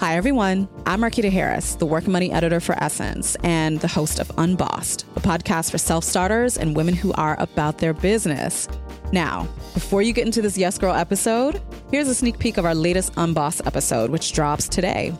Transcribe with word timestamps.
Hi, 0.00 0.16
everyone. 0.16 0.68
I'm 0.86 1.00
Marquita 1.00 1.28
Harris, 1.28 1.74
the 1.74 1.84
work 1.84 2.06
money 2.06 2.30
editor 2.30 2.60
for 2.60 2.80
Essence 2.80 3.36
and 3.42 3.80
the 3.80 3.88
host 3.88 4.20
of 4.20 4.30
Unbossed, 4.38 5.04
a 5.16 5.20
podcast 5.20 5.72
for 5.72 5.78
self 5.78 6.04
starters 6.04 6.56
and 6.56 6.76
women 6.76 6.94
who 6.94 7.12
are 7.14 7.34
about 7.40 7.78
their 7.78 7.92
business. 7.92 8.68
Now, 9.12 9.48
before 9.74 10.02
you 10.02 10.12
get 10.12 10.24
into 10.24 10.40
this 10.40 10.56
Yes 10.56 10.78
Girl 10.78 10.94
episode, 10.94 11.60
here's 11.90 12.06
a 12.06 12.14
sneak 12.14 12.38
peek 12.38 12.58
of 12.58 12.64
our 12.64 12.76
latest 12.76 13.12
Unbossed 13.16 13.66
episode, 13.66 14.10
which 14.10 14.32
drops 14.32 14.68
today. 14.68 15.12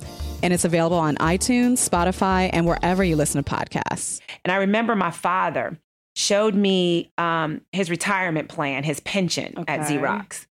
And 0.45 0.55
it's 0.55 0.65
available 0.65 0.99
on 0.99 1.17
iTunes, 1.17 1.79
Spotify, 1.89 2.49
and 2.53 2.65
wherever 2.65 3.03
you 3.03 3.17
listen 3.17 3.43
to 3.43 3.51
podcasts. 3.51 4.21
And 4.45 4.53
I 4.53 4.59
remember 4.59 4.95
my 4.95 5.11
father 5.11 5.77
showed 6.15 6.55
me 6.55 7.11
um, 7.19 7.63
his 7.73 7.91
retirement 7.91 8.49
plan, 8.49 8.85
his 8.85 9.01
pension 9.01 9.65
at 9.67 9.81
Xerox, 9.81 10.47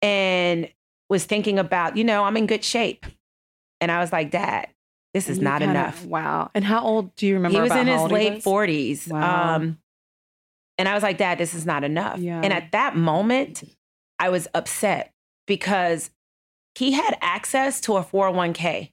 and 0.00 0.70
was 1.08 1.24
thinking 1.24 1.58
about, 1.58 1.96
you 1.96 2.04
know, 2.04 2.24
I'm 2.24 2.36
in 2.36 2.46
good 2.46 2.64
shape. 2.64 3.06
And 3.80 3.92
I 3.92 4.00
was 4.00 4.12
like, 4.12 4.30
Dad, 4.30 4.68
this 5.14 5.28
is 5.28 5.38
not 5.40 5.62
enough. 5.62 6.04
Wow. 6.04 6.50
And 6.54 6.64
how 6.64 6.82
old 6.82 7.14
do 7.16 7.26
you 7.26 7.34
remember? 7.34 7.56
he 7.56 7.62
was 7.62 7.72
in 7.72 7.86
his 7.86 8.02
late 8.10 8.42
40s. 8.42 9.08
Wow. 9.10 9.54
Um, 9.56 9.78
and 10.78 10.88
I 10.88 10.94
was 10.94 11.02
like, 11.02 11.18
Dad, 11.18 11.38
this 11.38 11.54
is 11.54 11.64
not 11.64 11.84
enough. 11.84 12.18
Yeah. 12.18 12.40
And 12.42 12.52
at 12.52 12.72
that 12.72 12.96
moment, 12.96 13.62
I 14.18 14.28
was 14.30 14.48
upset 14.54 15.12
because 15.46 16.10
he 16.74 16.92
had 16.92 17.16
access 17.20 17.80
to 17.82 17.96
a 17.96 18.02
401k 18.04 18.90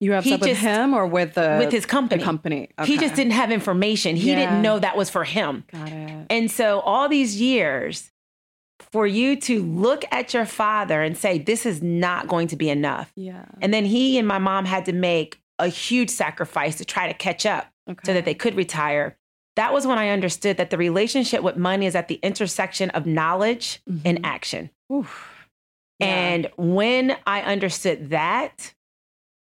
You 0.00 0.12
were 0.12 0.20
He 0.22 0.32
with 0.32 0.42
just- 0.44 0.60
him 0.62 0.94
or 0.94 1.06
with 1.06 1.34
the 1.34 1.56
with 1.58 1.72
his 1.72 1.84
company. 1.84 2.22
company? 2.22 2.68
He 2.84 2.96
just 2.96 3.14
didn't 3.14 3.32
have 3.32 3.50
information. 3.50 4.16
He 4.16 4.30
Yeah. 4.30 4.36
didn't 4.46 4.62
know 4.62 4.78
that 4.78 4.96
was 4.96 5.10
for 5.10 5.24
him. 5.24 5.64
Got 5.72 5.88
it. 5.92 6.26
And 6.30 6.50
so 6.50 6.80
all 6.80 7.08
these 7.08 7.38
years 7.40 8.10
for 8.82 9.06
you 9.06 9.36
to 9.36 9.62
look 9.62 10.04
at 10.10 10.32
your 10.34 10.46
father 10.46 11.02
and 11.02 11.16
say, 11.16 11.38
this 11.38 11.66
is 11.66 11.82
not 11.82 12.28
going 12.28 12.48
to 12.48 12.56
be 12.56 12.70
enough. 12.70 13.12
Yeah. 13.16 13.44
And 13.60 13.72
then 13.74 13.84
he 13.84 14.18
and 14.18 14.26
my 14.26 14.38
mom 14.38 14.64
had 14.64 14.84
to 14.86 14.92
make 14.92 15.40
a 15.58 15.68
huge 15.68 16.10
sacrifice 16.10 16.76
to 16.78 16.84
try 16.84 17.06
to 17.08 17.14
catch 17.14 17.44
up 17.46 17.66
Okay. 17.88 18.00
so 18.04 18.14
that 18.14 18.24
they 18.24 18.34
could 18.34 18.54
retire. 18.54 19.16
That 19.56 19.72
was 19.72 19.86
when 19.86 19.98
I 19.98 20.10
understood 20.10 20.56
that 20.58 20.70
the 20.70 20.78
relationship 20.78 21.42
with 21.42 21.56
money 21.56 21.86
is 21.86 21.94
at 21.96 22.08
the 22.08 22.14
intersection 22.22 22.88
of 22.90 23.04
knowledge 23.04 23.80
Mhm. 23.90 24.00
and 24.04 24.20
action. 24.26 24.70
Yeah. 24.88 25.04
And 26.00 26.50
when 26.56 27.16
I 27.26 27.42
understood 27.42 28.10
that, 28.10 28.74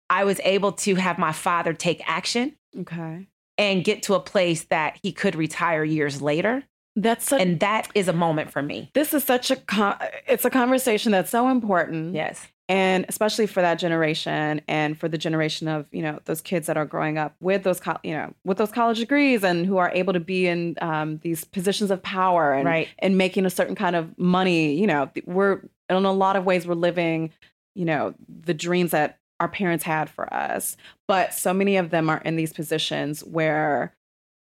I 0.09 0.25
was 0.25 0.39
able 0.45 0.73
to 0.73 0.95
have 0.95 1.19
my 1.19 1.33
father 1.33 1.73
take 1.73 2.01
action 2.09 2.57
okay. 2.79 3.27
and 3.59 3.83
get 3.85 4.05
to 4.05 4.15
a 4.15 4.21
place 4.21 4.65
that 4.65 4.99
he 5.03 5.11
could 5.13 5.35
retire 5.35 5.83
years 5.83 6.23
later. 6.23 6.63
That's 6.97 7.27
such, 7.29 7.41
And 7.43 7.61
that 7.61 7.89
is 7.95 8.09
a 8.09 8.13
moment 8.13 8.51
for 8.51 8.63
me. 8.63 8.91
this 8.95 9.13
is 9.15 9.23
such 9.23 9.51
a 9.51 9.57
con- 9.57 9.99
it's 10.27 10.45
a 10.45 10.51
conversation 10.51 11.13
that's 11.13 11.31
so 11.31 11.49
important. 11.49 12.15
Yes. 12.15 12.47
and 12.69 13.05
especially 13.09 13.47
for 13.47 13.61
that 13.61 13.77
generation 13.79 14.61
and 14.67 14.99
for 14.99 15.09
the 15.09 15.17
generation 15.19 15.69
of 15.69 15.87
you 15.93 16.03
know 16.03 16.19
those 16.25 16.41
kids 16.41 16.67
that 16.67 16.77
are 16.77 16.85
growing 16.85 17.17
up 17.17 17.37
with 17.39 17.63
those 17.63 17.79
co- 17.79 17.99
you 18.03 18.13
know 18.13 18.35
with 18.45 18.59
those 18.59 18.73
college 18.73 18.99
degrees 18.99 19.45
and 19.45 19.67
who 19.67 19.77
are 19.77 19.93
able 19.95 20.13
to 20.13 20.19
be 20.19 20.49
in 20.49 20.75
um, 20.81 21.19
these 21.23 21.45
positions 21.45 21.93
of 21.93 22.03
power 22.03 22.53
and 22.53 22.67
Right. 22.67 22.89
and 22.99 23.17
making 23.17 23.47
a 23.47 23.51
certain 23.51 23.77
kind 23.77 23.95
of 23.95 24.19
money 24.19 24.75
you 24.75 24.87
know 24.89 25.09
we're 25.27 25.61
in 25.89 26.05
a 26.05 26.13
lot 26.13 26.35
of 26.35 26.45
ways 26.45 26.67
we're 26.67 26.75
living 26.75 27.31
you 27.77 27.85
know 27.85 28.15
the 28.29 28.55
dreams 28.55 28.91
that 28.91 29.19
our 29.39 29.49
parents 29.49 29.85
had 29.85 30.11
for 30.11 30.33
us 30.35 30.77
but 31.07 31.33
so 31.35 31.55
many 31.55 31.77
of 31.77 31.91
them 31.91 32.11
are 32.11 32.19
in 32.25 32.35
these 32.35 32.53
positions 32.53 33.23
where 33.23 33.95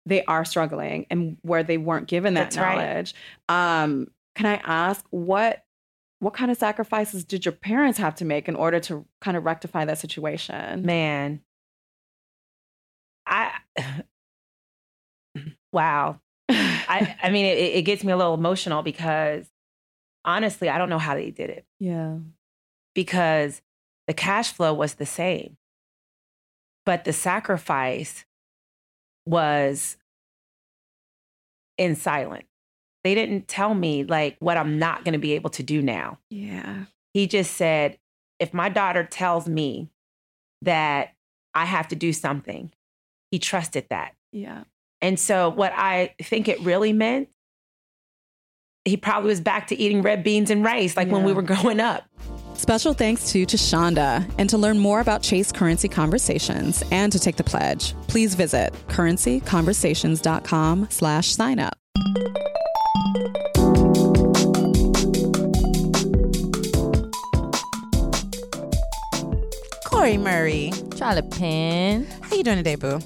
they 0.05 0.23
are 0.25 0.45
struggling 0.45 1.05
and 1.09 1.37
where 1.41 1.63
they 1.63 1.77
weren't 1.77 2.07
given 2.07 2.35
that 2.35 2.51
That's 2.51 2.57
right. 2.57 2.77
knowledge 2.77 3.15
um 3.49 4.07
can 4.35 4.45
i 4.45 4.55
ask 4.63 5.05
what 5.09 5.65
what 6.19 6.33
kind 6.33 6.49
of 6.49 6.57
sacrifices 6.57 7.23
did 7.23 7.45
your 7.45 7.51
parents 7.51 7.99
have 7.99 8.15
to 8.15 8.25
make 8.25 8.47
in 8.47 8.55
order 8.55 8.79
to 8.79 9.05
kind 9.21 9.37
of 9.37 9.45
rectify 9.45 9.85
that 9.85 9.99
situation? 9.99 10.83
Man. 10.85 11.41
I 13.27 13.51
wow. 15.71 16.19
I 16.49 17.15
I 17.23 17.29
mean 17.29 17.45
it, 17.45 17.57
it 17.57 17.81
gets 17.83 18.03
me 18.03 18.11
a 18.11 18.17
little 18.17 18.33
emotional 18.33 18.81
because 18.81 19.47
honestly, 20.23 20.69
I 20.69 20.77
don't 20.77 20.89
know 20.89 20.99
how 20.99 21.15
they 21.15 21.31
did 21.31 21.49
it 21.49 21.65
yeah. 21.79 22.17
because 22.93 23.61
the 24.07 24.13
cash 24.13 24.51
flow 24.51 24.73
was 24.73 24.95
the 24.95 25.05
same. 25.05 25.57
But 26.85 27.03
the 27.03 27.13
sacrifice 27.13 28.25
was 29.25 29.97
in 31.77 31.95
silence. 31.95 32.45
They 33.03 33.13
didn't 33.13 33.47
tell 33.47 33.73
me 33.73 34.03
like 34.03 34.37
what 34.39 34.57
I'm 34.57 34.79
not 34.79 35.03
going 35.03 35.13
to 35.13 35.19
be 35.19 35.33
able 35.33 35.51
to 35.51 35.63
do 35.63 35.81
now. 35.81 36.19
Yeah. 36.29 36.85
he 37.13 37.27
just 37.27 37.55
said, 37.55 37.99
if 38.39 38.53
my 38.53 38.69
daughter 38.69 39.03
tells 39.03 39.47
me 39.47 39.89
that 40.61 41.13
I 41.53 41.65
have 41.65 41.87
to 41.89 41.95
do 41.95 42.11
something, 42.11 42.71
he 43.31 43.39
trusted 43.39 43.87
that. 43.89 44.13
Yeah. 44.31 44.63
And 45.01 45.19
so, 45.19 45.49
what 45.49 45.71
I 45.75 46.15
think 46.21 46.47
it 46.47 46.59
really 46.61 46.93
meant, 46.93 47.29
he 48.85 48.97
probably 48.97 49.29
was 49.29 49.41
back 49.41 49.67
to 49.67 49.75
eating 49.75 50.01
red 50.01 50.23
beans 50.23 50.49
and 50.49 50.63
rice 50.63 50.97
like 50.97 51.09
when 51.09 51.23
we 51.23 51.33
were 51.33 51.41
growing 51.43 51.79
up. 51.79 52.03
Special 52.65 52.95
thanks 52.95 53.31
to 53.31 53.45
Tashonda. 53.45 54.27
And 54.39 54.49
to 54.49 54.57
learn 54.57 54.79
more 54.79 54.99
about 54.99 55.21
Chase 55.21 55.51
Currency 55.51 55.87
Conversations 55.87 56.83
and 56.89 57.11
to 57.11 57.19
take 57.19 57.35
the 57.35 57.43
pledge, 57.43 57.93
please 58.07 58.33
visit 58.33 58.73
currencyconversations.com 58.87 60.87
slash 60.89 61.35
sign 61.35 61.59
up. 61.59 61.77
Cori 69.85 70.17
Murray. 70.17 70.71
Charlotte 70.97 71.29
Penn. 71.29 72.07
How 72.23 72.35
you 72.35 72.43
doing 72.43 72.57
today, 72.57 72.73
boo? 72.73 72.99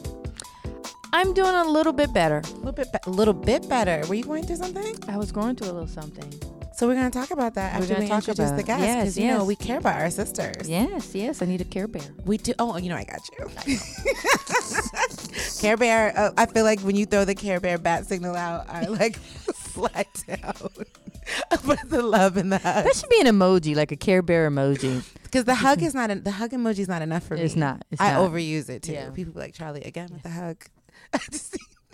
I'm 1.11 1.33
doing 1.33 1.53
a 1.53 1.65
little 1.65 1.91
bit 1.91 2.13
better. 2.13 2.41
A 2.45 2.57
little 2.59 2.71
bit, 2.71 2.93
be- 2.93 2.99
a 3.05 3.09
little 3.09 3.33
bit 3.33 3.67
better. 3.67 4.07
Were 4.07 4.15
you 4.15 4.23
going 4.23 4.45
through 4.45 4.55
something? 4.55 4.95
I 5.09 5.17
was 5.17 5.33
going 5.33 5.57
through 5.57 5.71
a 5.71 5.73
little 5.73 5.85
something. 5.85 6.58
So 6.79 6.87
we're 6.87 6.95
gonna 6.95 7.11
talk 7.11 7.31
about 7.31 7.55
that 7.55 7.73
We're 7.73 7.81
after 7.81 7.99
we 7.99 8.07
talk 8.07 8.19
introduce 8.19 8.51
about 8.51 8.55
the 8.55 8.63
guests, 8.63 8.85
Yes, 8.85 9.01
because 9.01 9.17
you 9.19 9.27
know 9.27 9.43
we 9.43 9.57
care 9.57 9.79
about 9.79 9.99
our 9.99 10.09
sisters. 10.09 10.69
Yes, 10.69 11.13
yes, 11.13 11.41
I 11.41 11.45
need 11.45 11.59
a 11.59 11.65
Care 11.65 11.89
Bear. 11.89 12.01
We 12.23 12.37
do. 12.37 12.53
Oh, 12.57 12.77
you 12.77 12.87
know 12.87 12.95
I 12.95 13.03
got 13.03 13.19
you. 13.37 13.75
Care 15.59 15.75
Bear. 15.75 16.17
Uh, 16.17 16.31
I 16.37 16.45
feel 16.45 16.63
like 16.63 16.79
when 16.79 16.95
you 16.95 17.05
throw 17.05 17.25
the 17.25 17.35
Care 17.35 17.59
Bear 17.59 17.77
bat 17.79 18.05
signal 18.05 18.33
out, 18.33 18.69
I 18.69 18.85
like 18.85 19.17
slide 19.55 20.07
down. 20.25 20.53
Put 21.63 21.79
the 21.89 22.01
love 22.01 22.37
in 22.37 22.47
the 22.47 22.59
hug 22.59 22.85
That 22.85 22.95
should 22.95 23.09
be 23.09 23.19
an 23.19 23.27
emoji, 23.27 23.75
like 23.75 23.91
a 23.91 23.97
Care 23.97 24.21
Bear 24.21 24.49
emoji. 24.49 25.03
because 25.23 25.43
the 25.43 25.55
hug 25.55 25.83
is 25.83 25.93
not. 25.93 26.09
En- 26.11 26.23
the 26.23 26.31
hug 26.31 26.51
emoji 26.51 26.79
is 26.79 26.87
not 26.87 27.01
enough 27.01 27.25
for 27.25 27.35
me. 27.35 27.41
It's 27.41 27.57
not. 27.57 27.83
It's 27.91 27.99
I 27.99 28.13
not. 28.13 28.31
overuse 28.31 28.69
it 28.69 28.83
too. 28.83 28.93
Yeah. 28.93 29.09
People 29.09 29.33
be 29.33 29.39
like 29.41 29.53
Charli 29.53 29.85
again 29.85 30.11
with 30.13 30.23
the 30.23 30.29
hug. 30.29 30.63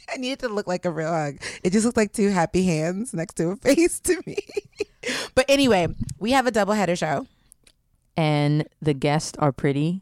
I 0.09 0.11
just 0.11 0.17
I 0.17 0.21
need 0.21 0.31
it 0.33 0.39
to 0.39 0.49
look 0.49 0.67
like 0.67 0.85
a 0.85 0.91
real 0.91 1.09
hug. 1.11 1.37
It 1.63 1.71
just 1.71 1.85
looks 1.85 1.97
like 1.97 2.13
two 2.13 2.29
happy 2.29 2.63
hands 2.65 3.13
next 3.13 3.35
to 3.35 3.49
a 3.49 3.55
face 3.57 3.99
to 4.01 4.21
me. 4.25 4.37
but 5.35 5.45
anyway, 5.49 5.87
we 6.19 6.31
have 6.31 6.47
a 6.47 6.51
double 6.51 6.73
header 6.73 6.95
show. 6.95 7.27
And 8.17 8.67
the 8.81 8.93
guests 8.93 9.33
are 9.39 9.51
pretty 9.51 10.01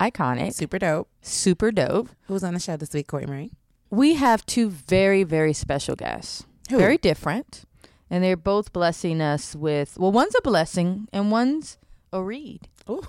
iconic, 0.00 0.52
Super 0.54 0.78
dope. 0.78 1.08
super 1.20 1.70
dope. 1.70 2.08
Who's 2.26 2.42
on 2.42 2.54
the 2.54 2.60
show 2.60 2.76
this 2.76 2.92
week, 2.92 3.06
Cori 3.06 3.26
Marie? 3.26 3.52
We 3.90 4.14
have 4.14 4.44
two 4.46 4.68
very, 4.68 5.22
very 5.22 5.52
special 5.52 5.94
guests. 5.94 6.44
Who? 6.70 6.78
Very 6.78 6.98
different. 6.98 7.64
And 8.10 8.24
they're 8.24 8.36
both 8.36 8.72
blessing 8.72 9.20
us 9.20 9.54
with, 9.54 9.96
well, 9.98 10.10
one's 10.12 10.34
a 10.36 10.42
blessing 10.42 11.06
and 11.12 11.30
one's 11.30 11.78
a 12.12 12.22
read. 12.22 12.68
Ooh. 12.90 13.02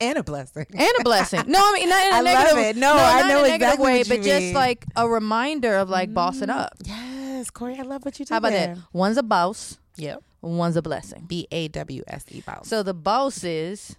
And 0.00 0.18
a 0.18 0.22
blessing. 0.24 0.66
and 0.74 0.92
a 0.98 1.04
blessing. 1.04 1.44
No, 1.46 1.60
I 1.60 1.72
mean 1.74 1.88
not 1.88 2.06
in 2.06 2.12
a 2.12 2.16
I 2.16 2.20
love 2.20 2.44
negative. 2.56 2.76
it. 2.76 2.76
No, 2.76 2.92
I 2.96 3.28
know 3.28 3.44
in 3.44 3.52
a 3.52 3.54
exactly 3.54 3.84
way, 3.84 4.02
but 4.02 4.22
just 4.22 4.52
like 4.54 4.84
a 4.96 5.08
reminder 5.08 5.76
of 5.76 5.88
like 5.90 6.12
bossing 6.12 6.50
up. 6.50 6.72
Yes, 6.84 7.50
Cori, 7.50 7.78
I 7.78 7.82
love 7.82 8.04
what 8.04 8.18
you 8.18 8.24
do. 8.24 8.34
How 8.34 8.38
about 8.38 8.50
there. 8.50 8.74
that? 8.74 8.82
One's 8.92 9.16
a 9.16 9.22
boss, 9.22 9.78
Yep. 9.96 10.22
one's 10.40 10.76
a 10.76 10.82
blessing. 10.82 11.24
B 11.28 11.46
A 11.52 11.68
W 11.68 12.02
S 12.08 12.24
E 12.30 12.40
boss. 12.44 12.66
So 12.68 12.82
the 12.82 12.94
boss 12.94 13.44
is 13.44 13.96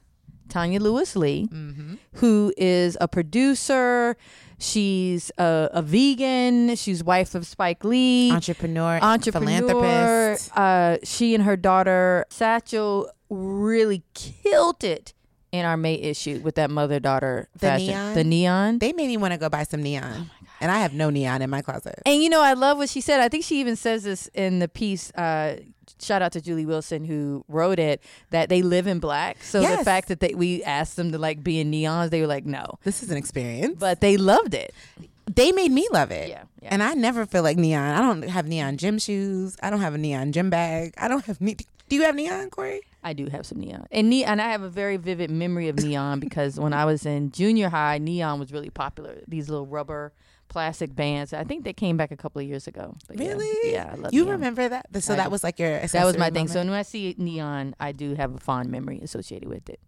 Tonya 0.49 0.79
Lewis 0.81 1.15
Lee, 1.15 1.47
mm-hmm. 1.51 1.95
who 2.15 2.53
is 2.57 2.97
a 2.99 3.07
producer. 3.07 4.17
She's 4.59 5.31
a, 5.37 5.69
a 5.73 5.81
vegan. 5.81 6.75
She's 6.75 7.03
wife 7.03 7.33
of 7.35 7.45
Spike 7.45 7.83
Lee. 7.83 8.31
entrepreneur, 8.31 8.99
entrepreneur. 9.01 9.57
philanthropist. 9.67 10.57
Uh, 10.57 10.97
she 11.03 11.33
and 11.35 11.43
her 11.43 11.55
daughter 11.57 12.25
Satchel 12.29 13.09
really 13.29 14.03
killed 14.13 14.83
it 14.83 15.13
in 15.53 15.63
our 15.65 15.77
May 15.77 15.93
issue 15.95 16.41
with 16.43 16.55
that 16.55 16.69
mother 16.69 16.99
daughter 16.99 17.47
fashion. 17.57 17.87
neon? 17.87 18.13
The 18.15 18.23
neon. 18.23 18.79
They 18.79 18.91
made 18.91 19.07
me 19.07 19.15
want 19.17 19.33
to 19.33 19.37
go 19.39 19.47
buy 19.49 19.63
some 19.63 19.81
neon, 19.83 20.29
Oh 20.29 20.47
and 20.59 20.71
I 20.71 20.79
have 20.79 20.93
no 20.93 21.09
neon 21.09 21.41
in 21.41 21.49
my 21.49 21.61
closet. 21.61 22.01
And 22.05 22.21
you 22.21 22.29
know, 22.29 22.41
I 22.41 22.53
love 22.53 22.77
what 22.79 22.89
she 22.89 22.99
said. 23.01 23.19
I 23.21 23.29
think 23.29 23.45
she 23.45 23.59
even 23.61 23.75
says 23.75 24.03
this 24.03 24.27
in 24.33 24.59
the 24.59 24.67
piece. 24.67 25.11
Uh, 25.11 25.59
shout 26.01 26.21
out 26.21 26.31
to 26.33 26.41
Julie 26.41 26.65
Wilson 26.65 27.03
who 27.05 27.45
wrote 27.47 27.77
it. 27.79 28.01
That 28.31 28.49
they 28.49 28.61
live 28.63 28.87
in 28.87 28.99
black. 28.99 29.43
So 29.43 29.61
the 29.61 29.83
fact 29.85 30.07
that 30.07 30.19
they, 30.21 30.33
we 30.33 30.63
asked 30.63 30.95
them 30.95 31.11
to 31.11 31.17
like 31.19 31.43
be 31.43 31.59
in 31.59 31.71
neons, 31.71 32.09
they 32.09 32.19
were 32.21 32.27
like, 32.27 32.45
no, 32.45 32.79
This 32.83 33.03
is 33.03 33.11
an 33.11 33.17
experience, 33.17 33.77
but 33.79 34.01
they 34.01 34.17
loved 34.17 34.53
it. 34.55 34.73
they 35.33 35.51
made 35.51 35.71
me 35.71 35.87
love 35.91 36.09
it. 36.11 36.29
Yeah, 36.29 36.43
yeah. 36.61 36.69
And 36.71 36.81
I 36.81 36.95
never 36.95 37.25
feel 37.27 37.43
like 37.43 37.57
neon. 37.57 37.93
I 37.95 37.99
don't 38.01 38.27
have 38.29 38.47
neon 38.47 38.77
gym 38.77 38.97
shoes. 38.97 39.55
I 39.61 39.69
don't 39.69 39.81
have 39.81 39.93
a 39.93 39.97
neon 39.99 40.31
gym 40.31 40.49
bag. 40.49 40.95
I 40.97 41.07
don't 41.07 41.23
have. 41.25 41.39
Ne- 41.39 41.57
Do 41.89 41.95
you 41.95 42.01
have 42.03 42.15
neon, 42.15 42.49
Cori? 42.49 42.81
I 43.03 43.13
do 43.13 43.27
have 43.27 43.45
some 43.45 43.59
neon, 43.59 43.85
and 43.91 44.09
ne- 44.09 44.23
and 44.23 44.41
I 44.41 44.49
have 44.51 44.61
a 44.61 44.69
very 44.69 44.97
vivid 44.97 45.29
memory 45.29 45.67
of 45.69 45.77
neon 45.77 46.19
because 46.19 46.59
when 46.59 46.73
I 46.73 46.85
was 46.85 47.05
in 47.05 47.31
junior 47.31 47.69
high, 47.69 47.97
neon 47.97 48.39
was 48.39 48.51
really 48.51 48.69
popular. 48.69 49.21
These 49.27 49.49
little 49.49 49.65
rubber 49.67 50.13
plastic 50.49 50.95
bands. 50.95 51.33
I 51.33 51.43
think 51.43 51.63
they 51.63 51.73
came 51.73 51.97
back 51.97 52.11
a 52.11 52.17
couple 52.17 52.41
of 52.41 52.47
years 52.47 52.67
ago. 52.67 52.95
But. 53.07 53.17
Really? 53.17 53.71
Yeah, 53.71 53.89
I 53.91 53.95
love 53.95 54.05
it. 54.07 54.13
You 54.13 54.25
neon. 54.25 54.33
remember 54.33 54.69
that? 54.69 54.85
So 55.03 55.13
I 55.13 55.17
that 55.17 55.25
do. 55.25 55.29
was 55.31 55.43
like 55.43 55.57
your 55.59 55.71
That 55.79 55.81
was 55.83 55.91
my 56.17 56.27
accessory 56.27 56.31
thing. 56.31 56.47
So 56.47 56.59
when 56.59 56.69
I 56.69 56.83
see 56.83 57.15
neon, 57.17 57.75
I 57.79 57.91
do 57.91 58.13
have 58.15 58.35
a 58.35 58.39
fond 58.39 58.69
memory 58.69 58.99
associated 59.01 59.49
with 59.49 59.67
it. 59.69 59.79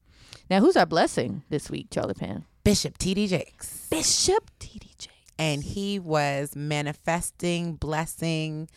Now, 0.49 0.59
who's 0.59 0.75
our 0.75 0.85
blessing 0.85 1.43
this 1.49 1.69
week, 1.69 1.89
Charli 1.89 2.17
Penn? 2.17 2.45
Bishop 2.63 2.97
T.D. 2.97 3.27
Jakes. 3.27 3.87
Bishop 3.89 4.49
TDJ. 4.59 5.07
and 5.37 5.63
he 5.63 5.99
was 5.99 6.55
manifesting 6.55 7.75
blessing 7.75 8.69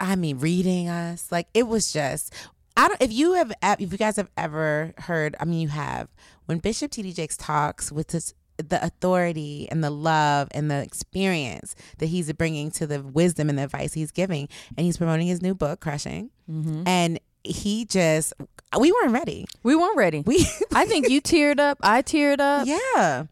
i 0.00 0.14
mean 0.14 0.38
reading 0.38 0.88
us 0.88 1.30
like 1.32 1.48
it 1.52 1.66
was 1.66 1.92
just 1.92 2.32
i 2.78 2.88
don't 2.88 3.02
if 3.02 3.12
you 3.12 3.34
have 3.34 3.52
if 3.78 3.92
you 3.92 3.98
guys 3.98 4.16
have 4.16 4.30
ever 4.38 4.94
heard 4.98 5.36
i 5.40 5.44
mean 5.44 5.60
you 5.60 5.68
have 5.68 6.08
when 6.46 6.58
bishop 6.58 6.90
td 6.90 7.14
jakes 7.14 7.36
talks 7.36 7.92
with 7.92 8.08
this 8.08 8.32
the 8.56 8.82
authority 8.84 9.68
and 9.70 9.84
the 9.84 9.90
love 9.90 10.48
and 10.52 10.68
the 10.70 10.82
experience 10.82 11.76
that 11.98 12.06
he's 12.06 12.32
bringing 12.32 12.70
to 12.72 12.86
the 12.88 13.00
wisdom 13.02 13.48
and 13.48 13.58
the 13.58 13.62
advice 13.64 13.92
he's 13.92 14.10
giving 14.10 14.48
and 14.76 14.84
he's 14.84 14.96
promoting 14.96 15.26
his 15.26 15.42
new 15.42 15.54
book 15.54 15.80
crushing 15.80 16.30
Mm-hmm. 16.50 16.82
and 16.88 17.20
he 17.44 17.84
just 17.84 18.32
we 18.80 18.90
weren't 18.90 19.12
ready 19.12 19.44
We 19.62 19.76
weren't 19.76 19.96
ready. 19.96 20.22
we 20.26 20.46
I 20.74 20.86
think 20.86 21.08
you 21.08 21.20
teared 21.22 21.58
up. 21.60 21.78
I 21.82 22.02
teared 22.02 22.40
up. 22.40 22.66
yeah. 22.66 23.24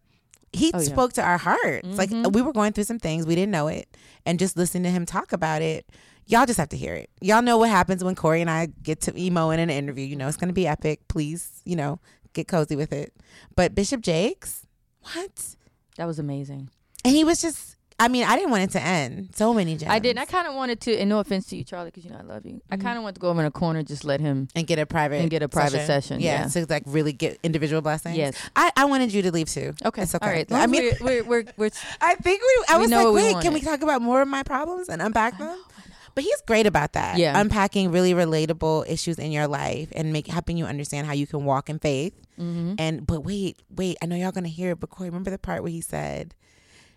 He 0.52 0.70
Oh, 0.72 0.78
yeah. 0.78 0.84
spoke 0.84 1.12
to 1.14 1.22
our 1.22 1.37
hearts. 1.38 1.87
Like 1.98 2.10
Mhm. 2.10 2.32
we 2.32 2.40
were 2.40 2.52
going 2.52 2.72
through 2.72 2.84
some 2.84 2.98
things, 2.98 3.26
we 3.26 3.34
didn't 3.34 3.50
know 3.52 3.69
it. 3.69 3.88
And 4.25 4.38
just 4.38 4.56
listening 4.56 4.84
to 4.84 4.90
him 4.90 5.04
talk 5.06 5.32
about 5.32 5.60
it, 5.60 5.87
y'all 6.26 6.46
just 6.46 6.58
have 6.58 6.69
to 6.70 6.76
hear 6.76 6.94
it. 6.94 7.11
Y'all 7.20 7.43
know 7.43 7.58
what 7.58 7.70
happens 7.70 8.05
when 8.05 8.14
Cori 8.14 8.40
and 8.40 8.50
I 8.50 8.67
get 8.82 9.00
to 9.02 9.19
emo 9.19 9.50
in 9.50 9.61
an 9.61 9.70
interview. 9.70 10.05
You 10.05 10.17
know, 10.17 10.28
it's 10.28 10.37
going 10.37 10.49
to 10.49 10.55
be 10.55 10.67
epic. 10.67 11.08
Please, 11.08 11.62
you 11.64 11.76
know, 11.76 12.00
get 12.32 12.49
cozy 12.49 12.76
with 12.76 12.93
it. 12.93 13.14
But 13.55 13.75
Bishop 13.75 14.00
Jakes, 14.00 14.67
what? 15.14 15.56
That 15.96 16.06
was 16.06 16.19
amazing. 16.19 16.70
And 17.05 17.14
he 17.14 17.25
was 17.25 17.40
just, 17.40 17.76
I 17.99 18.08
mean, 18.08 18.25
I 18.25 18.37
didn't 18.37 18.50
want 18.50 18.64
it 18.64 18.70
to 18.73 18.82
end. 18.82 19.31
So 19.34 19.55
many 19.55 19.76
gems. 19.76 19.90
I 19.90 20.00
didn't. 20.00 20.19
I 20.19 20.26
kind 20.26 20.46
of 20.46 20.55
wanted 20.55 20.81
to, 20.82 20.96
and 20.96 21.08
no 21.08 21.20
offense 21.20 21.46
to 21.46 21.56
you, 21.56 21.64
Charli, 21.64 21.87
because 21.87 22.05
you 22.05 22.11
know 22.11 22.19
I 22.19 22.23
love 22.23 22.44
you. 22.44 22.61
I 22.70 22.75
mm-hmm. 22.75 22.84
kind 22.84 22.99
of 22.99 23.05
wanted 23.05 23.14
to 23.14 23.20
go 23.20 23.29
over 23.31 23.40
in 23.40 23.46
a 23.46 23.50
corner, 23.50 23.82
just 23.82 24.05
let 24.05 24.20
him. 24.20 24.49
and 24.55 24.67
get 24.67 24.79
a 24.79 24.84
private 24.84 25.20
And 25.20 25.31
get 25.31 25.43
a 25.43 25.49
private 25.49 25.87
session, 25.87 26.20
yeah. 26.20 26.46
to 26.49 26.67
like 26.69 26.82
really 26.87 27.12
get 27.12 27.38
individual 27.43 27.81
blessings. 27.81 28.17
Yes. 28.17 28.37
I, 28.55 28.72
I 28.76 28.84
wanted 28.87 29.14
you 29.14 29.22
to 29.22 29.32
leave 29.32 29.49
too. 29.49 29.72
Okay. 29.84 30.02
It's 30.02 30.14
okay. 30.14 30.26
All 30.26 30.32
right. 30.32 30.52
I 30.52 30.67
mean, 30.67 30.93
we're, 31.00 31.22
we're, 31.22 31.25
we're, 31.25 31.44
we're 31.56 31.70
I 32.00 32.17
think 32.17 32.43
we. 32.43 32.64
I 32.69 32.76
We 32.76 32.82
was 32.82 32.90
like, 32.90 33.06
we 33.06 33.12
wait, 33.12 33.40
can 33.40 33.55
we 33.55 33.61
talk 33.61 33.82
about 33.82 34.02
more 34.02 34.20
of 34.20 34.29
my 34.29 34.43
problems 34.43 34.88
and 34.88 35.00
unpack 35.00 35.38
them? 35.38 35.56
But 36.17 36.25
he's 36.25 36.41
great 36.47 36.67
about 36.67 36.95
that. 36.95 37.19
Yeah. 37.19 37.39
unpacking 37.39 37.93
really 37.93 38.13
relatable 38.15 38.89
issues 38.91 39.19
in 39.21 39.31
your 39.31 39.47
life 39.47 39.93
and 39.95 40.13
make 40.13 40.27
helping 40.27 40.57
you 40.57 40.65
understand 40.65 41.07
how 41.07 41.13
you 41.13 41.27
can 41.29 41.45
walk 41.45 41.69
in 41.71 41.79
faith. 41.79 42.15
mm-hmm. 42.41 42.75
And 42.79 43.07
but 43.07 43.21
wait, 43.21 43.63
wait, 43.71 43.99
I 44.03 44.07
know 44.07 44.17
y'all 44.17 44.33
gonna 44.33 44.49
hear 44.49 44.73
it, 44.73 44.81
but 44.81 44.91
Cori, 44.91 45.11
remember 45.11 45.31
the 45.31 45.39
part 45.39 45.63
where 45.63 45.71
he 45.71 45.81
said, 45.83 46.35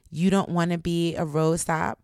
"You 0.09 0.29
don't 0.31 0.49
want 0.49 0.71
to 0.71 0.77
be 0.79 1.15
a 1.15 1.25
road 1.25 1.59
stop." 1.59 1.99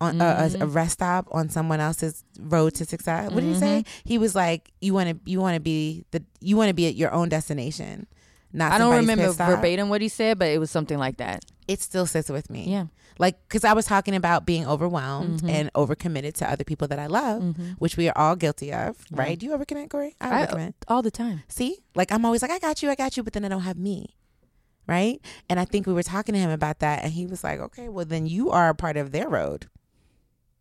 On 0.00 0.20
uh, 0.20 0.50
a, 0.52 0.64
a 0.64 0.66
Mhm. 0.66 0.74
rest 0.74 0.94
stop 0.94 1.28
on 1.30 1.48
someone 1.48 1.78
else's 1.78 2.24
road 2.40 2.74
to 2.74 2.84
success. 2.84 3.30
What 3.30 3.38
did 3.44 3.54
he 3.54 3.54
say? 3.54 3.84
Mm-hmm. 3.86 4.00
He 4.02 4.18
was 4.18 4.34
like, 4.34 4.72
"You 4.80 4.94
want 4.94 5.10
to, 5.10 5.30
you 5.30 5.38
want 5.40 5.54
to 5.54 5.60
be 5.60 6.04
the, 6.10 6.24
you 6.40 6.56
want 6.56 6.70
to 6.70 6.74
be 6.74 6.88
at 6.88 6.96
your 6.96 7.12
own 7.14 7.28
destination, 7.28 8.08
not." 8.52 8.72
I 8.72 8.78
don't 8.78 8.96
remember 8.96 9.30
verbatim 9.30 9.88
what 9.90 10.00
he 10.00 10.08
said, 10.08 10.40
but 10.40 10.48
it 10.48 10.58
was 10.58 10.72
something 10.72 10.98
like 10.98 11.18
that. 11.18 11.44
It 11.68 11.80
still 11.80 12.06
sits 12.06 12.28
with 12.28 12.50
me 12.50 12.64
Yeah. 12.68 12.86
Like 13.18 13.36
because 13.48 13.64
i 13.64 13.72
was 13.72 13.84
talking 13.86 14.14
about 14.14 14.46
being 14.46 14.66
overwhelmed 14.66 15.42
Mhm. 15.42 15.50
and 15.50 15.72
overcommitted 15.74 16.34
to 16.34 16.50
other 16.50 16.64
people 16.64 16.88
that 16.88 16.98
i 16.98 17.06
love 17.06 17.42
Mhm. 17.42 17.76
which 17.78 17.96
we 17.96 18.08
are 18.08 18.16
all 18.16 18.36
guilty 18.36 18.72
of 18.72 19.04
Yeah. 19.10 19.20
right 19.22 19.38
do 19.38 19.46
you 19.46 19.52
overcommit 19.56 19.90
Cori 19.90 20.16
i 20.20 20.42
I- 20.42 20.46
overcommit 20.46 20.74
All 20.88 21.02
the 21.02 21.10
time. 21.10 21.42
see 21.48 21.78
like 21.94 22.10
i'm 22.12 22.24
always 22.24 22.42
like 22.42 22.50
i 22.50 22.58
got 22.58 22.82
you 22.82 22.90
i 22.90 22.94
got 22.94 23.16
you 23.16 23.22
but 23.22 23.32
then 23.34 23.44
i 23.44 23.48
don't 23.48 23.62
have 23.62 23.78
me 23.78 24.16
right 24.86 25.20
and 25.48 25.60
i 25.60 25.64
think 25.64 25.86
we 25.86 25.92
were 25.92 26.02
talking 26.02 26.32
to 26.34 26.38
him 26.40 26.50
about 26.50 26.78
that 26.80 27.04
and 27.04 27.12
he 27.12 27.26
was 27.26 27.44
like 27.44 27.60
okay 27.60 27.88
well 27.88 28.04
then 28.04 28.26
you 28.26 28.50
are 28.50 28.68
a 28.68 28.74
part 28.74 28.96
of 28.96 29.12
their 29.12 29.28
road 29.28 29.66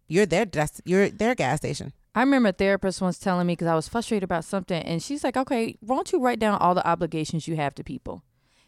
you're 0.08 0.26
their 0.26 0.46
dest- 0.46 0.82
you're 0.86 1.10
their 1.10 1.36
gas 1.36 1.58
station 1.60 1.94
I 2.14 2.20
remember 2.20 2.50
a 2.50 2.52
therapist 2.52 3.00
once 3.02 3.18
telling 3.18 3.48
me 3.48 3.54
because 3.54 3.70
I 3.70 3.74
was 3.76 3.88
frustrated 3.88 4.24
about 4.26 4.44
something, 4.44 4.84
and 4.84 5.02
she's 5.02 5.24
like, 5.24 5.38
"Okay, 5.38 5.78
why 5.80 5.96
don't 5.96 6.12
you 6.12 6.20
write 6.20 6.40
down 6.40 6.58
all 6.60 6.76
the 6.76 6.86
obligations 6.86 7.48
you 7.48 7.56
have 7.56 7.74
to 7.76 7.86
people?" 7.86 8.22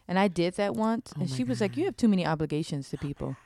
And 0.08 0.18
I 0.18 0.28
did 0.28 0.54
that 0.54 0.74
once, 0.74 1.12
Oh 1.14 1.20
and 1.20 1.28
my 1.28 1.36
she 1.36 1.44
was 1.44 1.60
like, 1.60 1.76
"You 1.76 1.84
have 1.84 1.94
too 1.94 2.08
many 2.08 2.24
obligations 2.26 2.88
to 2.88 2.96
people." 2.96 3.36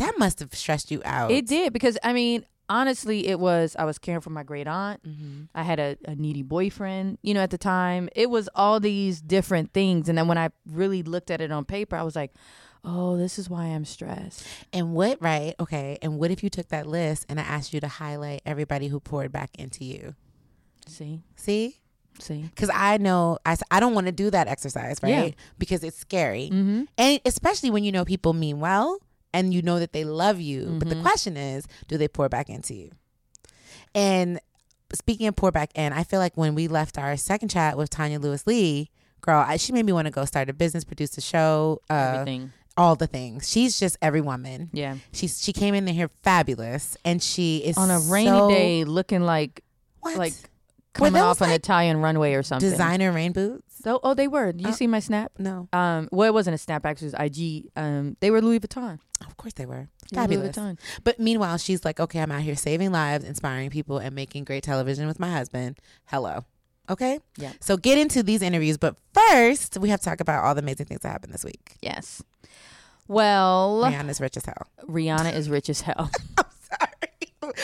That 0.00 0.14
must 0.18 0.40
have 0.40 0.52
stressed 0.54 0.90
you 0.90 1.00
out 1.04 1.30
It 1.30 1.46
did 1.46 1.72
because 1.72 1.96
I 2.02 2.12
mean, 2.12 2.44
honestly, 2.68 3.26
it 3.28 3.38
was 3.40 3.74
I 3.78 3.84
was 3.84 3.98
caring 3.98 4.20
for 4.20 4.30
my 4.30 4.42
great 4.42 4.66
aunt. 4.66 5.00
hmm 5.04 5.44
I 5.54 5.62
had 5.62 5.78
a, 5.80 5.96
a 6.06 6.14
needy 6.14 6.42
boyfriend, 6.42 7.18
you 7.22 7.32
know, 7.34 7.40
at 7.42 7.50
the 7.50 7.58
time. 7.58 8.08
It 8.14 8.28
was 8.30 8.48
all 8.54 8.80
these 8.80 9.20
different 9.20 9.72
things. 9.72 10.08
And 10.08 10.16
then 10.18 10.26
when 10.28 10.38
I 10.38 10.50
really 10.66 11.02
looked 11.02 11.30
at 11.30 11.40
it 11.40 11.50
on 11.50 11.64
paper, 11.64 11.96
I 11.96 12.02
was 12.02 12.14
like, 12.16 12.32
oh, 12.84 13.16
this 13.16 13.38
is 13.38 13.50
why 13.50 13.64
I'm 13.66 13.84
stressed. 13.84 14.46
and 14.72 14.94
what 14.94 15.20
right 15.20 15.54
okay 15.60 15.98
and 16.02 16.18
what 16.18 16.30
if 16.30 16.42
you 16.42 16.48
took 16.50 16.68
that 16.68 16.86
list 16.86 17.26
and 17.28 17.38
i 17.38 17.42
asked 17.42 17.74
you 17.74 17.80
to 17.80 17.88
highlight 17.88 18.40
everybody 18.46 18.88
who 18.88 18.98
poured 19.00 19.30
back 19.30 19.50
into 19.58 19.84
you 19.84 20.14
See? 20.86 21.20
see 21.36 21.76
See? 22.18 22.42
because 22.42 22.70
I 22.72 22.96
know 22.98 23.36
I, 23.44 23.56
I 23.70 23.80
don't 23.80 23.94
want 23.94 24.06
to 24.06 24.12
do 24.12 24.30
that 24.30 24.46
exercise, 24.48 24.98
right? 25.02 25.10
Yeah. 25.10 25.30
Because 25.58 25.82
it's 25.84 25.98
scary, 25.98 26.48
Mm-hmm. 26.52 26.82
and 26.98 27.20
especially 27.26 27.70
when 27.70 27.84
you 27.84 27.92
know 27.92 28.04
people 28.04 28.32
mean 28.32 28.60
well 28.60 28.98
and 29.32 29.52
you 29.54 29.62
know 29.62 29.78
that 29.78 29.92
they 29.92 30.04
love 30.04 30.40
you. 30.40 30.76
But 30.78 30.88
the 30.88 30.94
Mhm. 30.96 31.02
question 31.02 31.36
is, 31.36 31.66
do 31.88 31.96
they 31.98 32.08
pour 32.08 32.28
back 32.28 32.48
into 32.48 32.74
you? 32.74 32.90
And 33.94 34.40
speaking 34.92 35.26
of 35.26 35.36
pour 35.36 35.50
back 35.50 35.70
in, 35.74 35.92
I 35.92 36.04
feel 36.04 36.18
like 36.20 36.36
when 36.36 36.54
we 36.54 36.68
left 36.68 36.98
our 36.98 37.16
second 37.16 37.48
chat 37.50 37.76
with 37.76 37.90
Tonya 37.90 38.20
Lewis 38.20 38.46
Lee, 38.46 38.90
girl, 39.20 39.44
I, 39.46 39.56
she 39.56 39.72
made 39.72 39.84
me 39.86 39.92
want 39.92 40.06
to 40.06 40.10
go 40.10 40.24
start 40.24 40.48
a 40.48 40.52
business, 40.52 40.84
produce 40.84 41.16
a 41.18 41.20
show, 41.20 41.80
uh, 41.90 41.94
Everything. 42.20 42.52
all 42.76 42.96
the 42.96 43.06
things. 43.06 43.48
She's 43.48 43.78
just 43.78 43.96
every 44.00 44.20
woman. 44.20 44.70
Yeah. 44.72 44.96
She's 45.12 45.42
she 45.42 45.52
came 45.52 45.74
in 45.74 45.86
here 45.86 46.08
fabulous, 46.22 46.96
and 47.04 47.22
she 47.22 47.58
is 47.58 47.76
On 47.76 47.90
a 47.90 47.98
rainy 48.00 48.30
so- 48.30 48.48
day, 48.48 48.84
looking 48.84 49.22
like 49.22 49.62
What? 50.00 50.16
like 50.16 50.34
coming 50.92 51.20
off 51.22 51.40
an 51.40 51.48
like 51.50 51.58
Italian 51.58 51.98
runway 51.98 52.34
or 52.34 52.42
something. 52.42 52.68
designer 52.68 53.12
rain 53.12 53.32
boots. 53.32 53.64
So, 53.82 53.98
oh, 54.02 54.12
they 54.14 54.28
were. 54.28 54.52
Did 54.52 54.62
you 54.62 54.68
Uh, 54.68 54.72
see 54.72 54.86
my 54.86 55.00
snap? 55.00 55.32
No, 55.38 55.68
Um, 55.72 56.08
well, 56.12 56.28
it 56.28 56.34
wasn't 56.34 56.54
a 56.54 56.58
snap. 56.58 56.84
Actually, 56.84 57.08
it 57.08 57.14
was 57.18 57.26
IG. 57.38 57.70
Um, 57.76 58.16
they 58.20 58.30
were 58.30 58.42
Louis 58.42 58.60
Vuitton. 58.60 58.98
of 59.26 59.36
course 59.36 59.54
they 59.54 59.64
were 59.66 59.74
were 59.74 59.88
Louis 60.12 60.14
fabulous. 60.14 60.56
Vuitton. 60.56 60.78
But 61.04 61.18
meanwhile, 61.18 61.56
she's 61.58 61.84
like, 61.84 61.98
okay, 62.00 62.20
I'm 62.20 62.30
out 62.32 62.42
here 62.42 62.56
saving 62.56 62.92
lives, 62.92 63.24
inspiring 63.24 63.70
people, 63.70 63.98
and 63.98 64.14
making 64.14 64.44
great 64.44 64.62
television 64.64 65.06
with 65.06 65.18
my 65.18 65.30
husband. 65.30 65.78
Hello. 66.06 66.44
Okay? 66.90 67.20
Yeah. 67.36 67.52
So 67.60 67.76
get 67.76 67.96
into 67.98 68.22
these 68.22 68.42
interviews. 68.42 68.76
But 68.76 68.96
first, 69.14 69.78
we 69.78 69.88
have 69.90 70.00
to 70.00 70.04
talk 70.04 70.20
about 70.20 70.44
all 70.44 70.54
the 70.54 70.60
amazing 70.60 70.86
things 70.86 71.00
that 71.02 71.08
happened 71.08 71.32
this 71.32 71.44
week. 71.44 71.76
Yes. 71.80 72.22
Well, 73.08 73.82
Rihanna's 73.84 74.20
rich 74.20 74.36
as 74.36 74.44
hell. 74.44 74.66
Rihanna 74.88 75.34
is 75.34 75.48
rich 75.48 75.68
as 75.70 75.80
hell. 75.82 76.10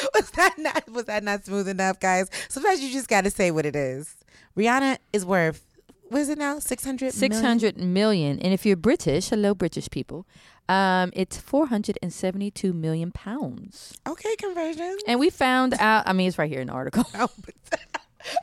Was 0.14 0.30
that 0.32 0.54
not 0.58 0.88
was 0.90 1.04
that 1.04 1.22
not 1.24 1.44
smooth 1.44 1.68
enough, 1.68 2.00
guys? 2.00 2.30
Sometimes 2.48 2.80
you 2.82 2.90
just 2.92 3.08
gotta 3.08 3.30
say 3.30 3.50
what 3.50 3.66
it 3.66 3.76
is. 3.76 4.16
Rihanna 4.56 4.98
is 5.12 5.24
worth 5.24 5.62
what 6.08 6.20
is 6.20 6.28
it 6.28 6.38
now? 6.38 6.58
600 6.60 7.76
million 7.78 8.38
and 8.38 8.52
if 8.54 8.64
you're 8.64 8.76
British, 8.76 9.28
hello 9.30 9.54
British 9.54 9.90
people, 9.90 10.26
um, 10.68 11.10
it's 11.14 11.36
four 11.38 11.66
hundred 11.66 11.98
and 12.02 12.12
seventy-two 12.12 12.72
million 12.72 13.10
pounds. 13.12 13.96
Okay, 14.06 14.34
conversion. 14.36 14.96
And 15.06 15.18
we 15.20 15.30
found 15.30 15.74
out. 15.78 16.04
I 16.08 16.12
mean, 16.12 16.28
it's 16.28 16.38
right 16.38 16.50
here 16.50 16.60
in 16.60 16.66
the 16.68 16.72
article. 16.72 17.04
Oh, 17.14 17.28
but- 17.44 17.54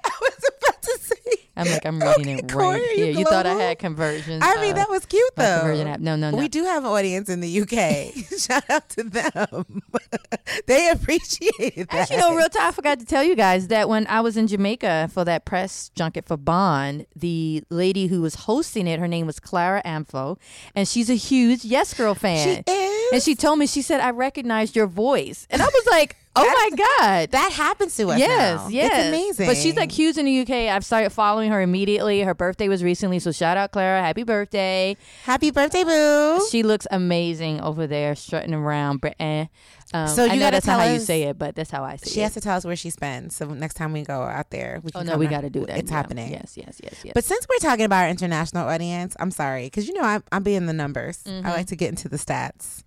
I 0.05 0.11
was 0.21 0.49
to 0.83 0.99
say. 1.01 1.15
I'm 1.55 1.67
like, 1.67 1.85
I'm 1.85 1.99
reading 1.99 2.39
Okay, 2.39 2.45
it 2.45 2.53
right 2.53 2.81
you 2.97 3.03
here. 3.05 3.13
You 3.13 3.25
thought 3.25 3.45
I 3.45 3.53
had 3.53 3.77
conversions. 3.77 4.41
I 4.43 4.59
mean, 4.59 4.71
uh, 4.71 4.77
that 4.77 4.89
was 4.89 5.05
cute 5.05 5.23
though. 5.35 5.59
conversion 5.59 5.87
app. 5.87 5.99
No, 5.99 6.15
no, 6.15 6.31
no. 6.31 6.37
We 6.37 6.47
do 6.47 6.63
have 6.63 6.83
an 6.83 6.89
audience 6.89 7.29
in 7.29 7.41
the 7.41 7.61
UK. 7.61 8.13
Shout 8.39 8.67
out 8.69 8.89
to 8.89 9.03
them. 9.03 9.81
they 10.67 10.89
appreciated 10.89 11.89
that. 11.89 11.93
Actually, 12.11 12.17
no, 12.17 12.35
real 12.35 12.49
time. 12.49 12.69
I 12.69 12.71
forgot 12.71 12.99
to 12.99 13.05
tell 13.05 13.23
you 13.23 13.35
guys 13.35 13.67
that 13.67 13.87
when 13.87 14.07
I 14.07 14.21
was 14.21 14.35
in 14.35 14.47
Jamaica 14.47 15.09
for 15.13 15.23
that 15.25 15.45
press 15.45 15.89
junket 15.95 16.25
for 16.25 16.37
Bond, 16.37 17.05
the 17.15 17.63
lady 17.69 18.07
who 18.07 18.21
was 18.21 18.35
hosting 18.35 18.87
it, 18.87 18.99
her 18.99 19.07
name 19.07 19.27
was 19.27 19.39
Clara 19.39 19.81
Amfo, 19.85 20.37
and 20.75 20.87
she's 20.87 21.09
a 21.09 21.15
huge 21.15 21.63
Yes 21.63 21.93
Girl 21.93 22.15
fan. 22.15 22.63
She 22.65 22.71
is. 22.71 23.13
and 23.13 23.21
she 23.21 23.35
told 23.35 23.59
me, 23.59 23.67
she 23.67 23.81
said, 23.83 24.01
I 24.01 24.09
recognized 24.09 24.75
your 24.75 24.87
voice. 24.87 25.45
And 25.51 25.61
I 25.61 25.65
was 25.65 25.85
like, 25.91 26.15
oh 26.35 26.45
my 26.45 26.69
God. 26.99 27.31
that 27.31 27.51
happens 27.51 27.95
to 27.97 28.09
us. 28.11 28.19
Yes, 28.19 28.61
now. 28.61 28.67
yes. 28.69 28.91
It's 28.93 29.07
amazing. 29.09 29.47
But 29.47 29.57
she's 29.57 29.75
like 29.75 29.91
huge 29.91 30.17
in 30.17 30.25
the 30.25 30.39
UK. 30.41 30.73
I've 30.73 30.85
started 30.85 31.11
following 31.11 31.51
her 31.51 31.61
immediately. 31.61 32.21
Her 32.21 32.33
birthday 32.33 32.67
was 32.69 32.83
recently, 32.83 33.19
so 33.19 33.31
shout 33.31 33.57
out 33.57 33.71
Clara. 33.71 34.01
Happy 34.01 34.23
birthday. 34.23 34.97
happy 35.23 35.51
birthday, 35.51 35.83
boo. 35.83 36.45
She 36.49 36.63
looks 36.63 36.87
amazing 36.91 37.61
over 37.61 37.87
there, 37.87 38.15
strutting 38.15 38.53
around. 38.53 39.01
Br- 39.01 39.09
eh. 39.19 39.45
Um, 39.93 40.07
So 40.07 40.23
I 40.23 40.25
you 40.27 40.33
know 40.33 40.39
gotta 40.47 40.55
that's 40.55 40.65
not 40.65 40.77
tell 40.77 40.87
how 40.87 40.93
you 40.93 40.99
say 40.99 41.23
it, 41.23 41.37
but 41.37 41.53
that's 41.55 41.69
how 41.69 41.83
I 41.83 41.97
say 41.97 42.05
She 42.05 42.09
it. 42.09 42.13
She 42.13 42.19
has 42.21 42.33
to 42.33 42.41
tell 42.41 42.57
us 42.57 42.65
where 42.65 42.75
she 42.75 42.89
spends. 42.89 43.35
So 43.35 43.45
next 43.53 43.75
time 43.75 43.93
we 43.93 44.01
go 44.03 44.23
out 44.23 44.49
there, 44.49 44.79
we 44.83 44.89
can. 44.91 45.01
oh 45.01 45.03
no, 45.13 45.17
we 45.19 45.27
got 45.27 45.41
to 45.41 45.51
do 45.51 45.65
that. 45.67 45.77
It's 45.77 45.91
Yeah. 45.91 45.97
happening. 45.97 46.31
Yes, 46.31 46.53
yes, 46.57 46.79
yes, 46.83 46.95
yes. 47.03 47.11
But 47.13 47.23
since 47.25 47.45
we're 47.47 47.59
talking 47.59 47.85
about 47.85 48.03
our 48.05 48.09
international 48.09 48.67
audience, 48.67 49.15
I'm 49.19 49.29
sorry 49.29 49.65
because 49.65 49.87
you 49.87 49.93
know 49.93 50.01
I'm 50.01 50.23
I'm 50.31 50.41
being 50.41 50.65
the 50.65 50.73
numbers. 50.73 51.19
Mhm. 51.27 51.45
I 51.45 51.51
like 51.51 51.67
to 51.67 51.75
get 51.75 51.89
into 51.89 52.09
the 52.09 52.17
stats. 52.17 52.83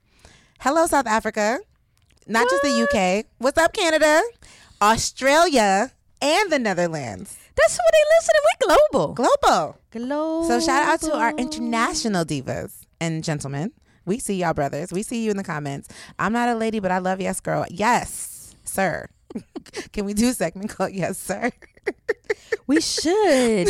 Hello, 0.61 0.87
South 0.87 1.07
Africa. 1.07 1.61
Not 2.27 2.49
just 2.51 2.63
the 2.63 2.83
UK. 3.21 3.27
What's 3.39 3.59
up, 3.59 3.73
Canada? 3.73 4.21
Australia. 4.83 5.93
and 6.21 6.51
the 6.51 6.59
Netherlands. 6.59 7.37
That's 7.57 7.77
what 7.77 7.93
they 7.93 8.05
listen 8.17 8.35
to. 8.35 8.43
We 8.45 8.77
global. 8.93 9.15
Global. 9.15 9.79
Global. 9.91 10.45
So 10.49 10.61
shout 10.61 10.83
out 10.83 11.01
to 11.03 11.15
our 11.15 11.33
international 11.37 12.25
divas 12.25 12.85
and 13.01 13.23
gentlemen. 13.23 13.73
We 14.07 14.19
see 14.19 14.37
y'all 14.37 14.55
brothers. 14.55 14.93
We 14.93 15.03
see 15.03 15.25
you 15.25 15.31
in 15.31 15.37
the 15.37 15.45
comments. 15.45 15.89
I'm 16.19 16.33
not 16.33 16.49
a 16.49 16.55
lady, 16.55 16.81
but 16.81 16.91
I 16.91 16.99
love 16.99 17.21
yes, 17.21 17.41
girl. 17.41 17.65
Yes, 17.71 18.55
sir. 18.65 19.09
Can 19.93 20.05
we 20.05 20.15
do 20.15 20.29
a 20.31 20.33
segment 20.33 20.71
called 20.71 20.93
Yes, 20.93 21.19
Sir? 21.19 21.51
We 22.69 22.81
should. 22.81 23.69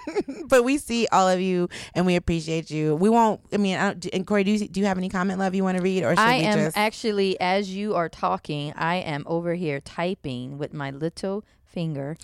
but 0.48 0.62
we 0.62 0.78
see 0.78 1.08
all 1.10 1.28
of 1.28 1.40
you 1.40 1.68
and 1.94 2.06
we 2.06 2.14
appreciate 2.14 2.70
you. 2.70 2.94
We 2.94 3.08
won't. 3.08 3.40
I 3.52 3.56
mean, 3.56 3.76
I 3.76 3.92
don't, 3.92 4.06
and 4.14 4.24
Cori, 4.26 4.44
do 4.44 4.52
you, 4.52 4.68
do 4.68 4.78
you 4.78 4.86
have 4.86 4.98
any 4.98 5.08
comment, 5.08 5.40
love, 5.40 5.54
you 5.56 5.64
want 5.64 5.78
to 5.78 5.82
read, 5.82 6.04
or 6.04 6.10
should 6.10 6.18
I 6.20 6.38
we 6.38 6.44
am 6.44 6.58
just? 6.58 6.76
actually, 6.76 7.40
as 7.40 7.74
you 7.74 7.96
are 7.96 8.08
talking, 8.08 8.72
I 8.76 8.96
am 8.96 9.24
over 9.26 9.54
here 9.54 9.80
typing 9.80 10.58
with 10.58 10.72
my 10.72 10.92
little 10.92 11.44
finger. 11.64 12.16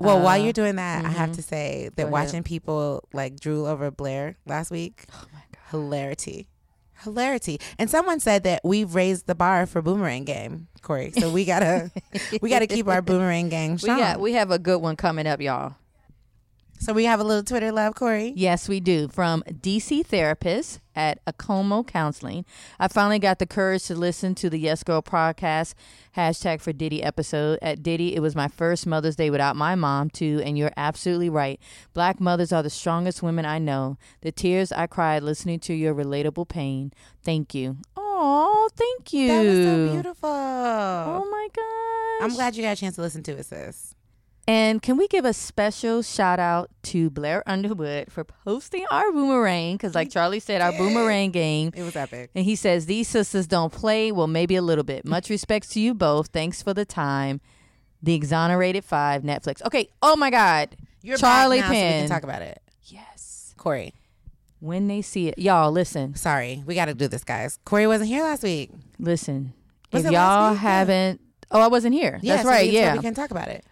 well, 0.00 0.20
while 0.20 0.38
Uh, 0.38 0.44
you're 0.44 0.52
doing 0.52 0.76
that, 0.76 1.04
I 1.06 1.08
have 1.08 1.30
mhm. 1.30 1.36
to 1.36 1.42
say 1.42 1.88
that 1.96 2.10
watching 2.10 2.42
people 2.42 3.02
like 3.14 3.40
drool 3.40 3.64
over 3.64 3.90
Blair 3.90 4.36
last 4.44 4.70
week, 4.70 5.06
Oh 5.14 5.24
my 5.32 5.40
god. 5.50 5.60
hilarity, 5.70 6.46
hilarity. 7.04 7.60
And 7.78 7.88
someone 7.88 8.18
said 8.20 8.42
that 8.44 8.60
we've 8.64 8.94
raised 8.94 9.26
the 9.26 9.34
bar 9.34 9.66
for 9.66 9.80
boomerang 9.82 10.24
game, 10.24 10.66
Cori. 10.82 11.12
So 11.12 11.30
we 11.30 11.44
gotta 11.44 11.90
we 12.42 12.50
gotta 12.50 12.66
keep 12.66 12.88
our 12.88 13.00
boomerang 13.02 13.48
game 13.48 13.72
We 13.72 13.78
strong. 13.78 13.98
got 13.98 14.20
we 14.20 14.32
have 14.32 14.50
a 14.50 14.58
good 14.58 14.82
one 14.82 14.96
coming 14.96 15.26
up, 15.26 15.40
y'all. 15.40 15.74
So 16.84 16.92
we 16.92 17.06
have 17.06 17.18
a 17.18 17.24
little 17.24 17.42
Twitter 17.42 17.72
love, 17.72 17.94
Cori. 17.94 18.34
Yes, 18.36 18.68
we 18.68 18.78
do. 18.78 19.08
From 19.08 19.42
DC 19.48 20.04
Therapist 20.04 20.80
at 20.94 21.24
Acomo 21.24 21.82
Counseling. 21.86 22.44
I 22.78 22.88
finally 22.88 23.18
got 23.18 23.38
the 23.38 23.46
courage 23.46 23.84
to 23.84 23.94
listen 23.94 24.34
to 24.34 24.50
the 24.50 24.58
Yes 24.58 24.82
Girl 24.84 25.00
podcast 25.00 25.72
hashtag 26.14 26.60
for 26.60 26.74
Diddy 26.74 27.02
episode. 27.02 27.58
At 27.62 27.82
Diddy, 27.82 28.14
it 28.14 28.20
was 28.20 28.36
my 28.36 28.48
first 28.48 28.86
Mother's 28.86 29.16
Day 29.16 29.30
without 29.30 29.56
my 29.56 29.74
mom, 29.74 30.10
too, 30.10 30.42
and 30.44 30.58
you're 30.58 30.74
absolutely 30.76 31.30
right. 31.30 31.58
Black 31.94 32.20
mothers 32.20 32.52
are 32.52 32.62
the 32.62 32.68
strongest 32.68 33.22
women 33.22 33.46
I 33.46 33.58
know. 33.58 33.96
The 34.20 34.30
tears 34.30 34.70
I 34.70 34.86
cried 34.86 35.22
listening 35.22 35.60
to 35.60 35.72
your 35.72 35.94
relatable 35.94 36.50
pain. 36.50 36.92
Thank 37.22 37.54
you. 37.54 37.78
Oh, 37.96 38.68
thank 38.76 39.10
you. 39.14 39.28
That 39.28 39.46
was 39.46 39.64
so 39.64 39.92
beautiful. 39.94 40.28
Oh 40.28 41.28
my 41.30 41.48
gosh. 41.56 42.30
I'm 42.30 42.36
glad 42.36 42.56
you 42.56 42.62
got 42.62 42.76
a 42.76 42.80
chance 42.80 42.96
to 42.96 43.00
listen 43.00 43.22
to 43.22 43.32
it, 43.32 43.46
sis. 43.46 43.93
And 44.46 44.82
can 44.82 44.98
we 44.98 45.08
give 45.08 45.24
a 45.24 45.32
special 45.32 46.02
shout 46.02 46.38
out 46.38 46.70
to 46.84 47.08
Blair 47.08 47.42
Underwood 47.46 48.12
for 48.12 48.24
posting 48.24 48.84
our 48.90 49.10
boomerang? 49.10 49.76
Because, 49.76 49.94
like 49.94 50.10
Charli 50.10 50.40
said, 50.40 50.60
our 50.60 50.72
boomerang 50.72 51.30
game. 51.30 51.70
It 51.74 51.82
was 51.82 51.96
epic. 51.96 52.30
And 52.34 52.44
he 52.44 52.54
says, 52.54 52.84
These 52.84 53.08
sisters 53.08 53.46
don't 53.46 53.72
play. 53.72 54.12
Well, 54.12 54.26
maybe 54.26 54.56
a 54.56 54.62
little 54.62 54.84
bit. 54.84 55.06
Much 55.06 55.30
respects 55.30 55.68
to 55.70 55.80
you 55.80 55.94
both. 55.94 56.28
Thanks 56.28 56.62
for 56.62 56.74
the 56.74 56.84
time. 56.84 57.40
The 58.02 58.14
Exonerated 58.14 58.84
Five, 58.84 59.22
Netflix. 59.22 59.62
Okay. 59.64 59.88
Oh 60.02 60.14
my 60.14 60.28
God. 60.28 60.76
You're 61.00 61.16
Charlie 61.16 61.60
back 61.60 61.70
now, 61.70 61.74
so 61.74 61.84
we 61.84 61.90
can 61.92 62.08
talk 62.08 62.22
about 62.22 62.42
it. 62.42 62.60
Yes. 62.84 63.54
Cori. 63.56 63.94
When 64.60 64.88
they 64.88 65.00
see 65.00 65.28
it. 65.28 65.38
Y'all, 65.38 65.70
listen. 65.70 66.14
Sorry, 66.16 66.62
we 66.66 66.74
got 66.74 66.86
to 66.86 66.94
do 66.94 67.08
this, 67.08 67.24
guys. 67.24 67.58
Cori 67.64 67.86
wasn't 67.86 68.08
here 68.08 68.22
last 68.22 68.42
week. 68.42 68.70
Listen. 68.98 69.54
Was 69.92 70.04
if 70.04 70.12
y'all? 70.12 70.54
Haven't. 70.54 71.20
Oh, 71.50 71.60
I 71.60 71.68
wasn't 71.68 71.94
here. 71.94 72.18
Yeah, 72.22 72.34
That's 72.36 72.44
so 72.44 72.50
right. 72.50 72.70
yeah. 72.70 72.94
we 72.94 73.00
can 73.00 73.14
talk 73.14 73.30
about 73.30 73.48
it 73.48 73.64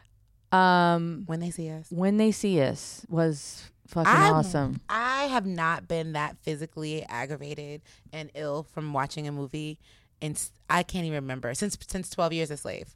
um, 0.53 1.23
when 1.27 1.41
they 1.41 1.51
see 1.51 1.71
us. 1.71 1.87
when 1.91 2.17
they 2.19 2.31
see 2.33 2.61
us 2.61 3.05
was 3.09 3.71
fucking 3.89 4.13
I'm- 4.13 4.35
awesome. 4.35 4.81
I 4.89 5.25
have 5.25 5.47
not 5.47 5.89
been 5.89 6.13
that 6.13 6.37
physically 6.43 7.05
aggravated 7.09 7.83
and 8.13 8.31
ill 8.35 8.63
from 8.65 8.93
watching 8.93 9.27
a 9.29 9.33
movie, 9.33 9.79
and 10.21 10.39
I 10.69 10.83
can't 10.83 11.05
even 11.05 11.17
remember 11.17 11.55
since 11.55 11.77
since 11.89 12.11
Twelve 12.11 12.33
Years 12.33 12.51
a 12.51 12.57
Slave. 12.57 12.93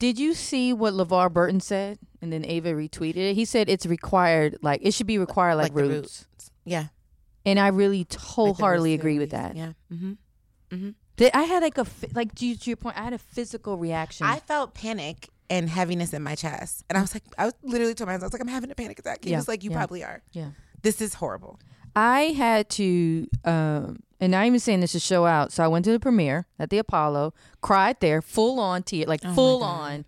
Did 0.00 0.18
you 0.18 0.34
see 0.34 0.72
what 0.72 0.92
LeVar 0.92 1.32
Burton 1.32 1.60
said? 1.60 1.98
And 2.20 2.32
then 2.32 2.44
Ava 2.44 2.72
retweeted 2.72 3.16
it. 3.16 3.34
He 3.34 3.44
said 3.44 3.68
it's 3.68 3.86
required, 3.86 4.58
like, 4.60 4.80
it 4.82 4.92
should 4.92 5.06
be 5.06 5.18
required 5.18 5.54
like, 5.54 5.72
Like 5.72 5.84
the 5.84 5.88
roots. 5.88 6.26
Yeah, 6.64 6.86
And 7.46 7.60
I 7.60 7.68
really 7.68 7.98
like 8.00 8.14
wholeheartedly 8.14 8.90
Roots 8.94 9.00
agree 9.00 9.18
with 9.20 9.30
that. 9.30 9.54
Yeah. 9.54 9.72
Mm-hmm. 9.92 10.12
Mm-hmm. 10.72 10.90
Did- 11.16 11.32
I 11.32 11.42
had 11.44 11.62
like 11.62 11.78
a, 11.78 11.86
like, 12.12 12.34
to 12.34 12.46
your 12.46 12.76
point, 12.76 12.98
I 12.98 13.04
had 13.04 13.12
a 13.12 13.18
physical 13.18 13.78
reaction. 13.78 14.26
I 14.26 14.40
felt 14.40 14.74
panic 14.74 15.28
and 15.50 15.68
heaviness 15.68 16.12
in 16.12 16.22
my 16.22 16.34
chest, 16.34 16.84
and 16.88 16.96
I 16.98 17.00
was 17.00 17.14
like, 17.14 17.22
I 17.38 17.44
was 17.46 17.54
literally 17.62 17.94
told 17.94 18.08
myself, 18.08 18.22
I 18.22 18.26
was 18.26 18.32
like, 18.32 18.42
I'm 18.42 18.48
having 18.48 18.70
a 18.70 18.74
panic 18.74 18.98
attack. 18.98 19.24
He 19.24 19.30
Yeah, 19.30 19.36
was 19.38 19.48
like, 19.48 19.62
You 19.64 19.70
yeah. 19.70 19.76
probably 19.76 20.02
are. 20.04 20.22
yeah. 20.32 20.50
This 20.82 21.00
is 21.00 21.14
horrible. 21.14 21.58
I 21.96 22.20
had 22.36 22.68
to, 22.70 23.26
um, 23.44 24.00
and 24.20 24.34
I'm 24.34 24.46
even 24.48 24.60
saying 24.60 24.80
this 24.80 24.92
to 24.92 25.00
show 25.00 25.26
out. 25.26 25.52
So 25.52 25.62
I 25.64 25.68
went 25.68 25.84
to 25.86 25.92
the 25.92 26.00
premiere 26.00 26.46
at 26.58 26.70
the 26.70 26.78
Apollo, 26.78 27.34
cried 27.60 28.00
there, 28.00 28.20
full 28.20 28.58
on 28.60 28.82
tear, 28.82 29.06
like 29.06 29.20
Oh 29.24 29.32
full 29.34 29.62
on 29.62 30.04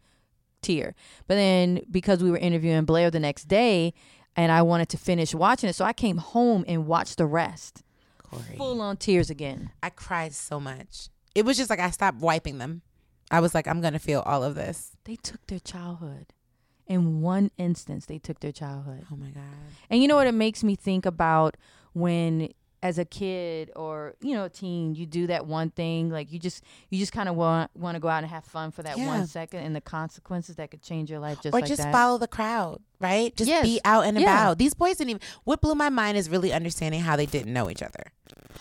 tear. 0.62 0.94
But 1.28 1.36
then 1.36 1.80
because 1.90 2.22
we 2.22 2.30
were 2.30 2.38
interviewing 2.38 2.84
Blair 2.84 3.10
the 3.10 3.20
next 3.20 3.44
day, 3.48 3.94
and 4.34 4.50
I 4.52 4.62
wanted 4.62 4.88
to 4.90 4.98
finish 4.98 5.34
watching 5.34 5.70
it, 5.70 5.74
so 5.74 5.84
I 5.84 5.92
came 5.92 6.18
home 6.18 6.64
and 6.68 6.86
watched 6.86 7.18
the 7.18 7.26
rest. 7.26 7.82
Cori. 8.22 8.42
Full 8.58 8.80
on 8.82 8.96
tears 8.96 9.30
again. 9.30 9.70
I 9.82 9.90
cried 9.90 10.34
so 10.34 10.58
much. 10.60 11.08
It 11.34 11.44
was 11.44 11.56
just 11.56 11.70
like 11.70 11.78
I 11.80 11.90
stopped 11.90 12.18
wiping 12.18 12.58
them. 12.58 12.82
I 13.30 13.40
was 13.40 13.54
like, 13.54 13.66
I'm 13.66 13.80
gonna 13.80 13.98
feel 13.98 14.20
all 14.20 14.42
of 14.42 14.54
this. 14.54 14.92
They 15.04 15.16
took 15.16 15.46
their 15.46 15.58
childhood. 15.58 16.26
In 16.86 17.20
one 17.20 17.50
instance, 17.58 18.06
they 18.06 18.18
took 18.18 18.40
their 18.40 18.52
childhood. 18.52 19.06
Oh 19.12 19.16
my 19.16 19.30
god. 19.30 19.42
And 19.90 20.00
you 20.00 20.08
know 20.08 20.14
what 20.16 20.28
it 20.28 20.34
makes 20.34 20.62
me 20.62 20.76
think 20.76 21.04
about 21.04 21.56
when 21.92 22.52
as 22.82 22.98
a 22.98 23.04
kid 23.04 23.70
or 23.74 24.14
you 24.20 24.34
know 24.34 24.44
a 24.44 24.48
teen 24.50 24.94
you 24.94 25.06
do 25.06 25.26
that 25.26 25.46
one 25.46 25.70
thing 25.70 26.10
like 26.10 26.30
you 26.30 26.38
just 26.38 26.62
you 26.90 26.98
just 26.98 27.10
kind 27.12 27.28
of 27.28 27.34
want 27.34 27.70
want 27.74 27.94
to 27.96 28.00
go 28.00 28.06
out 28.08 28.22
and 28.22 28.30
have 28.30 28.44
fun 28.44 28.70
for 28.70 28.82
that 28.82 28.98
Yeah. 28.98 29.06
one 29.06 29.26
second 29.26 29.60
and 29.60 29.74
the 29.74 29.80
consequences 29.80 30.56
that 30.56 30.70
could 30.70 30.82
change 30.82 31.10
your 31.10 31.18
life 31.18 31.40
just 31.40 31.54
or 31.54 31.60
like 31.60 31.66
just 31.66 31.82
that. 31.82 31.92
follow 31.92 32.18
the 32.18 32.28
crowd, 32.28 32.80
right? 33.00 33.34
Just 33.34 33.48
Yes. 33.48 33.64
be 33.64 33.80
out 33.84 34.04
and 34.04 34.18
Yeah. 34.20 34.42
about. 34.44 34.58
These 34.58 34.74
boys 34.74 34.96
didn't 34.98 35.10
even. 35.10 35.22
What 35.44 35.60
blew 35.62 35.74
my 35.74 35.88
mind 35.88 36.18
is 36.18 36.28
really 36.28 36.52
understanding 36.52 37.00
how 37.00 37.16
they 37.16 37.26
didn't 37.26 37.52
know 37.52 37.70
each 37.70 37.82
other. 37.82 38.12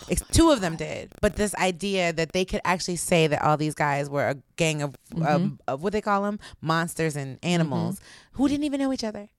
Ex- 0.10 0.24
Two 0.32 0.50
of 0.52 0.62
them 0.62 0.76
did, 0.76 1.12
but 1.22 1.36
this 1.36 1.54
idea 1.56 2.14
that 2.14 2.32
they 2.32 2.46
could 2.46 2.62
actually 2.66 2.96
say 2.98 3.28
that 3.28 3.42
all 3.42 3.58
these 3.58 3.76
guys 3.76 4.10
were 4.10 4.30
a 4.30 4.36
gang 4.56 4.82
of, 4.82 4.96
Mm-hmm. 5.14 5.26
um, 5.28 5.60
of 5.68 5.84
what 5.84 5.92
they 5.94 6.02
call 6.02 6.24
them, 6.24 6.40
monsters 6.62 7.16
and 7.16 7.38
animals, 7.44 8.00
who 8.34 8.48
didn't 8.48 8.64
even 8.64 8.80
know 8.80 8.92
each 8.94 9.04
other. 9.04 9.30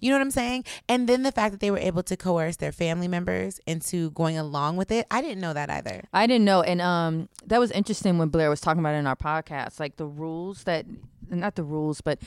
You 0.00 0.10
know 0.10 0.16
what 0.16 0.22
I'm 0.22 0.30
saying? 0.30 0.64
And 0.88 1.08
then 1.08 1.22
the 1.22 1.32
fact 1.32 1.52
that 1.52 1.60
they 1.60 1.70
were 1.70 1.78
able 1.78 2.02
to 2.04 2.16
coerce 2.16 2.56
their 2.56 2.72
family 2.72 3.08
members 3.08 3.60
into 3.66 4.10
going 4.12 4.36
along 4.38 4.76
with 4.76 4.90
it, 4.90 5.06
I 5.10 5.20
didn't 5.20 5.40
know 5.40 5.52
that 5.52 5.70
either. 5.70 6.04
I 6.12 6.26
didn't 6.26 6.44
know, 6.44 6.62
and 6.62 6.80
um, 6.80 7.28
that 7.46 7.60
was 7.60 7.70
interesting 7.70 8.18
when 8.18 8.28
Blair 8.28 8.50
was 8.50 8.60
talking 8.60 8.80
about 8.80 8.94
it 8.94 8.98
in 8.98 9.06
our 9.06 9.16
podcast, 9.16 9.78
like 9.78 9.96
the 9.96 10.06
rules 10.06 10.64
that, 10.64 10.86
not 11.28 11.54
the 11.54 11.64
rules, 11.64 12.00
but 12.00 12.18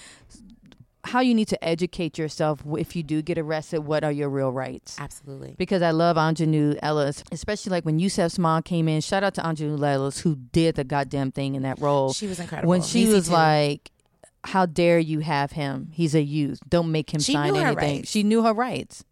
how 1.05 1.19
you 1.19 1.33
need 1.33 1.49
to 1.49 1.61
educate 1.63 2.17
yourself 2.17 2.61
if 2.77 2.95
you 2.95 3.03
do 3.03 3.21
get 3.21 3.37
arrested. 3.37 3.79
What 3.81 4.05
are 4.05 4.11
your 4.11 4.29
real 4.29 4.51
rights? 4.53 4.97
Absolutely. 4.99 5.53
because 5.57 5.81
I 5.81 5.91
love 5.91 6.15
Aunjanue 6.15 6.79
Ellis, 6.81 7.23
especially 7.31 7.71
like 7.71 7.83
when 7.83 7.99
Yusef's 7.99 8.39
mom 8.39 8.63
came 8.63 8.87
in. 8.87 9.01
Shout 9.01 9.21
out 9.23 9.33
to 9.35 9.41
Aunjanue 9.41 9.85
Ellis 9.85 10.19
who 10.19 10.35
did 10.35 10.75
the 10.75 10.85
goddamn 10.85 11.31
thing 11.31 11.55
in 11.55 11.63
that 11.63 11.79
role. 11.81 12.13
She 12.13 12.27
was 12.27 12.39
incredible. 12.39 12.69
when 12.69 12.81
she 12.81 13.05
Niecy 13.05 13.13
was 13.13 13.27
too. 13.27 13.33
like, 13.33 13.91
"How 14.45 14.65
dare 14.65 14.99
you 14.99 15.19
have 15.19 15.51
him? 15.53 15.89
He's 15.91 16.15
a 16.15 16.21
youth. 16.21 16.59
Don't 16.67 16.91
make 16.91 17.13
him 17.13 17.19
She 17.21 17.33
sign 17.33 17.55
anything." 17.55 17.75
rights. 17.75 18.09
She 18.09 18.23
knew 18.23 18.43
her 18.43 18.53
rights. 18.53 19.03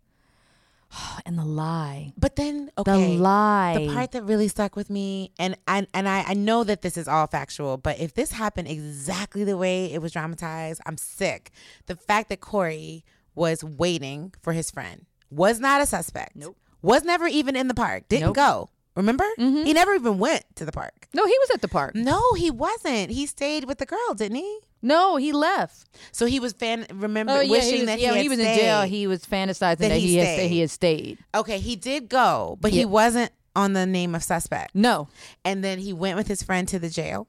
and 1.25 1.37
the 1.39 1.45
lie, 1.45 2.13
but 2.17 2.35
then 2.35 2.69
okay. 2.77 3.15
the 3.15 3.21
lie. 3.21 3.77
The 3.87 3.93
part 3.93 4.11
that 4.11 4.23
really 4.23 4.47
stuck 4.47 4.75
with 4.75 4.89
me, 4.89 5.31
and 5.39 5.55
and, 5.67 5.87
and 5.93 6.07
I, 6.07 6.23
I 6.27 6.33
know 6.33 6.63
that 6.63 6.81
this 6.81 6.97
is 6.97 7.07
all 7.07 7.27
factual, 7.27 7.77
but 7.77 7.99
if 7.99 8.13
this 8.13 8.31
happened 8.33 8.67
exactly 8.67 9.43
the 9.43 9.57
way 9.57 9.85
it 9.91 10.01
was 10.01 10.11
dramatized, 10.11 10.81
I'm 10.85 10.97
sick. 10.97 11.51
The 11.85 11.95
fact 11.95 12.29
that 12.29 12.41
Korey 12.41 13.03
was 13.35 13.63
waiting 13.63 14.33
for 14.41 14.51
his 14.53 14.69
friend 14.69 15.05
was 15.29 15.59
not 15.59 15.81
a 15.81 15.85
suspect. 15.85 16.35
Nope. 16.35 16.57
Was 16.81 17.03
never 17.03 17.27
even 17.27 17.55
in 17.55 17.67
the 17.69 17.73
park. 17.73 18.09
Didn't 18.09 18.25
Nope. 18.25 18.35
go. 18.35 18.69
Remember? 18.95 19.25
Mhm. 19.39 19.65
He 19.65 19.71
never 19.71 19.93
even 19.93 20.17
went 20.19 20.43
to 20.55 20.65
the 20.65 20.71
park. 20.73 21.07
no, 21.13 21.25
he 21.25 21.37
was 21.39 21.51
at 21.53 21.61
the 21.61 21.69
park. 21.69 21.95
No, 21.95 22.33
he 22.33 22.51
wasn't. 22.51 23.11
He 23.11 23.25
stayed 23.25 23.63
with 23.63 23.77
the 23.77 23.85
girl, 23.85 24.13
didn't 24.15 24.35
he? 24.37 24.59
No, 24.81 25.15
he 25.17 25.31
left. 25.31 25.87
So 26.11 26.25
he 26.25 26.39
was 26.39 26.53
fan. 26.53 26.85
Remember 26.93 27.33
Oh 27.33 27.39
yeah, 27.41 27.51
wishing 27.51 27.73
he 27.73 27.79
was, 27.81 27.85
that 27.87 27.99
yeah, 27.99 28.09
he, 28.09 28.15
had 28.15 28.21
he 28.23 28.29
was 28.29 28.39
in 28.39 28.45
jail. 28.57 28.81
He 28.83 29.07
was 29.07 29.25
fantasizing 29.25 29.77
That 29.77 29.89
that, 29.89 29.97
he 29.97 30.07
he 30.07 30.15
had, 30.17 30.27
stayed. 30.37 30.47
he 30.49 30.59
had 30.61 30.69
stayed. 30.71 31.17
okay, 31.35 31.59
he 31.59 31.75
did 31.75 32.09
go, 32.09 32.57
but 32.61 32.71
he 32.71 32.85
wasn't 32.85 33.31
on 33.55 33.73
the 33.73 33.85
name 33.85 34.15
of 34.15 34.23
suspect. 34.23 34.73
No, 34.73 35.09
And 35.43 35.63
then 35.63 35.77
he 35.79 35.91
went 35.93 36.17
with 36.17 36.27
his 36.27 36.41
friend 36.41 36.67
to 36.69 36.79
the 36.79 36.89
jail. 36.89 37.27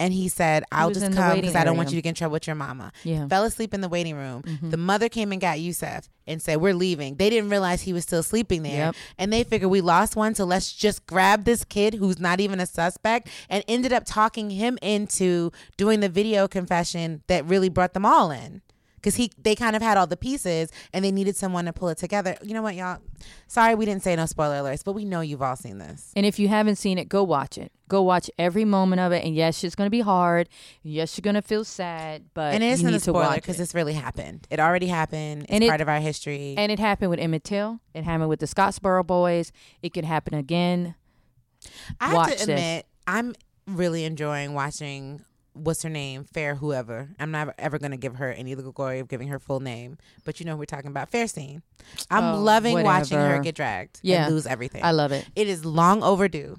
And 0.00 0.12
he 0.14 0.28
said, 0.28 0.64
I'll 0.70 0.90
just 0.90 1.12
come 1.12 1.36
because 1.40 1.54
I 1.56 1.64
don't 1.64 1.76
want 1.76 1.90
you 1.90 1.96
to 1.96 2.02
get 2.02 2.10
in 2.10 2.14
trouble 2.14 2.34
with 2.34 2.46
your 2.46 2.56
mama. 2.56 2.92
yeah, 3.04 3.26
Fell 3.26 3.44
asleep 3.44 3.74
in 3.74 3.80
the 3.80 3.88
waiting 3.88 4.14
room. 4.16 4.42
Mhm. 4.42 4.70
The 4.70 4.76
mother 4.76 5.08
came 5.08 5.32
and 5.32 5.40
got 5.40 5.58
Yusef 5.60 6.08
and 6.26 6.40
said, 6.40 6.60
We're 6.60 6.74
leaving. 6.74 7.16
They 7.16 7.28
didn't 7.30 7.50
realize 7.50 7.82
he 7.82 7.92
was 7.92 8.04
still 8.04 8.22
sleeping 8.22 8.62
there. 8.62 8.86
Yep. 8.86 8.94
And 9.18 9.32
they 9.32 9.42
figured 9.44 9.70
we 9.70 9.80
lost 9.80 10.14
one, 10.14 10.34
so 10.34 10.44
let's 10.44 10.72
just 10.72 11.06
grab 11.06 11.44
this 11.44 11.64
kid 11.64 11.94
who's 11.94 12.20
not 12.20 12.38
even 12.40 12.60
a 12.60 12.66
suspect 12.66 13.28
and 13.50 13.64
ended 13.66 13.92
up 13.92 14.04
talking 14.06 14.50
him 14.50 14.78
into 14.82 15.50
doing 15.76 16.00
the 16.00 16.08
video 16.08 16.46
confession 16.46 17.22
that 17.26 17.44
really 17.46 17.68
brought 17.68 17.94
them 17.94 18.06
all 18.06 18.30
in. 18.30 18.62
Because 18.98 19.14
he 19.16 19.30
they 19.40 19.54
kind 19.54 19.74
of 19.74 19.82
had 19.82 19.96
all 19.96 20.06
the 20.06 20.16
pieces 20.16 20.70
and 20.92 21.04
they 21.04 21.10
needed 21.12 21.36
someone 21.36 21.64
to 21.64 21.72
pull 21.72 21.88
it 21.88 21.98
together. 21.98 22.36
You 22.42 22.54
know 22.54 22.62
what, 22.62 22.74
y'all? 22.74 22.98
Sorry, 23.46 23.74
we 23.74 23.84
didn't 23.86 24.02
say 24.02 24.14
no 24.16 24.26
spoiler 24.26 24.56
alerts, 24.62 24.84
but 24.84 24.92
we 24.92 25.04
know 25.04 25.20
you've 25.20 25.42
all 25.42 25.56
seen 25.56 25.78
this. 25.78 26.12
And 26.14 26.24
if 26.26 26.38
you 26.38 26.48
haven't 26.48 26.76
seen 26.76 26.98
it, 26.98 27.08
go 27.08 27.22
watch 27.24 27.58
it. 27.58 27.72
Go 27.88 28.02
watch 28.02 28.30
every 28.38 28.64
moment 28.66 29.00
of 29.00 29.12
it. 29.12 29.24
And 29.24 29.34
yes, 29.34 29.64
it's 29.64 29.74
going 29.74 29.86
to 29.86 29.90
be 29.90 30.00
hard. 30.02 30.48
Yes, 30.82 31.16
you're 31.16 31.22
going 31.22 31.34
to 31.34 31.42
feel 31.42 31.64
sad, 31.64 32.26
but 32.34 32.52
and 32.54 32.62
it 32.62 32.66
you 32.66 32.72
isn't 32.74 32.86
need 32.86 32.92
a 32.96 32.98
to 32.98 33.04
spoiler 33.04 33.34
because 33.36 33.56
it. 33.56 33.58
this 33.58 33.74
really 33.74 33.94
happened. 33.94 34.46
It 34.50 34.60
already 34.60 34.86
happened. 34.88 35.42
It's 35.44 35.50
And 35.52 35.64
it- 35.64 35.68
part 35.68 35.80
of 35.80 35.88
our 35.88 36.00
history. 36.00 36.54
And 36.58 36.70
it 36.70 36.78
happened 36.78 37.10
with 37.10 37.18
Emmett 37.18 37.44
Till. 37.44 37.80
It 37.94 38.04
happened 38.04 38.28
with 38.28 38.40
the 38.40 38.46
Scottsboro 38.46 39.06
Boys. 39.06 39.52
It 39.82 39.94
could 39.94 40.04
happen 40.04 40.34
again. 40.34 40.94
I 42.00 42.06
have 42.08 42.14
watch 42.16 42.30
to 42.32 42.36
this. 42.38 42.48
admit, 42.50 42.86
I'm 43.06 43.34
really 43.66 44.04
enjoying 44.04 44.52
watching. 44.54 45.24
What's 45.58 45.82
her 45.82 45.88
name? 45.90 46.24
Fair 46.24 46.54
whoever. 46.54 47.08
I'm 47.18 47.30
not 47.30 47.54
ever 47.58 47.78
going 47.78 47.90
to 47.90 47.96
give 47.96 48.16
her 48.16 48.32
any 48.32 48.54
legal 48.54 48.72
glory 48.72 48.98
of 49.00 49.08
giving 49.08 49.28
her 49.28 49.38
full 49.38 49.60
name, 49.60 49.98
but 50.24 50.40
you 50.40 50.46
know 50.46 50.52
who 50.52 50.58
we're 50.58 50.64
talking 50.66 50.90
about. 50.90 51.10
Fairstein. 51.10 51.62
I'm 52.10 52.24
Oh, 52.36 52.40
loving 52.40 52.82
watching 52.82 53.18
her 53.18 53.38
get 53.40 53.54
dragged 53.54 54.00
Yeah. 54.02 54.24
and 54.26 54.34
lose 54.34 54.46
everything. 54.46 54.84
I 54.84 54.92
love 54.92 55.12
it. 55.12 55.26
It 55.36 55.48
is 55.48 55.64
long 55.64 56.02
overdue. 56.02 56.58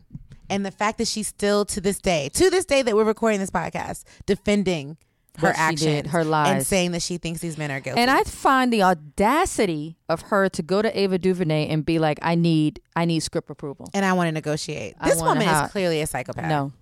And 0.50 0.66
the 0.66 0.72
fact 0.72 0.98
that 0.98 1.08
she's 1.08 1.28
still 1.28 1.64
to 1.66 1.80
this 1.82 2.00
day, 2.00 2.30
to 2.34 2.50
this 2.50 2.66
day 2.66 2.82
that 2.82 2.96
we're 2.96 3.04
recording 3.04 3.40
this 3.40 3.52
podcast, 3.52 4.04
defending 4.26 4.98
her 5.38 5.54
action, 5.56 6.06
her 6.06 6.24
her 6.24 6.34
and 6.34 6.66
saying 6.66 6.92
that 6.92 7.02
she 7.02 7.18
thinks 7.18 7.40
these 7.40 7.58
men 7.58 7.72
are 7.72 7.80
guilty. 7.80 8.02
And 8.02 8.12
I 8.12 8.24
find 8.24 8.74
the 8.74 8.84
audacity 8.84 9.98
of 10.10 10.22
her 10.24 10.50
to 10.50 10.62
go 10.64 10.82
to 10.82 11.00
Ava 11.00 11.18
DuVernay 11.18 11.68
and 11.70 11.86
be 11.86 12.00
like, 12.00 12.20
"I 12.22 12.36
need, 12.36 12.82
I 12.96 13.06
need 13.06 13.22
script 13.22 13.50
approval." 13.50 13.90
and 13.94 14.04
I 14.06 14.14
want 14.14 14.28
to 14.28 14.32
negotiate. 14.32 14.96
This 15.04 15.22
woman 15.22 15.48
ha- 15.48 15.66
is 15.66 15.72
clearly 15.72 16.02
a 16.02 16.08
psychopath. 16.08 16.50
No, 16.50 16.74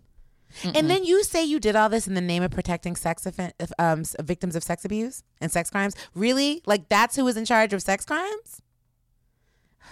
And 0.64 0.90
then 0.90 1.04
you 1.06 1.24
say 1.24 1.44
you 1.44 1.60
did 1.60 1.76
all 1.76 1.90
this 1.90 2.08
in 2.08 2.14
the 2.14 2.22
name 2.22 2.44
of 2.44 2.52
protecting 2.52 2.96
sex 2.96 3.26
offen- 3.28 3.52
um, 3.80 4.04
victims 4.22 4.56
of 4.56 4.64
sex 4.64 4.86
abuse 4.86 5.24
and 5.42 5.52
sex 5.52 5.70
crimes. 5.70 5.96
Really? 6.16 6.62
Like 6.66 6.90
that's 6.90 7.16
who 7.16 7.24
was 7.26 7.38
in 7.38 7.46
charge 7.46 7.74
of 7.74 7.82
sex 7.82 8.06
crimes? 8.06 8.62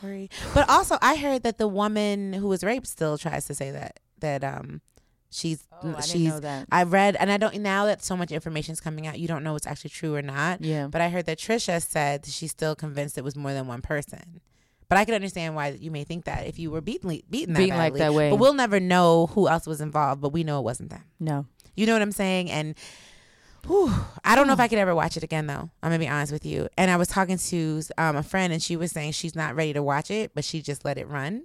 Cori. 0.00 0.30
But 0.54 0.68
also, 0.68 0.96
I 1.02 1.16
heard 1.16 1.42
that 1.42 1.58
the 1.58 1.68
woman 1.68 2.32
who 2.32 2.48
was 2.48 2.64
raped 2.64 2.86
still 2.86 3.18
tries 3.18 3.46
to 3.46 3.54
say 3.54 3.70
that 3.70 4.00
that 4.20 4.44
um 4.44 4.80
she's 5.30 5.66
Oh, 5.82 5.94
I 5.96 6.00
she's. 6.02 6.40
that. 6.40 6.66
I 6.70 6.82
read, 6.82 7.16
and 7.16 7.30
I 7.32 7.36
don't 7.38 7.58
now 7.60 7.86
that 7.86 8.02
so 8.02 8.16
much 8.16 8.30
information 8.32 8.72
is 8.72 8.80
coming 8.80 9.06
out, 9.06 9.18
you 9.18 9.26
don't 9.28 9.42
know 9.42 9.52
what's 9.54 9.66
actually 9.66 9.90
true 9.90 10.14
or 10.14 10.22
not. 10.22 10.60
Yeah. 10.62 10.88
But 10.88 11.00
I 11.00 11.08
heard 11.08 11.26
that 11.26 11.38
Trisha 11.38 11.80
said 11.82 12.26
she's 12.26 12.50
still 12.50 12.74
convinced 12.74 13.16
it 13.16 13.24
was 13.24 13.36
more 13.36 13.52
than 13.52 13.66
one 13.66 13.80
person. 13.82 14.40
But 14.90 14.98
I 14.98 15.04
can 15.06 15.14
understand 15.14 15.54
why 15.54 15.68
you 15.68 15.90
may 15.90 16.04
think 16.04 16.24
that 16.26 16.46
if 16.46 16.58
you 16.58 16.70
were 16.70 16.80
beaten 16.80 17.08
beaten 17.30 17.54
that 17.54 17.60
Beaten 17.60 17.78
like 17.78 17.94
that 17.94 18.12
way. 18.12 18.28
But 18.28 18.36
we'll 18.36 18.54
never 18.54 18.80
know 18.80 19.28
who 19.28 19.48
else 19.48 19.66
was 19.66 19.80
involved. 19.80 20.20
But 20.20 20.32
we 20.32 20.44
know 20.44 20.58
it 20.58 20.64
wasn't 20.64 20.90
them. 20.90 21.04
no. 21.18 21.46
You 21.76 21.86
know 21.86 21.92
what 21.94 22.02
I'm 22.02 22.12
saying? 22.12 22.50
And 22.50 22.74
whew, 23.66 23.90
I 24.24 24.34
don't 24.34 24.48
know 24.48 24.52
if 24.52 24.60
I 24.60 24.68
could 24.68 24.78
ever 24.78 24.94
watch 24.94 25.16
it 25.16 25.22
again, 25.22 25.46
though. 25.46 25.70
I'm 25.82 25.90
gonna 25.90 26.00
be 26.00 26.08
honest 26.08 26.32
with 26.32 26.44
you. 26.44 26.68
And 26.76 26.90
I 26.90 26.96
was 26.96 27.08
talking 27.08 27.38
to 27.38 27.82
um, 27.96 28.16
a 28.16 28.22
friend, 28.22 28.52
and 28.52 28.60
she 28.62 28.76
was 28.76 28.90
saying 28.90 29.12
she's 29.12 29.36
not 29.36 29.54
ready 29.54 29.72
to 29.72 29.82
watch 29.82 30.10
it, 30.10 30.32
but 30.34 30.44
she 30.44 30.60
just 30.60 30.84
let 30.84 30.98
it 30.98 31.08
run 31.08 31.44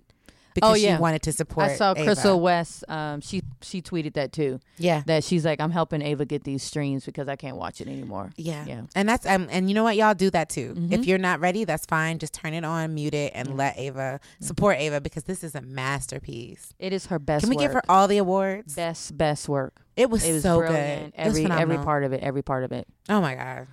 because 0.56 0.72
Oh, 0.72 0.74
yeah. 0.74 0.96
she 0.96 1.02
wanted 1.02 1.22
to 1.24 1.32
support. 1.32 1.68
I 1.68 1.76
saw 1.76 1.92
Ava. 1.92 2.04
Crystal 2.04 2.40
West. 2.40 2.84
Um, 2.88 3.22
she 3.22 3.44
she 3.62 3.82
tweeted 3.84 4.14
that 4.16 4.32
too. 4.32 4.60
Yeah, 4.78 5.04
That 5.06 5.24
she's 5.24 5.46
like, 5.46 5.62
"I'm 5.62 5.70
helping 5.70 6.02
Ava 6.02 6.26
get 6.26 6.44
these 6.44 6.64
streams 6.64 7.06
because 7.06 7.28
I 7.28 7.36
can't 7.36 7.58
watch 7.58 7.80
it 7.82 7.88
anymore." 7.88 8.32
yeah, 8.38 8.66
Yeah. 8.66 8.82
And 8.96 9.08
that's 9.08 9.26
um, 9.28 9.48
and 9.52 9.70
you 9.70 9.76
know 9.76 9.84
what, 9.84 9.96
y'all 9.96 10.16
do 10.16 10.32
that 10.32 10.50
too. 10.50 10.74
Mhm. 10.76 10.92
If 10.94 11.06
you're 11.06 11.20
not 11.20 11.40
ready, 11.40 11.64
that's 11.66 11.86
fine. 11.86 12.18
Just 12.18 12.34
turn 12.34 12.54
it 12.56 12.66
on, 12.66 12.96
mute 12.96 13.14
it, 13.14 13.34
and 13.36 13.56
let 13.56 13.78
Ava 13.78 14.20
support 14.40 14.78
Ava 14.80 15.00
because 15.02 15.26
this 15.26 15.44
is 15.44 15.54
a 15.54 15.62
masterpiece. 15.62 16.74
It 16.80 16.94
is 16.94 17.08
her 17.08 17.20
best. 17.20 17.42
Can 17.44 17.50
we 17.50 17.56
work. 17.58 17.64
give 17.64 17.74
her 17.74 17.82
all 17.90 18.08
the 18.08 18.18
awards? 18.18 18.74
best 18.76 19.18
best 19.18 19.48
work? 19.50 19.74
It 19.96 20.10
was, 20.10 20.24
It 20.26 20.34
was 20.34 20.44
so 20.44 20.60
brilliant. 20.60 21.16
good. 21.16 21.22
Every 21.22 21.46
every 21.46 21.78
part 21.78 22.04
of 22.04 22.14
it. 22.14 22.22
Every 22.22 22.42
part 22.42 22.64
of 22.64 22.72
it. 22.72 22.88
Oh 23.10 23.22
my 23.22 23.36
god. 23.36 23.68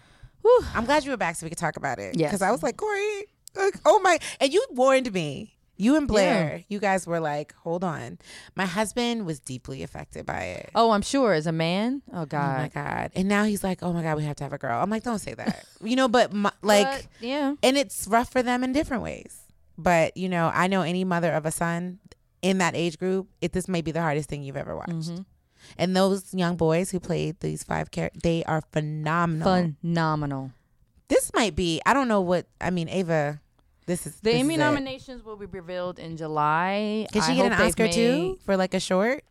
I'm 0.75 0.85
glad 0.85 1.05
you 1.05 1.11
were 1.13 1.17
back 1.17 1.37
so 1.37 1.47
we 1.47 1.51
could 1.51 1.59
talk 1.59 1.77
about 1.77 1.99
it. 1.99 2.17
Yeah. 2.17 2.27
Because 2.27 2.43
I 2.43 2.51
was 2.51 2.63
like, 2.63 2.77
Cori, 2.77 3.25
like, 3.55 3.75
oh 3.85 4.01
my, 4.01 4.19
and 4.41 4.53
you 4.53 4.65
warned 4.73 5.13
me. 5.13 5.55
You 5.83 5.97
and 5.97 6.07
Blair, 6.07 6.63
you 6.69 6.79
guys 6.79 7.07
were 7.09 7.19
like, 7.19 7.55
hold 7.57 7.83
on. 7.83 8.19
My 8.55 8.67
husband 8.67 9.27
was 9.27 9.41
deeply 9.41 9.83
affected 9.83 10.25
by 10.25 10.43
it. 10.43 10.71
Oh, 10.77 10.93
I'm 10.93 11.03
sure 11.03 11.33
as 11.33 11.47
a 11.49 11.53
man. 11.53 12.03
Oh 12.13 12.25
God. 12.25 12.59
Oh 12.59 12.63
my 12.63 12.69
God. 12.69 13.11
And 13.17 13.29
now 13.29 13.43
he's 13.45 13.65
like, 13.65 13.83
"Oh 13.83 13.93
my 13.93 14.03
god, 14.03 14.17
we 14.17 14.23
have 14.25 14.37
to 14.37 14.45
have 14.45 14.53
a 14.53 14.59
girl." 14.59 14.81
I'm 14.81 14.91
like, 14.91 15.03
"Don't 15.03 15.19
say 15.19 15.35
that," 15.35 15.65
you 15.83 15.97
know. 15.97 16.07
But 16.09 16.33
my, 16.33 16.53
like, 16.63 16.87
But, 16.87 17.07
yeah. 17.21 17.55
and 17.65 17.77
it's 17.77 18.07
rough 18.07 18.31
for 18.31 18.43
them 18.45 18.63
in 18.63 18.73
different 18.73 19.03
ways. 19.03 19.41
But 19.77 20.17
you 20.17 20.29
know, 20.29 20.51
I 20.55 20.69
know 20.69 20.83
any 20.83 21.03
mother 21.05 21.33
of 21.33 21.47
a 21.47 21.51
son 21.51 21.99
in 22.43 22.59
that 22.59 22.77
age 22.77 22.97
group, 22.99 23.29
it 23.41 23.53
this 23.53 23.67
may 23.67 23.83
be 23.83 23.91
the 23.91 24.03
hardest 24.03 24.29
thing 24.29 24.43
you've 24.45 24.57
ever 24.57 24.77
watched. 24.77 25.11
Mhm. 25.11 25.25
And 25.79 25.97
those 25.97 26.33
young 26.35 26.57
boys 26.57 26.91
who 26.93 27.01
played 27.01 27.41
these 27.41 27.63
five 27.65 27.91
characters, 27.91 28.21
they 28.23 28.45
are 28.45 28.63
phenomenal. 28.73 29.75
Phenomenal. 29.81 30.53
This 31.09 31.33
might 31.35 31.55
be. 31.57 31.81
I 31.87 31.93
don't 31.95 32.09
know 32.09 32.21
what. 32.21 32.47
I 32.61 32.71
mean, 32.71 32.89
Ava. 32.89 33.41
This 33.93 34.07
is 34.07 34.15
The 34.21 34.31
this 34.31 34.41
Emmy 34.41 34.55
is 34.55 34.59
nominations 34.59 35.23
will 35.23 35.37
be 35.37 35.45
revealed 35.45 35.99
in 35.99 36.17
July. 36.17 37.07
Can 37.13 37.21
she 37.21 37.33
I 37.33 37.37
get 37.37 37.53
an 37.53 37.61
Oscar 37.61 37.89
too 37.89 38.39
for 38.47 38.57
like 38.57 38.73
a 38.73 38.81
short? 38.81 39.23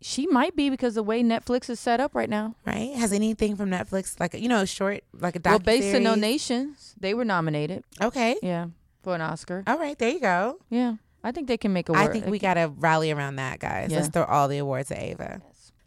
She 0.00 0.28
might 0.28 0.54
be 0.54 0.70
because 0.70 0.94
the 0.94 1.02
way 1.02 1.24
Netflix 1.24 1.68
is 1.68 1.80
set 1.80 1.98
up 1.98 2.14
right 2.14 2.30
now. 2.30 2.54
Right? 2.64 2.94
Has 2.94 3.12
anything 3.12 3.56
from 3.56 3.68
Netflix 3.68 4.20
like 4.20 4.34
you 4.34 4.48
know 4.48 4.64
short 4.64 5.02
like 5.12 5.34
a 5.34 5.40
documentary? 5.40 5.80
Well, 5.80 5.90
based 5.90 5.96
on 5.96 6.02
No 6.04 6.14
Nations, 6.14 6.94
they 7.00 7.14
were 7.14 7.24
nominated. 7.24 7.82
Okay. 8.00 8.36
Yeah, 8.44 8.66
for 9.02 9.16
an 9.16 9.20
Oscar. 9.20 9.64
All 9.66 9.78
right. 9.78 9.98
There 9.98 10.10
you 10.10 10.20
go. 10.20 10.58
Yeah, 10.70 10.94
I 11.24 11.32
think 11.32 11.48
they 11.48 11.56
can 11.56 11.72
make 11.72 11.88
a 11.88 11.94
I 11.94 12.06
think 12.06 12.26
we 12.26 12.38
gotta 12.38 12.72
rally 12.76 13.10
around 13.10 13.36
that, 13.36 13.58
guys. 13.58 13.90
Yeah. 13.90 13.96
Let's 13.98 14.08
throw 14.08 14.22
all 14.24 14.46
the 14.46 14.58
awards 14.58 14.92
at 14.92 15.00
Ava. 15.00 15.42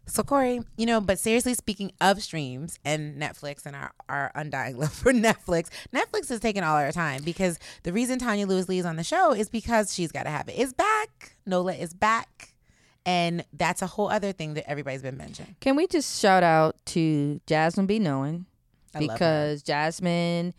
So 0.08 0.22
Cori, 0.22 0.60
you 0.76 0.86
know, 0.86 1.00
but 1.00 1.18
seriously 1.18 1.54
speaking 1.54 1.92
of 2.00 2.22
streams 2.22 2.78
and 2.84 3.20
Netflix 3.20 3.66
and 3.66 3.74
our, 3.74 3.92
our 4.08 4.32
undying 4.34 4.78
love 4.78 4.92
for 4.92 5.12
Netflix, 5.12 5.68
Netflix 5.92 6.30
is 6.30 6.40
taking 6.40 6.62
all 6.62 6.76
our 6.76 6.92
time 6.92 7.22
because 7.22 7.58
the 7.82 7.92
reason 7.92 8.18
Tonya 8.18 8.46
Lewis 8.46 8.68
Lee 8.68 8.78
is 8.78 8.86
on 8.86 8.96
the 8.96 9.04
show 9.04 9.32
is 9.32 9.48
because 9.48 9.92
she's 9.92 10.12
gotta 10.12 10.30
have 10.30 10.48
it. 10.48 10.52
It's 10.52 10.72
back. 10.72 11.36
Nola 11.44 11.74
is 11.74 11.92
back. 11.92 12.54
And 13.04 13.44
that's 13.52 13.82
a 13.82 13.86
whole 13.86 14.08
other 14.08 14.32
thing 14.32 14.54
that 14.54 14.68
everybody's 14.68 15.02
been 15.02 15.16
mentioning. 15.16 15.54
Can 15.60 15.76
we 15.76 15.86
just 15.86 16.20
shout 16.20 16.42
out 16.42 16.76
to 16.86 17.40
Jasmine 17.46 17.86
B. 17.86 18.00
Knowing 18.00 18.46
I 18.94 19.00
love 19.00 19.10
her. 19.10 19.14
because 19.14 19.62
Jasmine 19.62 20.54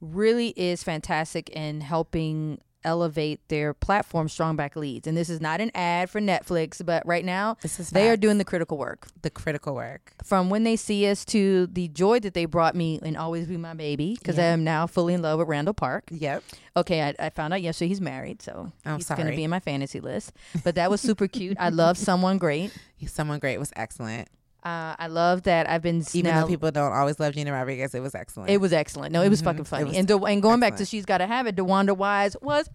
really 0.00 0.48
is 0.50 0.82
fantastic 0.82 1.48
in 1.50 1.80
helping 1.80 2.60
elevate 2.88 3.46
their 3.48 3.74
platform 3.74 4.28
Strong 4.28 4.56
Black 4.56 4.74
Leads. 4.76 5.06
And 5.06 5.16
this 5.16 5.28
is 5.28 5.40
not 5.40 5.60
an 5.60 5.70
ad 5.74 6.10
for 6.10 6.20
netflix 6.20 6.84
but 6.84 7.04
right 7.06 7.24
now 7.24 7.56
This 7.62 7.78
is 7.78 7.90
they 7.90 8.08
are 8.10 8.16
doing 8.16 8.38
the 8.38 8.44
critical 8.44 8.78
work. 8.78 9.06
The 9.22 9.30
critical 9.30 9.74
work. 9.74 10.12
from 10.24 10.48
when 10.50 10.64
they 10.64 10.76
see 10.76 11.06
us 11.08 11.24
to 11.26 11.66
the 11.66 11.88
joy 11.88 12.20
that 12.20 12.34
they 12.34 12.46
brought 12.46 12.74
me 12.74 12.98
and 13.02 13.16
always 13.16 13.46
be 13.46 13.56
my 13.56 13.74
baby 13.74 14.16
because 14.18 14.38
i 14.38 14.44
am 14.44 14.64
now 14.64 14.86
fully 14.86 15.14
in 15.14 15.22
love 15.22 15.38
with 15.38 15.48
randall 15.48 15.74
park. 15.74 16.04
Yep. 16.10 16.42
okay 16.76 17.02
i, 17.02 17.14
I 17.26 17.30
found 17.30 17.52
out 17.54 17.62
yesterday 17.62 17.88
he's 17.88 18.00
married 18.00 18.40
so 18.42 18.72
I'm 18.84 18.96
he's 18.96 19.08
gonna 19.08 19.36
be 19.36 19.44
in 19.44 19.50
my 19.50 19.60
fantasy 19.60 20.00
list. 20.00 20.32
But 20.64 20.74
that 20.76 20.90
was 20.90 21.00
super 21.00 21.28
cute. 21.28 21.56
I 21.60 21.68
love 21.68 21.98
someone 22.08 22.38
great. 22.38 22.72
Someone 23.06 23.38
great 23.38 23.58
was 23.58 23.72
excellent. 23.76 24.28
Uh, 24.64 24.94
i 24.98 25.06
love 25.06 25.44
that 25.44 25.68
i've 25.70 25.82
been 25.82 26.02
Even 26.14 26.30
now- 26.32 26.40
though 26.42 26.46
people 26.48 26.70
don't 26.70 26.92
always 26.92 27.18
love 27.20 27.34
Gina 27.34 27.52
Rodriguez, 27.52 27.94
it 27.94 28.00
was 28.02 28.14
excellent. 28.14 28.50
It 28.50 28.60
was 28.60 28.72
excellent. 28.72 29.12
No, 29.12 29.22
it 29.22 29.28
was 29.28 29.40
Mhm. 29.40 29.44
fucking 29.44 29.64
funny. 29.64 29.96
and 29.96 30.06
De- 30.08 30.18
and 30.18 30.42
going 30.42 30.60
back 30.60 30.76
to. 30.76 30.84
She's 30.84 31.04
Gotta 31.06 31.26
Have 31.26 31.46
It, 31.46 31.56
DeWanda 31.56 31.96
Wise 31.96 32.36
was 32.42 32.68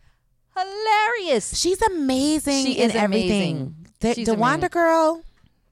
hilarious. 0.57 1.57
She's 1.59 1.81
amazing 1.81 2.65
She 2.65 2.73
in 2.79 2.89
is 2.91 2.95
everything. 2.95 3.75
amazing. 4.01 4.15
She's 4.15 4.25
the 4.27 4.33
amazing. 4.33 4.69
girl, 4.69 5.21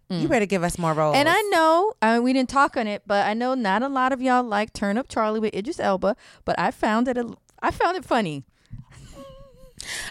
you 0.09 0.27
Mm. 0.27 0.29
better 0.29 0.45
give 0.45 0.63
us 0.63 0.77
more 0.77 0.93
roles. 0.93 1.15
And 1.15 1.29
I 1.29 1.41
know, 1.51 1.93
I 2.01 2.15
mean, 2.15 2.23
we 2.23 2.33
didn't 2.33 2.49
talk 2.49 2.75
on 2.77 2.87
it, 2.87 3.03
but 3.05 3.25
I 3.25 3.33
know 3.33 3.53
not 3.53 3.81
a 3.83 3.87
lot 3.87 4.11
of 4.11 4.21
y'all 4.21 4.43
like 4.43 4.73
Turn 4.73 4.97
Up 4.97 5.07
Charlie 5.07 5.39
with 5.39 5.53
Idris 5.55 5.79
Elba, 5.79 6.15
but 6.45 6.59
I 6.59 6.71
found 6.71 7.07
it, 7.07 7.17
a, 7.17 7.33
I 7.61 7.71
found 7.71 7.95
it 7.97 8.03
funny. 8.05 8.43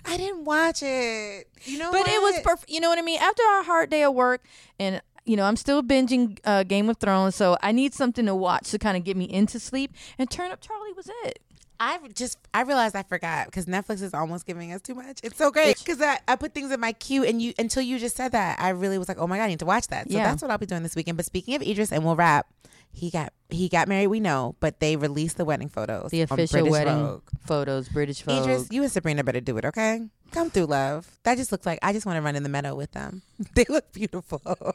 I 0.05 0.17
didn't 0.17 0.45
watch 0.45 0.83
it. 0.83 1.49
You 1.65 1.79
know, 1.79 1.93
But 1.93 2.09
it 2.09 2.21
was 2.21 2.41
perfect. 2.43 2.71
You 2.71 2.81
know 2.81 2.89
what 2.89 2.99
I 2.99 3.03
mean? 3.03 3.21
After 3.21 3.43
our 3.45 3.63
hard 3.63 3.89
day 3.91 4.03
of 4.03 4.15
work, 4.15 4.43
and 4.81 5.01
you 5.25 5.37
know, 5.37 5.45
I'm 5.45 5.57
still 5.57 5.83
binging 5.83 6.39
uh, 6.45 6.63
Game 6.65 6.89
of 6.89 6.97
Thrones, 6.99 7.35
so 7.37 7.57
I 7.63 7.73
need 7.73 7.95
something 7.95 8.27
to 8.27 8.35
watch 8.35 8.71
to 8.71 8.79
kind 8.79 8.97
of 8.97 9.05
get 9.05 9.17
me 9.17 9.25
into 9.25 9.59
sleep. 9.61 9.93
And 10.19 10.31
Turn 10.31 10.51
Up 10.51 10.61
Charlie 10.61 10.93
was 10.95 11.11
it. 11.25 11.41
I 11.83 11.99
just 12.15 12.37
I 12.53 12.61
realized 12.63 12.95
I 12.95 13.03
forgot 13.03 13.47
because 13.47 13.65
Netflix 13.65 14.03
is 14.03 14.13
almost 14.13 14.47
giving 14.47 14.71
us 14.73 14.83
too 14.83 14.95
much. 14.95 15.21
It's 15.23 15.39
so 15.39 15.51
great 15.51 15.79
because 15.79 16.01
I, 16.03 16.19
I 16.29 16.37
put 16.37 16.53
things 16.53 16.71
in 16.73 16.79
my 16.79 16.93
queue 16.93 17.25
and 17.25 17.41
you 17.41 17.55
until 17.59 17.83
you 17.83 17.99
just 17.99 18.17
said 18.17 18.33
that 18.33 18.61
I 18.61 18.69
really 18.69 18.99
was 18.99 19.09
like, 19.09 19.17
oh 19.19 19.27
my 19.27 19.39
god, 19.39 19.45
I 19.45 19.49
need 19.49 19.61
to 19.61 19.65
watch 19.65 19.87
that. 19.89 20.11
So 20.11 20.17
Yeah. 20.19 20.25
that's 20.25 20.43
what 20.43 20.51
I'll 20.51 20.59
be 20.59 20.67
doing 20.67 20.83
this 20.83 20.95
weekend. 20.95 21.17
But 21.17 21.25
speaking 21.25 21.55
of 21.55 21.63
Idris, 21.63 21.91
and 21.91 22.05
we'll 22.05 22.17
wrap. 22.17 22.47
He 22.93 23.09
got 23.09 23.33
he 23.49 23.69
got 23.69 23.87
married. 23.89 24.09
We 24.09 24.19
know, 24.21 24.57
but 24.61 24.81
they 24.81 24.97
released 24.97 25.37
the 25.37 25.45
wedding 25.45 25.69
photos. 25.69 26.11
The 26.11 26.23
official 26.23 26.69
wedding 26.69 26.97
Vogue. 27.07 27.23
photos, 27.47 27.89
British 27.89 28.23
Vogue. 28.23 28.43
Idris, 28.43 28.69
you 28.73 28.83
and 28.83 28.91
Sabrina 28.91 29.23
better 29.25 29.41
do 29.41 29.57
it, 29.59 29.65
okay? 29.65 30.03
Come 30.33 30.51
through, 30.51 30.67
love. 30.67 31.11
That 31.25 31.37
just 31.37 31.51
looks 31.51 31.67
like 31.67 31.79
I 31.83 31.93
just 31.93 32.07
want 32.07 32.17
to 32.17 32.23
run 32.23 32.37
in 32.37 32.43
the 32.43 32.49
meadow 32.49 32.75
with 32.75 32.93
them. 32.93 33.23
They 33.55 33.65
look 33.69 33.93
beautiful. 33.93 34.41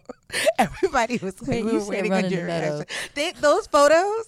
Everybody 0.59 1.17
was 1.21 1.41
like, 1.41 1.49
Wait, 1.49 1.65
we 1.65 1.73
were 1.73 1.85
waiting 1.85 2.13
on 2.13 2.25
in 2.25 2.31
the 2.31 2.35
your 2.37 2.47
meadow. 2.47 2.83
They, 3.13 3.31
those 3.31 3.67
photos. 3.67 4.27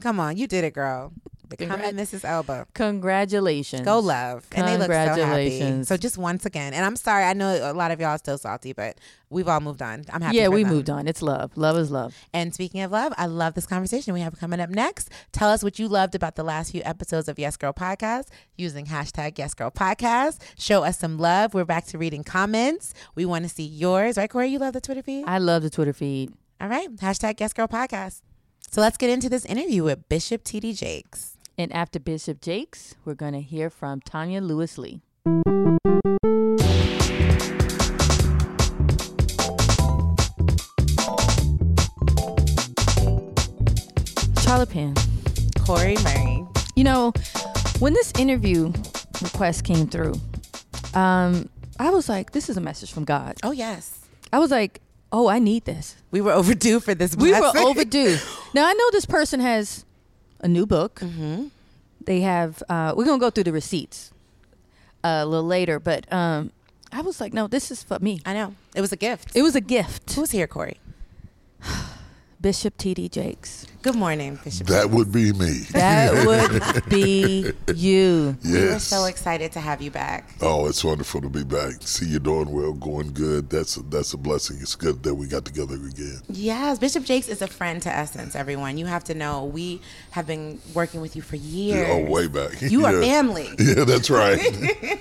Come 0.00 0.20
on, 0.20 0.36
you 0.36 0.46
did 0.46 0.64
it, 0.64 0.74
girl. 0.74 1.12
Becoming 1.48 1.92
Mrs. 1.92 2.24
Elba. 2.24 2.66
Congratulations. 2.74 3.82
Go 3.82 3.98
love. 4.00 4.46
And 4.52 4.68
they 4.68 4.76
look 4.76 4.88
so 4.88 4.92
happy. 4.92 5.20
Congratulations. 5.20 5.88
So 5.88 5.96
just 5.96 6.18
once 6.18 6.44
again, 6.44 6.74
and 6.74 6.84
I'm 6.84 6.96
sorry, 6.96 7.24
I 7.24 7.32
know 7.32 7.70
a 7.70 7.72
lot 7.72 7.90
of 7.90 8.00
y'all 8.00 8.10
are 8.10 8.18
still 8.18 8.38
salty, 8.38 8.72
but 8.72 8.98
we've 9.30 9.48
all 9.48 9.60
moved 9.60 9.82
on. 9.82 10.04
I'm 10.12 10.20
happy. 10.20 10.36
Yeah, 10.36 10.48
we 10.48 10.62
them. 10.62 10.72
moved 10.72 10.90
on. 10.90 11.08
It's 11.08 11.22
love. 11.22 11.56
Love 11.56 11.76
is 11.78 11.90
love. 11.90 12.14
And 12.32 12.52
speaking 12.52 12.82
of 12.82 12.92
love, 12.92 13.12
I 13.16 13.26
love 13.26 13.54
this 13.54 13.66
conversation 13.66 14.14
we 14.14 14.20
have 14.20 14.38
coming 14.38 14.60
up 14.60 14.70
next. 14.70 15.10
Tell 15.32 15.48
us 15.48 15.62
what 15.62 15.78
you 15.78 15.88
loved 15.88 16.14
about 16.14 16.36
the 16.36 16.44
last 16.44 16.72
few 16.72 16.82
episodes 16.84 17.28
of 17.28 17.38
Yes 17.38 17.56
Girl 17.56 17.72
Podcast 17.72 18.26
using 18.56 18.86
hashtag 18.86 19.38
Yes 19.38 19.54
Girl 19.54 19.70
Podcast. 19.70 20.40
Show 20.58 20.84
us 20.84 20.98
some 20.98 21.18
love. 21.18 21.54
We're 21.54 21.64
back 21.64 21.86
to 21.86 21.98
reading 21.98 22.24
comments. 22.24 22.94
We 23.14 23.24
want 23.24 23.44
to 23.44 23.48
see 23.48 23.64
yours. 23.64 24.16
Right, 24.16 24.28
Cori? 24.28 24.48
You 24.48 24.58
love 24.58 24.74
the 24.74 24.80
Twitter 24.80 25.02
feed? 25.02 25.24
I 25.26 25.38
love 25.38 25.62
the 25.62 25.70
Twitter 25.70 25.92
feed. 25.92 26.32
All 26.60 26.68
right. 26.68 26.94
Hashtag 26.96 27.40
Yes 27.40 27.52
Girl 27.52 27.68
Podcast. 27.68 28.20
So 28.70 28.82
let's 28.82 28.98
get 28.98 29.08
into 29.08 29.30
this 29.30 29.46
interview 29.46 29.84
with 29.84 30.08
Bishop 30.10 30.44
T.D. 30.44 30.74
Jakes. 30.74 31.37
And 31.60 31.72
after 31.72 31.98
Bishop 31.98 32.40
Jakes, 32.40 32.94
we're 33.04 33.14
going 33.14 33.32
to 33.32 33.40
hear 33.40 33.68
from 33.68 34.00
Tonya 34.00 34.40
Lewis 34.40 34.78
Lee. 34.78 35.00
Charlotte 44.40 44.70
Penn. 44.70 44.94
Cori 45.58 45.96
Murray. 46.04 46.46
You 46.76 46.84
know, 46.84 47.12
when 47.80 47.92
this 47.92 48.12
interview 48.16 48.72
request 49.20 49.64
came 49.64 49.88
through, 49.88 50.14
um, 50.94 51.48
I 51.80 51.90
was 51.90 52.08
like, 52.08 52.30
this 52.30 52.48
is 52.48 52.56
a 52.56 52.60
message 52.60 52.92
from 52.92 53.04
God. 53.04 53.36
Oh, 53.42 53.50
yes. 53.50 53.98
I 54.32 54.38
was 54.38 54.52
like, 54.52 54.80
oh, 55.10 55.26
I 55.26 55.40
need 55.40 55.64
this. 55.64 55.96
We 56.12 56.20
were 56.20 56.32
overdue 56.32 56.78
for 56.78 56.94
this. 56.94 57.16
We 57.16 57.32
were 57.32 57.50
overdue. 57.56 58.16
Now 58.54 58.66
I 58.66 58.72
know 58.72 58.90
this 58.92 59.04
person 59.04 59.40
has 59.40 59.84
a 60.40 60.48
new 60.48 60.66
book. 60.66 61.00
Mhm. 61.00 61.50
They 62.04 62.20
have. 62.22 62.62
Uh, 62.68 62.94
we're 62.96 63.04
gonna 63.04 63.18
go 63.18 63.30
through 63.30 63.44
the 63.44 63.52
receipts 63.52 64.12
a 65.04 65.24
little 65.26 65.46
later, 65.46 65.78
but 65.78 66.10
um, 66.12 66.50
I 66.92 67.02
was 67.02 67.20
like, 67.20 67.32
no, 67.34 67.46
this 67.48 67.70
is 67.70 67.82
for 67.82 67.98
me. 67.98 68.20
I 68.24 68.32
know. 68.34 68.54
It 68.74 68.80
was 68.80 68.92
a 68.92 68.96
gift. 68.96 69.34
It 69.36 69.42
was 69.42 69.54
a 69.54 69.60
gift. 69.60 70.12
Who's 70.14 70.30
here, 70.30 70.46
Cori? 70.46 70.80
Bishop 72.40 72.76
T.D. 72.78 73.08
Jakes. 73.08 73.66
Good 73.80 73.94
morning, 73.94 74.38
Bishop. 74.42 74.66
That 74.66 74.90
would 74.90 75.12
be 75.12 75.32
me. 75.32 75.60
That 75.70 76.26
would 76.74 76.84
be 76.90 77.52
you. 77.72 78.36
We 78.44 78.52
were 78.52 78.58
yes. 78.58 78.82
so 78.82 79.04
excited 79.04 79.52
to 79.52 79.60
have 79.60 79.80
you 79.80 79.92
back. 79.92 80.28
Oh, 80.42 80.66
it's 80.66 80.82
wonderful 80.82 81.20
to 81.20 81.28
be 81.28 81.44
back. 81.44 81.74
See 81.82 82.06
you 82.06 82.18
doing 82.18 82.50
well, 82.50 82.72
going 82.72 83.12
good. 83.12 83.48
That's 83.48 83.76
a, 83.76 83.82
that's 83.82 84.12
a 84.14 84.16
blessing. 84.16 84.58
It's 84.60 84.74
good 84.74 85.04
that 85.04 85.14
we 85.14 85.28
got 85.28 85.44
together 85.44 85.76
again. 85.76 86.20
Yes, 86.28 86.80
Bishop 86.80 87.04
Jakes 87.04 87.28
is 87.28 87.40
a 87.40 87.46
friend 87.46 87.80
to 87.82 87.88
Essence, 87.88 88.34
everyone. 88.34 88.78
You 88.78 88.86
have 88.86 89.04
to 89.04 89.14
know 89.14 89.44
we 89.44 89.80
have 90.10 90.26
been 90.26 90.60
working 90.74 91.00
with 91.00 91.14
you 91.14 91.22
for 91.22 91.36
years. 91.36 91.86
Yeah, 91.86 91.94
oh, 91.94 92.10
way 92.10 92.26
back. 92.26 92.60
You 92.68 92.84
are 92.84 93.00
family. 93.00 93.48
Yeah, 93.58 93.84
that's 93.84 94.10
right. 94.10 94.38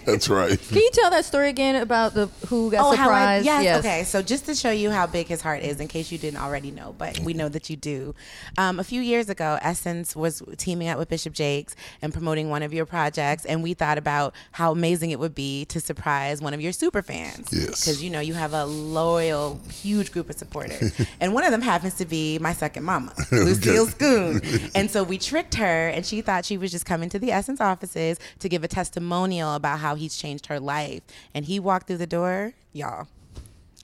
that's 0.06 0.30
right. 0.30 0.60
Can 0.70 0.78
you 0.78 0.90
tell 0.94 1.10
that 1.10 1.26
story 1.26 1.50
again 1.50 1.76
about 1.78 2.14
the 2.14 2.28
who 2.48 2.70
got 2.72 2.86
Oh, 2.86 2.96
how 2.96 3.10
I, 3.10 3.40
surprised? 3.40 3.46
yes, 3.46 3.80
okay. 3.80 4.04
So 4.04 4.22
just 4.22 4.46
to 4.46 4.56
show 4.56 4.72
you 4.72 4.92
how 4.92 5.08
big 5.08 5.28
his 5.28 5.42
heart 5.42 5.64
is, 5.64 5.80
in 5.80 5.88
case 5.88 6.12
you 6.12 6.18
didn't 6.18 6.40
already 6.40 6.70
know, 6.70 6.94
but 6.98 7.18
we 7.20 7.34
know 7.34 7.50
that 7.50 7.70
you 7.72 7.76
do. 7.76 8.14
Um, 8.58 8.67
Um, 8.68 8.82
a 8.82 8.84
few 8.84 9.00
years 9.00 9.30
ago, 9.30 9.58
Essence 9.62 10.14
was 10.14 10.44
teaming 10.58 10.90
up 10.90 11.00
with 11.00 11.08
Bishop 11.08 11.32
Jakes 11.32 11.74
and 12.02 12.12
promoting 12.12 12.50
one 12.50 12.64
of 12.64 12.74
your 12.74 12.86
projects, 12.86 13.46
and 13.46 13.64
we 13.64 13.74
thought 13.74 13.98
about 13.98 14.36
how 14.52 14.74
amazing 14.74 15.12
it 15.12 15.20
would 15.20 15.34
be 15.34 15.64
to 15.66 15.80
surprise 15.80 16.42
one 16.42 16.54
of 16.54 16.60
your 16.60 16.74
super 16.74 17.02
fans. 17.02 17.48
Yes. 17.50 17.80
Because 17.80 18.04
you 18.04 18.10
know 18.10 18.20
you 18.20 18.34
have 18.34 18.52
a 18.52 18.66
loyal, 18.66 19.62
huge 19.72 20.12
group 20.12 20.30
of 20.30 20.38
supporters, 20.38 21.00
and 21.22 21.34
one 21.34 21.46
of 21.46 21.52
them 21.52 21.62
happens 21.62 21.94
to 21.96 22.06
be 22.06 22.40
my 22.40 22.52
second 22.52 22.84
mama, 22.84 23.14
Lucille 23.32 23.88
Schoon. 23.88 24.44
And 24.76 24.92
so 24.92 25.02
we 25.02 25.18
tricked 25.18 25.56
her, 25.56 25.88
and 25.88 26.06
she 26.06 26.22
thought 26.22 26.44
she 26.44 26.58
was 26.58 26.70
just 26.70 26.86
coming 26.86 27.08
to 27.10 27.20
the 27.20 27.32
Essence 27.32 27.62
offices 27.62 28.20
to 28.40 28.50
give 28.50 28.66
a 28.66 28.68
testimonial 28.68 29.56
about 29.56 29.80
how 29.80 29.96
he's 29.96 30.18
changed 30.18 30.48
her 30.48 30.60
life. 30.60 31.04
And 31.34 31.46
he 31.46 31.58
walked 31.58 31.88
through 31.88 31.98
the 31.98 32.08
door, 32.08 32.54
y'all. 32.74 33.08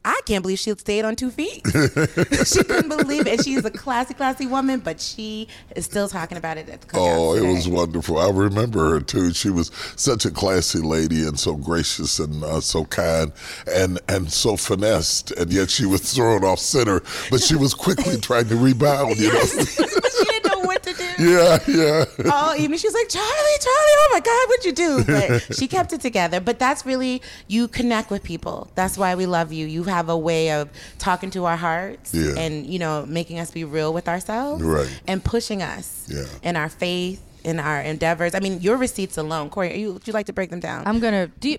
I 0.05 0.19
can't 0.25 0.41
believe 0.41 0.59
she 0.59 0.71
stayed 0.71 1.05
on 1.05 1.15
two 1.15 1.31
feet. 1.31 1.61
she 2.45 2.63
couldn't 2.63 2.89
believe 2.89 3.25
it. 3.25 3.33
And 3.33 3.43
she's 3.43 3.63
a 3.63 3.71
classy, 3.71 4.13
classy 4.13 4.47
woman, 4.47 4.79
but 4.81 4.99
she 4.99 5.47
is 5.75 5.85
still 5.85 6.09
talking 6.09 6.37
about 6.37 6.57
it 6.57 6.67
at 6.67 6.81
the 6.81 6.87
cookout. 6.87 6.99
Oh, 6.99 7.35
it 7.35 7.47
was 7.47 7.67
wonderful. 7.67 8.19
I 8.19 8.29
remember 8.29 8.91
her 8.91 8.99
too. 8.99 9.33
She 9.33 9.49
was 9.49 9.71
such 9.95 10.25
a 10.25 10.31
classy 10.31 10.79
lady 10.79 11.25
and 11.25 11.39
so 11.39 11.55
gracious 11.55 12.19
and 12.19 12.43
uh, 12.43 12.59
so 12.59 12.85
kind 12.85 13.31
and 13.67 13.99
and 14.09 14.31
so 14.31 14.57
finessed, 14.57 15.31
and 15.31 15.51
yet 15.51 15.69
she 15.69 15.85
was 15.85 16.13
thrown 16.13 16.43
off 16.43 16.59
center. 16.59 17.01
But 17.29 17.41
she 17.41 17.55
was 17.55 17.73
quickly 17.73 18.19
trying 18.19 18.49
to 18.49 18.55
rebound. 18.55 19.17
You 19.17 19.31
know. 19.31 19.39
but 19.55 19.67
she 19.67 20.25
didn't 20.25 20.42
know 20.42 20.42
what 20.65 20.83
to 20.83 20.93
do. 20.93 21.03
yeah, 21.19 21.57
yeah. 21.67 22.31
all 22.31 22.55
evening. 22.55 22.77
She 22.79 22.87
was 22.87 22.93
like, 22.93 23.07
Charli, 23.09 23.55
Charli, 23.59 23.93
oh 24.01 24.09
my 24.13 24.19
God, 24.19 24.49
what'd 24.49 24.65
you 24.65 24.73
do? 24.73 25.03
But 25.47 25.55
she 25.55 25.67
kept 25.67 25.93
it 25.93 26.01
together. 26.01 26.39
But 26.39 26.59
that's 26.59 26.85
really, 26.85 27.21
you 27.47 27.67
connect 27.67 28.09
with 28.11 28.23
people. 28.23 28.69
That's 28.75 28.97
why 28.97 29.15
we 29.15 29.25
love 29.25 29.51
you. 29.53 29.65
You 29.67 29.83
have 29.83 30.09
a 30.09 30.17
way 30.17 30.51
of 30.51 30.69
talking 30.99 31.29
to 31.31 31.45
our 31.45 31.57
hearts 31.57 32.13
Yeah. 32.13 32.35
and, 32.37 32.65
you 32.65 32.79
know, 32.79 33.05
making 33.07 33.39
us 33.39 33.51
be 33.51 33.63
real 33.63 33.93
with 33.93 34.07
ourselves 34.07 34.61
Right. 34.63 34.89
and 35.07 35.23
pushing 35.23 35.61
us 35.61 36.07
Yeah. 36.09 36.25
in 36.41 36.55
our 36.55 36.69
faith, 36.69 37.21
in 37.43 37.59
our 37.59 37.81
endeavors. 37.81 38.33
I 38.35 38.39
mean, 38.39 38.61
your 38.61 38.77
receipts 38.77 39.17
alone, 39.17 39.49
Cori, 39.49 39.71
are 39.73 39.75
you, 39.77 39.93
would 39.93 40.07
you 40.07 40.13
like 40.13 40.25
to 40.27 40.33
break 40.33 40.49
them 40.49 40.59
down? 40.59 40.83
I'm 40.87 40.99
gonna. 40.99 41.27
Do 41.27 41.49
you, 41.49 41.57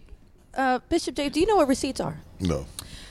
uh, 0.56 0.78
Bishop 0.88 1.14
Jakes? 1.16 1.34
Do 1.34 1.40
you 1.40 1.46
know 1.46 1.56
what 1.56 1.68
receipts 1.68 2.00
are? 2.00 2.20
No. 2.40 2.66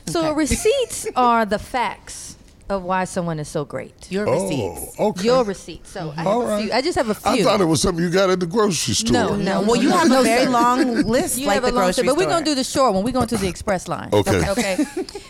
So 0.08 0.20
Okay. 0.20 0.34
receipts 0.34 1.08
are 1.16 1.46
the 1.46 1.60
facts 1.60 2.36
of 2.70 2.84
why 2.84 3.04
someone 3.04 3.40
is 3.40 3.48
so 3.48 3.66
great. 3.66 4.12
your 4.12 4.28
Oh, 4.28 4.32
receipts. 4.44 5.00
okay. 5.00 5.24
Your 5.26 5.44
receipts. 5.44 5.90
So 5.90 6.12
I 6.12 6.22
have 6.24 6.28
All 6.28 6.50
a 6.50 6.62
few. 6.62 6.72
I 6.72 6.82
just 6.82 6.98
have 6.98 7.10
a 7.10 7.14
few. 7.14 7.32
I 7.32 7.44
thought 7.44 7.62
it 7.62 7.66
was 7.66 7.82
something 7.82 8.04
you 8.04 8.10
got 8.10 8.30
at 8.30 8.40
the 8.40 8.46
grocery 8.46 8.94
store. 8.94 9.14
No, 9.14 9.36
no. 9.36 9.62
Well, 9.62 9.76
you 9.76 9.90
have 9.92 10.10
a 10.12 10.24
very 10.24 10.48
long 10.48 10.96
list, 11.04 11.38
You 11.38 11.48
like 11.48 11.56
have 11.56 11.64
the 11.64 11.70
a 11.70 11.74
long 11.74 11.84
grocery 11.86 12.08
but 12.08 12.16
we're 12.18 12.28
gonna 12.30 12.46
do 12.46 12.56
the 12.56 12.64
short 12.64 12.94
one. 12.94 13.04
We're 13.04 13.12
going 13.12 13.28
to 13.28 13.38
the 13.38 13.48
express 13.48 13.88
line. 13.88 14.10
Okay. 14.14 14.50
Okay. 14.50 14.86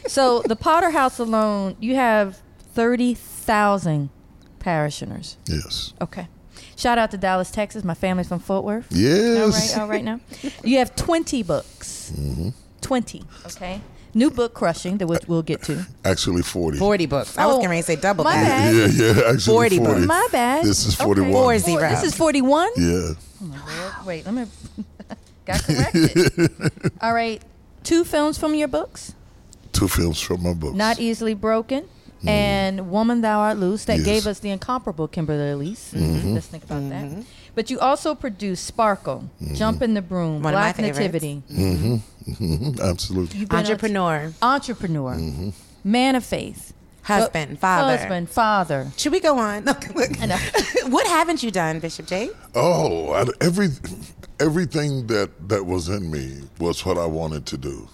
so 0.07 0.41
the 0.45 0.55
Potter 0.55 0.91
House 0.91 1.19
alone, 1.19 1.75
you 1.79 1.95
have 1.95 2.41
thirty 2.73 3.13
thousand 3.15 4.09
parishioners. 4.59 5.37
Yes. 5.47 5.93
Okay. 6.01 6.27
Shout 6.75 6.97
out 6.97 7.11
to 7.11 7.17
Dallas, 7.17 7.51
Texas. 7.51 7.83
My 7.83 7.93
family's 7.93 8.27
from 8.27 8.39
Fort 8.39 8.63
Worth. 8.63 8.87
Yes. 8.91 9.73
right, 9.75 9.81
all 9.81 9.87
right 9.87 10.03
now. 10.03 10.19
You 10.63 10.77
have 10.79 10.95
20 10.95 11.43
books. 11.43 12.11
Mm-hmm. 12.15 12.49
20, 12.81 13.23
okay? 13.47 13.81
New 14.13 14.29
book 14.29 14.53
crushing 14.53 14.97
that 14.99 15.07
we'll, 15.07 15.19
we'll 15.27 15.41
get 15.41 15.63
to. 15.63 15.85
Actually, 16.05 16.43
40. 16.43 16.77
40 16.77 17.05
books. 17.07 17.37
I 17.37 17.45
was 17.47 17.55
oh, 17.55 17.61
going 17.61 17.77
to 17.77 17.83
say 17.83 17.95
double 17.95 18.23
my 18.23 18.35
that. 18.35 18.71
bad. 18.71 18.93
Yeah, 18.93 19.05
yeah. 19.05 19.21
Actually, 19.33 19.53
40 19.53 19.77
40. 19.77 19.93
books. 19.93 20.07
My 20.07 20.27
bad. 20.31 20.65
This 20.65 20.85
is 20.85 20.95
Okay. 20.95 21.05
41. 21.05 21.31
Four 21.31 21.57
zero. 21.59 21.89
This 21.89 22.03
is 22.03 22.15
41? 22.15 22.69
Yeah. 22.77 23.11
Oh, 23.41 24.03
Wait, 24.05 24.25
let 24.25 24.33
me. 24.33 24.45
Got 25.45 25.63
corrected. 25.63 26.51
all 27.01 27.13
right. 27.13 27.41
Two 27.83 28.03
films 28.03 28.37
from 28.37 28.55
your 28.55 28.69
books 28.69 29.13
Two 29.73 29.87
films 29.87 30.21
from 30.21 30.43
my 30.43 30.53
books. 30.53 30.75
Not 30.75 30.99
Easily 30.99 31.33
Broken 31.33 31.83
mm-hmm. 31.83 32.29
and 32.29 32.91
Woman 32.91 33.21
Thou 33.21 33.39
Art 33.39 33.57
Loose 33.57 33.85
that 33.85 33.97
Yes. 33.97 34.05
gave 34.05 34.27
us 34.27 34.39
the 34.39 34.51
incomparable 34.51 35.07
Kimberly 35.07 35.49
Elise. 35.49 35.93
Mm-hmm. 35.93 36.15
Mm-hmm. 36.15 36.33
Let's 36.35 36.47
think 36.47 36.63
about 36.63 36.89
that. 36.89 37.25
But 37.55 37.69
you 37.69 37.79
also 37.79 38.15
produce 38.15 38.59
Sparkle, 38.59 39.29
mm-hmm. 39.41 39.53
Jumping 39.55 39.93
the 39.93 40.01
Broom, 40.01 40.41
One 40.41 40.53
of 40.53 40.59
my 40.59 40.71
Black 40.71 40.75
favorites. 40.77 40.97
Nativity. 40.97 41.43
Mhm, 41.51 42.81
Absolutely. 42.81 43.39
You've 43.39 43.49
been 43.49 43.59
on- 43.59 43.65
Entrepreneur, 43.65 44.33
entrepreneur, 44.41 45.15
mm-hmm. 45.15 45.49
man 45.83 46.15
of 46.15 46.23
faith, 46.25 46.73
husband, 47.03 47.59
father. 47.59 47.97
husband, 47.97 48.29
father. 48.29 48.91
Should 48.97 49.11
we 49.11 49.19
go 49.19 49.37
on? 49.37 49.65
No, 49.65 49.73
look. 49.95 50.11
What 50.87 51.07
haven't 51.07 51.43
you 51.43 51.51
done, 51.51 51.79
Bishop 51.79 52.07
Jay? 52.07 52.29
Oh, 52.55 53.11
I, 53.11 53.25
every 53.41 53.69
everything 54.39 55.07
that 55.07 55.49
that 55.49 55.65
was 55.65 55.89
in 55.89 56.11
me 56.11 56.41
was 56.59 56.85
what 56.85 56.97
I 56.97 57.05
wanted 57.05 57.45
to 57.47 57.57
do. 57.57 57.87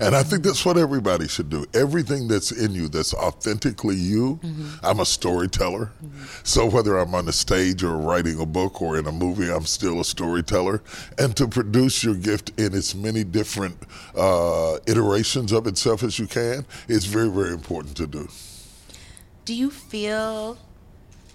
And 0.00 0.16
I 0.16 0.22
think 0.22 0.42
that's 0.42 0.64
what 0.64 0.78
everybody 0.78 1.28
should 1.28 1.50
do. 1.50 1.64
Everything 1.74 2.26
that's 2.26 2.50
in 2.50 2.72
you 2.72 2.88
that's 2.88 3.14
authentically 3.14 3.96
you. 3.96 4.40
I'm 4.82 5.00
a 5.00 5.04
storyteller. 5.04 5.92
So 6.44 6.66
whether 6.66 6.98
I'm 6.98 7.14
on 7.14 7.26
the 7.26 7.32
stage 7.32 7.82
or 7.84 7.96
writing 7.96 8.40
a 8.40 8.46
book 8.46 8.82
or 8.82 8.98
in 8.98 9.06
a 9.06 9.12
movie, 9.12 9.50
I'm 9.50 9.66
still 9.66 10.00
a 10.00 10.04
storyteller. 10.04 10.82
And 11.18 11.36
to 11.36 11.46
produce 11.46 12.02
your 12.02 12.14
gift 12.14 12.58
in 12.58 12.74
as 12.74 12.94
many 12.94 13.22
different 13.22 13.76
uh, 14.16 14.78
iterations 14.86 15.52
of 15.52 15.66
itself 15.66 16.02
as 16.02 16.18
you 16.18 16.26
can 16.26 16.66
is 16.88 17.04
very, 17.04 17.28
very 17.28 17.52
important 17.52 17.96
to 17.98 18.06
do. 18.06 18.28
Do 19.44 19.54
you 19.54 19.70
feel 19.70 20.58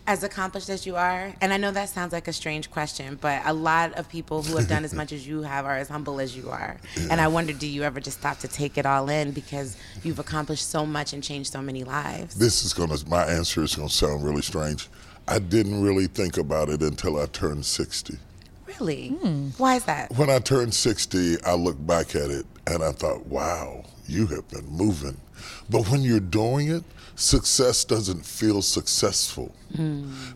as 0.08 0.24
accomplished 0.24 0.70
as 0.70 0.86
you 0.86 0.96
are? 0.96 1.34
And 1.42 1.54
I 1.54 1.58
know 1.58 1.72
that 1.72 1.90
sounds 1.90 2.14
like 2.14 2.28
a 2.30 2.34
strange 2.34 2.72
question, 2.72 3.18
but 3.20 3.42
a 3.46 3.54
lot 3.54 3.94
of 3.94 4.10
people 4.10 4.42
who 4.42 4.56
have 4.58 4.70
done 4.70 4.86
as 4.86 4.94
much 4.94 5.12
as 5.12 5.28
you 5.28 5.42
have 5.42 5.66
are 5.66 5.76
as 5.76 5.90
humble 5.90 6.22
as 6.22 6.36
you 6.36 6.50
are. 6.50 6.78
And 7.12 7.20
I 7.20 7.28
wonder, 7.28 7.52
do 7.52 7.68
you 7.68 7.84
ever 7.84 8.00
just 8.00 8.20
stop 8.20 8.40
to 8.40 8.48
take 8.48 8.78
it 8.78 8.86
all 8.86 9.10
in 9.10 9.32
because 9.32 9.76
you've 10.04 10.20
accomplished 10.20 10.70
so 10.70 10.86
much 10.86 11.12
and 11.12 11.22
changed 11.22 11.52
so 11.52 11.62
many 11.62 11.84
lives? 11.84 12.36
This 12.36 12.64
is 12.64 12.74
gonna. 12.74 12.96
My 13.08 13.26
answer 13.26 13.64
is 13.64 13.76
gonna 13.76 13.90
sound 13.90 14.24
really 14.24 14.42
strange. 14.42 14.88
I 15.28 15.40
didn't 15.40 15.82
really 15.82 16.08
think 16.08 16.38
about 16.38 16.70
it 16.70 16.82
until 16.82 17.20
I 17.20 17.26
turned 17.26 17.66
60. 17.66 18.18
Really? 18.66 19.10
Hmm. 19.10 19.50
Why 19.58 19.76
is 19.76 19.84
that? 19.86 20.16
When 20.16 20.30
I 20.30 20.40
turned 20.40 20.74
60, 20.74 21.44
I 21.46 21.54
looked 21.56 21.86
back 21.86 22.16
at 22.16 22.30
it 22.30 22.46
and 22.66 22.82
I 22.82 22.94
thought, 22.94 23.26
wow, 23.28 23.84
you 24.08 24.28
have 24.28 24.48
been 24.48 24.68
moving. 24.68 25.18
But 25.70 25.90
when 25.90 26.02
you're 26.02 26.22
doing 26.22 26.70
it, 26.70 26.84
success 27.18 27.84
doesn't 27.84 28.24
feel 28.24 28.62
successful 28.62 29.54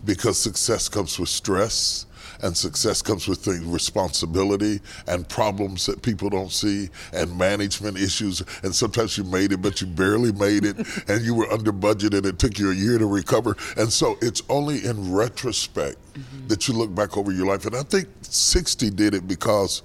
because 0.03 0.37
success 0.37 0.89
comes 0.89 1.17
with 1.19 1.29
stress 1.29 2.07
and 2.41 2.57
success 2.57 3.03
comes 3.03 3.27
with 3.27 3.39
things, 3.39 3.63
responsibility 3.65 4.79
and 5.07 5.29
problems 5.29 5.85
that 5.85 6.01
people 6.01 6.27
don't 6.29 6.51
see 6.51 6.89
and 7.13 7.37
management 7.37 7.97
issues. 7.99 8.41
And 8.63 8.73
sometimes 8.73 9.15
you 9.15 9.23
made 9.23 9.51
it, 9.51 9.61
but 9.61 9.79
you 9.79 9.85
barely 9.85 10.31
made 10.31 10.65
it 10.65 10.75
and 11.07 11.21
you 11.21 11.35
were 11.35 11.51
under 11.51 11.71
budget 11.71 12.15
and 12.15 12.25
it 12.25 12.39
took 12.39 12.57
you 12.57 12.71
a 12.71 12.73
year 12.73 12.97
to 12.97 13.05
recover. 13.05 13.55
And 13.77 13.93
so 13.93 14.17
it's 14.19 14.41
only 14.49 14.83
in 14.83 15.13
retrospect 15.13 15.97
mm-hmm. 16.13 16.47
that 16.47 16.67
you 16.67 16.73
look 16.73 16.93
back 16.95 17.15
over 17.15 17.31
your 17.31 17.45
life. 17.45 17.65
And 17.65 17.75
I 17.75 17.83
think 17.83 18.07
60 18.21 18.89
did 18.89 19.13
it 19.13 19.27
because 19.27 19.83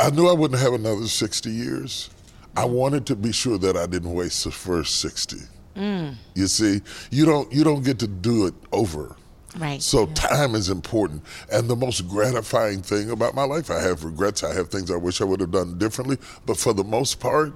I 0.00 0.10
knew 0.10 0.26
I 0.26 0.32
wouldn't 0.32 0.60
have 0.60 0.72
another 0.72 1.06
60 1.06 1.48
years. 1.48 2.10
I 2.56 2.64
wanted 2.64 3.06
to 3.06 3.14
be 3.14 3.30
sure 3.30 3.56
that 3.58 3.76
I 3.76 3.86
didn't 3.86 4.12
waste 4.12 4.42
the 4.42 4.50
first 4.50 4.96
60. 4.96 5.38
Mm. 5.78 6.14
You 6.34 6.46
see, 6.48 6.80
you 7.10 7.24
don't 7.24 7.50
you 7.52 7.64
don't 7.64 7.84
get 7.84 7.98
to 8.00 8.08
do 8.08 8.46
it 8.46 8.54
over. 8.72 9.16
Right. 9.56 9.82
So 9.82 10.06
yeah. 10.06 10.14
time 10.14 10.54
is 10.54 10.68
important. 10.68 11.22
And 11.50 11.68
the 11.68 11.76
most 11.76 12.06
gratifying 12.08 12.82
thing 12.82 13.10
about 13.10 13.34
my 13.34 13.44
life, 13.44 13.70
I 13.70 13.80
have 13.80 14.04
regrets, 14.04 14.44
I 14.44 14.52
have 14.54 14.68
things 14.68 14.90
I 14.90 14.96
wish 14.96 15.20
I 15.20 15.24
would 15.24 15.40
have 15.40 15.50
done 15.50 15.78
differently, 15.78 16.18
but 16.44 16.56
for 16.56 16.74
the 16.74 16.84
most 16.84 17.18
part, 17.18 17.54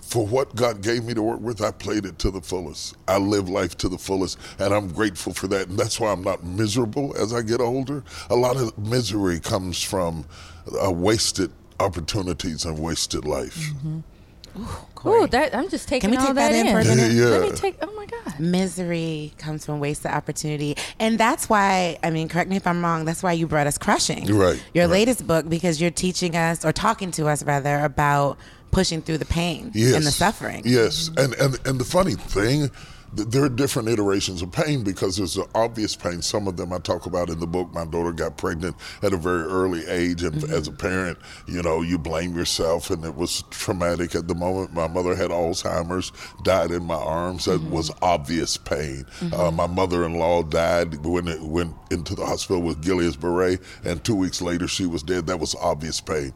for 0.00 0.26
what 0.26 0.54
God 0.56 0.82
gave 0.82 1.04
me 1.04 1.14
to 1.14 1.22
work 1.22 1.40
with, 1.40 1.62
I 1.62 1.70
played 1.70 2.04
it 2.04 2.18
to 2.20 2.30
the 2.30 2.40
fullest. 2.40 2.96
I 3.06 3.18
live 3.18 3.48
life 3.48 3.76
to 3.78 3.88
the 3.88 3.98
fullest, 3.98 4.38
and 4.58 4.74
I'm 4.74 4.88
grateful 4.88 5.32
for 5.32 5.46
that. 5.48 5.68
And 5.68 5.78
that's 5.78 6.00
why 6.00 6.10
I'm 6.10 6.22
not 6.22 6.42
miserable 6.42 7.16
as 7.16 7.32
I 7.32 7.42
get 7.42 7.60
older. 7.60 8.02
A 8.28 8.36
lot 8.36 8.56
of 8.56 8.76
misery 8.78 9.40
comes 9.40 9.82
from 9.82 10.24
uh, 10.82 10.90
wasted 10.90 11.52
opportunities 11.78 12.64
and 12.64 12.78
wasted 12.78 13.24
life. 13.24 13.56
Mm-hmm. 13.56 14.00
Ooh, 15.06 15.26
that 15.28 15.54
I'm 15.54 15.68
just 15.68 15.88
taking 15.88 16.10
Can 16.10 16.10
we 16.10 16.16
all 16.18 16.26
take 16.26 16.34
that, 16.36 16.52
that 16.52 16.58
in, 16.58 16.66
in. 16.66 16.72
for 16.72 16.80
a 16.80 16.84
minute? 16.84 17.12
Yeah. 17.12 17.26
Let 17.26 17.42
me 17.42 17.56
take. 17.56 17.76
Oh 17.80 17.92
my 17.96 18.06
god. 18.06 18.38
Misery 18.38 19.32
comes 19.38 19.64
from 19.64 19.80
wasted 19.80 20.10
opportunity, 20.10 20.76
and 20.98 21.18
that's 21.18 21.48
why. 21.48 21.98
I 22.02 22.10
mean, 22.10 22.28
correct 22.28 22.50
me 22.50 22.56
if 22.56 22.66
I'm 22.66 22.84
wrong. 22.84 23.04
That's 23.04 23.22
why 23.22 23.32
you 23.32 23.46
brought 23.46 23.66
us 23.66 23.78
crushing, 23.78 24.26
right? 24.34 24.62
Your 24.74 24.84
right. 24.84 24.92
latest 24.92 25.26
book, 25.26 25.48
because 25.48 25.80
you're 25.80 25.90
teaching 25.90 26.36
us 26.36 26.64
or 26.64 26.72
talking 26.72 27.10
to 27.12 27.28
us 27.28 27.42
rather 27.42 27.80
about 27.80 28.36
pushing 28.70 29.02
through 29.02 29.18
the 29.18 29.24
pain 29.26 29.70
yes. 29.74 29.94
and 29.94 30.04
the 30.04 30.10
suffering. 30.10 30.62
Yes, 30.64 31.10
and 31.16 31.34
and 31.34 31.58
and 31.66 31.80
the 31.80 31.84
funny 31.84 32.14
thing 32.14 32.70
there 33.12 33.42
are 33.44 33.48
different 33.48 33.88
iterations 33.88 34.40
of 34.40 34.52
pain 34.52 34.84
because 34.84 35.16
there's 35.16 35.36
an 35.36 35.46
obvious 35.54 35.96
pain. 35.96 36.22
Some 36.22 36.46
of 36.46 36.56
them 36.56 36.72
I 36.72 36.78
talk 36.78 37.06
about 37.06 37.28
in 37.28 37.40
the 37.40 37.46
book. 37.46 37.72
My 37.72 37.84
daughter 37.84 38.12
got 38.12 38.36
pregnant 38.36 38.76
at 39.02 39.12
a 39.12 39.16
very 39.16 39.42
early 39.42 39.86
age, 39.86 40.22
and 40.22 40.34
mm-hmm. 40.34 40.52
as 40.52 40.68
a 40.68 40.72
parent, 40.72 41.18
you 41.46 41.62
know, 41.62 41.82
you 41.82 41.98
blame 41.98 42.36
yourself, 42.36 42.90
and 42.90 43.04
it 43.04 43.16
was 43.16 43.42
traumatic 43.50 44.14
at 44.14 44.28
the 44.28 44.34
moment. 44.34 44.72
My 44.72 44.86
mother 44.86 45.14
had 45.14 45.30
Alzheimer's, 45.30 46.12
died 46.44 46.70
in 46.70 46.84
my 46.84 46.94
arms. 46.94 47.46
That 47.46 47.60
mm-hmm. 47.60 47.70
was 47.70 47.90
obvious 48.00 48.56
pain. 48.56 49.04
Mm-hmm. 49.20 49.34
Uh, 49.34 49.50
my 49.50 49.66
mother-in-law 49.66 50.44
died 50.44 51.04
when 51.04 51.26
it 51.26 51.42
went 51.42 51.74
into 51.90 52.14
the 52.14 52.24
hospital 52.24 52.62
with 52.62 52.82
Guillain-Barré, 52.82 53.60
and 53.84 54.04
two 54.04 54.14
weeks 54.14 54.40
later 54.40 54.68
she 54.68 54.86
was 54.86 55.02
dead. 55.02 55.26
That 55.26 55.40
was 55.40 55.54
obvious 55.56 56.00
pain. 56.00 56.32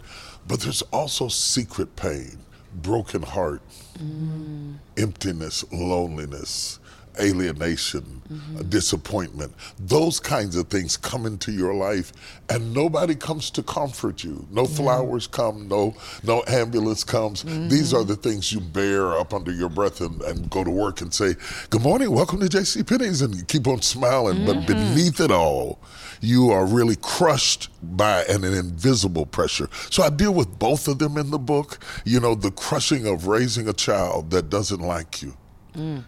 But 0.46 0.60
there's 0.60 0.82
also 0.82 1.28
secret 1.28 1.96
pain, 1.96 2.38
broken 2.74 3.22
heart 3.22 3.62
mm. 3.98 4.74
Emptiness, 4.96 5.64
loneliness, 5.72 6.78
alienation, 7.20 8.22
mm-hmm. 8.30 8.68
disappointment. 8.68 9.54
Those 9.78 10.20
kinds 10.20 10.56
of 10.56 10.68
things 10.68 10.96
come 10.96 11.26
into 11.26 11.52
your 11.52 11.74
life 11.74 12.12
and 12.48 12.72
nobody 12.74 13.14
comes 13.14 13.50
to 13.50 13.62
comfort 13.62 14.24
you. 14.24 14.46
No 14.50 14.66
flowers 14.66 15.26
come, 15.26 15.68
no 15.68 15.94
no 16.22 16.42
ambulance 16.46 17.04
comes. 17.04 17.44
Mm-hmm. 17.44 17.68
These 17.68 17.94
are 17.94 18.04
the 18.04 18.16
things 18.16 18.52
you 18.52 18.60
bear 18.60 19.18
up 19.18 19.34
under 19.34 19.52
your 19.52 19.68
breath 19.68 20.00
and, 20.00 20.20
and, 20.22 20.50
go 20.50 20.62
to 20.62 20.70
work 20.70 21.00
and 21.00 21.12
say, 21.12 21.34
Good 21.70 21.82
morning, 21.82 22.10
welcome 22.10 22.40
to 22.40 22.46
JC 22.46 22.86
Penney's 22.86 23.22
and 23.22 23.46
keep 23.48 23.66
on 23.66 23.82
smiling. 23.82 24.38
Mm-hmm. 24.38 24.46
But 24.46 24.66
beneath 24.66 25.20
it 25.20 25.30
all, 25.30 25.80
you 26.20 26.50
are 26.50 26.66
really 26.66 26.96
crushed 26.96 27.68
by 27.96 28.22
an, 28.24 28.44
an, 28.44 28.54
invisible 28.54 29.26
pressure. 29.26 29.68
So 29.90 30.02
I 30.02 30.10
deal 30.10 30.32
with 30.32 30.58
both 30.58 30.88
of 30.88 30.98
them 30.98 31.18
in 31.18 31.30
the 31.30 31.38
book. 31.38 31.78
You 32.04 32.20
know, 32.20 32.34
the 32.34 32.50
crushing 32.50 33.06
of 33.06 33.26
raising 33.26 33.68
a 33.68 33.72
child 33.72 34.30
that 34.30 34.48
doesn't 34.48 34.80
like 34.80 35.22
you. 35.22 35.36
Mm. 35.74 36.04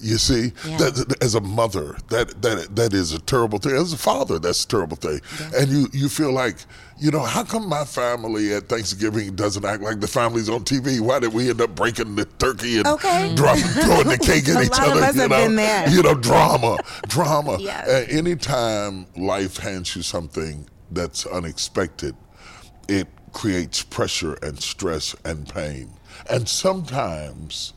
You 0.00 0.18
see, 0.18 0.52
yeah. 0.66 0.76
that, 0.76 1.16
as 1.22 1.34
a 1.34 1.40
mother, 1.40 1.96
that 2.08 2.42
that 2.42 2.76
that 2.76 2.92
is 2.92 3.12
a 3.12 3.18
terrible 3.20 3.58
thing. 3.58 3.72
As 3.72 3.92
a 3.92 3.98
father, 3.98 4.38
that's 4.38 4.64
a 4.64 4.68
terrible 4.68 4.96
thing. 4.96 5.20
Yeah. 5.40 5.60
And 5.60 5.70
you 5.70 5.88
you 5.92 6.08
feel 6.08 6.32
like, 6.32 6.56
you 6.98 7.10
know, 7.10 7.20
how 7.20 7.44
come 7.44 7.68
my 7.68 7.84
family 7.84 8.52
at 8.52 8.68
Thanksgiving 8.68 9.34
doesn't 9.34 9.64
act 9.64 9.82
like 9.82 10.00
the 10.00 10.08
families 10.08 10.48
on 10.48 10.64
TV? 10.64 11.00
Why 11.00 11.18
did 11.18 11.32
we 11.32 11.50
end 11.50 11.60
up 11.60 11.74
breaking 11.74 12.16
the 12.16 12.24
turkey 12.24 12.78
and 12.78 12.86
okay. 12.86 13.34
dropping, 13.36 13.62
throwing 13.62 14.08
the 14.08 14.18
cake 14.18 14.48
at 14.48 14.62
each 14.66 14.78
other? 14.78 15.12
you 15.12 15.28
know, 15.28 15.84
you 15.88 16.02
know, 16.02 16.14
drama, 16.14 16.78
drama. 17.08 17.56
yes. 17.58 17.88
uh, 17.88 18.06
anytime 18.10 19.06
life 19.16 19.56
hands 19.58 19.96
you 19.96 20.02
something 20.02 20.68
that's 20.90 21.26
unexpected, 21.26 22.14
it 22.88 23.08
creates 23.32 23.82
pressure 23.82 24.34
and 24.42 24.60
stress 24.62 25.14
and 25.24 25.48
pain. 25.48 25.90
And 26.30 26.48
sometimes 26.48 27.74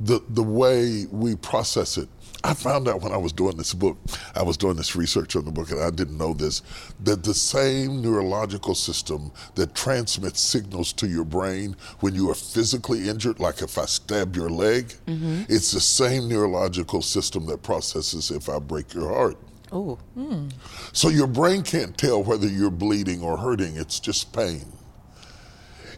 the 0.00 0.20
the 0.28 0.42
way 0.42 1.06
we 1.10 1.36
process 1.36 1.98
it. 1.98 2.08
I 2.44 2.54
found 2.54 2.86
out 2.86 3.02
when 3.02 3.12
I 3.12 3.16
was 3.16 3.32
doing 3.32 3.56
this 3.56 3.74
book, 3.74 3.98
I 4.34 4.42
was 4.42 4.56
doing 4.56 4.76
this 4.76 4.94
research 4.94 5.34
on 5.34 5.44
the 5.44 5.50
book, 5.50 5.72
and 5.72 5.82
I 5.82 5.90
didn't 5.90 6.18
know 6.18 6.34
this, 6.34 6.62
that 7.00 7.24
the 7.24 7.34
same 7.34 8.00
neurological 8.00 8.76
system 8.76 9.32
that 9.56 9.74
transmits 9.74 10.40
signals 10.40 10.92
to 10.94 11.08
your 11.08 11.24
brain 11.24 11.74
when 11.98 12.14
you 12.14 12.30
are 12.30 12.34
physically 12.34 13.08
injured, 13.08 13.40
like 13.40 13.60
if 13.60 13.76
I 13.76 13.86
stab 13.86 14.36
your 14.36 14.50
leg, 14.50 14.94
mm-hmm. 15.06 15.42
it's 15.48 15.72
the 15.72 15.80
same 15.80 16.28
neurological 16.28 17.02
system 17.02 17.46
that 17.46 17.64
processes 17.64 18.30
if 18.30 18.48
I 18.48 18.60
break 18.60 18.94
your 18.94 19.12
heart. 19.12 19.36
Oh. 19.72 19.98
Mm. 20.16 20.52
So 20.92 21.08
your 21.08 21.26
brain 21.26 21.62
can't 21.62 21.98
tell 21.98 22.22
whether 22.22 22.46
you're 22.46 22.70
bleeding 22.70 23.20
or 23.20 23.36
hurting, 23.36 23.76
it's 23.76 23.98
just 23.98 24.32
pain 24.32 24.77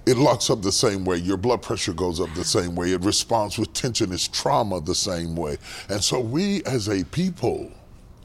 it 0.06 0.16
locks 0.16 0.50
up 0.50 0.62
the 0.62 0.72
same 0.72 1.04
way. 1.04 1.16
Your 1.16 1.36
blood 1.36 1.62
pressure 1.62 1.92
goes 1.92 2.20
up 2.20 2.32
the 2.34 2.44
same 2.44 2.74
way. 2.74 2.92
It 2.92 3.04
responds 3.04 3.58
with 3.58 3.72
tension, 3.72 4.12
it's 4.12 4.28
trauma 4.28 4.80
the 4.80 4.94
same 4.94 5.36
way. 5.36 5.58
And 5.88 6.02
so 6.02 6.20
we 6.20 6.64
as 6.64 6.88
a 6.88 7.04
people, 7.04 7.70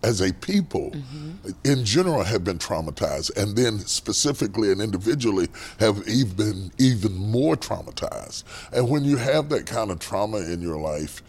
as 0.04 0.22
a 0.22 0.34
people, 0.34 0.92
mm-hmm. 0.92 1.50
in 1.64 1.84
general, 1.84 2.24
have 2.24 2.44
been 2.44 2.60
traumatized, 2.60 3.36
and 3.38 3.56
then 3.56 3.80
specifically 3.80 4.72
and 4.72 4.82
individually 4.82 5.48
have 5.80 6.08
even 6.08 6.36
been 6.36 6.72
even 6.78 7.14
more 7.16 7.56
traumatized. 7.56 8.44
And 8.72 8.90
when 8.90 9.04
you 9.04 9.18
have 9.18 9.50
that 9.50 9.66
kind 9.66 9.92
of 9.92 10.00
trauma 10.00 10.38
in 10.38 10.62
your 10.62 10.78
life, 10.78 11.22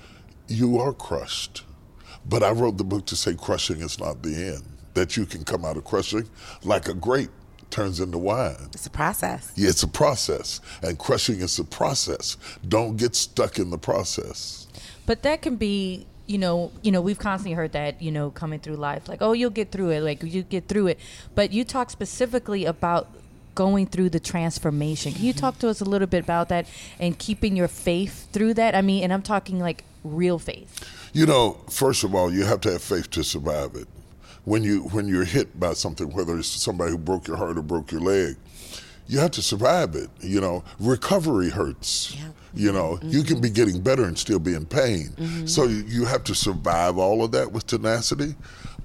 you 0.48 0.78
are 0.78 0.92
crushed. 0.92 1.64
But 2.28 2.42
I 2.42 2.50
wrote 2.50 2.76
the 2.76 2.85
book 2.85 3.06
to 3.06 3.16
say 3.16 3.35
crushing 3.35 3.80
is 3.80 3.98
not 3.98 4.22
the 4.22 4.35
end. 4.35 4.62
That 4.94 5.16
you 5.16 5.26
can 5.26 5.44
come 5.44 5.64
out 5.64 5.76
of 5.76 5.85
crushing 5.85 6.28
like 6.64 6.88
a 6.88 6.94
grape 6.94 7.30
turns 7.70 8.00
into 8.00 8.18
wine. 8.18 8.57
It's 8.72 8.87
a 8.87 8.90
process. 8.90 9.52
Yeah, 9.55 9.68
it's 9.68 9.83
a 9.83 9.88
process. 9.88 10.61
And 10.83 10.98
crushing 10.98 11.40
is 11.40 11.59
a 11.59 11.64
process. 11.64 12.37
Don't 12.66 12.96
get 12.96 13.14
stuck 13.14 13.59
in 13.59 13.70
the 13.70 13.79
process. 13.79 14.66
But 15.07 15.22
that 15.22 15.42
can 15.42 15.57
be 15.57 16.07
you 16.26 16.38
know, 16.38 16.72
you 16.83 16.90
know, 16.90 17.00
we've 17.00 17.18
constantly 17.18 17.55
heard 17.55 17.72
that, 17.72 18.02
you 18.02 18.11
know, 18.11 18.31
coming 18.31 18.59
through 18.59 18.76
life, 18.76 19.09
like, 19.09 19.22
oh, 19.22 19.33
you'll 19.33 19.50
get 19.50 19.70
through 19.70 19.90
it, 19.90 20.00
like 20.00 20.22
you 20.22 20.42
get 20.42 20.66
through 20.66 20.88
it. 20.88 20.98
But 21.35 21.52
you 21.52 21.64
talk 21.64 21.90
specifically 21.90 22.64
about 22.64 23.09
going 23.55 23.87
through 23.87 24.11
the 24.11 24.20
transformation. 24.20 25.12
Can 25.12 25.24
you 25.24 25.33
mm-hmm. 25.33 25.40
talk 25.40 25.59
to 25.61 25.68
us 25.68 25.81
a 25.81 25.85
little 25.85 26.09
bit 26.09 26.24
about 26.24 26.48
that 26.50 26.66
and 26.98 27.18
keeping 27.18 27.57
your 27.57 27.68
faith 27.68 28.31
through 28.33 28.55
that? 28.55 28.74
I 28.74 28.83
mean, 28.83 29.05
and 29.05 29.12
I'm 29.12 29.22
talking 29.22 29.61
like 29.61 29.85
real 30.05 30.38
faith. 30.38 30.85
You 31.12 31.26
know, 31.26 31.59
first 31.70 32.05
of 32.05 32.14
all, 32.14 32.33
you 32.33 32.44
have 32.44 32.61
to 32.62 32.72
have 32.72 32.83
faith 32.83 33.11
to 33.11 33.24
survive 33.24 33.74
it 33.76 33.88
when 34.46 34.62
you 34.62 34.82
when 34.85 35.09
you're 35.09 35.24
hit 35.24 35.59
by 35.61 35.74
something, 35.74 36.11
whether 36.12 36.38
it's 36.38 36.48
somebody 36.48 36.92
who 36.92 36.98
broke 36.98 37.26
your 37.26 37.37
heart 37.37 37.59
or 37.59 37.62
broke 37.62 37.90
your 37.90 38.00
leg, 38.00 38.37
you 39.09 39.18
have 39.18 39.32
to 39.32 39.42
survive 39.42 39.94
it. 39.96 40.09
You 40.20 40.40
know, 40.40 40.64
recovery 40.78 41.50
hurts. 41.50 42.14
Yeah. 42.16 42.28
You 42.54 42.72
know, 42.72 42.92
mm-hmm. 42.96 43.11
you 43.11 43.22
can 43.24 43.40
be 43.40 43.50
getting 43.50 43.82
better 43.82 44.04
and 44.04 44.16
still 44.16 44.38
be 44.38 44.54
in 44.54 44.64
pain. 44.64 45.09
Mm-hmm. 45.16 45.46
So 45.46 45.64
you 45.64 46.04
have 46.06 46.24
to 46.24 46.35
survive 46.35 46.96
all 46.96 47.22
of 47.24 47.32
that 47.32 47.52
with 47.52 47.66
tenacity. 47.66 48.35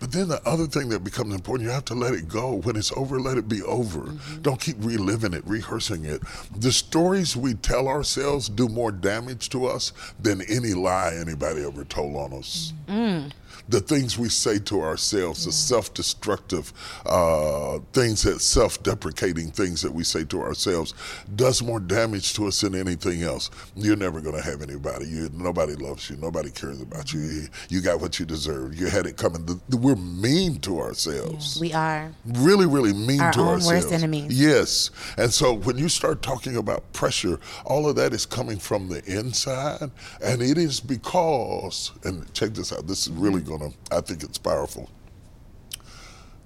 But 0.01 0.11
then 0.11 0.27
the 0.27 0.41
other 0.49 0.65
thing 0.65 0.89
that 0.89 1.03
becomes 1.03 1.33
important, 1.33 1.67
you 1.67 1.73
have 1.73 1.85
to 1.85 1.93
let 1.93 2.15
it 2.15 2.27
go. 2.27 2.55
When 2.55 2.75
it's 2.75 2.91
over, 2.97 3.19
let 3.19 3.37
it 3.37 3.47
be 3.47 3.61
over. 3.61 3.99
Mm-hmm. 3.99 4.41
Don't 4.41 4.59
keep 4.59 4.77
reliving 4.79 5.33
it, 5.33 5.45
rehearsing 5.45 6.05
it. 6.05 6.21
The 6.57 6.71
stories 6.71 7.37
we 7.37 7.53
tell 7.53 7.87
ourselves 7.87 8.49
do 8.49 8.67
more 8.67 8.91
damage 8.91 9.49
to 9.49 9.67
us 9.67 9.93
than 10.19 10.41
any 10.49 10.73
lie 10.73 11.13
anybody 11.15 11.63
ever 11.63 11.85
told 11.85 12.15
on 12.15 12.33
us. 12.33 12.73
Mm 12.87 13.31
the 13.71 13.79
things 13.79 14.17
we 14.17 14.29
say 14.29 14.59
to 14.59 14.81
ourselves, 14.81 15.41
yeah. 15.41 15.49
the 15.49 15.53
self 15.53 15.93
destructive 15.93 16.73
uh, 17.05 17.79
things 17.93 18.23
that 18.23 18.41
self 18.41 18.81
deprecating 18.83 19.51
things 19.51 19.81
that 19.81 19.91
we 19.91 20.03
say 20.03 20.23
to 20.25 20.41
ourselves, 20.41 20.93
does 21.35 21.63
more 21.63 21.79
damage 21.79 22.33
to 22.33 22.47
us 22.47 22.61
than 22.61 22.75
anything 22.75 23.23
else. 23.23 23.49
You're 23.75 23.95
never 23.95 24.21
going 24.21 24.35
to 24.35 24.41
have 24.41 24.61
anybody. 24.61 25.07
You, 25.07 25.29
nobody 25.33 25.75
loves 25.75 26.09
you. 26.09 26.17
Nobody 26.17 26.51
cares 26.51 26.81
about 26.81 27.13
you. 27.13 27.47
You 27.69 27.81
got 27.81 28.01
what 28.01 28.19
you 28.19 28.25
deserve. 28.25 28.79
You 28.79 28.87
had 28.87 29.05
it 29.05 29.17
coming. 29.17 29.61
We're 29.91 29.97
mean 30.01 30.59
to 30.61 30.79
ourselves. 30.79 31.57
Yeah, 31.57 31.61
we 31.61 31.73
are. 31.73 32.11
Really, 32.25 32.65
really 32.65 32.93
mean 32.93 33.19
Our 33.19 33.33
to 33.33 33.39
own 33.41 33.47
ourselves. 33.55 33.85
worst 33.85 33.91
enemies. 33.91 34.39
Yes. 34.39 34.89
And 35.17 35.33
so 35.33 35.53
when 35.53 35.77
you 35.77 35.89
start 35.89 36.21
talking 36.21 36.55
about 36.55 36.91
pressure, 36.93 37.39
all 37.65 37.89
of 37.89 37.97
that 37.97 38.13
is 38.13 38.25
coming 38.25 38.57
from 38.57 38.87
the 38.87 39.03
inside. 39.05 39.91
And 40.23 40.41
it 40.41 40.57
is 40.57 40.79
because, 40.79 41.91
and 42.05 42.31
check 42.33 42.51
this 42.53 42.71
out, 42.71 42.87
this 42.87 43.07
is 43.07 43.09
really 43.13 43.41
going 43.41 43.59
to, 43.71 43.95
I 43.95 44.01
think 44.01 44.23
it's 44.23 44.37
powerful. 44.37 44.89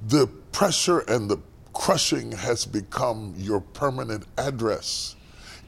the 0.07 0.27
pressure 0.51 0.99
and 1.07 1.29
the 1.29 1.37
crushing 1.73 2.31
has 2.31 2.65
become 2.65 3.33
your 3.37 3.59
permanent 3.59 4.25
address. 4.37 5.15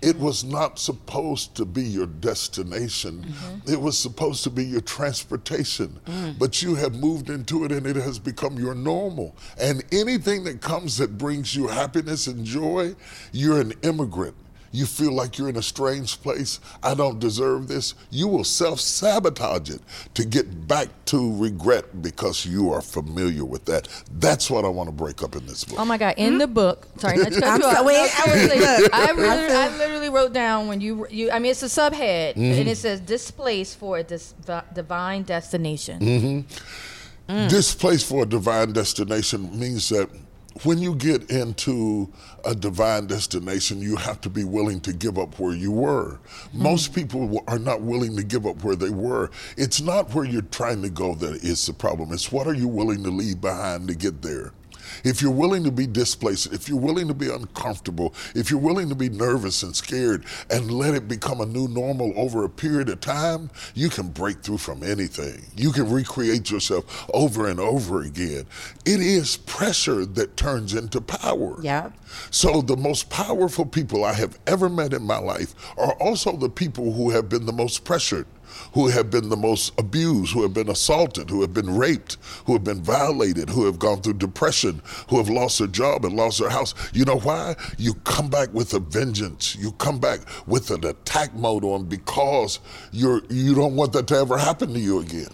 It 0.02 0.18
was 0.18 0.44
not 0.44 0.80
supposed 0.80 1.56
to 1.56 1.66
be 1.66 1.84
your 1.84 2.08
destination. 2.08 3.24
Mm-hmm. 3.24 3.72
It 3.72 3.82
was 3.82 3.98
supposed 3.98 4.44
to 4.44 4.50
be 4.50 4.64
your 4.66 4.82
transportation. 4.82 6.00
Mm. 6.06 6.38
But 6.40 6.62
you 6.62 6.76
have 6.76 6.96
moved 6.96 7.30
into 7.30 7.66
it 7.66 7.72
and 7.72 7.88
it 7.88 7.96
has 7.96 8.20
become 8.20 8.58
your 8.58 8.76
normal. 8.76 9.36
And 9.60 9.84
anything 9.92 10.44
that 10.46 10.62
comes 10.62 10.98
that 10.98 11.18
brings 11.18 11.56
you 11.56 11.68
happiness 11.68 12.28
and 12.28 12.46
joy, 12.46 12.96
you're 13.32 13.60
an 13.60 13.74
immigrant. 13.84 14.36
You 14.72 14.86
feel 14.86 15.12
like 15.14 15.38
you're 15.38 15.50
in 15.50 15.56
a 15.56 15.62
strange 15.62 16.22
place. 16.22 16.60
I 16.84 16.94
don't 16.94 17.20
deserve 17.20 17.68
this. 17.68 17.94
You 18.10 18.28
will 18.28 18.44
self 18.44 18.80
sabotage 18.80 19.70
it 19.70 19.82
to 20.14 20.26
get 20.26 20.68
back 20.68 20.90
to 21.06 21.36
regret 21.42 22.02
because 22.02 22.46
you 22.46 22.72
are 22.72 22.82
familiar 22.82 23.46
with 23.46 23.66
that. 23.66 23.88
That's 24.20 24.50
what 24.50 24.66
I 24.66 24.68
want 24.68 24.88
to 24.90 24.94
break 24.94 25.24
up 25.24 25.36
in 25.36 25.46
this 25.46 25.64
book. 25.64 25.80
Oh 25.80 25.86
my 25.86 25.98
God! 25.98 26.16
In 26.18 26.38
the 26.38 26.48
book, 26.48 26.88
sorry, 26.98 27.18
not 27.18 27.32
to 27.32 27.40
cut 27.42 27.50
I'm 27.50 27.62
you 27.62 27.68
off. 27.68 27.86
wait, 27.86 27.98
I- 28.02 28.08
seriously, 28.08 28.66
I, 28.66 28.90
I 28.94 29.12
literally, 29.14 29.48
feel- 29.48 29.58
I 29.58 29.78
literally 29.78 30.10
wrote 30.10 30.34
down 30.34 30.68
when 30.68 30.82
you, 30.82 31.08
you. 31.10 31.32
I 31.32 31.40
mean, 31.40 31.52
it's 31.52 31.64
a 31.64 31.68
subhead, 31.68 32.34
Mm-hmm. 32.34 32.60
and 32.60 32.68
it 32.70 32.78
says 32.78 33.00
"displaced 33.00 33.78
for 33.80 33.98
a 34.00 34.04
dis- 34.04 34.34
divine 34.74 35.24
destination." 35.24 36.00
Mm-hmm. 36.02 37.34
Mm. 37.34 37.50
This 37.50 37.76
place 37.76 38.04
for 38.04 38.24
a 38.24 38.26
divine 38.26 38.72
destination 38.72 39.58
means 39.60 39.90
that 39.90 40.10
when 40.64 40.80
you 40.80 40.96
get 40.96 41.30
into 41.30 42.12
a 42.46 42.56
divine 42.56 43.08
destination, 43.08 43.82
you 43.82 43.96
have 43.96 44.22
to 44.22 44.30
be 44.30 44.44
willing 44.44 44.80
to 44.82 44.94
give 44.94 45.18
up 45.18 45.40
where 45.40 45.54
you 45.54 45.72
were. 45.72 46.20
Hmm. 46.52 46.64
Most 46.64 46.94
people 46.94 47.44
are 47.48 47.60
not 47.60 47.82
willing 47.82 48.16
to 48.18 48.24
give 48.24 48.46
up 48.46 48.64
where 48.64 48.76
they 48.76 48.90
were. 48.90 49.30
It's 49.58 49.82
not 49.82 50.14
where 50.14 50.26
you're 50.26 50.42
trying 50.44 50.82
to 50.84 50.90
go 50.90 51.16
that 51.16 51.44
is 51.44 51.66
the 51.66 51.74
problem. 51.74 52.12
It's 52.12 52.32
what 52.32 52.48
are 52.48 52.54
you 52.54 52.68
willing 52.68 53.04
to 53.04 53.10
leave 53.10 53.42
behind 53.42 53.88
to 53.90 53.96
get 53.96 54.22
there. 54.22 54.54
If 55.04 55.22
you're 55.22 55.32
willing 55.32 55.64
to 55.64 55.72
be 55.72 55.88
displaced, 55.88 56.54
if 56.54 56.68
you're 56.68 56.80
willing 56.80 57.08
to 57.08 57.14
be 57.14 57.30
uncomfortable, 57.30 58.14
if 58.36 58.50
you're 58.50 58.60
willing 58.60 58.90
to 58.90 58.96
be 58.96 59.10
nervous 59.10 59.64
and 59.64 59.76
scared 59.76 60.26
and 60.50 60.72
let 60.72 60.94
it 60.94 61.08
become 61.08 61.42
a 61.42 61.46
new 61.46 61.68
normal 61.68 62.14
over 62.16 62.44
a 62.44 62.50
period 62.50 62.90
of 62.90 63.00
time, 63.00 63.50
you 63.74 63.90
can 63.90 64.10
break 64.10 64.42
through 64.42 64.58
from 64.58 64.84
anything. 64.84 65.46
You 65.56 65.72
can 65.72 65.90
recreate 65.90 66.52
yourself 66.52 67.10
over 67.14 67.48
and 67.48 67.60
over 67.60 68.02
again. 68.02 68.46
It 68.86 69.00
is 69.02 69.38
pressure 69.38 70.06
that 70.06 70.38
turns 70.38 70.74
into 70.74 71.02
power. 71.02 71.62
Yep. 71.62 71.94
So 72.32 72.62
the 72.62 72.78
most 72.78 73.10
powerful 73.10 73.66
people 73.66 74.06
I 74.06 74.14
have 74.14 74.40
ever 74.48 74.70
met 74.70 74.94
in 74.94 75.04
my 75.04 75.18
life 75.18 75.56
are 75.78 75.94
also 75.94 76.36
the 76.36 76.50
people 76.50 76.94
who 76.94 77.10
have 77.12 77.30
been 77.30 77.46
the 77.46 77.54
most 77.54 77.84
pressured, 77.84 78.28
who 78.74 78.88
have 78.88 79.10
been 79.10 79.30
the 79.30 79.38
most 79.38 79.74
abused, 79.80 80.34
who 80.34 80.42
have 80.44 80.54
been 80.54 80.70
assaulted, 80.70 81.30
who 81.30 81.42
have 81.42 81.54
been 81.54 81.78
raped, 81.78 82.18
who 82.46 82.54
have 82.54 82.64
been 82.64 82.82
violated, 82.82 83.50
who 83.50 83.66
have 83.66 83.80
gone 83.80 84.02
through 84.02 84.14
depression, 84.14 84.82
who 85.10 85.18
have 85.18 85.30
lost 85.30 85.60
their 85.60 85.68
job 85.68 86.06
and 86.06 86.16
lost 86.16 86.40
their 86.40 86.50
house. 86.50 86.74
You 86.94 87.06
know 87.06 87.20
why? 87.20 87.56
You 87.78 87.94
come 88.06 88.30
back 88.30 88.54
with 88.54 88.74
a 88.74 88.80
vengeance. 88.80 89.56
You 89.56 89.72
come 89.74 90.00
back 90.00 90.20
with 90.48 90.72
an 90.72 90.86
attack 90.86 91.34
mode 91.34 91.64
on 91.64 91.86
because 91.86 92.60
you're 92.92 93.22
you 93.30 93.56
don't 93.56 93.76
want 93.76 93.94
that 93.94 94.08
to 94.08 94.16
ever 94.16 94.38
happen 94.38 94.74
to 94.74 94.80
you 94.80 95.00
again. 95.00 95.30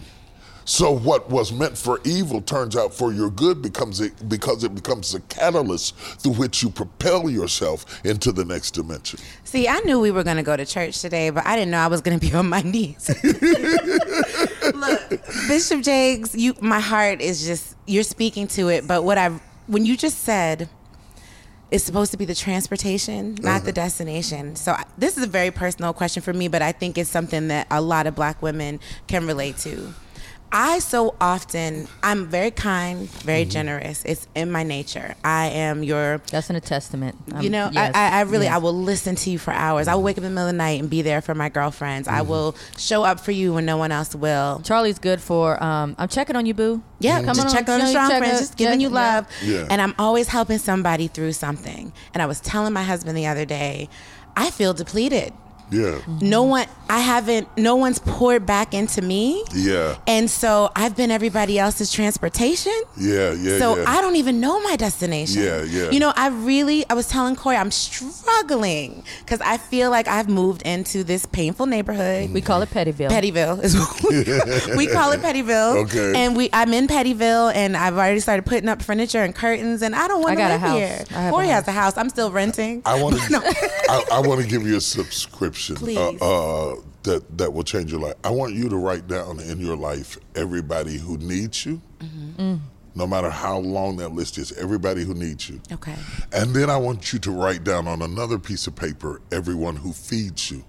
So 0.64 0.92
what 0.92 1.28
was 1.28 1.52
meant 1.52 1.76
for 1.76 2.00
evil 2.04 2.40
turns 2.40 2.76
out 2.76 2.94
for 2.94 3.12
your 3.12 3.30
good 3.30 3.60
becomes 3.60 4.00
it 4.00 4.28
because 4.28 4.64
it 4.64 4.74
becomes 4.74 5.12
the 5.12 5.20
catalyst 5.20 5.96
through 5.96 6.32
which 6.32 6.62
you 6.62 6.70
propel 6.70 7.28
yourself 7.28 8.04
into 8.04 8.32
the 8.32 8.44
next 8.44 8.72
dimension. 8.72 9.20
See, 9.44 9.68
I 9.68 9.78
knew 9.80 10.00
we 10.00 10.10
were 10.10 10.24
going 10.24 10.38
to 10.38 10.42
go 10.42 10.56
to 10.56 10.64
church 10.64 11.00
today, 11.00 11.30
but 11.30 11.46
I 11.46 11.56
didn't 11.56 11.70
know 11.70 11.78
I 11.78 11.88
was 11.88 12.00
going 12.00 12.18
to 12.18 12.26
be 12.26 12.34
on 12.34 12.48
my 12.48 12.62
knees. 12.64 13.08
Look, 14.74 15.10
Bishop 15.48 15.82
Jakes, 15.82 16.34
you, 16.34 16.54
my 16.60 16.80
heart 16.80 17.20
is 17.20 17.44
just 17.46 17.76
you're 17.86 18.02
speaking 18.02 18.46
to 18.48 18.68
it. 18.68 18.86
But 18.86 19.04
what 19.04 19.18
I, 19.18 19.28
when 19.66 19.84
you 19.84 19.96
just 19.96 20.20
said, 20.20 20.68
it's 21.70 21.84
supposed 21.84 22.12
to 22.12 22.16
be 22.16 22.24
the 22.24 22.34
transportation, 22.34 23.34
not 23.40 23.56
uh-huh. 23.56 23.66
the 23.66 23.72
destination. 23.72 24.56
So 24.56 24.72
I- 24.72 24.84
this 24.96 25.16
is 25.16 25.24
a 25.24 25.28
very 25.28 25.50
personal 25.50 25.92
question 25.92 26.22
for 26.22 26.32
me, 26.32 26.48
but 26.48 26.62
I 26.62 26.72
think 26.72 26.96
it's 26.96 27.10
something 27.10 27.48
that 27.48 27.66
a 27.70 27.80
lot 27.80 28.06
of 28.06 28.14
Black 28.14 28.40
women 28.42 28.80
can 29.08 29.26
relate 29.26 29.58
to. 29.58 29.92
I 30.52 30.78
so 30.78 31.16
often, 31.20 31.88
I'm 32.02 32.26
very 32.26 32.52
kind, 32.52 33.08
very 33.10 33.44
generous. 33.44 34.04
It's 34.04 34.28
in 34.36 34.52
my 34.52 34.62
nature. 34.62 35.16
I 35.24 35.46
am 35.46 35.82
your 35.82 36.22
That's 36.30 36.48
in 36.48 36.54
an 36.54 36.62
testament. 36.62 37.16
Um, 37.32 37.42
you 37.42 37.50
know, 37.50 37.70
yes, 37.72 37.92
I, 37.94 38.06
I, 38.06 38.18
I 38.18 38.20
really, 38.22 38.46
yes. 38.46 38.54
I 38.54 38.58
will 38.58 38.72
listen 38.74 39.16
to 39.16 39.30
you 39.30 39.38
for 39.38 39.52
hours. 39.52 39.88
I 39.88 39.96
will 39.96 40.04
wake 40.04 40.16
up 40.16 40.18
in 40.18 40.24
the 40.24 40.30
middle 40.30 40.46
of 40.46 40.52
the 40.52 40.58
night 40.58 40.80
and 40.80 40.88
be 40.88 41.02
there 41.02 41.20
for 41.20 41.34
my 41.34 41.48
girlfriends. 41.48 42.06
Mm-hmm. 42.06 42.18
I 42.18 42.22
will 42.22 42.54
show 42.78 43.02
up 43.02 43.18
for 43.18 43.32
you 43.32 43.54
when 43.54 43.64
no 43.64 43.76
one 43.76 43.90
else 43.90 44.14
will. 44.14 44.60
Charli's 44.62 45.00
good 45.00 45.20
for. 45.20 45.60
Um, 45.62 45.96
I'm 45.98 46.08
checking 46.08 46.36
on 46.36 46.46
you, 46.46 46.54
boo. 46.54 46.82
Yeah, 47.00 47.18
Come 47.22 47.34
just 47.34 47.48
on, 47.48 47.52
check 47.52 47.68
on 47.68 47.80
the 47.80 47.86
you 47.86 47.90
strong 47.90 48.10
check 48.10 48.18
friends, 48.18 48.38
just 48.38 48.56
giving 48.56 48.80
you 48.80 48.90
love. 48.90 49.26
Yeah. 49.42 49.66
And 49.68 49.82
I'm 49.82 49.94
always 49.98 50.28
helping 50.28 50.58
somebody 50.58 51.08
through 51.08 51.32
something. 51.32 51.92
And 52.14 52.22
I 52.22 52.26
was 52.26 52.40
telling 52.40 52.72
my 52.72 52.84
husband 52.84 53.16
the 53.18 53.26
other 53.26 53.44
day, 53.44 53.88
I 54.36 54.50
feel 54.50 54.72
depleted. 54.72 55.32
Yeah. 55.70 56.00
No 56.20 56.42
one, 56.42 56.66
I 56.88 57.00
haven't, 57.00 57.48
no 57.56 57.76
one's 57.76 57.98
poured 57.98 58.46
back 58.46 58.74
into 58.74 59.02
me. 59.02 59.44
Yeah. 59.54 59.96
And 60.06 60.30
so 60.30 60.70
I've 60.76 60.96
been 60.96 61.10
everybody 61.10 61.58
else's 61.58 61.92
transportation. 61.92 62.72
Yeah. 62.96 63.32
Yeah. 63.32 63.58
So 63.58 63.76
yeah. 63.76 63.84
I 63.86 64.00
don't 64.00 64.16
even 64.16 64.40
know 64.40 64.60
my 64.60 64.76
destination. 64.76 65.42
Yeah, 65.42 65.62
yeah. 65.62 65.90
You 65.90 66.00
know, 66.00 66.12
I 66.14 66.28
really, 66.28 66.88
I 66.88 66.94
was 66.94 67.08
telling 67.08 67.36
Cori, 67.36 67.56
I'm 67.56 67.70
struggling 67.70 69.02
because 69.20 69.40
I 69.40 69.56
feel 69.56 69.90
like 69.90 70.08
I've 70.08 70.28
moved 70.28 70.62
into 70.62 71.04
this 71.04 71.26
painful 71.26 71.66
neighborhood. 71.66 72.30
We 72.30 72.40
call 72.40 72.62
it 72.62 72.70
Pettyville. 72.70 73.10
Pettyville 73.10 73.62
is 73.62 73.76
what 73.76 74.02
we, 74.02 74.76
we 74.86 74.86
call 74.86 75.12
it 75.12 75.20
Pettyville. 75.20 75.84
Okay. 75.84 76.12
And 76.24 76.36
we, 76.36 76.50
I'm 76.52 76.72
in 76.72 76.86
Pettyville, 76.86 77.54
and 77.54 77.76
I've 77.76 77.94
already 77.94 78.20
started 78.20 78.44
putting 78.46 78.68
up 78.68 78.82
furniture 78.82 79.22
and 79.22 79.34
curtains, 79.34 79.82
and 79.82 79.94
I 79.94 80.08
don't 80.08 80.22
want 80.22 80.32
I 80.32 80.34
to 80.34 80.40
got 80.40 80.50
a 80.50 80.54
live 80.54 80.60
house. 80.60 80.78
here. 80.78 81.04
I 81.10 81.20
have 81.22 81.28
a 81.28 81.30
Cori 81.30 81.46
has 81.48 81.68
a 81.68 81.72
house. 81.72 81.96
I'm 81.96 82.08
still 82.08 82.30
renting. 82.30 82.82
I 82.84 83.02
want 83.02 83.16
to. 83.16 83.24
I, 83.88 84.04
I 84.12 84.20
want 84.20 84.40
to 84.40 84.46
give 84.46 84.66
you 84.66 84.76
a 84.76 84.80
subscription. 84.80 85.53
Please. 85.54 85.98
Uh, 85.98 86.72
uh, 86.72 86.76
that 87.04 87.38
that 87.38 87.52
will 87.52 87.64
change 87.64 87.92
your 87.92 88.00
life. 88.00 88.14
I 88.24 88.30
want 88.30 88.54
you 88.54 88.68
to 88.68 88.76
write 88.76 89.06
down 89.06 89.40
in 89.40 89.60
your 89.60 89.76
life 89.76 90.18
everybody 90.34 90.98
who 90.98 91.18
needs 91.18 91.64
you. 91.66 91.80
Mm-hmm. 92.00 92.56
No 92.96 93.06
matter 93.06 93.28
how 93.28 93.58
long 93.58 93.96
that 93.96 94.10
list 94.12 94.38
is, 94.38 94.52
everybody 94.52 95.04
who 95.04 95.14
needs 95.14 95.48
you. 95.50 95.60
Okay. 95.72 95.96
And 96.32 96.54
then 96.54 96.70
I 96.70 96.76
want 96.76 97.12
you 97.12 97.18
to 97.20 97.30
write 97.32 97.64
down 97.64 97.88
on 97.88 98.02
another 98.02 98.38
piece 98.38 98.68
of 98.68 98.76
paper 98.76 99.20
everyone 99.32 99.74
who 99.76 99.92
feeds 99.92 100.50
you. 100.50 100.64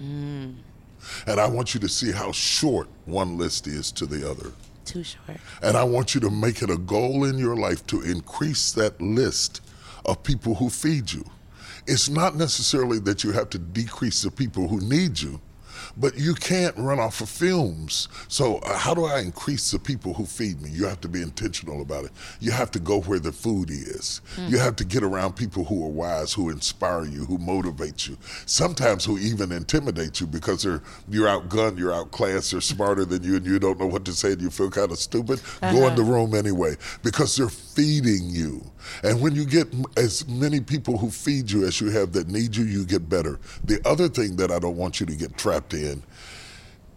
And 0.00 1.40
I 1.40 1.46
want 1.46 1.74
you 1.74 1.80
to 1.80 1.88
see 1.88 2.12
how 2.12 2.32
short 2.32 2.88
one 3.04 3.36
list 3.36 3.66
is 3.66 3.92
to 3.92 4.06
the 4.06 4.28
other. 4.28 4.52
Too 4.86 5.04
short. 5.04 5.38
And 5.62 5.76
I 5.76 5.84
want 5.84 6.14
you 6.14 6.20
to 6.22 6.30
make 6.30 6.62
it 6.62 6.70
a 6.70 6.78
goal 6.78 7.24
in 7.24 7.38
your 7.38 7.56
life 7.56 7.86
to 7.88 8.00
increase 8.00 8.72
that 8.72 9.00
list 9.00 9.60
of 10.06 10.22
people 10.22 10.54
who 10.54 10.70
feed 10.70 11.12
you. 11.12 11.24
It's 11.90 12.08
not 12.08 12.36
necessarily 12.36 13.00
that 13.00 13.24
you 13.24 13.32
have 13.32 13.50
to 13.50 13.58
decrease 13.58 14.22
the 14.22 14.30
people 14.30 14.68
who 14.68 14.78
need 14.78 15.20
you, 15.20 15.40
but 15.96 16.16
you 16.16 16.34
can't 16.34 16.76
run 16.76 17.00
off 17.00 17.20
of 17.20 17.28
fumes. 17.28 18.06
So, 18.28 18.58
uh, 18.58 18.78
how 18.78 18.94
do 18.94 19.06
I 19.06 19.20
increase 19.20 19.72
the 19.72 19.78
people 19.80 20.14
who 20.14 20.24
feed 20.24 20.62
me? 20.62 20.70
You 20.70 20.86
have 20.86 21.00
to 21.00 21.08
be 21.08 21.20
intentional 21.20 21.82
about 21.82 22.04
it. 22.04 22.12
You 22.38 22.52
have 22.52 22.70
to 22.72 22.78
go 22.78 23.00
where 23.00 23.18
the 23.18 23.32
food 23.32 23.70
is. 23.70 24.20
You 24.36 24.58
have 24.58 24.76
to 24.76 24.84
get 24.84 25.02
around 25.02 25.34
people 25.34 25.64
who 25.64 25.84
are 25.84 25.88
wise, 25.88 26.32
who 26.32 26.48
inspire 26.50 27.06
you, 27.06 27.24
who 27.24 27.38
motivate 27.38 28.06
you. 28.06 28.16
Sometimes 28.46 29.04
who 29.04 29.18
even 29.18 29.50
intimidate 29.50 30.20
you 30.20 30.28
because 30.28 30.62
they're 30.62 30.82
you're 31.08 31.26
outgunned, 31.28 31.78
you're 31.78 31.92
outclassed, 31.92 32.52
they're 32.52 32.60
smarter 32.60 33.04
than 33.04 33.24
you, 33.24 33.34
and 33.36 33.44
you 33.46 33.58
don't 33.58 33.80
know 33.80 33.86
what 33.88 34.04
to 34.04 34.12
say, 34.12 34.32
and 34.32 34.40
you 34.40 34.50
feel 34.50 34.70
kind 34.70 34.92
of 34.92 34.98
stupid. 34.98 35.40
Go 35.60 35.88
in 35.88 35.96
the 35.96 36.04
room 36.04 36.34
anyway 36.34 36.76
because 37.02 37.36
they're 37.36 37.48
feeding 37.80 38.28
you. 38.28 38.62
And 39.02 39.20
when 39.20 39.34
you 39.34 39.44
get 39.44 39.66
as 39.96 40.26
many 40.28 40.60
people 40.60 40.98
who 40.98 41.10
feed 41.10 41.50
you 41.50 41.64
as 41.64 41.80
you 41.80 41.90
have 41.90 42.12
that 42.12 42.28
need 42.28 42.54
you, 42.54 42.64
you 42.64 42.84
get 42.84 43.08
better. 43.08 43.38
The 43.64 43.80
other 43.86 44.08
thing 44.08 44.36
that 44.36 44.50
I 44.50 44.58
don't 44.58 44.76
want 44.76 45.00
you 45.00 45.06
to 45.06 45.16
get 45.16 45.36
trapped 45.38 45.72
in 45.72 46.02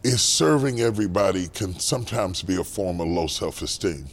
is 0.04 0.22
serving 0.22 0.82
everybody 0.82 1.48
can 1.48 1.80
sometimes 1.80 2.44
be 2.44 2.58
a 2.58 2.64
form 2.64 3.00
of 3.00 3.08
low 3.08 3.28
self-esteem. 3.28 4.06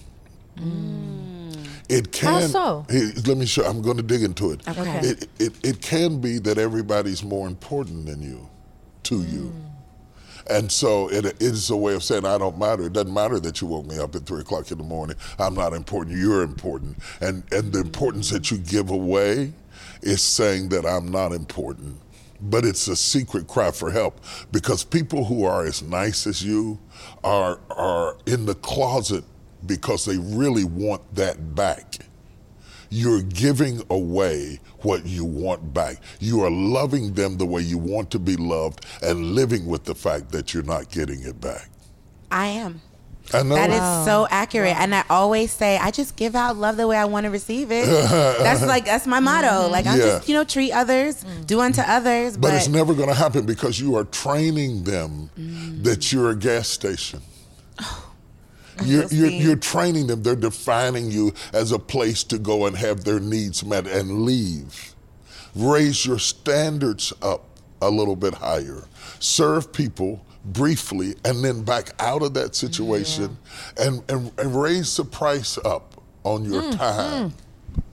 Mm. 0.56 1.66
It 1.88 2.12
can. 2.12 2.42
How 2.42 2.46
so? 2.46 2.87
Hey, 2.88 3.11
let 3.26 3.37
me 3.37 3.46
show. 3.46 3.64
I'm 3.64 3.83
going 3.83 3.96
to 3.96 4.02
dig 4.04 4.22
into 4.22 4.52
it. 4.52 4.68
Okay. 4.68 5.00
It, 5.00 5.28
it 5.40 5.52
it 5.64 5.83
can 5.83 6.20
be 6.20 6.38
that 6.38 6.56
everybody's 6.56 7.24
more 7.24 7.48
important 7.48 8.06
than 8.06 8.22
you, 8.22 8.48
to 9.04 9.22
you. 9.22 9.52
Mm. 9.52 9.69
And 10.51 10.71
so 10.71 11.09
it, 11.11 11.25
it 11.25 11.41
is 11.41 11.71
a 11.71 11.77
way 11.77 11.95
of 11.95 12.03
saying, 12.03 12.27
I 12.27 12.37
don't 12.37 12.59
matter. 12.59 12.85
It 12.87 12.93
doesn't 12.93 13.15
matter 13.15 13.39
that 13.41 13.61
you 13.61 13.69
woke 13.69 13.87
me 13.87 13.99
up 13.99 14.15
at 14.17 14.27
three 14.27 14.41
o'clock 14.41 14.71
in 14.73 14.79
the 14.79 14.85
morning. 14.85 15.17
I'm 15.39 15.55
not 15.55 15.73
important. 15.73 16.19
You're 16.19 16.43
important. 16.43 16.99
And, 17.21 17.45
and 17.53 17.73
the 17.73 17.81
importance 17.81 18.31
that 18.31 18.51
you 18.51 18.59
give 18.59 18.91
away 18.91 19.53
is 20.03 20.23
saying 20.23 20.71
that 20.71 20.85
I'm 20.85 21.11
not 21.11 21.33
important. 21.33 21.97
But 22.43 22.65
it's 22.65 22.89
a 22.89 22.97
secret 22.97 23.47
cry 23.47 23.71
for 23.71 23.91
help 23.91 24.21
because 24.51 24.83
people 24.83 25.25
who 25.25 25.45
are 25.45 25.67
as 25.67 25.83
nice 25.83 26.27
as 26.27 26.43
you 26.43 26.79
are, 27.23 27.61
are 27.71 28.17
in 28.27 28.46
the 28.46 28.55
closet 28.57 29.25
because 29.67 30.05
they 30.05 30.17
really 30.17 30.65
want 30.65 31.15
that 31.15 31.55
back 31.55 31.98
you're 32.91 33.23
giving 33.23 33.83
away 33.88 34.61
what 34.83 35.07
you 35.07 35.25
want 35.25 35.73
back. 35.73 35.97
You 36.19 36.43
are 36.43 36.51
loving 36.51 37.15
them 37.15 37.38
the 37.38 37.47
way 37.47 37.63
you 37.63 37.79
want 37.79 38.11
to 38.11 38.19
be 38.19 38.37
loved 38.37 38.85
and 39.03 39.35
living 39.35 39.67
with 39.67 39.85
the 39.85 39.95
fact 39.95 40.33
that 40.33 40.53
you're 40.53 40.65
not 40.65 40.91
getting 40.91 41.23
it 41.23 41.41
back. 41.41 41.71
I 42.31 42.47
am. 42.47 42.83
I 43.33 43.45
know. 43.45 43.55
That 43.55 43.71
is 43.71 44.07
so 44.07 44.27
accurate. 44.29 44.77
And 44.77 44.93
I 44.93 45.05
always 45.09 45.53
say, 45.53 45.79
I 45.79 45.93
just 45.93 46.17
give 46.17 46.35
out 46.35 46.57
love 46.57 46.77
the 46.77 46.88
way 46.88 46.97
I 46.97 47.05
want 47.05 47.25
to 47.25 47.31
receive 47.31 47.71
it. 47.71 47.87
that's 47.87 48.63
like 48.67 48.85
that's 48.85 49.07
my 49.07 49.21
motto. 49.21 49.69
Mm. 49.69 49.71
Like 49.71 49.87
I 49.87 49.97
Yeah. 49.97 50.05
just, 50.05 50.29
you 50.29 50.35
know, 50.35 50.43
treat 50.43 50.73
others, 50.73 51.23
mm. 51.23 51.47
do 51.47 51.61
unto 51.61 51.81
others. 51.81 52.37
But, 52.37 52.49
But, 52.49 52.55
it's 52.55 52.69
never 52.69 52.93
going 52.93 53.09
to 53.09 53.15
happen 53.15 53.47
because 53.47 53.79
you 53.81 53.95
are 53.97 54.05
training 54.05 54.83
them 54.85 55.31
mm. 55.38 55.85
that 55.85 56.13
you're 56.13 56.31
a 56.31 56.37
gas 56.37 56.69
station. 56.69 57.21
Oh. 57.81 58.10
You're, 58.85 59.06
you're, 59.08 59.31
you're 59.31 59.56
training 59.56 60.06
them. 60.06 60.22
They're 60.22 60.37
defining 60.37 61.10
you 61.10 61.33
as 61.52 61.72
a 61.72 61.78
place 61.78 62.24
to 62.24 62.38
go 62.38 62.66
and 62.66 62.76
have 62.76 63.04
their 63.04 63.20
needs 63.20 63.64
met 63.64 63.87
and 63.87 64.22
leave. 64.22 64.94
Raise 65.54 66.06
your 66.06 66.18
standards 66.18 67.12
up 67.22 67.44
a 67.83 67.90
little 67.90 68.16
bit 68.16 68.35
higher. 68.35 68.85
Serve 69.18 69.72
people 69.72 70.24
briefly 70.44 71.14
and 71.24 71.44
then 71.44 71.62
back 71.62 71.90
out 71.98 72.22
of 72.22 72.35
that 72.35 72.54
situation 72.54 73.37
and, 73.78 74.02
and, 74.10 74.33
and 74.38 74.54
raise 74.60 74.96
the 74.96 75.04
price 75.04 75.58
up 75.64 76.02
on 76.24 76.44
your 76.44 76.62
Mm, 76.62 76.76
time. 76.78 77.35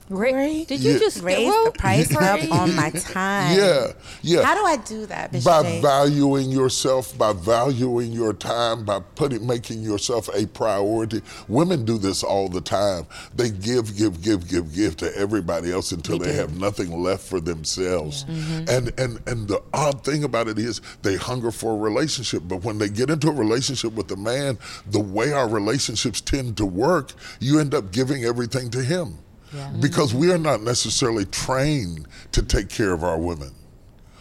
Ra- 0.09 0.31
Right. 0.31 0.65
Did 0.67 0.81
you 0.81 0.93
Yeah. 0.93 0.99
just 0.99 1.21
raise 1.21 1.51
the 1.65 1.71
price 1.71 2.15
up 2.15 2.51
on 2.51 2.75
my 2.75 2.89
time. 2.91 3.57
Yeah, 3.57 3.91
yeah. 4.21 4.43
How 4.43 4.55
do 4.55 4.63
I 4.65 4.77
do 4.77 5.05
that, 5.07 5.31
Bishop 5.31 5.45
by 5.45 5.63
Jakes? 5.63 5.81
valuing 5.81 6.49
yourself, 6.51 7.17
by 7.17 7.33
valuing 7.33 8.11
your 8.13 8.33
time, 8.33 8.85
by 8.85 8.99
putting 9.15 9.45
making 9.45 9.81
yourself 9.83 10.29
a 10.33 10.45
priority. 10.47 11.21
Women 11.47 11.83
do 11.85 11.97
this 11.97 12.23
all 12.23 12.47
the 12.49 12.61
time. 12.61 13.05
They 13.35 13.49
give, 13.49 13.97
give, 13.97 14.21
give, 14.21 14.47
give, 14.47 14.73
give 14.73 14.97
to 14.97 15.17
everybody 15.17 15.71
else 15.71 15.91
until 15.91 16.19
they, 16.19 16.33
have 16.33 16.59
nothing 16.59 17.01
left 17.01 17.23
for 17.23 17.39
themselves. 17.39 18.23
Mm-hmm. 18.25 18.65
And 18.69 18.99
and 18.99 19.19
and 19.27 19.47
the 19.47 19.61
odd 19.73 20.03
thing 20.03 20.23
about 20.23 20.47
it 20.47 20.59
is 20.59 20.81
they 21.01 21.15
hunger 21.15 21.51
for 21.51 21.73
a 21.73 21.77
relationship, 21.77 22.43
but 22.47 22.63
when 22.63 22.77
they 22.77 22.89
get 22.89 23.09
into 23.09 23.27
a 23.29 23.33
relationship 23.33 23.93
with 23.93 24.11
a 24.11 24.17
man, 24.17 24.57
the 24.85 24.99
way 24.99 25.33
our 25.33 25.47
relationships 25.49 26.21
tend 26.21 26.57
to 26.57 26.65
work, 26.65 27.13
you 27.39 27.59
end 27.59 27.73
up 27.73 27.91
giving 27.91 28.23
everything 28.23 28.69
to 28.71 28.83
him. 28.83 29.17
Mm-hmm. 29.53 29.81
Because 29.81 30.13
we 30.13 30.31
are 30.31 30.37
not 30.37 30.61
necessarily 30.61 31.25
trained 31.25 32.07
to 32.33 32.43
take 32.43 32.69
care 32.69 32.93
of 32.93 33.03
our 33.03 33.17
women. 33.17 33.51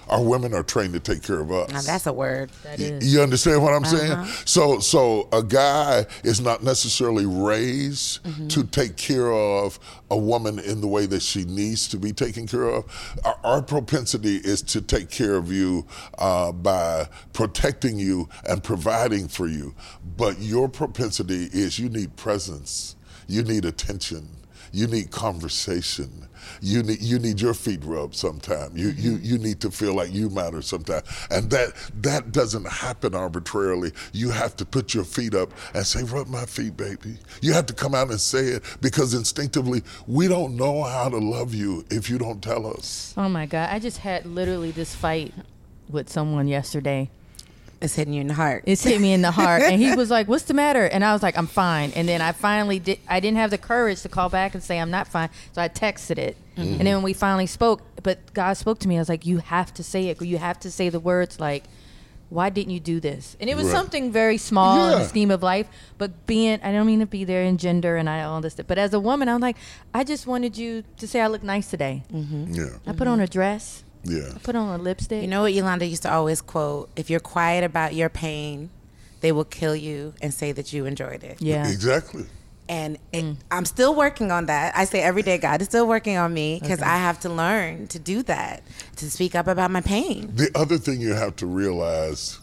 Our 0.08 0.22
women 0.22 0.54
are 0.54 0.62
trained 0.62 0.92
to 0.92 1.00
take 1.00 1.22
care 1.22 1.40
of 1.40 1.50
us. 1.50 1.70
Now 1.72 1.80
that's 1.80 2.06
a 2.06 2.12
word. 2.12 2.50
That 2.62 2.78
Y- 2.78 2.98
You 3.02 3.22
understand 3.22 3.62
what 3.62 3.74
I'm 3.74 3.82
uh-huh. 3.84 4.24
saying? 4.24 4.24
So, 4.44 4.78
so 4.78 5.28
a 5.32 5.42
guy 5.42 6.06
is 6.22 6.40
not 6.40 6.62
necessarily 6.62 7.26
raised 7.26 8.22
mm-hmm. 8.22 8.46
to 8.48 8.64
take 8.64 8.96
care 8.96 9.32
of 9.32 9.80
a 10.10 10.16
woman 10.16 10.60
in 10.60 10.80
the 10.80 10.86
way 10.86 11.06
that 11.06 11.22
she 11.22 11.44
needs 11.44 11.88
to 11.88 11.98
be 11.98 12.12
taken 12.12 12.46
care 12.46 12.66
of. 12.68 12.84
Our, 13.24 13.38
our 13.42 13.62
propensity 13.62 14.36
is 14.36 14.62
to 14.62 14.80
take 14.80 15.10
care 15.10 15.34
of 15.34 15.50
you 15.50 15.86
uh, 16.18 16.52
by 16.52 17.08
protecting 17.32 17.98
you 17.98 18.28
and 18.48 18.62
providing 18.62 19.26
for 19.26 19.48
you. 19.48 19.74
But 20.16 20.38
your 20.38 20.68
propensity 20.68 21.48
is 21.52 21.80
you 21.80 21.88
need 21.88 22.14
presence, 22.14 22.94
you 23.26 23.42
need 23.42 23.64
attention, 23.64 24.35
you 24.76 24.86
need 24.86 25.10
conversation. 25.10 26.28
You 26.60 26.82
need 26.82 27.00
you 27.00 27.18
need 27.18 27.40
your 27.40 27.54
feet 27.54 27.82
rubbed 27.82 28.14
sometime. 28.14 28.76
You 28.76 28.88
you 28.88 29.12
mm-hmm. 29.12 29.24
you 29.24 29.38
need 29.38 29.58
to 29.62 29.70
feel 29.70 29.94
like 29.94 30.12
you 30.12 30.28
matter 30.28 30.60
sometime. 30.60 31.02
And 31.30 31.50
that 31.50 31.72
that 32.02 32.30
doesn't 32.30 32.66
happen 32.68 33.14
arbitrarily. 33.14 33.92
You 34.12 34.30
have 34.30 34.54
to 34.56 34.66
put 34.66 34.92
your 34.92 35.04
feet 35.04 35.34
up 35.34 35.50
and 35.72 35.86
say, 35.86 36.02
"Rub 36.02 36.28
my 36.28 36.44
feet, 36.44 36.76
baby." 36.76 37.16
You 37.40 37.54
have 37.54 37.64
to 37.66 37.74
come 37.74 37.94
out 37.94 38.10
and 38.10 38.20
say 38.20 38.48
it 38.48 38.62
because 38.82 39.14
instinctively 39.14 39.82
we 40.06 40.28
don't 40.28 40.56
know 40.56 40.82
how 40.82 41.08
to 41.08 41.18
love 41.18 41.54
you 41.54 41.86
if 41.90 42.10
you 42.10 42.18
don't 42.18 42.42
tell 42.42 42.66
us. 42.66 43.14
Oh 43.16 43.30
my 43.30 43.46
God! 43.46 43.70
I 43.70 43.78
just 43.78 43.98
had 43.98 44.26
literally 44.26 44.72
this 44.72 44.94
fight 44.94 45.32
with 45.88 46.10
someone 46.10 46.48
yesterday. 46.48 47.10
It's 47.80 47.94
hitting 47.94 48.14
you 48.14 48.22
in 48.22 48.26
the 48.26 48.34
heart. 48.34 48.64
It's 48.66 48.82
hit 48.82 49.00
me 49.00 49.12
in 49.12 49.22
the 49.22 49.30
heart, 49.30 49.62
and 49.62 49.80
he 49.80 49.94
was 49.96 50.10
like, 50.10 50.28
"What's 50.28 50.44
the 50.44 50.54
matter?" 50.54 50.84
And 50.84 51.04
I 51.04 51.12
was 51.12 51.22
like, 51.22 51.36
"I'm 51.36 51.46
fine." 51.46 51.92
And 51.94 52.08
then 52.08 52.22
I 52.22 52.32
finally 52.32 52.78
did. 52.78 52.98
I 53.08 53.20
didn't 53.20 53.36
have 53.36 53.50
the 53.50 53.58
courage 53.58 54.02
to 54.02 54.08
call 54.08 54.28
back 54.28 54.54
and 54.54 54.62
say 54.62 54.80
I'm 54.80 54.90
not 54.90 55.08
fine, 55.08 55.28
so 55.52 55.60
I 55.60 55.68
texted 55.68 56.18
it. 56.18 56.36
Mm-hmm. 56.56 56.78
And 56.78 56.86
then 56.86 56.94
when 56.96 57.02
we 57.02 57.12
finally 57.12 57.46
spoke, 57.46 57.82
but 58.02 58.32
God 58.32 58.54
spoke 58.56 58.78
to 58.80 58.88
me. 58.88 58.96
I 58.96 59.00
was 59.00 59.08
like, 59.08 59.26
"You 59.26 59.38
have 59.38 59.74
to 59.74 59.82
say 59.82 60.08
it. 60.08 60.22
You 60.22 60.38
have 60.38 60.58
to 60.60 60.70
say 60.70 60.88
the 60.88 61.00
words 61.00 61.38
like." 61.38 61.64
Why 62.28 62.50
didn't 62.50 62.72
you 62.72 62.80
do 62.80 62.98
this? 62.98 63.36
And 63.38 63.48
it 63.48 63.56
was 63.56 63.66
Right. 63.66 63.72
something 63.72 64.10
very 64.10 64.36
small 64.36 64.90
in 64.90 64.98
the 64.98 65.04
scheme 65.04 65.30
of 65.30 65.44
life, 65.44 65.68
but 65.96 66.26
being, 66.26 66.58
I 66.60 66.72
don't 66.72 66.84
mean 66.84 66.98
to 66.98 67.06
be 67.06 67.22
there 67.22 67.44
in 67.44 67.56
gender 67.56 67.96
and 67.96 68.10
I 68.10 68.24
all 68.24 68.40
this, 68.40 68.54
stuff, 68.54 68.66
but 68.66 68.78
as 68.78 68.92
a 68.92 68.98
woman, 68.98 69.28
I'm 69.28 69.40
like, 69.40 69.56
I 69.94 70.02
just 70.02 70.26
wanted 70.26 70.58
you 70.58 70.82
to 70.96 71.06
say 71.06 71.20
I 71.20 71.28
look 71.28 71.44
nice 71.44 71.70
today. 71.70 72.02
Mm-hmm. 72.12 72.52
Yeah, 72.52 72.64
I 72.84 72.92
put 72.94 73.06
on 73.06 73.20
a 73.20 73.24
mm-hmm. 73.24 73.30
dress, 73.30 73.84
yeah. 74.06 74.32
I 74.34 74.38
put 74.38 74.56
on 74.56 74.78
a 74.78 74.82
lipstick. 74.82 75.22
You 75.22 75.28
know 75.28 75.42
what 75.42 75.52
Yolanda 75.52 75.86
used 75.86 76.02
to 76.02 76.12
always 76.12 76.40
quote? 76.40 76.90
If 76.96 77.10
you're 77.10 77.20
quiet 77.20 77.64
about 77.64 77.94
your 77.94 78.08
pain, 78.08 78.70
they 79.20 79.32
will 79.32 79.44
kill 79.44 79.74
you 79.74 80.14
and 80.20 80.32
say 80.32 80.52
that 80.52 80.72
you 80.72 80.86
enjoyed 80.86 81.24
it. 81.24 81.40
yeah. 81.40 81.68
Exactly. 81.68 82.26
And 82.68 82.98
it, 83.12 83.24
mm. 83.24 83.36
I'm 83.50 83.64
still 83.64 83.94
working 83.94 84.32
on 84.32 84.46
that. 84.46 84.76
I 84.76 84.86
say 84.86 85.00
every 85.00 85.22
day, 85.22 85.38
God 85.38 85.60
is 85.60 85.68
still 85.68 85.86
working 85.86 86.16
on 86.16 86.34
me 86.34 86.58
because 86.60 86.82
I 86.82 86.96
have 86.96 87.20
to 87.20 87.28
learn 87.28 87.86
to 87.88 87.98
do 88.00 88.22
that, 88.24 88.64
to 88.96 89.08
speak 89.08 89.36
up 89.36 89.46
about 89.46 89.70
my 89.70 89.80
pain. 89.80 90.32
The 90.34 90.50
other 90.54 90.76
thing 90.76 91.00
you 91.00 91.12
have 91.14 91.36
to 91.36 91.46
realize, 91.46 92.40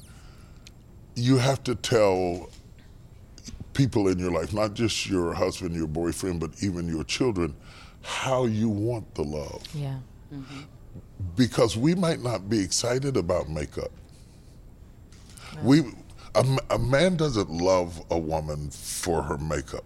you 1.16 1.38
have 1.38 1.62
to 1.66 1.76
tell 1.76 2.50
people 3.74 4.08
in 4.08 4.18
your 4.18 4.32
life, 4.32 4.54
not 4.54 4.76
just 4.76 5.10
your 5.10 5.34
husband, 5.34 5.76
your 5.76 5.88
boyfriend, 5.88 6.40
but 6.40 6.52
even 6.62 6.88
your 6.88 7.04
children, 7.04 7.54
how 8.02 8.46
you 8.46 8.70
want 8.70 9.16
the 9.16 9.24
love. 9.24 9.64
Yeah. 9.74 9.98
Mm-hmm. 10.34 10.62
Because 11.36 11.78
we 11.78 11.96
might 11.96 12.22
not 12.22 12.50
be 12.50 12.60
excited 12.60 13.18
about 13.18 13.50
makeup. 13.50 13.92
We 15.64 15.84
a, 16.36 16.46
a 16.72 16.80
man 16.80 17.16
doesn't 17.16 17.50
love 17.50 18.02
a 18.10 18.18
woman 18.18 18.70
for 18.72 19.22
her 19.24 19.38
makeup. 19.38 19.86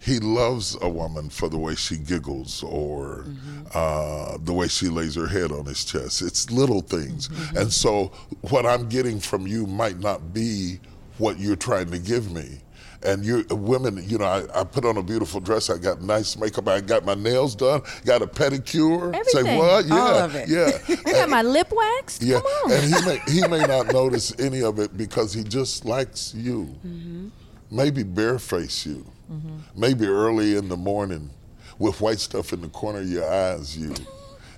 He 0.00 0.20
loves 0.20 0.76
a 0.80 0.88
woman 0.88 1.28
for 1.28 1.48
the 1.48 1.58
way 1.58 1.74
she 1.74 1.96
giggles 1.96 2.62
or 2.62 3.26
uh, 3.74 4.38
the 4.42 4.52
way 4.52 4.68
she 4.68 4.88
lays 4.88 5.16
her 5.16 5.26
head 5.26 5.50
on 5.50 5.66
his 5.66 5.84
chest. 5.84 6.22
It's 6.22 6.50
little 6.50 6.80
things. 6.80 7.28
And 7.56 7.72
so, 7.72 8.12
what 8.42 8.64
I'm 8.64 8.88
getting 8.88 9.18
from 9.18 9.46
you 9.46 9.66
might 9.66 9.98
not 9.98 10.32
be 10.32 10.78
what 11.18 11.38
you're 11.40 11.56
trying 11.56 11.90
to 11.90 11.98
give 11.98 12.30
me. 12.32 12.60
And 13.04 13.24
you 13.24 13.44
women, 13.50 14.02
you 14.08 14.18
know, 14.18 14.24
I, 14.24 14.60
I 14.60 14.64
put 14.64 14.84
on 14.84 14.96
a 14.96 15.02
beautiful 15.02 15.40
dress. 15.40 15.70
I 15.70 15.78
got 15.78 16.02
nice 16.02 16.36
makeup. 16.36 16.66
I 16.66 16.80
got 16.80 17.04
my 17.04 17.14
nails 17.14 17.54
done. 17.54 17.82
Got 18.04 18.22
a 18.22 18.26
pedicure. 18.26 19.14
Say 19.26 19.56
what? 19.56 19.86
Yeah, 19.86 19.94
All 19.96 20.18
of 20.18 20.34
it. 20.34 20.48
yeah. 20.48 20.96
I 21.06 21.12
got 21.12 21.28
my 21.28 21.42
lip 21.42 21.70
waxed. 21.70 22.22
Yeah, 22.22 22.38
Come 22.40 22.46
on. 22.46 22.72
and 22.72 22.82
he 22.94 23.06
may 23.06 23.20
he 23.28 23.46
may 23.46 23.60
not 23.66 23.92
notice 23.92 24.36
any 24.40 24.62
of 24.62 24.80
it 24.80 24.96
because 24.96 25.32
he 25.32 25.44
just 25.44 25.84
likes 25.84 26.34
you. 26.34 26.64
Mm-hmm. 26.84 27.28
Maybe 27.70 28.02
bareface 28.02 28.84
you. 28.84 29.06
Mm-hmm. 29.32 29.58
Maybe 29.76 30.06
early 30.06 30.56
in 30.56 30.68
the 30.68 30.76
morning 30.76 31.30
with 31.78 32.00
white 32.00 32.18
stuff 32.18 32.52
in 32.52 32.62
the 32.62 32.68
corner 32.68 32.98
of 33.00 33.08
your 33.08 33.30
eyes, 33.30 33.78
you. 33.78 33.94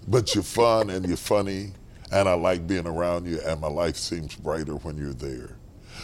But 0.08 0.34
you're 0.34 0.44
fun 0.44 0.88
and 0.88 1.06
you're 1.06 1.18
funny, 1.18 1.72
and 2.10 2.26
I 2.26 2.32
like 2.32 2.66
being 2.66 2.86
around 2.86 3.26
you, 3.26 3.38
and 3.44 3.60
my 3.60 3.68
life 3.68 3.96
seems 3.96 4.34
brighter 4.34 4.76
when 4.76 4.96
you're 4.96 5.12
there. 5.12 5.56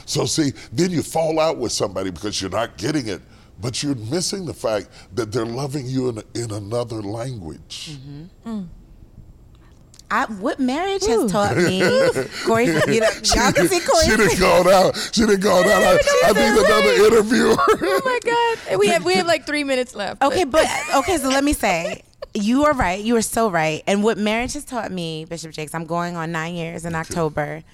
So 0.07 0.25
see, 0.25 0.53
then 0.73 0.91
you 0.91 1.03
fall 1.03 1.39
out 1.39 1.59
with 1.59 1.73
somebody 1.73 2.11
because 2.11 2.41
you're 2.41 2.51
not 2.51 2.79
getting 2.79 3.09
it, 3.09 3.21
but 3.61 3.83
you're 3.83 3.97
missing 3.97 4.47
the 4.47 4.55
fact 4.55 4.89
that 5.15 5.33
they're 5.33 5.45
loving 5.45 5.87
you 5.87 6.09
in, 6.09 6.23
in 6.35 6.51
another 6.53 7.03
language. 7.03 7.91
Mm-hmm. 7.93 8.49
Mm. 8.49 8.69
I, 10.09 10.27
what 10.27 10.61
marriage 10.61 11.05
has 11.07 11.33
taught 11.33 11.57
me, 11.57 11.81
Cori, 12.45 12.67
you 12.67 13.01
know, 13.01 13.09
y'all 13.35 13.53
can 13.53 13.67
see 13.67 13.81
Cori. 13.81 14.05
She 14.05 14.17
didn't 14.17 14.39
go 14.39 14.63
down. 14.63 14.93
She 15.11 15.23
didn't 15.23 15.41
go 15.41 15.65
down. 15.65 15.83
I, 15.83 15.99
I 16.27 16.33
need 16.33 16.65
another 16.65 17.17
interviewer. 17.17 17.57
oh 17.59 18.03
my 18.05 18.21
God. 18.25 18.79
We 18.79 18.87
have 18.89 19.05
we 19.05 19.15
have 19.15 19.27
like 19.27 19.47
three 19.47 19.65
minutes 19.65 19.97
left. 19.97 20.23
Okay, 20.23 20.45
but 20.45 20.65
okay, 20.95 21.19
so 21.19 21.29
let 21.29 21.43
me 21.43 21.53
say, 21.53 22.03
you 22.35 22.65
are 22.67 22.73
right. 22.73 23.03
You 23.03 23.17
are 23.17 23.23
so 23.23 23.51
right. 23.51 23.83
And 23.89 24.05
what 24.05 24.17
marriage 24.17 24.53
has 24.53 24.65
taught 24.65 24.93
me, 24.93 25.25
Bishop 25.25 25.51
Jakes, 25.51 25.75
I'm 25.75 25.87
going 25.87 26.15
on 26.15 26.31
nine 26.31 26.55
years 26.55 26.85
in 26.85 26.95
October. 26.95 27.65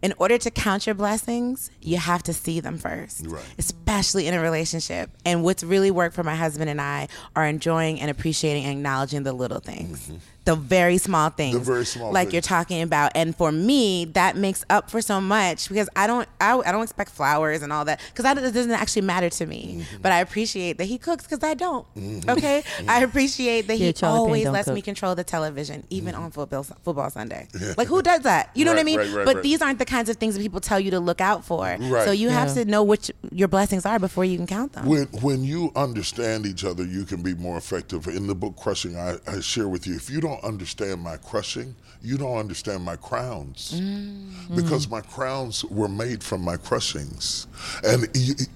In 0.00 0.14
order 0.18 0.38
to 0.38 0.50
count 0.50 0.86
your 0.86 0.94
blessings, 0.94 1.70
you 1.82 1.96
have 1.96 2.22
to 2.24 2.32
see 2.32 2.60
them 2.60 2.78
first, 2.78 3.26
Right. 3.26 3.42
especially 3.58 4.28
in 4.28 4.34
a 4.34 4.40
relationship. 4.40 5.10
And 5.24 5.42
what's 5.42 5.64
really 5.64 5.90
worked 5.90 6.14
for 6.14 6.22
my 6.22 6.36
husband 6.36 6.70
and 6.70 6.80
I 6.80 7.08
are 7.34 7.44
enjoying 7.44 8.00
and 8.00 8.08
appreciating 8.10 8.64
and 8.64 8.78
acknowledging 8.78 9.24
the 9.24 9.32
little 9.32 9.58
things, 9.58 9.98
mm-hmm. 10.02 10.16
The 10.48 10.56
very 10.56 10.98
small 10.98 11.28
things, 11.30 11.56
Mm-hmm. 11.56 11.64
very 11.74 11.84
small 11.86 12.10
like 12.12 12.26
things. 12.28 12.32
you're 12.34 12.42
talking 12.56 12.80
about. 12.82 13.12
And 13.14 13.36
for 13.36 13.50
me, 13.52 14.06
that 14.18 14.36
makes 14.36 14.64
up 14.70 14.90
for 14.90 15.00
so 15.02 15.20
much 15.20 15.68
because 15.68 15.88
I 15.94 16.06
don't, 16.06 16.26
I, 16.40 16.58
I 16.58 16.72
don't 16.72 16.82
expect 16.82 17.10
flowers 17.10 17.62
and 17.62 17.72
all 17.72 17.84
that 17.84 18.00
because 18.12 18.22
that 18.24 18.34
doesn't 18.36 18.70
actually 18.70 19.02
matter 19.02 19.28
to 19.30 19.44
me. 19.46 19.62
Mm-hmm. 19.82 20.02
But 20.02 20.12
I 20.12 20.20
appreciate 20.20 20.78
that 20.78 20.86
he 20.86 20.96
cooks 20.98 21.24
because 21.26 21.42
I 21.44 21.54
don't. 21.54 21.86
Okay, 22.28 22.62
I 22.88 23.02
appreciate 23.02 23.66
that 23.68 23.76
Yeah, 23.78 23.86
he 23.88 23.92
Charli 23.92 24.08
always 24.20 24.44
don't 24.44 24.52
lets 24.54 24.68
me 24.68 24.80
control 24.82 25.14
the 25.14 25.24
television, 25.24 25.84
even 25.90 26.14
on 26.14 26.30
football 26.30 26.62
football 26.62 27.10
Sunday. 27.10 27.46
Like 27.76 27.88
who 27.88 28.00
does 28.02 28.20
that? 28.22 28.50
You 28.54 28.64
know 28.64 28.72
what 28.72 28.78
I 28.78 28.84
Mm-hmm. 28.84 28.86
Mean? 28.86 28.98
right, 29.00 29.16
right, 29.18 29.26
but 29.26 29.34
right. 29.36 29.42
these 29.42 29.60
aren't 29.60 29.78
the 29.78 29.84
kinds 29.84 30.08
of 30.08 30.16
things 30.16 30.34
that 30.34 30.40
people 30.40 30.60
tell 30.60 30.80
you 30.80 30.90
to 30.92 31.00
look 31.00 31.20
out 31.20 31.44
for. 31.44 31.64
Right. 31.78 32.04
So 32.06 32.10
you 32.12 32.30
have 32.30 32.54
to 32.54 32.64
know 32.64 32.82
which 32.82 33.10
your 33.32 33.48
blessings 33.48 33.84
are 33.84 33.98
before 33.98 34.24
you 34.24 34.36
can 34.38 34.46
count 34.46 34.72
them. 34.72 34.86
When 34.86 35.04
when 35.20 35.44
you 35.44 35.72
understand 35.76 36.46
each 36.46 36.64
other, 36.64 36.84
you 36.84 37.04
can 37.04 37.22
be 37.22 37.34
more 37.34 37.56
effective. 37.58 38.06
In 38.08 38.26
the 38.26 38.34
book 38.34 38.56
Crushing, 38.56 38.96
I, 38.96 39.16
I 39.26 39.40
share 39.40 39.68
with 39.68 39.86
you 39.86 39.94
if 39.96 40.08
you 40.08 40.20
don't 40.20 40.37
understand 40.44 41.02
my 41.02 41.16
crushing, 41.16 41.74
you 42.02 42.16
don't 42.16 42.36
understand 42.36 42.82
my 42.84 42.96
crowns. 42.96 43.72
Mm. 43.74 44.56
Because 44.56 44.88
my 44.88 45.00
crowns 45.00 45.64
were 45.64 45.88
made 45.88 46.22
from 46.22 46.42
my 46.42 46.56
crushings. 46.56 47.46
And 47.84 48.08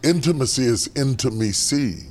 intimacy 0.02 0.64
is 0.64 0.90
intimacy. 0.96 2.06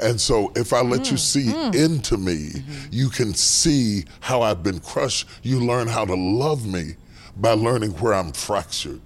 And 0.00 0.20
so 0.20 0.52
if 0.56 0.72
I 0.72 0.80
let 0.80 1.10
you 1.10 1.16
mm, 1.16 1.18
see 1.18 1.44
mm. 1.46 1.74
into 1.74 2.16
me, 2.16 2.50
mm-hmm. 2.50 2.88
you 2.90 3.08
can 3.08 3.34
see 3.34 4.04
how 4.20 4.42
I've 4.42 4.62
been 4.62 4.80
crushed. 4.80 5.28
You 5.42 5.60
learn 5.60 5.86
how 5.86 6.04
to 6.04 6.14
love 6.14 6.66
me 6.66 6.94
by 7.36 7.52
learning 7.52 7.90
where 7.92 8.14
I'm 8.14 8.32
fractured. 8.32 9.00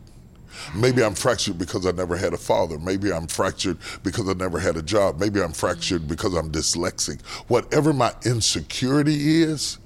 Maybe 0.75 1.03
I'm 1.03 1.15
fractured 1.15 1.59
because 1.59 1.87
I 1.87 1.93
never 1.93 2.17
had 2.17 2.33
a 2.33 2.37
father. 2.37 2.79
Maybe 2.79 3.13
I'm 3.13 3.27
fractured 3.27 3.79
because 4.03 4.29
I 4.29 4.33
never 4.33 4.59
had 4.59 4.77
a 4.77 4.83
job. 4.83 5.21
Maybe 5.21 5.41
I'm 5.41 5.53
fractured 5.53 6.09
because 6.09 6.35
I'm 6.35 6.51
dyslexic. 6.51 7.23
Whatever 7.49 7.93
my 7.93 8.13
insecurity 8.25 9.43
is, 9.43 9.79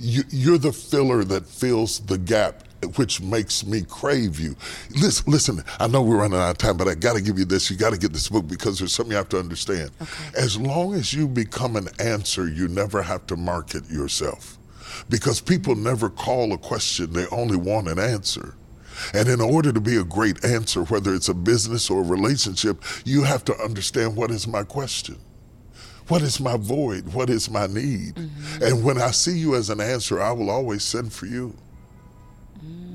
you, 0.00 0.22
you're 0.30 0.58
the 0.58 0.72
filler 0.72 1.24
that 1.24 1.46
fills 1.46 2.00
the 2.00 2.16
gap, 2.16 2.64
which 2.96 3.20
makes 3.20 3.66
me 3.66 3.82
crave 3.82 4.40
you. 4.40 4.56
Listen, 4.94 5.30
listen, 5.30 5.64
I 5.78 5.86
know 5.86 6.02
we're 6.02 6.16
running 6.16 6.38
out 6.38 6.50
of 6.50 6.58
time, 6.58 6.78
but 6.78 6.88
I 6.88 6.94
got 6.94 7.16
to 7.16 7.22
give 7.22 7.38
you 7.38 7.44
this. 7.44 7.70
You 7.70 7.76
got 7.76 7.92
to 7.92 7.98
get 7.98 8.12
this 8.12 8.28
book 8.28 8.48
because 8.48 8.78
there's 8.78 8.94
something 8.94 9.12
you 9.12 9.18
have 9.18 9.28
to 9.30 9.38
understand. 9.38 9.90
Okay. 10.00 10.10
As 10.38 10.58
long 10.58 10.94
as 10.94 11.12
you 11.12 11.28
become 11.28 11.76
an 11.76 11.88
answer, 12.00 12.48
you 12.48 12.66
never 12.68 13.02
have 13.02 13.26
to 13.26 13.36
market 13.36 13.88
yourself. 13.90 14.58
Because 15.10 15.40
people 15.40 15.74
never 15.74 16.08
call 16.08 16.52
a 16.52 16.58
question, 16.58 17.12
they 17.12 17.26
only 17.26 17.56
want 17.56 17.88
an 17.88 17.98
answer. 17.98 18.54
And 19.14 19.28
in 19.28 19.40
order 19.40 19.72
to 19.72 19.80
be 19.80 19.96
a 19.96 20.04
great 20.04 20.44
answer, 20.44 20.84
whether 20.84 21.14
it's 21.14 21.28
a 21.28 21.34
business 21.34 21.90
or 21.90 22.00
a 22.00 22.06
relationship, 22.06 22.82
you 23.04 23.22
have 23.22 23.44
to 23.44 23.56
understand 23.56 24.16
what 24.16 24.30
is 24.30 24.46
my 24.46 24.64
question? 24.64 25.16
What 26.10 26.22
is 26.22 26.40
my 26.40 26.56
void? 26.56 27.12
What 27.14 27.30
is 27.30 27.48
my 27.48 27.68
need? 27.68 28.16
Mm-hmm. 28.16 28.64
And 28.64 28.84
when 28.84 29.00
I 29.00 29.12
see 29.12 29.38
you 29.38 29.54
as 29.54 29.70
an 29.70 29.80
answer, 29.80 30.20
I 30.20 30.32
will 30.32 30.50
always 30.50 30.82
send 30.82 31.12
for 31.12 31.26
you. 31.26 31.54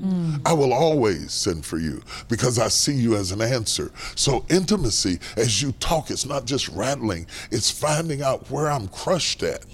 Mm. 0.01 0.41
I 0.45 0.53
will 0.53 0.73
always 0.73 1.31
send 1.31 1.65
for 1.65 1.77
you 1.77 2.03
because 2.27 2.59
I 2.59 2.67
see 2.67 2.93
you 2.93 3.15
as 3.15 3.31
an 3.31 3.41
answer. 3.41 3.91
So, 4.15 4.45
intimacy, 4.49 5.19
as 5.37 5.61
you 5.61 5.71
talk, 5.73 6.11
it's 6.11 6.25
not 6.25 6.45
just 6.45 6.67
rattling, 6.69 7.25
it's 7.51 7.71
finding 7.71 8.21
out 8.21 8.51
where 8.51 8.69
I'm 8.69 8.89
crushed 8.89 9.41
at. 9.43 9.65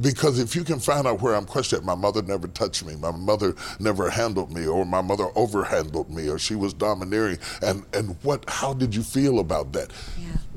Because 0.00 0.38
if 0.38 0.54
you 0.54 0.64
can 0.64 0.78
find 0.78 1.06
out 1.06 1.20
where 1.20 1.34
I'm 1.34 1.44
questioned, 1.44 1.84
my 1.84 1.94
mother 1.94 2.22
never 2.22 2.48
touched 2.48 2.84
me, 2.84 2.96
my 2.96 3.10
mother 3.10 3.54
never 3.80 4.10
handled 4.10 4.52
me, 4.52 4.66
or 4.66 4.84
my 4.84 5.00
mother 5.00 5.26
overhandled 5.36 6.10
me, 6.10 6.28
or 6.28 6.38
she 6.38 6.54
was 6.54 6.72
domineering. 6.72 7.38
And 7.62 7.84
and 7.92 8.16
what 8.22 8.48
how 8.48 8.72
did 8.72 8.94
you 8.94 9.02
feel 9.02 9.38
about 9.38 9.72
that? 9.72 9.92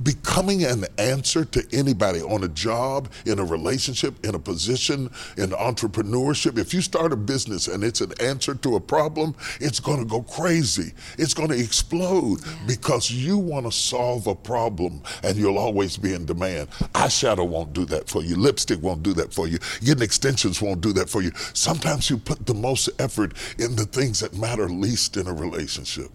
Becoming 0.04 0.64
an 0.64 0.86
answer 0.98 1.46
to 1.46 1.64
anybody 1.72 2.22
on 2.22 2.44
a 2.44 2.48
job, 2.48 3.10
in 3.26 3.40
a 3.40 3.46
relationship, 3.46 4.26
in 4.26 4.36
a 4.36 4.40
position, 4.40 5.10
in 5.38 5.52
entrepreneurship. 5.52 6.58
If 6.58 6.74
you 6.74 6.82
start 6.82 7.12
a 7.12 7.16
business 7.16 7.68
and 7.68 7.84
it's 7.84 8.02
an 8.02 8.14
answer 8.20 8.56
to 8.56 8.76
a 8.76 8.80
problem, 8.80 9.36
it's 9.60 9.80
gonna 9.80 10.06
go 10.06 10.24
crazy. 10.24 10.94
It's 11.18 11.34
gonna 11.34 11.56
explode 11.56 12.40
because 12.66 13.12
you 13.12 13.38
want 13.38 13.66
to 13.66 13.72
solve 13.72 14.28
a 14.28 14.36
problem 14.36 15.02
and 15.24 15.38
you'll 15.38 15.58
always 15.58 15.98
be 15.98 16.14
in 16.14 16.26
demand. 16.26 16.70
Eyeshadow 16.94 17.48
won't 17.48 17.74
do 17.74 17.86
that 17.86 18.10
for 18.10 18.24
you. 18.24 18.36
Lipstick 18.36 18.82
won't 18.82 19.04
do 19.04 19.14
that 19.14 19.21
for 19.30 19.48
you. 19.48 19.60
Getting 19.84 20.04
extensions 20.04 20.62
won't 20.62 20.82
do 20.82 20.94
that 20.94 21.10
for 21.10 21.22
you. 21.22 21.32
Sometimes 21.54 22.10
you 22.10 22.18
put 22.18 22.46
the 22.46 22.54
most 22.54 22.90
effort 23.00 23.34
in 23.60 23.76
the 23.76 23.86
things 23.86 24.20
that 24.22 24.36
matter 24.36 24.68
least 24.70 25.18
in 25.18 25.28
a 25.28 25.34
relationship. 25.34 26.10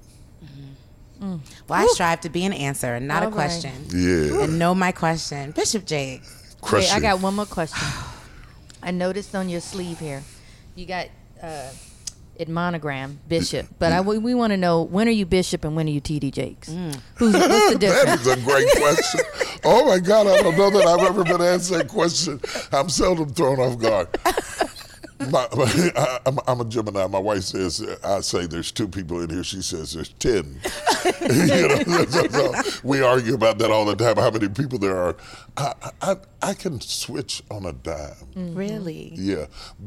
Well, 1.20 1.40
I 1.70 1.86
strive 1.86 2.20
to 2.22 2.28
be 2.28 2.44
an 2.44 2.52
answer, 2.52 2.94
and 2.94 3.08
not 3.08 3.22
All 3.22 3.28
a 3.28 3.30
right. 3.30 3.34
question. 3.34 3.72
Yeah. 3.88 4.42
And 4.44 4.58
know 4.58 4.74
my 4.74 4.92
question. 4.92 5.50
Bishop 5.52 5.86
Jake. 5.86 6.20
Wait, 6.22 6.60
Crushing. 6.60 6.92
I 6.92 7.00
got 7.00 7.20
one 7.20 7.34
more 7.34 7.46
question. 7.46 7.86
I 8.82 8.90
noticed 8.90 9.34
on 9.34 9.48
your 9.48 9.60
sleeve 9.60 9.98
here, 9.98 10.22
you 10.74 10.86
got 10.86 11.08
uh, 11.42 11.70
it 12.38 12.48
monogram 12.48 13.20
Bishop, 13.28 13.66
but 13.78 13.92
I, 13.92 14.00
mm. 14.00 14.22
we 14.22 14.34
want 14.34 14.52
to 14.52 14.56
know 14.56 14.82
when 14.82 15.08
are 15.08 15.12
you 15.12 15.26
Bishop 15.26 15.64
and 15.64 15.76
when 15.76 15.86
are 15.86 15.90
you 15.90 16.00
TD 16.00 16.32
Jakes? 16.32 16.68
Mm. 16.68 17.00
Who's 17.16 17.34
what's 17.34 17.72
the 17.72 17.78
difference? 17.80 18.20
is 18.22 18.26
a 18.26 18.36
great 18.44 18.68
question. 18.76 19.20
Oh 19.64 19.86
my 19.86 19.98
God, 19.98 20.26
I 20.26 20.42
don't 20.42 20.56
know 20.56 20.70
that 20.70 20.86
I've 20.86 21.06
ever 21.06 21.24
been 21.24 21.42
asked 21.42 21.70
that 21.70 21.88
question. 21.88 22.40
I'm 22.72 22.88
seldom 22.88 23.30
thrown 23.30 23.58
off 23.60 23.78
guard. 23.78 24.08
My, 25.30 25.48
I, 25.50 26.18
I'm, 26.26 26.38
I'm 26.46 26.60
a 26.60 26.64
Gemini. 26.64 27.06
My 27.06 27.18
wife 27.18 27.42
says, 27.42 27.82
I 28.04 28.20
say 28.20 28.46
there's 28.46 28.70
two 28.70 28.88
people 28.88 29.20
in 29.22 29.30
here. 29.30 29.44
She 29.44 29.62
says 29.62 29.94
there's 29.94 30.10
10. 30.10 30.34
you 31.20 31.68
know, 31.68 32.04
so, 32.06 32.28
so 32.28 32.52
we 32.82 33.02
argue 33.02 33.34
about 33.34 33.58
that 33.58 33.70
all 33.70 33.84
the 33.84 33.96
time, 33.96 34.16
how 34.16 34.30
many 34.30 34.48
people 34.48 34.78
there 34.78 34.96
are. 34.96 35.16
I, 35.56 35.74
I, 36.02 36.16
I 36.42 36.54
can 36.54 36.80
switch 36.80 37.42
on 37.50 37.64
a 37.64 37.72
dime. 37.72 38.12
Mm. 38.34 38.56
Really? 38.56 39.12
Yeah, 39.14 39.46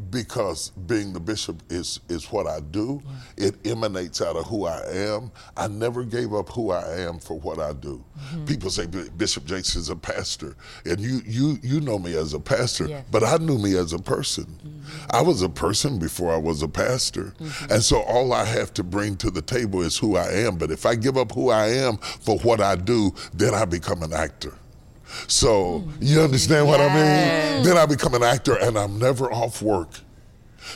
because 0.09 0.70
being 0.88 1.13
the 1.13 1.20
bishop 1.20 1.61
is 1.70 1.99
is 2.09 2.32
what 2.32 2.47
I 2.47 2.59
do. 2.59 3.01
It 3.38 3.55
emanates 3.65 4.22
out 4.22 4.36
of 4.36 4.45
who 4.47 4.65
I 4.65 4.82
am. 4.91 5.32
I 5.55 5.67
never 5.67 6.03
gave 6.03 6.34
up 6.34 6.49
who 6.49 6.72
I 6.72 6.99
am 7.01 7.20
for 7.20 7.39
what 7.39 7.59
I 7.59 7.74
do. 7.74 8.03
Mm-hmm. 8.17 8.45
People 8.45 8.70
say 8.72 8.88
Bishop 8.88 9.45
Jakes 9.45 9.76
is 9.76 9.89
a 9.89 9.95
pastor, 9.95 10.55
and 10.86 10.99
you 10.99 11.22
you 11.26 11.59
you 11.61 11.82
know 11.82 11.99
me 11.99 12.15
as 12.17 12.34
a 12.34 12.39
pastor, 12.39 12.88
Yes. 12.88 13.05
but 13.11 13.24
I 13.24 13.38
knew 13.38 13.57
me 13.57 13.78
as 13.78 13.93
a 13.93 13.99
person. 13.99 14.45
Mm-hmm. 14.45 14.80
I 15.11 15.22
was 15.22 15.41
a 15.43 15.49
person 15.49 15.99
before 15.99 16.34
I 16.34 16.38
was 16.38 16.63
a 16.63 16.67
pastor, 16.67 17.34
mm-hmm. 17.39 17.72
and 17.72 17.84
so 17.84 18.01
all 18.01 18.34
I 18.34 18.43
have 18.45 18.74
to 18.76 18.84
bring 18.84 19.17
to 19.17 19.30
the 19.30 19.41
table 19.41 19.82
is 19.82 19.97
who 19.97 20.15
I 20.17 20.30
am. 20.32 20.57
But 20.57 20.72
if 20.72 20.86
I 20.86 20.95
give 20.95 21.15
up 21.15 21.32
who 21.32 21.51
I 21.51 21.67
am 21.67 21.97
for 21.97 22.39
what 22.39 22.59
I 22.59 22.76
do, 22.76 23.13
then 23.34 23.53
I 23.53 23.65
become 23.65 24.01
an 24.03 24.13
actor. 24.13 24.53
So 25.28 25.88
you 25.99 26.22
understand 26.22 26.68
what 26.68 26.80
I 26.82 26.88
mean? 26.88 27.64
Then 27.64 27.78
I 27.78 27.86
become 27.86 28.14
an 28.14 28.24
actor 28.24 28.55
and 28.55 28.78
I'm 28.78 28.99
never 28.99 29.32
off 29.32 29.62
work. 29.62 29.89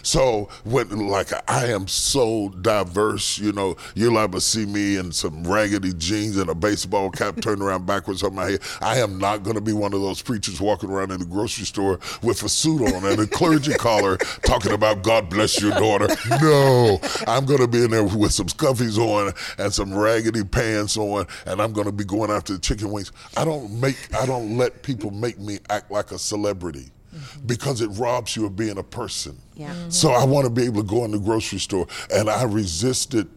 So 0.02 0.50
when 0.64 1.08
like 1.08 1.32
I 1.50 1.68
am 1.68 1.88
so 1.88 2.50
diverse, 2.50 3.38
you 3.38 3.52
know, 3.52 3.76
liable 3.96 4.40
to 4.40 4.42
see 4.42 4.66
me 4.66 4.98
in 4.98 5.12
some 5.12 5.44
raggedy 5.44 5.94
jeans 5.94 6.38
and 6.38 6.50
a 6.50 6.56
baseball 6.56 7.10
cap 7.10 7.42
turned 7.42 7.62
around 7.62 7.86
backwards 7.86 8.24
on 8.24 8.36
my 8.36 8.52
head. 8.52 8.60
I 8.82 9.00
am 9.00 9.18
not 9.18 9.44
going 9.44 9.56
to 9.56 9.62
be 9.62 9.74
one 9.74 9.94
of 9.94 10.02
those 10.02 10.22
preachers 10.22 10.62
walking 10.62 10.90
around 10.90 11.12
in 11.12 11.20
the 11.20 11.26
grocery 11.26 11.66
store 11.66 12.00
with 12.22 12.44
a 12.44 12.50
suit 12.50 12.82
on 12.94 13.06
and 13.06 13.20
a 13.20 13.28
clergy 13.28 13.74
collar 13.78 14.18
talking 14.44 14.72
about 14.72 15.02
God 15.02 15.30
bless 15.30 15.62
your 15.62 15.72
daughter. 15.72 16.08
No, 16.42 17.00
I'm 17.28 17.46
going 17.46 17.60
to 17.60 17.68
be 17.68 17.84
in 17.84 17.92
there 17.92 18.04
with 18.04 18.34
some 18.34 18.48
scuffies 18.48 18.98
on 18.98 19.34
and 19.58 19.74
some 19.74 19.94
raggedy 19.94 20.44
pants 20.44 20.98
on, 20.98 21.26
and 21.46 21.62
I'm 21.62 21.74
going 21.74 21.88
to 21.88 21.92
be 21.92 22.04
going 22.04 22.32
after 22.32 22.54
the 22.54 22.60
chicken 22.60 22.92
wings. 22.92 23.12
I 23.36 23.46
don't 23.46 23.80
make, 23.80 23.98
I 24.16 24.26
don't 24.26 24.58
let 24.58 24.84
people 24.84 25.12
make 25.12 25.40
me 25.40 25.60
act 25.70 25.92
like 25.92 26.12
a 26.12 26.20
celebrity 26.20 26.92
Mm-hmm. 27.14 27.48
because 27.48 27.82
it 27.82 27.88
robs 27.90 28.36
you 28.36 28.46
of 28.46 28.56
being 28.56 28.78
a 28.78 28.84
person. 28.84 29.38
Yeah. 29.56 29.70
Mm-hmm. 29.70 29.90
So 29.90 30.12
I 30.12 30.26
want 30.26 30.46
to 30.46 30.50
be 30.50 30.64
able 30.64 30.82
to 30.82 30.88
go 30.88 31.06
in 31.06 31.12
the 31.12 31.20
grocery 31.20 31.60
store, 31.60 31.88
and 32.12 32.30
I 32.30 32.44
resisted 32.44 33.30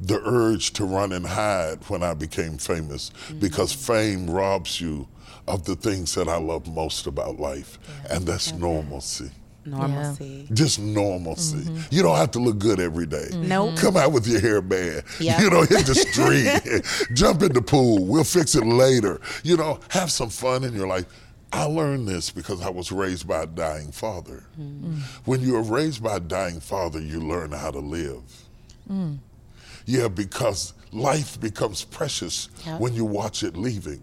the 0.00 0.20
urge 0.24 0.72
to 0.74 0.84
run 0.84 1.12
and 1.12 1.26
hide 1.26 1.78
when 1.88 2.02
I 2.02 2.14
became 2.14 2.58
famous 2.58 3.10
mm-hmm. 3.10 3.38
because 3.38 3.72
fame 3.72 4.28
robs 4.28 4.80
you 4.80 5.08
of 5.46 5.64
the 5.64 5.76
things 5.76 6.14
that 6.14 6.28
I 6.28 6.36
love 6.36 6.66
most 6.66 7.06
about 7.06 7.38
life, 7.38 7.78
and 8.10 8.26
that's 8.26 8.52
normalcy. 8.52 9.30
Normalcy. 9.66 10.46
Just 10.52 10.78
normalcy. 10.78 11.66
You 11.90 12.02
don't 12.02 12.16
have 12.16 12.30
to 12.32 12.38
look 12.38 12.58
good 12.58 12.80
every 12.80 13.06
day. 13.06 13.28
Nope. 13.32 13.76
Come 13.76 13.96
out 13.96 14.12
with 14.12 14.26
your 14.26 14.40
hair 14.40 14.60
band. 14.60 15.04
Yeah. 15.18 15.40
You 15.40 15.50
know, 15.50 15.62
hit 15.62 15.86
the 15.86 15.94
street, 17.06 17.14
jump 17.14 17.42
in 17.42 17.52
the 17.52 17.62
pool. 17.62 18.04
We'll 18.04 18.24
fix 18.24 18.54
it 18.54 18.66
later. 18.66 19.20
You 19.42 19.56
know, 19.56 19.80
have 19.88 20.10
some 20.10 20.28
fun 20.28 20.64
in 20.64 20.74
your 20.74 20.86
life. 20.86 21.06
I 21.54 21.64
learned 21.66 22.08
this 22.08 22.30
because 22.30 22.60
I 22.60 22.68
was 22.68 22.90
raised 22.90 23.28
by 23.28 23.42
a 23.42 23.46
dying 23.46 23.92
father. 23.92 24.42
Mm. 24.60 25.00
When 25.24 25.40
you 25.40 25.54
are 25.56 25.62
raised 25.62 26.02
by 26.02 26.16
a 26.16 26.20
dying 26.20 26.58
father, 26.58 27.00
you 27.00 27.20
learn 27.20 27.52
how 27.52 27.70
to 27.70 27.78
live. 27.78 28.22
Mm. 28.90 29.18
Yeah, 29.86 30.08
because 30.08 30.74
life 30.92 31.40
becomes 31.40 31.84
precious 31.84 32.48
Yeah. 32.66 32.78
when 32.78 32.92
you 32.94 33.04
watch 33.04 33.44
it 33.44 33.56
leaving. 33.56 34.02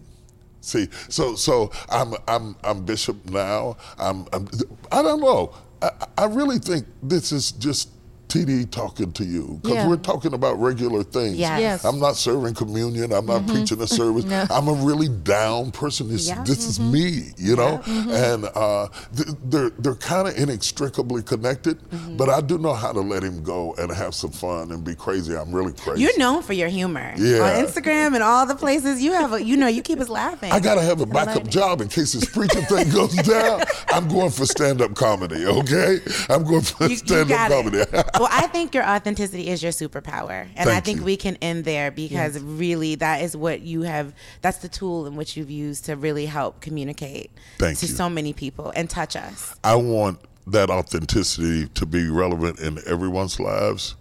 See, 0.62 0.88
so 1.08 1.34
so 1.34 1.70
I'm 1.90 2.14
I'm 2.26 2.56
I'm 2.64 2.84
bishop 2.84 3.16
now. 3.28 3.76
I'm, 3.98 4.26
I'm 4.32 4.48
I 4.90 5.02
don't 5.02 5.20
know. 5.20 5.52
I, 5.82 5.90
I 6.16 6.24
really 6.26 6.58
think 6.58 6.86
this 7.02 7.32
is 7.32 7.52
just 7.52 7.90
TD 8.32 8.70
talking 8.70 9.12
to 9.12 9.24
you 9.24 9.60
because 9.62 9.76
Yeah. 9.76 9.88
we're 9.88 9.96
talking 9.98 10.32
about 10.32 10.58
regular 10.58 11.02
things. 11.02 11.36
Yes. 11.36 11.60
Yes. 11.60 11.84
I'm 11.84 12.00
not 12.00 12.16
serving 12.16 12.54
communion. 12.54 13.12
I'm 13.12 13.26
not 13.26 13.42
mm-hmm. 13.42 13.54
preaching 13.56 13.80
a 13.82 13.86
service. 14.00 14.24
No. 14.24 14.46
I'm 14.50 14.68
a 14.68 14.72
really 14.72 15.08
down 15.08 15.70
person. 15.70 16.08
This, 16.08 16.28
Yeah. 16.28 16.42
this 16.42 16.66
is 16.66 16.78
mm-hmm. 16.78 16.92
me, 16.92 17.32
you 17.36 17.56
know? 17.56 17.78
Mm-hmm. 17.84 18.10
And 18.10 18.44
uh, 18.54 18.88
th- 19.14 19.36
they're, 19.44 19.70
they're 19.78 19.94
kind 19.96 20.28
of 20.28 20.36
inextricably 20.38 21.22
connected, 21.22 21.78
but 22.16 22.30
I 22.30 22.40
do 22.40 22.56
know 22.56 22.72
how 22.72 22.92
to 22.92 23.00
let 23.00 23.22
him 23.22 23.42
go 23.42 23.74
and 23.76 23.92
have 23.92 24.14
some 24.14 24.30
fun 24.30 24.72
and 24.72 24.82
be 24.82 24.94
crazy. 24.94 25.36
I'm 25.36 25.52
really 25.52 25.74
crazy. 25.74 26.00
You're 26.00 26.18
known 26.18 26.42
for 26.42 26.54
your 26.54 26.68
humor. 26.68 27.12
Yeah. 27.18 27.40
On 27.42 27.64
Instagram 27.66 28.14
and 28.14 28.22
all 28.22 28.46
the 28.46 28.54
places 28.54 29.02
you 29.02 29.12
have 29.12 29.34
a, 29.34 29.44
you 29.44 29.58
know, 29.58 29.66
you 29.66 29.82
keep 29.82 30.00
us 30.00 30.08
laughing. 30.08 30.52
I 30.52 30.58
gotta 30.60 30.80
have 30.82 31.02
a 31.02 31.06
backup 31.06 31.48
job 31.48 31.82
in 31.82 31.88
case 31.88 32.14
this 32.14 32.24
preaching 32.24 32.62
thing 32.62 32.88
goes 32.90 33.14
down. 33.14 33.62
I'm 33.92 34.08
going 34.08 34.30
for 34.30 34.46
stand-up 34.46 34.94
comedy, 34.94 35.44
okay? 35.44 35.98
I'm 36.30 36.44
going 36.44 36.62
for 36.62 36.84
You- 36.84 36.90
you 36.90 36.96
stand-up 36.96 37.50
comedy. 37.50 37.82
well, 38.22 38.30
I 38.32 38.46
think 38.46 38.72
your 38.72 38.88
authenticity 38.88 39.48
is 39.48 39.64
your 39.64 39.72
superpower, 39.72 40.48
and 40.54 40.70
I 40.70 40.78
think 40.78 41.00
you. 41.00 41.04
we 41.04 41.16
can 41.16 41.34
end 41.42 41.64
there 41.64 41.90
because 41.90 42.38
really 42.38 42.94
that 42.96 43.20
is 43.22 43.36
what 43.36 43.62
you 43.62 43.82
have. 43.82 44.14
That's 44.42 44.58
the 44.58 44.68
tool 44.68 45.06
in 45.06 45.16
which 45.16 45.36
you've 45.36 45.50
used 45.50 45.86
to 45.86 45.96
really 45.96 46.26
help 46.26 46.60
communicate 46.60 47.32
Thank 47.58 47.78
to 47.78 47.86
you. 47.86 47.92
so 47.92 48.08
many 48.08 48.32
people 48.32 48.72
and 48.76 48.88
touch 48.88 49.16
us. 49.16 49.56
I 49.64 49.74
want 49.74 50.20
that 50.46 50.70
authenticity 50.70 51.66
to 51.66 51.84
be 51.84 52.08
relevant 52.08 52.60
in 52.60 52.78
everyone's 52.86 53.40
lives. 53.40 53.96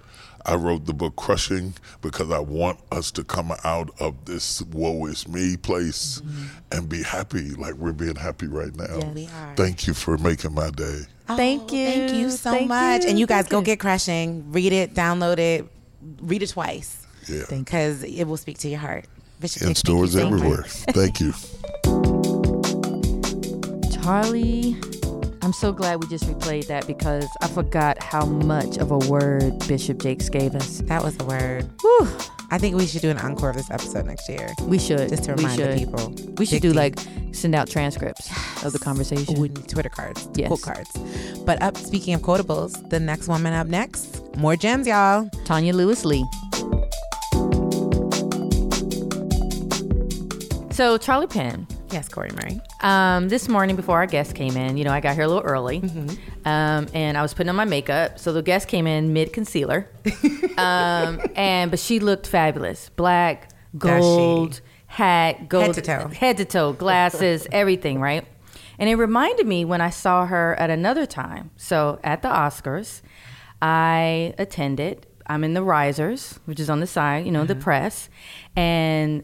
I 0.45 0.55
wrote 0.55 0.85
the 0.85 0.93
book 0.93 1.15
Crushing 1.15 1.73
because 2.01 2.31
I 2.31 2.39
want 2.39 2.79
us 2.91 3.11
to 3.11 3.23
come 3.23 3.51
out 3.63 3.89
of 3.99 4.25
this 4.25 4.61
woe 4.63 5.05
is 5.05 5.27
me 5.27 5.57
place 5.57 6.21
mm-hmm. 6.21 6.45
and 6.71 6.89
be 6.89 7.03
happy 7.03 7.51
like 7.51 7.75
we're 7.75 7.93
being 7.93 8.15
happy 8.15 8.47
right 8.47 8.75
now. 8.75 8.97
Yeah, 8.97 9.11
we 9.11 9.27
are. 9.27 9.55
Thank 9.55 9.87
you 9.87 9.93
for 9.93 10.17
making 10.17 10.53
my 10.53 10.69
day. 10.71 11.01
Thank 11.27 11.63
Oh, 11.63 11.67
Thank 11.67 11.71
you. 11.71 12.17
you 12.19 12.29
so 12.31 12.51
Thank 12.51 12.67
much. 12.67 13.03
you. 13.03 13.09
And 13.09 13.19
you 13.19 13.25
guys 13.25 13.43
Thank 13.43 13.51
go 13.51 13.59
you. 13.59 13.65
get 13.65 13.79
Crushing, 13.79 14.51
read 14.51 14.73
it, 14.73 14.93
download 14.93 15.37
it, 15.39 15.65
read 16.21 16.43
it 16.43 16.49
twice 16.49 17.05
Yeah. 17.27 17.43
because 17.49 18.03
it 18.03 18.25
will 18.25 18.37
speak 18.37 18.57
to 18.59 18.69
your 18.69 18.79
heart. 18.79 19.05
Bishop 19.39 19.61
In 19.63 19.69
Nick, 19.69 19.77
thank 19.77 19.87
you 19.87 19.93
stores 19.93 20.15
everywhere. 20.15 20.63
Thank 20.63 21.19
you. 21.19 21.31
Charli, 23.91 25.00
I'm 25.43 25.53
so 25.53 25.71
glad 25.71 26.01
we 26.03 26.07
just 26.07 26.25
replayed 26.25 26.67
that 26.67 26.85
because 26.85 27.27
I 27.41 27.47
forgot 27.47 28.01
how 28.01 28.25
much 28.25 28.77
of 28.77 28.91
a 28.91 28.97
word 28.99 29.57
Bishop 29.67 29.99
Jakes 30.01 30.29
gave 30.29 30.53
us. 30.55 30.79
That 30.85 31.03
was 31.03 31.17
the 31.17 31.25
word. 31.25 31.67
Whew. 31.81 32.07
I 32.51 32.57
think 32.59 32.75
we 32.75 32.85
should 32.85 33.01
do 33.01 33.09
an 33.09 33.17
encore 33.17 33.49
of 33.49 33.55
this 33.55 33.71
episode 33.71 34.05
next 34.05 34.29
year. 34.29 34.53
We 34.63 34.77
should. 34.77 35.09
Just 35.09 35.23
to 35.23 35.33
remind 35.33 35.59
the 35.59 35.75
people. 35.77 36.13
We 36.37 36.45
should 36.45 36.61
do 36.61 36.69
deep. 36.69 36.75
like 36.77 36.99
send 37.31 37.55
out 37.55 37.69
transcripts 37.69 38.29
of 38.63 38.71
the 38.73 38.79
conversation. 38.79 39.39
We 39.39 39.49
need 39.49 39.67
Twitter 39.67 39.89
cards, 39.89 40.27
Yes. 40.35 40.47
quote 40.49 40.61
cards. 40.61 40.89
But 41.45 41.61
up, 41.61 41.75
speaking 41.77 42.13
of 42.13 42.21
quotables, 42.21 42.89
the 42.89 42.99
next 42.99 43.27
woman 43.27 43.53
up 43.53 43.67
next, 43.67 44.35
more 44.37 44.55
gems, 44.55 44.85
y'all. 44.85 45.25
Tonya 45.45 45.73
Lewis 45.73 46.05
Lee. 46.05 46.25
So 50.71 50.97
Charli 50.97 51.29
Penn, 51.29 51.67
Yes, 51.91 52.07
Cori 52.07 52.29
Murray. 52.35 52.61
um, 52.81 53.27
this 53.27 53.49
morning 53.49 53.75
before 53.75 53.97
our 53.97 54.05
guest 54.05 54.33
came 54.33 54.55
in, 54.55 54.77
you 54.77 54.85
know, 54.85 54.91
I 54.91 55.01
got 55.01 55.13
here 55.15 55.23
a 55.23 55.27
little 55.27 55.43
early, 55.43 55.81
Mm-hmm. 55.81 56.47
um, 56.47 56.87
and 56.93 57.17
I 57.17 57.21
was 57.21 57.33
putting 57.33 57.49
on 57.49 57.55
my 57.57 57.65
makeup. 57.65 58.17
So 58.17 58.31
the 58.31 58.41
guest 58.41 58.67
came 58.69 58.87
in 58.87 59.11
mid 59.13 59.33
concealer, 59.33 59.89
um, 60.57 61.19
and 61.35 61.69
but 61.69 61.79
she 61.79 61.99
looked 61.99 62.27
fabulous, 62.27 62.89
black, 62.89 63.49
gold, 63.77 64.61
hat, 64.87 65.49
gold, 65.49 65.75
to 65.75 65.81
toe. 65.81 66.07
head 66.07 66.37
to 66.37 66.45
toe, 66.45 66.71
glasses, 66.73 67.45
everything, 67.51 67.99
right? 67.99 68.25
And 68.79 68.89
it 68.89 68.95
reminded 68.95 69.45
me 69.45 69.65
when 69.65 69.81
I 69.81 69.89
saw 69.89 70.25
her 70.25 70.55
at 70.59 70.69
another 70.69 71.05
time. 71.05 71.51
So 71.57 71.99
at 72.03 72.21
the 72.21 72.29
Oscars, 72.29 73.01
I 73.61 74.33
attended. 74.37 75.07
I'm 75.27 75.43
in 75.43 75.53
the 75.53 75.61
risers, 75.63 76.39
which 76.45 76.59
is 76.59 76.69
on 76.69 76.79
the 76.79 76.87
side, 76.87 77.25
you 77.25 77.31
know, 77.31 77.45
the 77.45 77.55
press, 77.55 78.09
and 78.55 79.23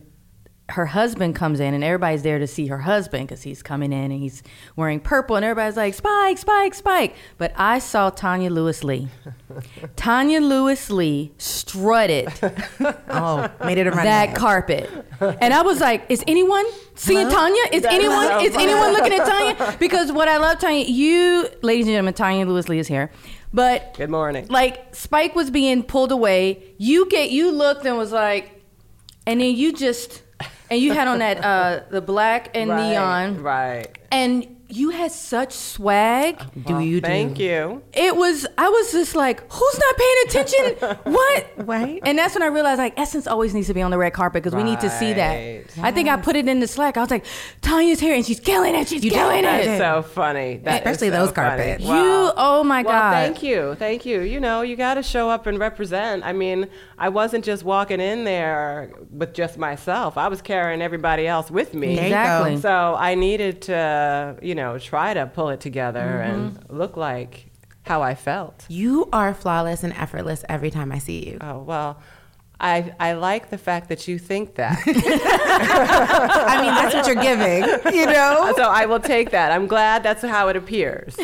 her 0.70 0.88
husband 0.88 1.34
comes 1.34 1.62
in 1.62 1.74
and 1.74 1.82
everybody's 1.84 2.24
there 2.24 2.40
to 2.40 2.48
see 2.48 2.68
her 2.68 2.80
husband 2.80 3.28
because 3.28 3.44
he's 3.44 3.64
coming 3.64 3.94
in 3.94 4.12
and 4.12 4.20
he's 4.20 4.44
wearing 4.76 5.00
purple 5.00 5.38
and 5.38 5.46
everybody's 5.46 5.78
like 5.78 5.94
spike 5.94 6.38
spike 6.38 6.74
spike. 6.74 7.16
But 7.38 7.54
i 7.56 7.80
saw 7.80 8.12
tonya 8.12 8.50
lewis 8.50 8.84
lee. 8.84 9.08
Tonya 9.96 10.42
lewis 10.42 10.90
lee 10.90 11.32
strutted 11.38 12.28
Oh, 13.10 13.50
made 13.64 13.78
it 13.78 13.88
a 13.88 13.92
that 13.92 14.36
carpet. 14.36 14.90
And 15.22 15.54
i 15.54 15.62
was 15.62 15.80
like 15.80 16.04
is 16.10 16.24
anyone 16.28 16.66
seeing 16.96 17.28
tonya? 17.28 17.74
Is 17.74 17.86
anyone 17.86 18.46
is 18.46 18.56
anyone 18.56 18.92
looking 18.92 19.14
at 19.14 19.26
tonya? 19.28 19.80
Because 19.80 20.12
what 20.12 20.28
i 20.28 20.38
love 20.38 20.58
tonya 20.60 20.86
you 20.88 21.48
ladies 21.62 21.86
and 21.88 21.94
gentlemen 21.94 22.14
tonya 22.14 22.46
lewis 22.46 22.68
lee 22.68 22.80
is 22.80 22.88
here. 22.88 23.10
But 23.54 23.94
Good 23.96 24.10
morning. 24.10 24.48
like 24.50 24.94
spike 24.94 25.34
was 25.34 25.50
being 25.50 25.82
pulled 25.82 26.12
away. 26.12 26.74
You 26.78 27.08
get 27.08 27.32
you 27.32 27.52
looked 27.52 27.86
and 27.86 27.98
was 27.98 28.12
like 28.12 28.62
and 29.26 29.40
then 29.40 29.56
you 29.56 29.72
just 29.72 30.24
and 30.70 30.82
you 30.82 30.94
had 30.94 31.08
on 31.08 31.20
that 31.20 31.44
uh 31.44 31.82
the 31.90 32.02
black 32.02 32.50
and 32.56 32.70
Right, 32.70 32.90
neon 32.92 33.42
Right. 33.42 33.98
and 34.12 34.57
you 34.70 34.90
had 34.90 35.12
such 35.12 35.54
swag 35.54 36.42
Do 36.66 36.80
you 36.80 37.00
do? 37.00 37.08
Thank 37.08 37.40
you. 37.40 37.82
it 37.94 38.16
was 38.16 38.46
i 38.58 38.68
was 38.68 38.92
just 38.92 39.16
like 39.16 39.40
who's 39.52 39.80
not 39.80 39.96
paying 39.98 40.16
attention 40.26 40.98
what 41.14 41.48
Right. 41.58 42.02
and 42.04 42.18
that's 42.18 42.34
when 42.34 42.44
i 42.44 42.48
realized 42.48 42.80
like 42.80 42.98
essence 43.00 43.28
always 43.28 43.54
needs 43.54 43.68
to 43.68 43.74
be 43.74 43.82
on 43.82 43.92
the 43.92 43.98
red 43.98 44.14
carpet 44.14 44.44
because 44.44 44.56
we 44.56 44.64
need 44.64 44.80
to 44.82 44.90
see 44.90 45.14
that 45.14 45.36
Right. 45.38 45.66
i 45.82 45.92
think 45.92 46.10
i 46.10 46.18
put 46.18 46.36
it 46.36 46.48
in 46.48 46.60
the 46.60 46.68
slack 46.68 46.98
i 46.98 47.02
was 47.02 47.10
like 47.12 47.26
tonya's 47.62 48.00
here 48.00 48.14
and 48.14 48.26
she's 48.26 48.40
killing 48.40 48.76
it 48.76 48.88
she's 48.90 49.04
You 49.06 49.12
killing 49.12 49.44
That 49.44 49.62
it 49.62 49.66
That's 49.68 49.80
so 49.80 50.02
funny. 50.02 50.58
That 50.58 50.74
is 50.74 50.80
Especially 50.80 51.10
so 51.10 51.20
those 51.26 51.32
funny. 51.32 51.50
carpets. 51.64 51.84
you 51.84 52.32
oh 52.36 52.64
my 52.66 52.82
Well, 52.84 52.92
god 52.94 53.12
thank 53.14 53.44
you, 53.44 53.76
thank 53.76 54.06
you. 54.06 54.22
You 54.22 54.40
know, 54.40 54.62
you 54.64 54.76
got 54.76 54.96
to 54.96 55.04
show 55.04 55.30
up 55.30 55.46
and 55.48 55.60
represent. 55.60 56.24
I 56.26 56.34
mean, 56.34 56.68
I 56.98 57.10
wasn't 57.10 57.46
just 57.46 57.64
walking 57.64 58.00
in 58.02 58.24
there 58.26 58.92
with 59.12 59.34
just 59.34 59.58
myself. 59.58 60.18
I 60.18 60.28
was 60.28 60.42
carrying 60.42 60.82
everybody 60.82 61.28
else 61.28 61.50
with 61.52 61.74
me. 61.74 61.96
There 61.96 62.06
you 62.06 62.10
go. 62.10 62.18
exactly 62.18 62.58
So 62.62 62.96
I 62.98 63.16
needed 63.16 63.62
to, 63.64 64.38
you 64.42 64.56
know, 64.56 64.57
try 64.80 65.14
to 65.14 65.26
pull 65.28 65.50
it 65.50 65.60
together 65.62 66.00
Mm-hmm. 66.02 66.34
and 66.34 66.70
look 66.70 66.98
like 66.98 67.52
how 67.84 68.02
I 68.02 68.16
felt. 68.16 68.66
You 68.68 69.08
are 69.14 69.34
flawless 69.34 69.84
and 69.84 69.94
effortless 69.94 70.44
every 70.50 70.70
time 70.72 70.92
I 70.92 71.00
see 71.00 71.30
you. 71.30 71.38
Oh 71.42 71.60
well, 71.60 72.02
I 72.60 72.94
I 73.00 73.14
like 73.14 73.50
the 73.52 73.58
fact 73.58 73.90
that 73.90 74.08
you 74.08 74.18
think 74.18 74.56
that. 74.56 74.82
I 74.86 76.62
mean, 76.62 76.74
that's 76.74 76.94
what 76.96 77.06
you're 77.08 77.16
giving, 77.22 77.64
you 77.94 78.06
know? 78.06 78.54
so 78.58 78.64
I 78.64 78.86
will 78.86 79.00
take 79.00 79.32
that. 79.32 79.52
I'm 79.52 79.68
glad 79.68 80.04
that's 80.04 80.24
how 80.24 80.48
it 80.48 80.56
appears. 80.56 81.16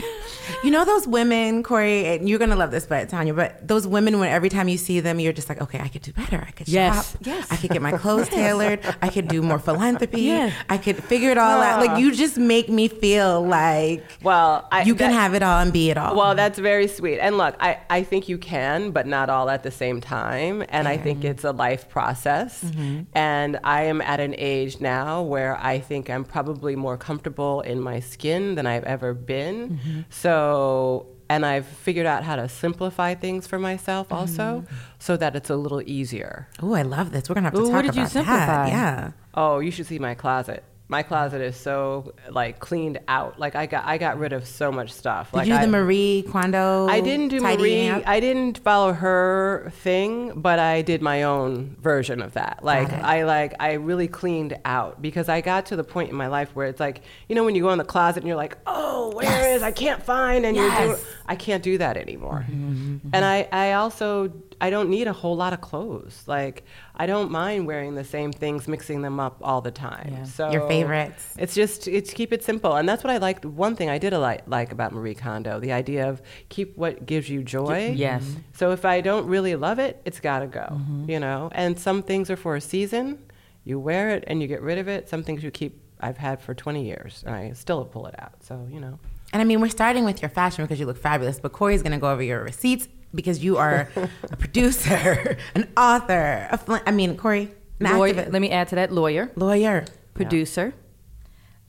You 0.63 0.71
know 0.71 0.85
those 0.85 1.07
women, 1.07 1.63
Cori, 1.63 2.05
and 2.05 2.27
you're 2.29 2.39
gonna 2.39 2.55
love 2.55 2.71
this, 2.71 2.85
but 2.85 3.09
Tonya, 3.09 3.35
but 3.35 3.65
those 3.67 3.87
women 3.87 4.19
when 4.19 4.29
every 4.29 4.49
time 4.49 4.67
you 4.67 4.77
see 4.77 4.99
them, 4.99 5.19
you're 5.19 5.33
just 5.33 5.49
like, 5.49 5.61
okay, 5.61 5.79
I 5.79 5.87
could 5.87 6.01
do 6.01 6.13
better. 6.13 6.43
I 6.47 6.51
could 6.51 6.67
Yes. 6.67 7.11
shop. 7.13 7.21
Yes. 7.25 7.51
I 7.51 7.55
could 7.57 7.71
get 7.71 7.81
my 7.81 7.91
clothes 7.97 8.29
tailored. 8.39 8.79
I 9.01 9.09
could 9.09 9.27
do 9.27 9.41
more 9.41 9.59
philanthropy. 9.59 10.21
Yes. 10.21 10.53
I 10.69 10.77
could 10.77 11.03
figure 11.03 11.31
it 11.31 11.37
all 11.37 11.61
out. 11.61 11.85
Like 11.85 11.99
you 11.99 12.13
just 12.13 12.37
make 12.37 12.69
me 12.69 12.87
feel 12.87 13.41
like 13.45 14.03
Well, 14.21 14.67
I, 14.71 14.83
you 14.83 14.95
can 14.95 15.11
that- 15.11 15.13
have 15.17 15.33
it 15.33 15.43
all 15.43 15.59
and 15.59 15.73
be 15.73 15.89
it 15.89 15.97
all. 15.97 16.15
Well, 16.15 16.35
that's 16.35 16.59
very 16.59 16.87
sweet. 16.87 17.19
And 17.19 17.37
look, 17.37 17.55
I, 17.59 17.79
I 17.89 18.03
think 18.03 18.29
you 18.29 18.37
can, 18.37 18.91
but 18.91 19.07
not 19.07 19.29
all 19.29 19.49
at 19.49 19.63
the 19.63 19.71
same 19.71 19.99
time. 20.01 20.63
And 20.69 20.87
I 20.87 20.97
think 20.97 21.22
Mm-hmm. 21.23 21.31
it's 21.31 21.43
a 21.43 21.51
life 21.51 21.89
process. 21.89 22.63
Mm-hmm. 22.63 23.01
And 23.13 23.59
I 23.63 23.83
am 23.83 24.01
at 24.01 24.19
an 24.19 24.35
age 24.37 24.79
now 24.79 25.21
where 25.21 25.57
I 25.57 25.79
think 25.79 26.09
I'm 26.09 26.23
probably 26.23 26.75
more 26.75 26.97
comfortable 26.97 27.61
in 27.61 27.79
my 27.81 27.99
skin 27.99 28.55
than 28.55 28.65
I've 28.67 28.83
ever 28.83 29.13
been. 29.13 29.69
Mm-hmm. 29.77 29.99
So, 30.09 31.07
and 31.29 31.45
I've 31.45 31.65
figured 31.65 32.05
out 32.05 32.23
how 32.23 32.35
to 32.35 32.47
simplify 32.49 33.15
things 33.15 33.47
for 33.47 33.57
myself 33.59 34.11
also 34.11 34.65
so 34.99 35.17
that 35.17 35.35
it's 35.35 35.49
a 35.49 35.55
little 35.55 35.81
easier. 35.85 36.47
oh, 36.61 36.73
I 36.73 36.81
love 36.83 37.11
this. 37.11 37.29
We're 37.29 37.35
gonna 37.35 37.45
have 37.47 37.53
to 37.53 37.61
Ooh, 37.61 37.65
talk 37.65 37.73
what 37.73 37.81
did 37.83 37.95
you 37.95 38.01
about 38.01 38.11
simplify? 38.11 38.45
that. 38.45 38.67
Yeah. 38.69 39.11
Oh, 39.33 39.59
you 39.59 39.71
should 39.71 39.87
see 39.87 39.99
my 39.99 40.13
closet. 40.15 40.63
My 40.93 41.01
closet 41.01 41.41
is 41.41 41.55
so 41.55 42.13
like 42.29 42.59
cleaned 42.59 42.99
out. 43.07 43.39
Like 43.39 43.55
I 43.55 43.65
got 43.65 43.83
I 43.83 43.97
got 43.97 44.19
rid 44.19 44.31
of 44.31 44.45
so 44.45 44.71
much 44.71 44.93
stuff. 44.93 45.31
Did 45.31 45.37
like 45.37 45.47
you 45.47 45.53
do 45.55 45.57
I, 45.57 45.65
the 45.65 45.71
Marie 45.71 46.23
Kondo? 46.29 46.85
I 46.87 47.01
didn't 47.01 47.29
do 47.29 47.39
Marie. 47.39 47.89
up? 47.89 48.03
I 48.05 48.19
didn't 48.19 48.59
follow 48.59 48.93
her 48.93 49.71
thing, 49.77 50.39
but 50.39 50.59
I 50.59 50.83
did 50.83 51.01
my 51.01 51.23
own 51.23 51.75
version 51.81 52.21
of 52.21 52.33
that. 52.33 52.59
Like 52.63 52.93
I 52.93 53.23
like 53.23 53.55
I 53.59 53.71
really 53.73 54.07
cleaned 54.07 54.55
out 54.65 55.01
because 55.01 55.29
I 55.29 55.41
got 55.41 55.65
to 55.67 55.75
the 55.75 55.83
point 55.83 56.11
in 56.11 56.15
my 56.15 56.27
life 56.27 56.51
where 56.55 56.67
it's 56.67 56.79
like 56.79 57.01
you 57.27 57.33
know 57.33 57.43
when 57.43 57.55
you 57.55 57.63
go 57.63 57.71
in 57.71 57.79
the 57.79 57.83
closet 57.83 58.19
and 58.19 58.27
you're 58.27 58.37
like, 58.37 58.55
oh, 58.67 59.15
where 59.15 59.55
is 59.55 59.63
I 59.63 59.71
can't 59.71 60.03
find, 60.03 60.45
and 60.45 60.55
you're 60.55 60.69
doing. 60.69 60.89
Yes. 60.89 61.05
I 61.25 61.35
can't 61.35 61.63
do 61.63 61.79
that 61.79 61.97
anymore. 61.97 62.45
Mm-hmm, 62.47 63.09
And 63.13 63.25
I 63.25 63.47
I 63.51 63.71
also 63.73 64.31
I 64.61 64.69
don't 64.69 64.89
need 64.89 65.07
a 65.07 65.13
whole 65.13 65.35
lot 65.35 65.53
of 65.53 65.61
clothes. 65.61 66.23
Like 66.27 66.63
I 66.95 67.05
don't 67.05 67.31
mind 67.31 67.67
wearing 67.67 67.95
the 67.95 68.03
same 68.03 68.31
things, 68.31 68.67
mixing 68.67 69.01
them 69.01 69.19
up 69.19 69.37
all 69.41 69.61
the 69.61 69.71
time. 69.71 70.13
Yeah. 70.17 70.23
So 70.23 70.51
Your 70.51 70.67
favorites. 70.67 71.33
It's 71.37 71.53
just 71.53 71.87
it's 71.87 72.13
keep 72.13 72.33
it 72.33 72.43
simple, 72.43 72.75
and 72.75 72.87
that's 72.87 73.03
what 73.03 73.11
I 73.11 73.17
like. 73.17 73.43
One 73.43 73.75
thing 73.75 73.89
I 73.89 73.97
did 73.97 74.13
like 74.13 74.43
like 74.47 74.71
about 74.71 74.93
Marie 74.93 75.15
Kondo, 75.15 75.59
the 75.59 75.71
idea 75.71 76.09
of 76.09 76.21
keep 76.49 76.77
what 76.77 77.05
gives 77.05 77.29
you 77.29 77.43
joy. 77.43 77.93
yes. 77.95 78.23
So 78.53 78.71
if 78.71 78.85
I 78.85 79.01
don't 79.01 79.27
really 79.27 79.55
love 79.55 79.79
it, 79.79 80.01
it's 80.05 80.19
got 80.19 80.39
to 80.39 80.47
go. 80.47 80.67
Mm-hmm. 80.71 81.09
You 81.09 81.19
know, 81.19 81.49
and 81.53 81.79
some 81.79 82.03
things 82.03 82.29
are 82.29 82.37
for 82.37 82.55
a 82.55 82.61
season. 82.61 83.19
You 83.63 83.79
wear 83.79 84.09
it 84.09 84.23
and 84.27 84.41
you 84.41 84.47
get 84.47 84.61
rid 84.61 84.77
of 84.77 84.87
it. 84.87 85.09
Some 85.09 85.23
things 85.23 85.43
you 85.43 85.51
keep. 85.51 85.81
I've 85.99 86.17
had 86.17 86.41
for 86.41 86.53
20 86.53 86.83
years, 86.83 87.23
and 87.25 87.33
I 87.33 87.53
still 87.53 87.85
pull 87.85 88.07
it 88.07 88.15
out. 88.19 88.43
So 88.43 88.67
you 88.69 88.79
know. 88.79 88.99
And 89.31 89.41
I 89.41 89.45
mean, 89.45 89.61
we're 89.61 89.69
starting 89.69 90.05
with 90.05 90.21
your 90.21 90.29
fashion 90.29 90.63
because 90.63 90.79
you 90.79 90.85
look 90.85 90.97
fabulous, 90.97 91.39
but 91.39 91.53
Cori's 91.53 91.81
going 91.81 91.93
to 91.93 91.97
go 91.97 92.11
over 92.11 92.21
your 92.21 92.43
receipts 92.43 92.87
because 93.13 93.43
you 93.43 93.57
are 93.57 93.89
a 94.31 94.35
producer, 94.37 95.37
an 95.55 95.67
author. 95.77 96.47
A 96.51 96.57
fl- 96.57 96.77
I 96.85 96.91
mean, 96.91 97.15
Cori, 97.17 97.51
Lawyer, 97.79 98.13
activist, 98.13 98.33
let 98.33 98.41
me 98.41 98.49
add 98.51 98.67
to 98.69 98.75
that 98.75 98.91
lawyer 98.91 99.31
lawyer. 99.35 99.85
producer 100.13 100.73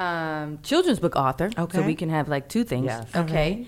um, 0.00 0.58
children's 0.62 0.98
book 1.00 1.16
author 1.16 1.46
Okay. 1.46 1.54
so 1.56 1.62
Okay. 1.80 1.86
we 1.86 1.94
can 1.94 2.08
have 2.10 2.28
like 2.28 2.48
two 2.48 2.64
things 2.64 2.86
Yes. 2.86 3.06
okay 3.14 3.66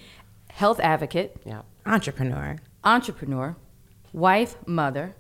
health 0.50 0.80
advocate 0.80 1.36
Yeah. 1.44 1.62
entrepreneur. 1.84 2.56
entrepreneur 2.84 3.56
wife 4.12 4.56
mother 4.66 5.14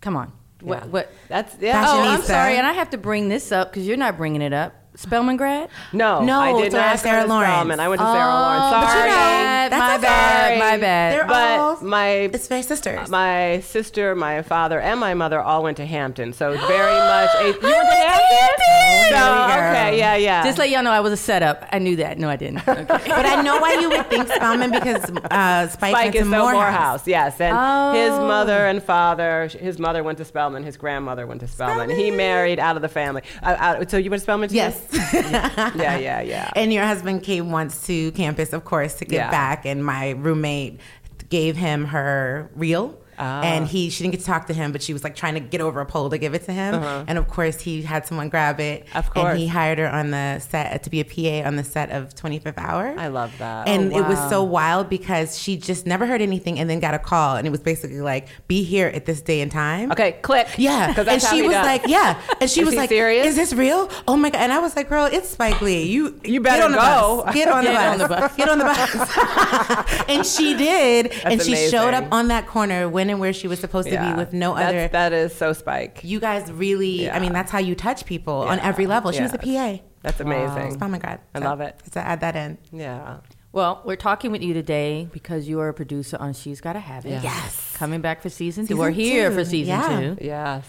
come 0.00 0.16
on 0.16 0.32
Yeah. 0.62 0.68
what, 0.68 0.88
what 0.88 1.12
That's 1.28 1.56
yeah. 1.60 1.84
oh 1.86 2.00
i'm 2.02 2.22
sorry 2.22 2.56
and 2.56 2.66
i 2.66 2.72
have 2.72 2.90
to 2.90 2.98
bring 2.98 3.28
this 3.28 3.52
up 3.52 3.70
because 3.70 3.86
you're 3.86 3.96
not 3.98 4.16
bringing 4.16 4.42
it 4.42 4.52
up 4.52 4.72
spelman 4.98 5.36
grad 5.36 5.70
No, 5.92 6.22
No, 6.24 6.40
I 6.40 6.52
did 6.60 6.72
not. 6.72 6.98
Sarah 6.98 7.22
go 7.22 7.26
to 7.28 7.32
Lawrence. 7.32 7.52
Spelman. 7.54 7.80
I 7.80 7.88
went 7.88 8.00
to 8.00 8.06
Sarah 8.06 8.34
Lawrence. 8.34 8.86
but 8.86 8.94
you 8.94 9.00
know, 9.06 9.68
That's 9.70 9.78
my 9.78 9.94
okay. 9.94 10.02
bad, 10.02 10.58
my 10.58 10.70
my 10.72 10.76
bad. 10.78 11.12
They're 11.14 11.26
But 11.26 11.58
all 11.60 11.80
my 11.82 12.08
it's 12.34 12.50
my 12.50 12.60
sisters. 12.60 13.08
my 13.08 13.60
sister, 13.60 14.14
my 14.14 14.42
father, 14.42 14.80
and 14.80 14.98
my 15.00 15.14
mother 15.14 15.40
all 15.40 15.62
went 15.62 15.76
to 15.78 15.86
Hampton. 15.86 16.32
So 16.32 16.52
it's 16.52 16.66
very 16.66 16.98
much 17.14 17.30
a. 17.36 17.46
You 17.46 17.52
went 17.52 17.62
to 17.62 17.96
Hampton? 17.96 18.36
Hampton! 18.36 19.04
So, 19.08 19.14
There 19.14 19.56
we 19.56 19.74
go. 19.74 19.80
okay, 19.80 19.98
yeah, 19.98 20.16
yeah. 20.16 20.44
Just 20.44 20.58
let 20.58 20.68
y'all 20.70 20.82
know 20.82 20.90
I 20.90 21.00
was 21.00 21.12
a 21.12 21.16
setup. 21.16 21.64
I 21.72 21.78
knew 21.78 21.96
that. 21.96 22.18
No, 22.18 22.28
I 22.28 22.36
didn't. 22.36 22.58
Okay. 22.68 22.84
but 23.08 23.26
I 23.26 23.40
know 23.42 23.58
why 23.60 23.74
you 23.74 23.88
would 23.90 24.08
think 24.10 24.28
Spelman 24.28 24.70
because 24.70 25.02
uh, 25.30 25.66
Spike, 25.68 25.92
Spike 25.94 26.14
is 26.14 26.22
to 26.22 26.24
so 26.24 26.30
Morehouse. 26.30 26.52
Morehouse, 26.54 27.06
yes. 27.06 27.40
And 27.40 27.96
his 27.96 28.10
Oh. 28.12 28.26
mother 28.26 28.66
and 28.66 28.82
father, 28.82 29.48
his 29.48 29.78
mother 29.78 30.02
went 30.02 30.18
to 30.18 30.24
Spelman, 30.24 30.62
his 30.64 30.76
grandmother 30.76 31.26
went 31.26 31.40
to 31.40 31.48
Spelman. 31.48 31.90
He 31.90 32.10
married 32.10 32.58
out 32.58 32.76
of 32.76 32.82
the 32.82 32.88
family. 32.88 33.22
Uh, 33.42 33.56
out, 33.58 33.90
so 33.90 33.96
you 33.96 34.10
went 34.10 34.20
to 34.20 34.24
Spelman 34.24 34.48
too? 34.48 34.56
Yes. 34.56 34.80
Yeah, 34.92 35.98
yeah, 35.98 36.20
yeah. 36.20 36.50
And 36.56 36.72
your 36.72 36.84
husband 36.84 37.22
came 37.22 37.50
once 37.50 37.86
to 37.86 38.10
campus, 38.12 38.52
of 38.52 38.64
course, 38.64 38.94
to 38.94 39.04
give 39.04 39.16
Yeah. 39.16 39.30
back. 39.30 39.64
And 39.66 39.84
my 39.84 40.10
roommate 40.10 40.80
gave 41.28 41.56
him 41.56 41.86
her 41.86 42.50
reel. 42.54 42.98
Ah. 43.18 43.42
And 43.42 43.66
he, 43.66 43.90
she 43.90 44.02
didn't 44.04 44.12
get 44.12 44.20
to 44.20 44.26
talk 44.26 44.46
to 44.46 44.52
him, 44.54 44.72
but 44.72 44.82
she 44.82 44.92
was 44.92 45.04
like 45.04 45.16
trying 45.16 45.34
to 45.34 45.40
get 45.40 45.60
over 45.60 45.80
a 45.80 45.86
pole 45.86 46.08
to 46.10 46.18
give 46.18 46.34
it 46.34 46.44
to 46.44 46.52
him. 46.52 46.74
And 47.08 47.18
of 47.18 47.28
course, 47.28 47.60
he 47.60 47.82
had 47.82 48.06
someone 48.06 48.28
grab 48.28 48.60
it. 48.60 48.82
Uh-huh. 48.88 48.98
Of 48.98 49.10
course. 49.10 49.26
And 49.30 49.38
he 49.38 49.46
hired 49.48 49.78
her 49.78 49.88
on 49.88 50.10
the 50.10 50.38
set 50.40 50.82
to 50.84 50.90
be 50.90 51.00
a 51.00 51.04
PA 51.04 51.46
on 51.46 51.56
the 51.56 51.64
set 51.64 51.90
of 51.90 52.14
25th 52.14 52.58
Hour. 52.58 52.94
I 52.98 53.08
love 53.08 53.32
that. 53.38 53.68
And 53.68 53.92
Oh, 53.92 53.98
it 53.98 54.06
was 54.06 54.18
so 54.28 54.42
wild 54.44 54.88
because 54.88 55.38
she 55.38 55.56
just 55.56 55.86
never 55.86 56.06
heard 56.06 56.20
anything 56.22 56.58
and 56.58 56.68
then 56.68 56.80
got 56.80 56.94
a 56.94 56.98
call. 56.98 57.36
And 57.36 57.46
it 57.46 57.50
was 57.50 57.60
basically 57.60 58.00
like, 58.00 58.28
be 58.46 58.62
here 58.62 58.88
at 58.88 59.06
this 59.06 59.20
day 59.22 59.40
and 59.40 59.50
time. 59.50 59.90
Okay, 59.92 60.12
click. 60.22 60.48
Yeah, 60.56 60.94
and 60.96 61.22
she 61.22 61.42
was 61.42 61.52
like, 61.54 61.86
yeah, 61.86 62.20
and 62.40 62.50
she 62.50 62.64
was 62.64 62.74
like, 62.74 62.88
serious? 62.88 63.26
"Is 63.26 63.36
this 63.36 63.52
real? 63.52 63.90
Oh 64.06 64.16
my 64.16 64.30
god!" 64.30 64.40
And 64.40 64.52
I 64.52 64.58
was 64.58 64.76
like, 64.76 64.88
"Girl, 64.88 65.06
it's 65.06 65.28
Spike 65.28 65.60
Lee. 65.60 65.82
You 65.84 66.18
You 66.24 66.40
get 66.40 66.42
better 66.42 66.64
on 66.64 66.72
the 66.72 66.78
go. 66.78 67.22
bus. 67.24 67.34
Get 67.34 67.48
on 67.48 67.64
the 67.64 67.70
Get 67.70 67.76
bus. 67.76 67.92
on 67.92 67.98
the 67.98 68.08
bus. 68.08 68.36
Get 68.36 68.48
on 68.48 68.58
the 68.58 68.64
bus." 68.64 70.04
and 70.08 70.26
she 70.26 70.54
did, 70.54 71.12
and 71.24 71.40
she 71.42 71.54
showed 71.68 71.94
up 71.94 72.12
on 72.12 72.28
that 72.28 72.46
corner 72.46 72.88
when 72.88 73.07
and 73.10 73.20
where 73.20 73.32
she 73.32 73.48
was 73.48 73.58
supposed 73.58 73.88
to 73.88 73.98
be 73.98 74.12
with 74.14 74.32
no 74.32 74.54
That's- 74.54 74.68
other. 74.68 74.88
That 74.88 75.12
is 75.12 75.34
so 75.34 75.52
Spike. 75.52 76.00
you 76.02 76.20
guys 76.20 76.50
really, 76.52 77.10
I 77.10 77.18
mean, 77.20 77.32
that's 77.32 77.50
how 77.50 77.58
you 77.58 77.74
touch 77.74 78.04
people 78.06 78.34
on 78.42 78.58
every 78.60 78.86
level. 78.86 79.12
She 79.12 79.22
was 79.22 79.32
a 79.34 79.38
PA. 79.38 79.78
That's 80.02 80.20
amazing. 80.20 80.78
Oh 80.82 80.88
my 80.88 80.98
god, 80.98 81.20
I 81.34 81.38
love 81.40 81.60
it. 81.60 81.76
Just 81.80 81.92
to 81.94 82.00
add 82.00 82.20
that 82.20 82.36
in. 82.36 82.58
Yeah. 82.72 83.18
Well, 83.50 83.82
we're 83.84 83.96
talking 83.96 84.30
with 84.30 84.42
you 84.42 84.52
today 84.54 85.08
because 85.12 85.48
you 85.48 85.58
are 85.60 85.68
a 85.70 85.74
producer 85.74 86.16
on 86.20 86.34
She's 86.34 86.60
Gotta 86.60 86.80
Have 86.80 87.06
It. 87.06 87.22
Yes. 87.22 87.74
Coming 87.76 88.00
back 88.02 88.20
for 88.22 88.28
season, 88.28 88.64
two. 88.64 88.74
Season 88.74 88.78
We're 88.78 88.90
here 88.90 89.30
two, 89.30 89.34
for 89.36 89.44
season 89.44 89.74
yeah. 89.80 90.00
two. 90.00 90.18
Yes. 90.20 90.66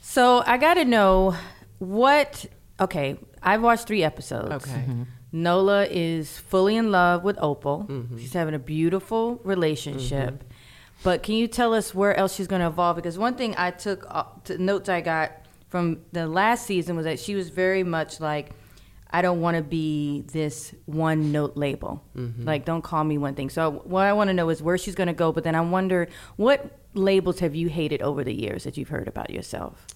So 0.00 0.42
I 0.46 0.56
gotta 0.58 0.84
know 0.84 1.34
what. 1.78 2.46
Okay, 2.78 3.18
I've 3.42 3.62
watched 3.62 3.86
three 3.86 4.02
episodes. 4.04 4.52
Okay. 4.52 4.84
Nola 5.32 5.86
is 5.86 6.38
fully 6.38 6.76
in 6.76 6.90
love 6.90 7.22
with 7.24 7.38
Opal. 7.40 7.86
Mm-hmm. 7.88 8.18
She's 8.18 8.32
having 8.32 8.54
a 8.54 8.58
beautiful 8.58 9.40
relationship. 9.44 10.44
But 11.02 11.22
can 11.22 11.34
you 11.34 11.48
tell 11.48 11.72
us 11.74 11.94
where 11.94 12.14
else 12.16 12.34
she's 12.34 12.46
going 12.46 12.60
to 12.60 12.66
evolve? 12.66 12.96
Because 12.96 13.18
one 13.18 13.34
thing 13.34 13.54
I 13.56 13.70
took 13.70 14.06
uh, 14.08 14.24
to 14.44 14.58
notes 14.58 14.88
I 14.88 15.00
got 15.00 15.32
from 15.68 16.00
the 16.12 16.26
last 16.26 16.66
season 16.66 16.96
was 16.96 17.04
that 17.04 17.18
she 17.18 17.34
was 17.34 17.48
very 17.48 17.82
much 17.82 18.20
like, 18.20 18.50
I 19.10 19.22
don't 19.22 19.40
want 19.40 19.56
to 19.56 19.62
be 19.62 20.22
this 20.32 20.74
one 20.86 21.32
note 21.32 21.56
label. 21.56 22.04
Mm-hmm. 22.16 22.44
Like, 22.44 22.64
don't 22.64 22.82
call 22.82 23.02
me 23.02 23.18
one 23.18 23.34
thing. 23.34 23.50
So 23.50 23.82
what 23.84 24.06
I 24.06 24.12
want 24.12 24.28
to 24.28 24.34
know 24.34 24.50
is 24.50 24.62
where 24.62 24.78
she's 24.78 24.94
going 24.94 25.08
to 25.08 25.12
go. 25.12 25.32
But 25.32 25.44
then 25.44 25.54
I 25.54 25.62
wonder 25.62 26.08
what 26.36 26.78
labels 26.94 27.40
have 27.40 27.54
you 27.54 27.68
hated 27.68 28.02
over 28.02 28.22
the 28.22 28.34
years 28.34 28.64
that 28.64 28.76
you've 28.76 28.88
heard 28.88 29.08
about 29.08 29.30
yourself? 29.30 29.86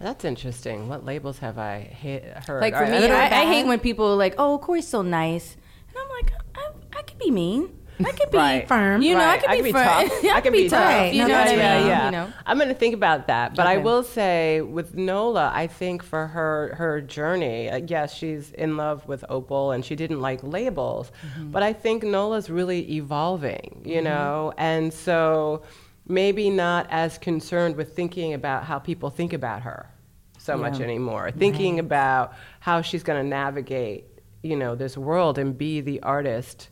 That's 0.00 0.24
interesting. 0.24 0.88
What 0.88 1.04
labels 1.04 1.38
have 1.38 1.58
I 1.58 1.96
ha- 2.02 2.42
heard? 2.46 2.60
Like 2.60 2.74
for 2.74 2.84
All 2.84 2.90
right, 2.90 3.00
me, 3.00 3.06
I'm 3.06 3.32
I, 3.32 3.42
I 3.42 3.44
hate 3.46 3.66
when 3.66 3.78
people 3.78 4.06
are 4.06 4.16
like, 4.16 4.34
"Oh, 4.36 4.58
Cori's 4.58 4.88
so 4.88 5.00
nice," 5.02 5.56
and 5.88 5.96
I'm 5.96 6.08
like, 6.08 6.32
"I, 6.56 6.98
I 6.98 7.02
could 7.02 7.20
be 7.20 7.30
mean. 7.30 7.78
I 8.00 8.12
could 8.12 8.30
be 8.30 8.36
Right. 8.38 8.68
Firm. 8.68 9.02
You 9.02 9.14
know, 9.14 9.20
Right. 9.24 9.42
I 9.48 9.56
could 9.56 9.64
be, 9.64 9.72
firm. 9.72 9.84
tough. 9.84 10.24
I 10.32 10.40
could 10.40 10.52
be 10.52 10.68
tough. 10.68 10.84
Right. 10.84 11.12
You 11.12 11.22
No, 11.22 11.28
know 11.28 11.34
what 11.38 11.46
I 11.48 11.50
mean? 11.50 11.58
right. 11.58 11.86
yeah. 11.86 12.04
You 12.06 12.10
know. 12.12 12.32
I'm 12.46 12.56
going 12.56 12.68
to 12.68 12.74
think 12.74 12.94
about 12.94 13.26
that, 13.26 13.54
but 13.54 13.66
I 13.66 13.78
will 13.78 14.02
say 14.02 14.60
with 14.60 14.94
Nola, 14.94 15.50
I 15.54 15.66
think 15.66 16.02
for 16.02 16.26
her 16.28 16.74
her 16.76 17.00
journey, 17.00 17.68
uh, 17.70 17.80
yes, 17.86 18.14
she's 18.14 18.52
in 18.52 18.76
love 18.76 19.06
with 19.08 19.24
Opal 19.28 19.72
and 19.72 19.84
she 19.84 19.96
didn't 19.96 20.20
like 20.20 20.42
labels, 20.42 21.10
Mm-hmm. 21.26 21.50
but 21.50 21.62
I 21.62 21.72
think 21.72 22.02
Nola's 22.04 22.48
really 22.50 22.92
evolving, 22.92 23.82
you 23.84 24.00
know, 24.02 24.52
and 24.56 24.92
so 24.92 25.62
maybe 26.06 26.48
not 26.50 26.86
as 26.90 27.18
concerned 27.18 27.76
with 27.76 27.94
thinking 27.94 28.32
about 28.34 28.64
how 28.64 28.78
people 28.78 29.10
think 29.10 29.32
about 29.32 29.62
her 29.62 29.90
so 30.38 30.56
much 30.56 30.78
Yeah. 30.78 30.84
anymore. 30.86 31.30
Thinking 31.32 31.78
about 31.78 32.32
how 32.60 32.80
she's 32.80 33.02
going 33.02 33.22
to 33.22 33.28
navigate, 33.28 34.04
you 34.42 34.56
know, 34.56 34.74
this 34.74 34.96
world 34.96 35.36
and 35.38 35.56
be 35.58 35.80
the 35.82 36.00
artist 36.02 36.68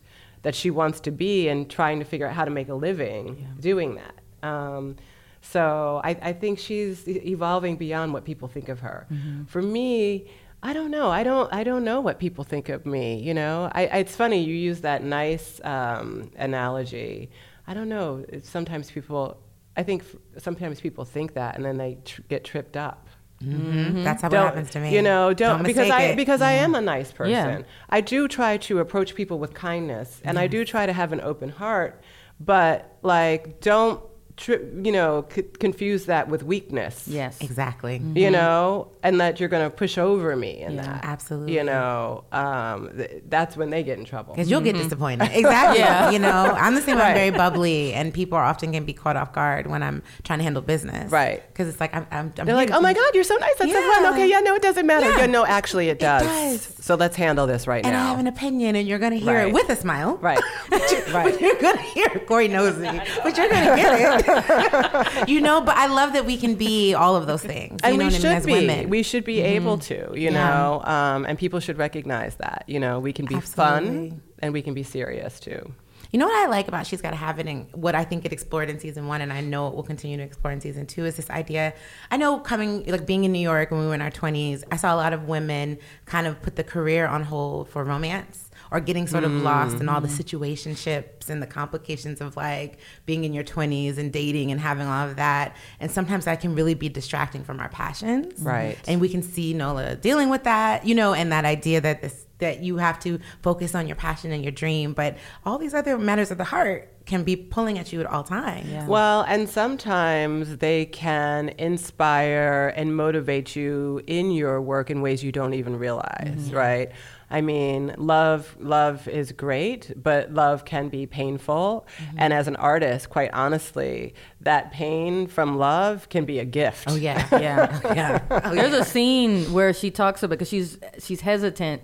that 0.47 0.55
she 0.55 0.70
wants 0.70 1.01
to 1.01 1.11
be 1.11 1.49
and 1.49 1.68
trying 1.68 1.99
to 1.99 2.05
figure 2.05 2.24
out 2.28 2.32
how 2.32 2.44
to 2.44 2.53
make 2.53 2.68
a 2.68 2.74
living 2.74 3.49
doing 3.59 3.97
that. 3.97 4.49
Um, 4.49 4.94
so 5.40 6.01
I, 6.05 6.11
I 6.22 6.32
think 6.34 6.61
she's 6.61 7.09
evolving 7.09 7.74
beyond 7.76 8.12
what 8.12 8.24
people 8.24 8.47
think 8.47 8.68
of 8.68 8.78
her. 8.78 9.09
For 9.49 9.61
me, 9.61 10.28
I 10.62 10.72
don't 10.72 10.92
know. 10.92 11.11
I 11.11 11.24
don't. 11.24 11.53
I 11.53 11.64
don't 11.64 11.82
know 11.82 12.01
what 12.01 12.20
people 12.20 12.44
think 12.44 12.68
of 12.68 12.86
me. 12.86 13.18
You 13.18 13.34
know, 13.34 13.70
I, 13.74 13.82
it's 14.03 14.14
funny 14.14 14.40
you 14.40 14.55
use 14.55 14.82
that 14.82 15.03
nice 15.03 15.61
um, 15.64 16.30
analogy. 16.36 17.28
I 17.66 17.74
don't 17.74 17.88
know. 17.88 18.24
Sometimes 18.44 18.88
people. 18.88 19.38
I 19.76 19.82
think 19.82 20.03
f- 20.03 20.42
sometimes 20.42 20.80
people 20.80 21.05
think 21.05 21.34
that, 21.34 21.57
and 21.57 21.64
then 21.64 21.76
they 21.76 21.99
tr- 22.05 22.22
get 22.28 22.44
tripped 22.44 22.76
up 22.76 23.05
Mm-hmm. 23.43 24.03
That's 24.03 24.22
how 24.22 24.28
it 24.28 24.30
don't 24.30 24.47
happens 24.47 24.70
to 24.70 24.80
me. 24.80 24.95
you 24.95 25.03
know 25.03 25.34
don't, 25.34 25.62
because 25.62 25.91
i 25.91 26.03
it. 26.05 26.16
because 26.16 26.41
i 26.41 26.53
am 26.53 26.74
a 26.74 26.80
nice 26.80 27.12
person 27.12 27.32
Yeah. 27.32 27.62
i 27.91 28.01
do 28.01 28.28
try 28.28 28.57
to 28.57 28.78
approach 28.78 29.14
people 29.14 29.39
with 29.39 29.53
kindness 29.53 30.22
and 30.24 30.39
i 30.39 30.47
do 30.47 30.64
try 30.64 30.87
to 30.87 30.93
have 30.95 31.12
an 31.12 31.20
open 31.20 31.51
heart 31.51 32.01
but 32.41 32.97
like 33.03 33.61
don't 33.61 34.01
tri- 34.37 34.61
you 34.82 34.93
know 34.93 35.24
c- 35.34 35.43
confuse 35.59 36.07
that 36.07 36.28
with 36.28 36.43
weakness 36.43 37.07
Yes. 37.09 37.39
exactly. 37.41 38.01
you 38.14 38.30
know 38.30 38.89
and 39.03 39.20
that 39.20 39.39
you're 39.41 39.49
going 39.49 39.64
to 39.68 39.74
push 39.74 39.97
over 39.99 40.37
me 40.37 40.61
in 40.62 40.74
Yeah. 40.74 40.82
that 40.82 41.05
Absolutely. 41.05 41.55
you 41.55 41.64
know 41.64 42.24
um, 42.32 42.91
th- 42.97 43.22
that's 43.28 43.57
when 43.57 43.70
they 43.70 43.82
get 43.82 43.99
in 43.99 44.05
trouble 44.05 44.34
Because 44.34 44.51
you'll 44.51 44.61
get 44.61 44.74
disappointed. 44.76 45.30
Exactly. 45.37 45.78
Yeah. 45.80 46.11
You 46.11 46.18
know, 46.18 46.53
I'm 46.57 46.74
the 46.74 46.80
same. 46.80 46.99
I'm 46.99 47.14
very 47.14 47.30
bubbly, 47.30 47.93
and 47.93 48.12
people 48.12 48.37
are 48.39 48.45
often 48.45 48.72
can 48.72 48.84
be 48.84 48.93
caught 48.93 49.16
off 49.16 49.32
guard 49.32 49.66
when 49.66 49.82
I'm 49.82 50.03
trying 50.24 50.39
to 50.41 50.45
handle 50.45 50.62
business. 50.62 51.11
Right. 51.11 51.43
Because 51.49 51.68
it's 51.68 51.80
like 51.80 51.95
I'm. 51.95 52.07
I'm, 52.11 52.32
I'm 52.39 52.47
they're 52.47 52.55
like, 52.55 52.70
oh 52.72 52.80
my 52.80 52.93
God, 52.95 53.14
you're 53.14 53.24
so 53.24 53.37
nice. 53.37 53.55
That's 53.59 53.72
so 53.72 53.80
fun. 53.93 54.12
Okay, 54.14 54.28
yeah, 54.28 54.41
no, 54.41 54.55
it 54.55 54.62
doesn't 54.62 54.87
matter. 54.87 55.09
Yeah. 55.11 55.18
Yeah, 55.20 55.26
no, 55.26 55.45
actually, 55.47 55.89
it 55.89 55.99
does. 55.99 56.22
does. 56.22 56.84
So 56.84 56.95
let's 56.95 57.16
handle 57.16 57.47
this 57.47 57.66
right 57.66 57.84
And 57.84 57.93
now. 57.93 58.05
I 58.07 58.09
have 58.11 58.18
an 58.18 58.26
opinion, 58.26 58.76
and 58.76 58.87
you're 58.89 58.99
gonna 58.99 59.16
hear 59.16 59.34
Right. 59.34 59.49
it 59.49 59.55
with 59.55 59.68
a 59.70 59.76
smile. 59.76 60.16
Right. 60.16 60.41
but, 60.70 60.91
you, 60.91 60.99
Right. 61.14 61.24
but 61.32 61.41
you're 61.41 61.61
gonna 61.61 61.80
hear 61.82 62.07
it. 62.14 62.26
Cori 62.26 62.49
knows 62.49 62.76
me, 62.78 63.01
but 63.22 63.37
you're 63.37 63.49
gonna 63.49 63.76
get 63.76 64.20
it. 64.20 64.25
you 65.28 65.40
know, 65.40 65.60
but 65.60 65.76
I 65.76 65.86
love 65.86 66.12
that 66.14 66.24
we 66.26 66.36
can 66.36 66.54
be 66.54 66.94
all 66.94 67.16
of 67.16 67.26
those 67.26 67.42
things. 67.42 67.80
and 67.82 67.92
you 67.94 67.98
know 67.98 68.06
we 68.08 68.12
what 68.12 68.24
I 68.24 68.28
mean, 68.28 68.40
should 68.40 68.46
be. 68.46 68.52
women. 68.52 68.90
We 68.90 69.02
should 69.02 69.24
be 69.24 69.40
able 69.40 69.78
to, 69.78 70.10
you 70.14 70.30
Yeah. 70.30 70.30
know, 70.30 70.82
um, 70.84 71.24
and 71.26 71.38
people 71.38 71.60
should 71.60 71.78
recognize 71.78 72.36
that. 72.36 72.64
You 72.66 72.80
know, 72.80 72.98
we 73.00 73.12
can 73.12 73.26
be 73.26 73.34
Absolutely. 73.36 74.10
fun 74.10 74.22
and 74.40 74.52
we 74.52 74.62
can 74.62 74.74
be 74.74 74.82
serious 74.82 75.40
too. 75.40 75.72
You 76.12 76.20
know 76.20 76.26
what 76.26 76.36
I 76.36 76.48
like 76.48 76.68
about 76.68 76.86
She's 76.86 77.02
Gotta 77.02 77.16
Have 77.16 77.40
It 77.40 77.46
and 77.48 77.66
what 77.74 77.94
I 77.96 78.04
think 78.04 78.24
it 78.24 78.32
explored 78.32 78.70
in 78.70 78.78
season 78.78 79.06
one 79.08 79.20
and 79.22 79.32
I 79.32 79.40
know 79.40 79.66
it 79.68 79.74
will 79.74 79.82
continue 79.82 80.16
to 80.16 80.22
explore 80.22 80.52
in 80.52 80.60
season 80.60 80.86
two 80.86 81.04
is 81.04 81.16
this 81.16 81.28
idea. 81.30 81.74
I 82.10 82.16
know 82.16 82.38
coming, 82.38 82.84
like 82.86 83.06
being 83.06 83.24
in 83.24 83.32
New 83.32 83.40
York 83.40 83.70
when 83.72 83.80
we 83.80 83.86
were 83.86 83.94
in 83.94 84.00
our 84.00 84.10
20s, 84.12 84.62
I 84.70 84.76
saw 84.76 84.94
a 84.94 84.96
lot 84.96 85.12
of 85.12 85.24
women 85.28 85.78
kind 86.04 86.26
of 86.26 86.40
put 86.42 86.54
the 86.56 86.64
career 86.64 87.06
on 87.06 87.24
hold 87.24 87.68
for 87.68 87.82
romance 87.84 88.45
or 88.70 88.80
getting 88.80 89.06
sort 89.06 89.24
of 89.24 89.32
lost 89.32 89.80
in 89.80 89.88
all 89.88 90.00
the 90.00 90.08
mm. 90.08 90.22
situationships 90.22 91.28
and 91.28 91.42
the 91.42 91.46
complications 91.46 92.20
of 92.20 92.36
like 92.36 92.78
being 93.04 93.24
in 93.24 93.32
your 93.32 93.44
20s 93.44 93.98
and 93.98 94.12
dating 94.12 94.50
and 94.50 94.60
having 94.60 94.86
all 94.86 95.08
of 95.08 95.16
that. 95.16 95.56
And 95.80 95.90
sometimes 95.90 96.24
that 96.24 96.40
can 96.40 96.54
really 96.54 96.74
be 96.74 96.88
distracting 96.88 97.44
from 97.44 97.60
our 97.60 97.68
passions. 97.68 98.40
Right. 98.40 98.76
And 98.86 99.00
we 99.00 99.08
can 99.08 99.22
see 99.22 99.52
Nola 99.52 99.96
dealing 99.96 100.28
with 100.28 100.44
that, 100.44 100.86
you 100.86 100.94
know, 100.94 101.14
and 101.14 101.32
that 101.32 101.44
idea 101.44 101.80
that 101.80 102.02
this 102.02 102.26
that 102.38 102.62
you 102.62 102.76
have 102.76 103.00
to 103.00 103.18
focus 103.42 103.74
on 103.74 103.86
your 103.86 103.96
passion 103.96 104.32
and 104.32 104.42
your 104.42 104.52
dream, 104.52 104.92
but 104.92 105.16
all 105.44 105.58
these 105.58 105.74
other 105.74 105.96
matters 105.98 106.30
of 106.30 106.38
the 106.38 106.44
heart 106.44 106.92
can 107.06 107.22
be 107.22 107.36
pulling 107.36 107.78
at 107.78 107.92
you 107.92 108.00
at 108.00 108.06
all 108.06 108.24
times. 108.24 108.68
Yeah. 108.68 108.86
Well, 108.86 109.22
and 109.22 109.48
sometimes 109.48 110.58
they 110.58 110.86
can 110.86 111.50
inspire 111.50 112.72
and 112.76 112.96
motivate 112.96 113.54
you 113.54 114.02
in 114.06 114.32
your 114.32 114.60
work 114.60 114.90
in 114.90 115.00
ways 115.00 115.22
you 115.22 115.32
don't 115.32 115.54
even 115.54 115.78
realize, 115.78 116.34
mm-hmm. 116.36 116.56
right? 116.56 116.92
I 117.30 117.40
mean, 117.40 117.94
love 117.98 118.56
love 118.60 119.08
is 119.08 119.32
great, 119.32 119.92
but 120.00 120.32
love 120.32 120.64
can 120.64 120.88
be 120.88 121.06
painful. 121.06 121.86
Mm-hmm. 121.98 122.16
And 122.18 122.32
as 122.32 122.46
an 122.46 122.56
artist, 122.56 123.10
quite 123.10 123.30
honestly, 123.32 124.14
that 124.40 124.72
pain 124.72 125.26
from 125.26 125.58
love 125.58 126.08
can 126.08 126.24
be 126.24 126.38
a 126.38 126.44
gift. 126.44 126.84
Oh 126.86 126.94
yeah, 126.94 127.26
Yeah. 127.40 127.80
Oh, 127.84 127.94
yeah. 127.94 128.22
Oh, 128.30 128.54
There's 128.54 128.72
yeah. 128.72 128.80
a 128.80 128.84
scene 128.84 129.52
where 129.52 129.72
she 129.72 129.90
talks 129.90 130.22
about 130.22 130.38
because 130.38 130.48
she's 130.48 130.78
she's 131.00 131.22
hesitant 131.22 131.82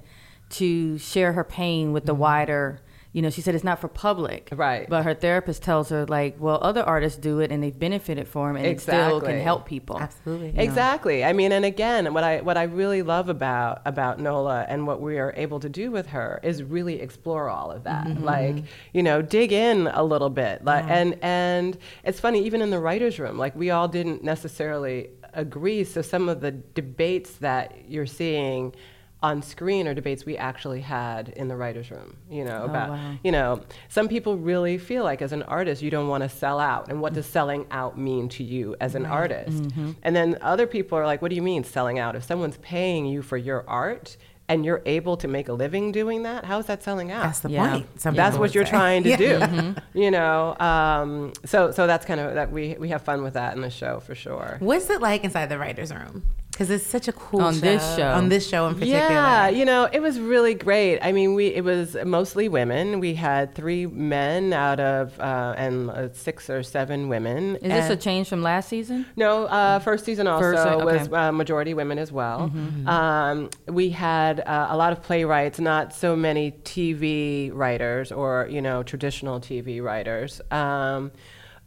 to 0.50 0.98
share 0.98 1.32
her 1.32 1.44
pain 1.44 1.92
with 1.92 2.06
the 2.06 2.12
mm-hmm. 2.12 2.22
wider 2.22 2.80
you 3.12 3.20
know, 3.20 3.28
she 3.28 3.42
said 3.42 3.54
it's 3.54 3.64
not 3.64 3.78
for 3.78 3.88
public. 3.88 4.48
Right. 4.52 4.88
But 4.88 5.04
her 5.04 5.12
therapist 5.12 5.62
tells 5.62 5.90
her 5.90 6.06
like, 6.06 6.36
well, 6.38 6.58
other 6.62 6.82
artists 6.82 7.18
do 7.18 7.40
it 7.40 7.52
and 7.52 7.62
they've 7.62 7.78
benefited 7.78 8.26
from 8.26 8.56
it 8.56 8.60
and 8.60 8.68
it 8.68 8.80
still 8.80 9.20
can 9.20 9.38
help 9.40 9.66
people. 9.66 10.00
Absolutely. 10.00 10.54
Exactly. 10.56 11.22
I 11.22 11.34
mean, 11.34 11.52
and 11.52 11.64
again, 11.64 12.14
what 12.14 12.24
I 12.24 12.40
what 12.40 12.56
I 12.56 12.64
really 12.64 13.02
love 13.02 13.28
about 13.28 13.82
about 13.84 14.18
Nola 14.18 14.64
and 14.66 14.86
what 14.86 15.02
we 15.02 15.18
are 15.18 15.34
able 15.36 15.60
to 15.60 15.68
do 15.68 15.90
with 15.90 16.06
her 16.08 16.40
is 16.42 16.62
really 16.62 17.00
explore 17.00 17.50
all 17.50 17.70
of 17.70 17.84
that. 17.84 18.06
Mm-hmm. 18.06 18.24
Like, 18.24 18.64
you 18.94 19.02
know, 19.02 19.20
dig 19.20 19.52
in 19.52 19.88
a 19.88 20.02
little 20.02 20.30
bit. 20.30 20.64
Like, 20.64 20.84
and 20.88 21.18
and 21.22 21.76
it's 22.04 22.18
funny, 22.18 22.44
even 22.46 22.62
in 22.62 22.70
the 22.70 22.80
writers' 22.80 23.18
room, 23.18 23.36
like 23.36 23.54
we 23.54 23.70
all 23.70 23.88
didn't 23.88 24.24
necessarily 24.24 25.10
agree. 25.34 25.84
So 25.84 26.00
some 26.00 26.30
of 26.30 26.40
the 26.40 26.50
debates 26.50 27.32
that 27.36 27.88
you're 27.88 28.06
seeing 28.06 28.74
on 29.22 29.40
screen 29.42 29.86
are 29.86 29.94
debates 29.94 30.26
we 30.26 30.36
actually 30.36 30.80
had 30.80 31.28
in 31.30 31.48
the 31.48 31.56
writers' 31.56 31.90
room. 31.90 32.16
You 32.30 32.44
know, 32.44 32.62
oh, 32.62 32.64
about 32.64 32.90
wow. 32.90 33.14
you 33.22 33.32
know, 33.32 33.62
some 33.88 34.08
people 34.08 34.36
really 34.36 34.78
feel 34.78 35.04
like 35.04 35.22
as 35.22 35.32
an 35.32 35.42
artist 35.44 35.82
you 35.82 35.90
don't 35.90 36.08
want 36.08 36.22
to 36.22 36.28
sell 36.28 36.58
out. 36.58 36.88
And 36.88 37.00
what 37.00 37.12
does 37.14 37.26
mm. 37.26 37.30
selling 37.30 37.66
out 37.70 37.98
mean 37.98 38.28
to 38.30 38.42
you 38.42 38.76
as 38.80 38.94
an 38.94 39.06
artist? 39.06 39.62
Mm-hmm. 39.62 39.92
And 40.02 40.16
then 40.16 40.38
other 40.40 40.66
people 40.66 40.98
are 40.98 41.06
like, 41.06 41.22
what 41.22 41.28
do 41.28 41.36
you 41.36 41.42
mean 41.42 41.64
selling 41.64 41.98
out? 41.98 42.16
If 42.16 42.24
someone's 42.24 42.58
paying 42.58 43.06
you 43.06 43.22
for 43.22 43.36
your 43.36 43.64
art 43.68 44.16
and 44.48 44.64
you're 44.64 44.82
able 44.86 45.16
to 45.16 45.28
make 45.28 45.48
a 45.48 45.52
living 45.52 45.92
doing 45.92 46.24
that, 46.24 46.44
how 46.44 46.58
is 46.58 46.66
that 46.66 46.82
selling 46.82 47.12
out? 47.12 47.22
That's 47.22 47.40
the 47.40 47.50
Yeah. 47.50 47.70
point. 47.70 48.00
Some 48.00 48.14
That's 48.14 48.36
what 48.36 48.54
you're 48.54 48.66
say. 48.66 48.70
trying 48.70 49.02
to 49.04 49.10
Yeah. 49.10 49.16
do. 49.16 49.38
Mm-hmm. 49.38 49.98
You 49.98 50.10
know, 50.10 50.56
um, 50.58 51.32
so 51.44 51.70
so 51.70 51.86
that's 51.86 52.04
kind 52.04 52.20
of 52.20 52.34
that 52.34 52.50
we 52.50 52.76
we 52.78 52.88
have 52.88 53.02
fun 53.02 53.22
with 53.22 53.34
that 53.34 53.54
in 53.54 53.62
the 53.62 53.70
show 53.70 54.00
for 54.00 54.14
sure. 54.14 54.56
What's 54.58 54.90
it 54.90 55.00
like 55.00 55.22
inside 55.22 55.46
the 55.46 55.58
writers' 55.58 55.92
room? 55.92 56.24
Because 56.52 56.68
it's 56.70 56.86
such 56.86 57.08
a 57.08 57.12
cool 57.12 57.40
On 57.40 57.54
show. 57.54 57.60
this 57.60 57.96
show. 57.96 58.12
On 58.12 58.28
this 58.28 58.46
show 58.46 58.68
in 58.68 58.74
particular. 58.74 59.00
Yeah, 59.00 59.48
you 59.48 59.64
know, 59.64 59.88
it 59.90 60.00
was 60.00 60.20
really 60.20 60.52
great. 60.54 61.00
I 61.00 61.10
mean, 61.10 61.34
we 61.34 61.46
it 61.46 61.64
was 61.64 61.96
mostly 62.04 62.48
women. 62.48 63.00
We 63.00 63.14
had 63.14 63.54
three 63.54 63.86
men 63.86 64.52
out 64.52 64.78
of 64.78 65.18
uh, 65.18 65.54
and 65.56 65.90
uh, 65.90 66.12
six 66.12 66.50
or 66.50 66.62
seven 66.62 67.08
women. 67.08 67.56
Is 67.56 67.62
this 67.62 67.90
a 67.90 67.96
change 67.96 68.28
from 68.28 68.42
last 68.42 68.68
season? 68.68 69.06
no, 69.16 69.46
uh, 69.46 69.78
first 69.78 70.04
season 70.04 70.26
also 70.26 70.52
First, 70.52 70.66
okay. 70.66 70.84
was 70.84 71.12
uh, 71.12 71.32
majority 71.32 71.72
women 71.72 71.98
as 71.98 72.12
well. 72.12 72.52
Um, 72.86 73.48
we 73.66 73.88
had 73.90 74.40
uh, 74.40 74.68
a 74.70 74.76
lot 74.76 74.92
of 74.92 75.02
playwrights, 75.02 75.58
not 75.58 75.94
so 75.94 76.14
many 76.14 76.52
TV 76.64 77.50
writers 77.52 78.12
or 78.12 78.46
you 78.50 78.60
know 78.60 78.82
traditional 78.82 79.40
TV 79.40 79.82
writers, 79.82 80.42
um, 80.50 81.12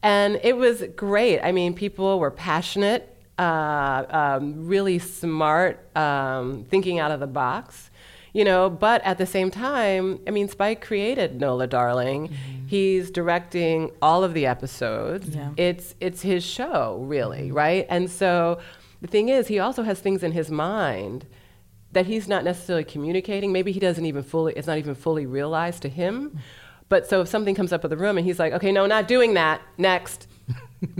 and 0.03 0.39
it 0.43 0.55
was 0.57 0.83
great. 0.95 1.39
I 1.41 1.51
mean, 1.51 1.73
people 1.73 2.19
were 2.19 2.31
passionate, 2.31 3.14
uh, 3.37 4.05
um, 4.09 4.67
really 4.67 4.99
smart, 4.99 5.95
um, 5.95 6.65
thinking 6.69 6.99
out 6.99 7.11
of 7.11 7.19
the 7.19 7.27
box 7.27 7.89
you 8.33 8.43
know 8.43 8.69
but 8.69 9.01
at 9.05 9.17
the 9.17 9.25
same 9.25 9.49
time 9.49 10.19
i 10.27 10.29
mean 10.29 10.49
spike 10.49 10.81
created 10.81 11.39
nola 11.39 11.65
darling. 11.65 12.29
He's 12.67 13.11
directing 13.11 13.91
all 14.01 14.23
of 14.23 14.33
the 14.33 14.45
episodes. 14.45 15.35
Yeah. 15.35 15.51
it's 15.55 15.95
it's 15.99 16.21
his 16.21 16.43
show 16.43 17.03
really 17.07 17.51
right? 17.51 17.85
And 17.89 18.09
so 18.09 18.59
the 19.01 19.07
thing 19.07 19.29
is 19.29 19.47
he 19.47 19.59
also 19.59 19.83
has 19.83 19.99
things 19.99 20.23
in 20.23 20.31
his 20.31 20.49
mind 20.51 21.25
that 21.91 22.07
he's 22.07 22.27
not 22.27 22.43
necessarily 22.43 22.83
communicating. 22.83 23.53
Maybe 23.53 23.71
he 23.71 23.79
doesn't 23.79 24.05
even 24.05 24.23
fully 24.23 24.53
it's 24.53 24.67
not 24.67 24.77
even 24.79 24.95
fully 24.95 25.25
realized 25.25 25.81
to 25.83 25.89
him. 25.89 26.39
But 26.89 27.07
so 27.07 27.21
if 27.21 27.27
something 27.29 27.55
comes 27.55 27.71
up 27.71 27.83
in 27.83 27.89
the 27.89 27.97
room 27.97 28.17
and 28.17 28.25
he's 28.25 28.39
like 28.39 28.51
okay 28.53 28.71
no 28.71 28.85
not 28.85 29.07
doing 29.07 29.35
that. 29.35 29.61
Next 29.77 30.27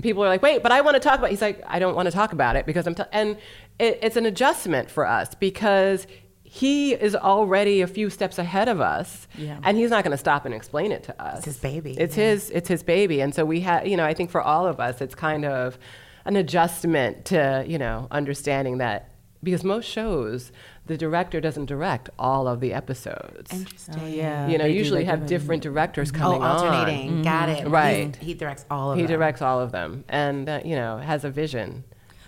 people 0.02 0.24
are 0.24 0.28
like 0.28 0.42
wait 0.42 0.64
but 0.64 0.72
i 0.72 0.82
want 0.82 0.96
to 0.96 1.00
talk 1.00 1.20
about 1.20 1.28
It. 1.28 1.32
he's 1.32 1.42
like 1.42 1.62
i 1.68 1.80
don't 1.80 1.96
want 1.96 2.06
to 2.08 2.12
talk 2.12 2.34
about 2.34 2.56
it 2.56 2.66
because 2.66 2.88
i'm 2.88 2.96
t-. 2.96 3.04
and 3.12 3.38
it, 3.80 4.00
it's 4.02 4.16
an 4.16 4.26
adjustment 4.26 4.90
for 4.90 5.06
us 5.06 5.36
because 5.36 6.08
he 6.44 6.94
is 6.94 7.16
already 7.16 7.82
a 7.82 7.88
few 7.88 8.10
steps 8.10 8.38
ahead 8.40 8.70
of 8.70 8.80
us 8.80 9.28
Yeah. 9.38 9.60
and 9.64 9.76
he's 9.78 9.90
not 9.90 10.04
going 10.04 10.12
to 10.12 10.18
stop 10.18 10.46
and 10.46 10.54
explain 10.54 10.92
it 10.92 11.04
to 11.04 11.22
us 11.22 11.38
It's 11.40 11.46
his 11.46 11.58
baby, 11.58 11.92
it's 12.00 12.16
yeah. 12.18 12.30
his 12.32 12.50
it's 12.52 12.70
his 12.70 12.84
baby 12.84 13.20
and 13.22 13.36
so 13.36 13.44
we 13.46 13.60
have 13.62 13.86
you 13.88 13.98
know 13.98 14.06
i 14.06 14.14
think 14.14 14.30
for 14.32 14.42
all 14.42 14.66
of 14.66 14.80
us 14.80 15.02
it's 15.02 15.16
kind 15.16 15.44
of 15.46 15.78
an 16.24 16.36
adjustment 16.38 17.26
to 17.26 17.64
you 17.68 17.78
know 17.78 18.08
understanding 18.12 18.78
that 18.78 19.12
because 19.44 19.64
most 19.64 19.88
shows 19.88 20.52
the 20.88 20.98
director 20.98 21.42
doesn't 21.42 21.66
direct 21.66 22.10
all 22.20 22.48
of 22.48 22.60
the 22.60 22.74
episodes 22.74 23.52
Interesting. 23.52 23.96
Oh, 24.00 24.06
yeah. 24.08 24.48
you 24.48 24.58
know 24.58 24.66
they 24.66 24.74
usually 24.74 25.02
they 25.02 25.06
have 25.06 25.22
do. 25.22 25.28
different 25.28 25.64
directors 25.64 26.12
Oh, 26.14 26.18
coming 26.18 26.44
on 26.44 26.58
alternating. 26.58 27.22
Got 27.24 27.50
it. 27.50 27.68
Right. 27.68 28.16
He's- 28.16 28.26
he 28.26 28.34
directs 28.36 28.66
all 28.70 28.92
of 28.92 28.98
he 28.98 29.02
them. 29.04 29.10
He 29.10 29.16
directs 29.16 29.42
all 29.42 29.60
of 29.60 29.72
them 29.72 30.04
and 30.10 30.48
uh, 30.50 30.62
you 30.64 30.76
know 30.76 30.98
has 30.98 31.24
a 31.26 31.30
vision 31.32 31.84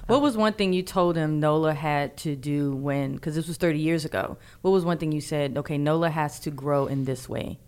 What 0.08 0.22
was 0.22 0.38
one 0.38 0.54
thing 0.54 0.72
you 0.74 0.84
told 0.84 1.18
him 1.18 1.40
Nola 1.40 1.74
had 1.74 2.16
to 2.18 2.36
do 2.36 2.74
when, 2.76 3.16
because 3.16 3.36
this 3.36 3.48
was 3.48 3.58
30 3.58 3.78
years 3.80 4.06
ago? 4.06 4.38
What 4.62 4.72
was 4.72 4.86
one 4.86 4.98
thing 4.98 5.12
you 5.12 5.20
said, 5.20 5.58
okay, 5.58 5.78
Nola 5.78 6.10
has 6.10 6.40
to 6.46 6.50
grow 6.50 6.86
in 6.88 7.04
this 7.04 7.28
way? 7.28 7.60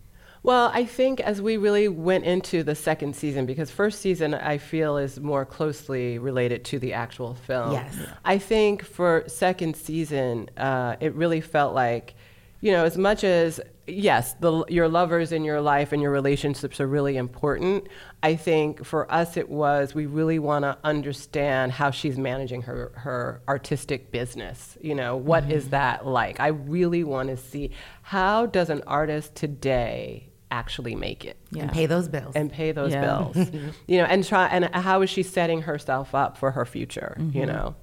Well, 0.42 0.70
I 0.72 0.84
think 0.84 1.20
as 1.20 1.42
we 1.42 1.58
really 1.58 1.88
went 1.88 2.24
into 2.24 2.62
the 2.62 2.74
second 2.74 3.14
season, 3.14 3.44
because 3.44 3.70
first 3.70 4.00
season 4.00 4.32
I 4.34 4.56
feel 4.58 4.96
is 4.96 5.20
more 5.20 5.44
closely 5.44 6.18
related 6.18 6.64
to 6.66 6.78
the 6.78 6.94
actual 6.94 7.34
film. 7.34 7.72
Yes. 7.72 7.94
I 8.24 8.38
think 8.38 8.84
for 8.84 9.24
second 9.26 9.76
season, 9.76 10.48
uh, 10.56 10.96
it 10.98 11.14
really 11.14 11.42
felt 11.42 11.74
like, 11.74 12.14
you 12.62 12.72
know, 12.72 12.84
as 12.84 12.96
much 12.96 13.22
as 13.22 13.60
yes, 13.86 14.34
the, 14.34 14.64
your 14.68 14.88
lovers 14.88 15.32
in 15.32 15.44
your 15.44 15.60
life 15.60 15.92
and 15.92 16.00
your 16.00 16.10
relationships 16.10 16.80
are 16.80 16.86
really 16.86 17.16
important. 17.18 17.88
I 18.22 18.36
think 18.36 18.84
for 18.84 19.10
us 19.12 19.36
it 19.36 19.48
was 19.48 19.94
we 19.94 20.06
really 20.06 20.38
want 20.38 20.64
to 20.64 20.78
understand 20.84 21.72
how 21.72 21.90
she's 21.90 22.16
managing 22.16 22.62
her 22.62 22.92
her 22.94 23.42
artistic 23.46 24.10
business. 24.10 24.78
You 24.80 24.94
know, 24.94 25.16
what 25.16 25.50
is 25.50 25.70
that 25.70 26.06
like? 26.06 26.40
I 26.40 26.48
really 26.48 27.04
want 27.04 27.28
to 27.28 27.36
see 27.36 27.72
how 28.02 28.46
does 28.46 28.70
an 28.70 28.82
artist 28.86 29.34
today 29.34 30.29
actually 30.50 30.94
make 30.94 31.24
it 31.24 31.36
Yeah. 31.52 31.62
And 31.64 31.72
pay 31.72 31.86
those 31.86 32.08
bills. 32.08 32.34
and 32.36 32.50
pay 32.52 32.72
those 32.72 32.92
Yeah. 32.92 33.00
bills 33.06 33.36
you 33.86 33.98
know 33.98 34.04
and 34.04 34.24
try 34.24 34.46
and 34.48 34.64
how 34.74 35.02
is 35.02 35.10
she 35.10 35.22
setting 35.22 35.62
herself 35.62 36.14
up 36.14 36.36
for 36.36 36.50
her 36.52 36.64
future 36.64 37.16
you 37.32 37.46
know 37.46 37.74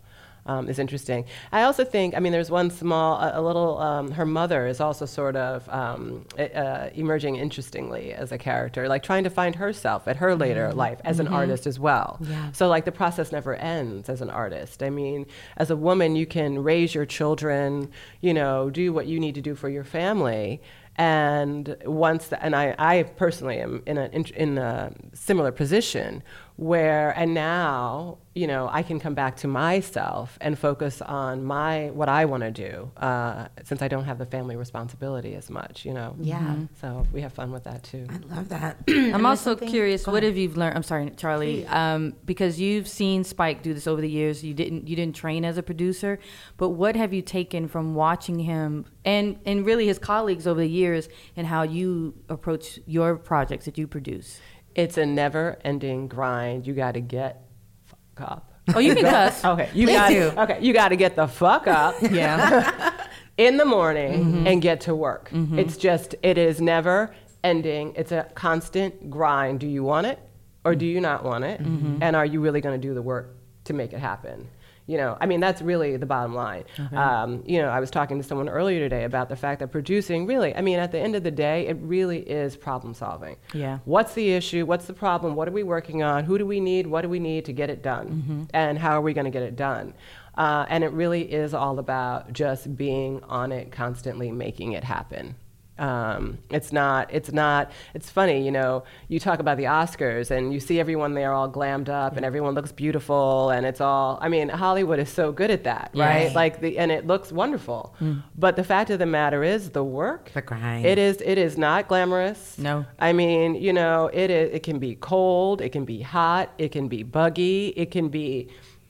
um, 0.45 0.69
is 0.69 0.79
interesting 0.79 1.25
i 1.51 1.63
also 1.63 1.83
think 1.83 2.15
i 2.15 2.19
mean 2.21 2.31
there's 2.31 2.49
one 2.49 2.69
small 2.71 3.17
a, 3.19 3.37
a 3.37 3.41
little 3.41 3.77
um, 3.79 4.11
her 4.11 4.25
mother 4.25 4.65
is 4.65 4.79
also 4.79 5.05
sort 5.05 5.35
of 5.35 5.67
um, 5.67 6.25
uh, 6.39 6.87
emerging 6.93 7.35
interestingly 7.35 8.13
as 8.13 8.31
a 8.31 8.37
character 8.37 8.87
like 8.87 9.03
trying 9.03 9.25
to 9.25 9.29
find 9.29 9.55
herself 9.55 10.07
at 10.07 10.15
her 10.17 10.35
later 10.35 10.71
life 10.73 10.99
as 11.03 11.19
an 11.19 11.27
artist 11.27 11.67
as 11.67 11.77
well 11.79 12.17
Yeah. 12.21 12.51
so 12.53 12.69
like 12.69 12.85
the 12.85 12.93
process 12.93 13.33
never 13.33 13.55
ends 13.55 14.07
as 14.07 14.21
an 14.21 14.29
artist 14.29 14.81
i 14.83 14.89
mean 14.89 15.25
as 15.57 15.69
a 15.69 15.75
woman 15.75 16.15
you 16.15 16.25
can 16.25 16.63
raise 16.63 16.95
your 16.95 17.05
children 17.05 17.89
you 18.21 18.33
know 18.33 18.69
do 18.69 18.93
what 18.93 19.05
you 19.05 19.19
need 19.19 19.35
to 19.35 19.41
do 19.41 19.53
for 19.53 19.67
your 19.67 19.83
family 19.83 20.61
and 20.97 21.75
once 21.85 22.27
the, 22.27 22.43
and 22.43 22.55
I, 22.55 22.75
I 22.79 23.03
personally 23.03 23.59
am 23.59 23.83
in 23.85 23.97
a 23.97 24.05
in, 24.07 24.25
in 24.35 24.57
a 24.57 24.91
similar 25.13 25.51
position 25.51 26.23
where 26.57 27.11
and 27.11 27.33
now 27.35 28.17
you 28.33 28.47
know 28.47 28.67
I 28.71 28.81
can 28.83 28.99
come 28.99 29.13
back 29.13 29.37
to 29.37 29.47
myself 29.47 30.37
and 30.41 30.57
focus 30.57 31.01
on 31.03 31.43
my 31.43 31.91
what 31.91 32.09
I 32.09 32.25
want 32.25 32.41
to 32.43 32.51
do 32.51 32.91
uh, 32.97 33.47
since 33.63 33.81
I 33.83 33.87
don't 33.87 34.05
have 34.05 34.17
the 34.17 34.25
family 34.25 34.55
responsibility 34.55 35.35
as 35.35 35.49
much 35.51 35.85
you 35.85 35.93
know 35.93 36.15
Yeah. 36.19 36.55
so 36.81 37.05
we 37.13 37.21
have 37.21 37.33
fun 37.33 37.51
with 37.51 37.63
that 37.65 37.83
too 37.83 38.07
I 38.09 38.35
love 38.35 38.49
that. 38.49 38.77
I'm 38.89 39.25
also 39.25 39.55
curious, 39.55 40.07
what 40.07 40.23
have 40.23 40.35
you 40.35 40.49
learned? 40.49 40.75
I'm 40.75 40.83
sorry, 40.83 41.09
Charli, 41.11 41.69
um, 41.71 42.15
because 42.25 42.59
you've 42.59 42.87
seen 42.87 43.23
Spike 43.23 43.61
do 43.61 43.73
this 43.73 43.87
over 43.87 44.01
the 44.01 44.09
years. 44.09 44.43
You 44.43 44.53
didn't, 44.53 44.87
you 44.87 44.95
didn't 44.95 45.15
train 45.15 45.45
as 45.45 45.57
a 45.57 45.63
producer, 45.63 46.19
but 46.57 46.69
what 46.69 46.95
have 46.95 47.13
you 47.13 47.21
taken 47.21 47.67
from 47.67 47.95
watching 47.95 48.39
him 48.39 48.85
and 49.05 49.39
and 49.45 49.65
really 49.65 49.87
his 49.87 49.99
colleagues 49.99 50.47
over 50.47 50.59
the 50.59 50.69
years 50.69 51.07
and 51.35 51.45
how 51.47 51.63
you 51.63 52.13
approach 52.29 52.79
your 52.85 53.15
projects 53.15 53.65
that 53.65 53.77
you 53.77 53.87
produce? 53.87 54.39
It's 54.77 54.97
a 54.97 55.05
never 55.05 55.59
ending 55.65 56.07
grind 56.07 56.65
you 56.65 56.73
got 56.73 56.93
to 56.93 57.01
get 57.01 57.43
fuck 57.85 58.21
up 58.31 58.53
Oh, 58.75 58.79
you 58.79 58.95
can 58.95 59.03
cuss. 59.17 59.43
okay 59.43 59.69
you 59.73 59.87
got 59.87 60.09
do. 60.09 60.31
okay 60.37 60.59
you 60.61 60.71
got 60.73 60.89
to 60.89 60.95
get 60.95 61.15
the 61.17 61.27
fuck 61.27 61.67
up 61.67 61.95
Yeah. 62.11 62.93
in 63.37 63.57
the 63.57 63.65
morning 63.65 64.13
mm-hmm. 64.25 64.47
and 64.47 64.61
get 64.63 64.81
to 64.81 64.95
work. 64.95 65.29
Mm-hmm. 65.29 65.59
It's 65.59 65.77
just, 65.77 66.15
it 66.23 66.39
is 66.39 66.59
never 66.59 67.13
ending. 67.43 67.93
It's 67.95 68.11
a 68.11 68.23
constant 68.33 69.11
grind. 69.11 69.59
Do 69.59 69.67
you 69.67 69.83
want 69.83 70.07
it 70.07 70.17
or 70.65 70.73
do 70.73 70.87
you 70.87 70.99
not 70.99 71.23
want 71.23 71.43
it? 71.43 71.61
Mm-hmm. 71.61 72.01
And 72.01 72.15
are 72.15 72.25
you 72.25 72.41
really 72.41 72.61
going 72.61 72.81
to 72.81 72.87
do 72.87 72.95
the 72.95 73.01
work 73.03 73.35
to 73.65 73.73
make 73.73 73.93
it 73.93 73.99
happen? 73.99 74.47
You 74.87 74.97
know, 74.97 75.17
I 75.19 75.25
mean, 75.25 75.41
that's 75.41 75.61
really 75.61 75.97
the 75.97 76.05
bottom 76.05 76.33
line. 76.33 76.63
Um, 76.95 77.43
you 77.45 77.61
know, 77.61 77.67
I 77.67 77.79
was 77.79 77.91
talking 77.91 78.17
to 78.17 78.23
someone 78.23 78.47
earlier 78.47 78.79
today 78.79 79.03
about 79.03 79.27
the 79.27 79.35
fact 79.35 79.59
that 79.59 79.67
producing 79.67 80.25
really, 80.25 80.55
I 80.55 80.61
mean, 80.61 80.79
at 80.79 80.91
the 80.93 80.99
end 80.99 81.15
of 81.15 81.23
the 81.23 81.31
day, 81.31 81.67
it 81.67 81.77
really 81.81 82.19
is 82.19 82.55
problem 82.55 82.93
solving. 82.93 83.35
Yeah. 83.53 83.79
What's 83.83 84.13
the 84.13 84.31
issue? 84.31 84.65
What's 84.65 84.85
the 84.85 84.93
problem? 84.93 85.35
What 85.35 85.47
are 85.47 85.51
we 85.51 85.63
working 85.63 86.03
on? 86.03 86.23
Who 86.23 86.37
do 86.37 86.45
we 86.45 86.59
need? 86.59 86.87
What 86.87 87.01
do 87.01 87.09
we 87.09 87.19
need 87.19 87.45
to 87.45 87.53
get 87.53 87.69
it 87.69 87.83
done? 87.83 88.47
And 88.53 88.79
how 88.79 88.91
are 88.91 89.01
we 89.01 89.13
going 89.13 89.25
to 89.25 89.31
get 89.31 89.43
it 89.43 89.55
done? 89.55 89.93
Uh, 90.37 90.65
and 90.69 90.83
it 90.83 90.91
really 90.93 91.23
is 91.23 91.53
all 91.53 91.79
about 91.79 92.31
just 92.31 92.77
being 92.77 93.23
on 93.23 93.51
it 93.51 93.71
constantly, 93.71 94.31
making 94.31 94.73
it 94.73 94.83
happen. 94.83 95.35
Um, 95.79 96.39
it's 96.49 96.71
not. 96.71 97.13
It's 97.13 97.31
not. 97.31 97.71
It's 97.93 98.09
funny, 98.09 98.43
you 98.43 98.51
know. 98.51 98.83
You 99.07 99.19
talk 99.19 99.39
about 99.39 99.57
the 99.57 99.65
Oscars, 99.65 100.31
and 100.31 100.53
you 100.53 100.59
see 100.59 100.79
everyone 100.79 101.13
there 101.13 101.33
all 101.33 101.49
glammed 101.49 101.89
up, 101.89 102.17
and 102.17 102.25
everyone 102.25 102.55
looks 102.55 102.71
beautiful, 102.71 103.49
and 103.49 103.65
it's 103.65 103.81
all. 103.81 104.17
I 104.21 104.29
mean, 104.29 104.49
Hollywood 104.49 104.99
is 104.99 105.09
so 105.09 105.31
good 105.31 105.51
at 105.51 105.63
that, 105.65 105.91
right? 105.93 106.25
Right. 106.27 106.35
Like 106.35 106.61
the, 106.61 106.77
and 106.77 106.91
it 106.91 107.05
looks 107.05 107.31
wonderful. 107.31 107.95
But 108.37 108.55
the 108.55 108.63
fact 108.63 108.89
of 108.89 108.99
the 108.99 109.05
matter 109.05 109.43
is, 109.43 109.69
the 109.71 109.83
work. 109.83 110.31
The 110.33 110.41
grind. 110.41 110.85
It 110.85 110.97
is. 110.97 111.21
It 111.21 111.37
is 111.37 111.57
not 111.57 111.87
glamorous. 111.87 112.57
No. 112.57 112.85
I 112.99 113.13
mean, 113.13 113.55
you 113.55 113.73
know, 113.73 114.09
it 114.13 114.29
is. 114.29 114.53
It 114.53 114.63
can 114.63 114.79
be 114.79 114.95
cold. 114.95 115.61
It 115.61 115.69
can 115.69 115.85
be 115.85 116.01
hot. 116.01 116.53
It 116.57 116.71
can 116.71 116.87
be 116.87 117.03
buggy. 117.03 117.73
It 117.75 117.91
can 117.91 118.09
be. 118.09 118.49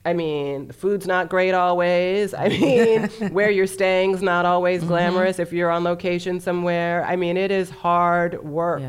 I 0.10 0.14
mean, 0.14 0.68
the 0.68 0.74
food's 0.74 1.06
not 1.08 1.30
great 1.30 1.54
always. 1.54 2.34
I 2.34 2.48
mean, 2.50 3.08
where 3.38 3.50
you're 3.52 3.68
staying's 3.68 4.22
not 4.22 4.46
always 4.46 4.80
Mm-hmm. 4.80 4.88
glamorous 4.90 5.38
if 5.40 5.52
you're 5.54 5.70
on 5.70 5.84
location 5.84 6.40
somewhere. 6.40 7.04
I 7.06 7.16
mean, 7.16 7.36
it 7.38 7.52
is 7.52 7.70
hard 7.70 8.32
work. 8.44 8.82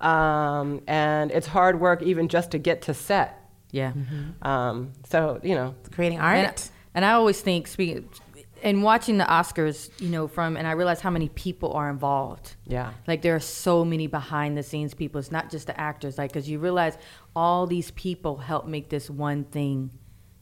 Um, 0.00 0.80
and 0.86 1.30
it's 1.30 1.46
hard 1.46 1.80
work 1.80 2.02
even 2.02 2.28
just 2.28 2.50
to 2.52 2.58
get 2.58 2.82
to 2.82 2.94
set. 2.94 3.34
Yeah. 3.70 3.92
Um, 4.42 4.92
so, 5.08 5.40
you 5.42 5.54
know, 5.54 5.74
creating 5.92 6.18
And, 6.18 6.46
art. 6.46 6.70
and 6.94 7.04
I 7.04 7.12
always 7.12 7.40
think, 7.40 7.66
speaking, 7.66 8.08
and 8.62 8.82
watching 8.82 9.18
the 9.18 9.24
Oscars, 9.24 9.90
you 10.00 10.08
know, 10.08 10.26
from, 10.26 10.56
and 10.56 10.66
I 10.66 10.72
realize 10.72 11.00
how 11.00 11.10
many 11.10 11.28
people 11.28 11.72
are 11.74 11.90
involved. 11.90 12.56
yeah. 12.66 12.92
Like 13.06 13.22
there 13.22 13.34
are 13.36 13.40
so 13.40 13.84
many 13.84 14.06
behind 14.06 14.56
the 14.56 14.62
scenes 14.62 14.94
people. 14.94 15.18
It's 15.20 15.30
not 15.30 15.50
just 15.50 15.66
the 15.66 15.78
actors. 15.80 16.16
Like 16.18 16.32
because 16.32 16.48
you 16.48 16.58
realize 16.58 16.96
all 17.36 17.66
these 17.66 17.90
people 17.92 18.38
help 18.38 18.66
make 18.66 18.88
this 18.88 19.08
one 19.10 19.44
thing 19.44 19.90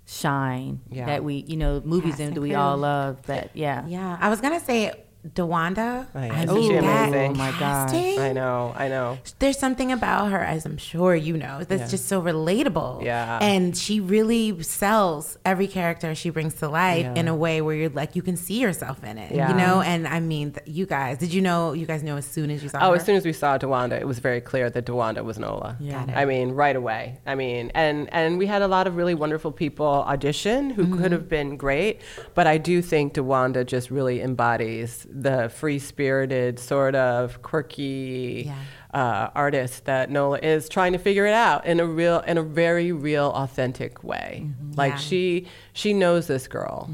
shine 0.07 0.81
Yeah. 0.89 1.07
that 1.07 1.25
we, 1.25 1.45
you 1.49 1.57
know, 1.57 1.83
movies 1.85 2.13
Cast 2.13 2.21
and 2.23 2.35
do 2.35 2.41
we 2.41 2.55
all 2.55 2.77
love. 2.77 3.19
but 3.27 3.51
yeah. 3.55 3.85
yeah, 3.87 4.17
I 4.21 4.29
was 4.29 4.41
gonna 4.41 4.61
say 4.61 4.93
DeWanda. 5.35 6.07
Oh. 6.15 6.19
I 6.19 6.47
mean, 6.47 6.63
she 6.71 6.75
that 6.75 6.85
amazing? 7.11 7.31
Oh, 7.33 7.35
my 7.35 7.51
gosh. 7.53 7.59
casting, 7.91 8.19
I 8.19 8.33
know. 8.33 8.73
I 8.77 8.89
know. 8.89 9.19
There's 9.39 9.59
something 9.59 9.93
about 9.93 10.31
her, 10.31 10.39
as 10.41 10.65
I'm 10.67 10.77
sure 10.77 11.15
you 11.15 11.37
know, 11.37 11.63
that's 11.65 11.83
Yeah. 11.83 11.89
just 11.89 12.09
so 12.09 12.21
relatable. 12.23 13.03
Yeah. 13.05 13.39
And 13.43 13.77
she 13.77 14.01
really 14.01 14.63
sells 14.63 15.39
every 15.45 15.67
character 15.67 16.15
she 16.15 16.31
brings 16.31 16.55
to 16.55 16.69
life 16.69 17.05
Yeah. 17.05 17.15
in 17.15 17.29
a 17.29 17.35
way 17.35 17.61
where 17.61 17.75
you're 17.75 17.91
like, 17.91 18.17
you 18.17 18.23
can 18.23 18.37
see 18.37 18.61
yourself 18.61 19.03
in 19.05 19.19
it. 19.19 19.33
Yeah. 19.33 19.51
You 19.51 19.57
know? 19.57 19.81
And 19.81 20.07
I 20.07 20.21
mean, 20.21 20.53
th- 20.53 20.67
you 20.67 20.87
guys, 20.87 21.19
did 21.19 21.33
you 21.35 21.43
know, 21.43 21.73
you 21.73 21.87
guys 21.87 22.03
know 22.03 22.17
as 22.17 22.27
soon 22.27 22.51
as 22.51 22.63
you 22.63 22.69
saw 22.69 22.79
Oh, 22.83 22.91
her? 22.91 22.97
as 22.97 23.05
soon 23.05 23.17
as 23.17 23.25
we 23.25 23.33
saw 23.33 23.59
DeWanda, 23.59 24.01
it 24.01 24.07
was 24.07 24.19
very 24.19 24.41
clear 24.41 24.71
that 24.71 24.85
DeWanda 24.87 25.25
was 25.25 25.39
Nola. 25.39 25.77
Yeah. 25.81 26.01
Got 26.01 26.09
it. 26.11 26.17
I 26.17 26.25
mean, 26.25 26.51
right 26.53 26.77
away. 26.77 27.19
I 27.27 27.35
mean, 27.35 27.71
and 27.75 28.09
and 28.13 28.39
we 28.39 28.47
had 28.47 28.63
a 28.63 28.69
lot 28.69 28.87
of 28.87 28.97
really 28.97 29.15
wonderful 29.15 29.53
people 29.53 29.87
audition 29.87 30.71
who 30.71 30.85
Mm-hmm. 30.87 31.03
could 31.03 31.13
have 31.13 31.29
been 31.29 31.57
great, 31.57 32.01
but 32.35 32.47
I 32.47 32.59
do 32.59 32.81
think 32.81 33.15
DeWanda 33.15 33.67
just 33.67 33.91
really 33.91 34.21
embodies 34.23 35.05
the 35.23 35.49
free-spirited, 35.49 36.59
sort 36.59 36.95
of 36.95 37.41
quirky 37.43 38.45
Yeah. 38.47 38.55
uh, 38.93 39.31
artist 39.35 39.85
that 39.87 40.11
Nola 40.11 40.39
is 40.43 40.69
trying 40.69 40.93
to 40.93 40.99
figure 40.99 41.27
it 41.27 41.35
out 41.35 41.65
in 41.67 41.81
a 41.81 41.87
real, 41.87 42.21
in 42.21 42.37
a 42.39 42.43
very 42.43 42.93
real, 42.93 43.33
authentic 43.35 44.05
way. 44.05 44.47
Like 44.77 44.93
Yeah. 44.93 44.99
she 44.99 45.47
she 45.73 45.93
knows 45.95 46.27
this 46.27 46.47
girl. 46.49 46.91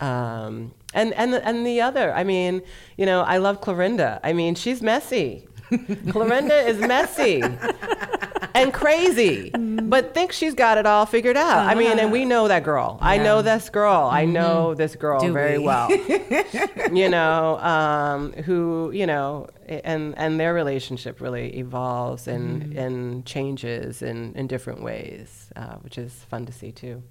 Um, 0.00 0.72
and 0.92 1.12
and 1.14 1.34
and 1.34 1.66
the 1.66 1.80
other, 1.80 2.12
I 2.14 2.22
mean, 2.24 2.62
you 2.96 3.06
know, 3.06 3.22
I 3.22 3.38
love 3.38 3.60
Clorinda. 3.60 4.20
I 4.22 4.32
mean, 4.32 4.54
she's 4.54 4.82
messy. 4.82 5.46
Clorinda 5.72 6.66
is 6.68 6.78
messy 6.78 7.42
and 8.60 8.72
crazy, 8.72 9.50
but 9.50 10.14
thinks 10.14 10.36
she's 10.36 10.54
got 10.54 10.78
it 10.78 10.86
all 10.86 11.06
figured 11.06 11.36
out. 11.36 11.66
I 11.66 11.74
mean, 11.74 11.98
and 11.98 12.12
we 12.12 12.24
know 12.24 12.48
that 12.48 12.62
girl. 12.64 12.98
I 13.00 13.18
know 13.18 13.42
this 13.42 13.68
girl. 13.68 14.08
I 14.12 14.24
know 14.24 14.74
this 14.74 14.94
girl 14.96 15.20
Do 15.20 15.32
very 15.32 15.58
we? 15.58 15.64
well. 15.64 15.90
you 16.92 17.08
know, 17.08 17.58
um, 17.58 18.32
who 18.44 18.90
you 18.92 19.06
know, 19.06 19.48
and 19.66 20.14
and 20.16 20.38
their 20.38 20.54
relationship 20.54 21.20
really 21.20 21.58
evolves 21.58 22.28
and 22.28 22.72
and 22.74 23.26
changes 23.26 24.02
in 24.02 24.34
in 24.34 24.46
different 24.46 24.82
ways, 24.82 25.50
uh, 25.56 25.76
which 25.76 25.98
is 25.98 26.12
fun 26.30 26.46
to 26.46 26.52
see 26.52 26.70
too. 26.72 27.02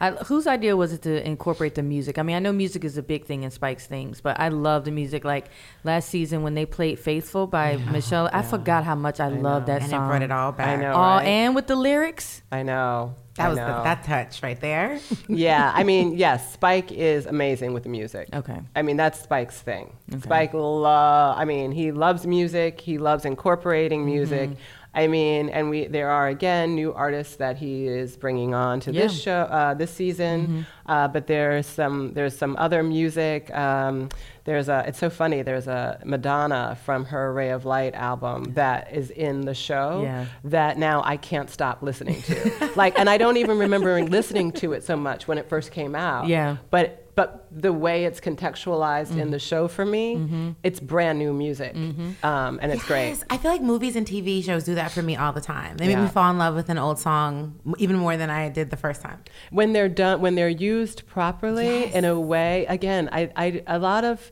I, 0.00 0.10
whose 0.10 0.46
idea 0.46 0.76
was 0.76 0.92
it 0.92 1.02
to 1.02 1.26
incorporate 1.26 1.74
the 1.74 1.82
music? 1.82 2.18
I 2.18 2.22
mean, 2.22 2.36
I 2.36 2.38
know 2.38 2.52
music 2.52 2.84
is 2.84 2.98
a 2.98 3.02
big 3.02 3.24
thing 3.24 3.42
in 3.42 3.50
Spike's 3.50 3.86
things, 3.86 4.20
but 4.20 4.38
I 4.38 4.48
love 4.48 4.84
the 4.84 4.90
music. 4.90 5.24
Like 5.24 5.46
last 5.84 6.08
season 6.08 6.42
when 6.42 6.54
they 6.54 6.66
played 6.66 6.98
"Faithful" 6.98 7.46
by 7.46 7.76
Michelle, 7.76 8.28
I 8.32 8.42
forgot 8.42 8.84
how 8.84 8.94
much 8.94 9.20
I, 9.20 9.28
love 9.28 9.66
that 9.66 9.82
and 9.82 9.90
song. 9.90 10.04
it 10.04 10.08
brought 10.08 10.22
it 10.22 10.30
all 10.30 10.52
back. 10.52 10.78
I 10.78 10.82
know. 10.82 10.92
All 10.92 11.16
right? 11.18 11.26
and 11.26 11.54
with 11.54 11.66
the 11.66 11.76
lyrics. 11.76 12.42
I 12.50 12.62
know. 12.62 13.14
That 13.36 13.46
I 13.46 13.48
was 13.48 13.58
the, 13.58 13.64
that 13.64 14.04
touch 14.04 14.42
right 14.44 14.60
there. 14.60 15.00
yeah, 15.28 15.72
I 15.74 15.82
mean, 15.82 16.16
yes, 16.16 16.52
Spike 16.52 16.92
is 16.92 17.26
amazing 17.26 17.72
with 17.72 17.82
the 17.82 17.88
music. 17.88 18.28
Okay. 18.32 18.60
I 18.76 18.82
mean, 18.82 18.96
that's 18.96 19.20
Spike's 19.20 19.60
thing. 19.60 19.92
Spike, 20.22 20.54
lo- 20.54 21.34
I 21.36 21.44
mean, 21.44 21.72
he 21.72 21.90
loves 21.90 22.28
music. 22.28 22.80
He 22.80 22.98
loves 22.98 23.24
incorporating 23.24 24.00
mm-hmm. 24.00 24.14
music. 24.14 24.50
I 24.94 25.06
mean, 25.08 25.48
and 25.48 25.70
we 25.70 25.86
there 25.86 26.08
are 26.10 26.28
again 26.28 26.74
new 26.74 26.92
artists 26.92 27.36
that 27.36 27.56
he 27.56 27.86
is 27.88 28.16
bringing 28.16 28.54
on 28.54 28.80
to 28.80 28.92
this 28.92 29.20
show 29.20 29.40
uh, 29.50 29.74
this 29.74 29.90
season. 29.90 30.66
Uh, 30.86 31.08
but 31.08 31.26
there's 31.26 31.66
some 31.66 32.12
there's 32.14 32.36
some 32.36 32.56
other 32.58 32.82
music. 32.82 33.50
Um, 33.54 34.08
there's 34.44 34.68
a 34.68 34.84
it's 34.86 34.98
so 34.98 35.08
funny. 35.10 35.42
There's 35.42 35.66
a 35.66 35.98
Madonna 36.04 36.76
from 36.84 37.06
her 37.06 37.32
Ray 37.32 37.50
of 37.50 37.64
Light 37.64 37.94
album 37.94 38.52
that 38.54 38.92
is 38.92 39.10
in 39.10 39.40
the 39.42 39.54
show 39.54 40.02
Yeah. 40.02 40.26
that 40.44 40.78
now 40.78 41.02
I 41.04 41.16
can't 41.16 41.48
stop 41.50 41.82
listening 41.82 42.20
to. 42.22 42.70
like, 42.76 42.98
and 42.98 43.08
I 43.08 43.16
don't 43.18 43.38
even 43.38 43.58
remember 43.58 44.02
listening 44.18 44.52
to 44.52 44.74
it 44.74 44.84
so 44.84 44.96
much 44.96 45.26
when 45.26 45.38
it 45.38 45.48
first 45.48 45.72
came 45.72 45.94
out. 45.94 46.28
Yeah. 46.28 46.58
But 46.70 47.03
but 47.14 47.46
the 47.50 47.72
way 47.72 48.04
it's 48.04 48.20
contextualized 48.20 49.12
in 49.12 49.30
the 49.30 49.36
mm-hmm. 49.36 49.38
show 49.38 49.68
for 49.68 49.84
me, 49.84 50.16
mm-hmm. 50.16 50.50
it's 50.62 50.80
brand 50.80 51.18
new 51.18 51.32
music, 51.32 51.74
mm-hmm. 51.74 52.26
um, 52.26 52.58
and 52.62 52.72
it's 52.72 52.84
great. 52.84 53.10
Yes, 53.10 53.24
I 53.30 53.36
feel 53.36 53.50
like 53.50 53.62
movies 53.62 53.96
and 53.96 54.06
TV 54.06 54.42
shows 54.42 54.64
do 54.64 54.74
that 54.74 54.90
for 54.90 55.02
me 55.02 55.16
all 55.16 55.32
the 55.32 55.40
time. 55.40 55.76
They 55.76 55.86
make 55.88 55.98
me 55.98 56.08
fall 56.08 56.30
in 56.30 56.38
love 56.38 56.54
with 56.54 56.68
an 56.68 56.78
old 56.78 56.98
song 56.98 57.60
even 57.78 57.96
more 57.96 58.16
than 58.16 58.30
I 58.30 58.48
did 58.48 58.70
the 58.70 58.76
first 58.76 59.00
time. 59.00 59.22
when 59.50 59.72
they're 59.72 59.88
done 59.88 60.20
when 60.20 60.34
they're 60.34 60.48
used 60.48 61.06
properly 61.06 61.92
in 61.92 62.04
a 62.04 62.18
way 62.18 62.66
again 62.66 63.08
I, 63.12 63.30
I 63.36 63.62
a 63.66 63.78
lot 63.78 64.04
of 64.04 64.30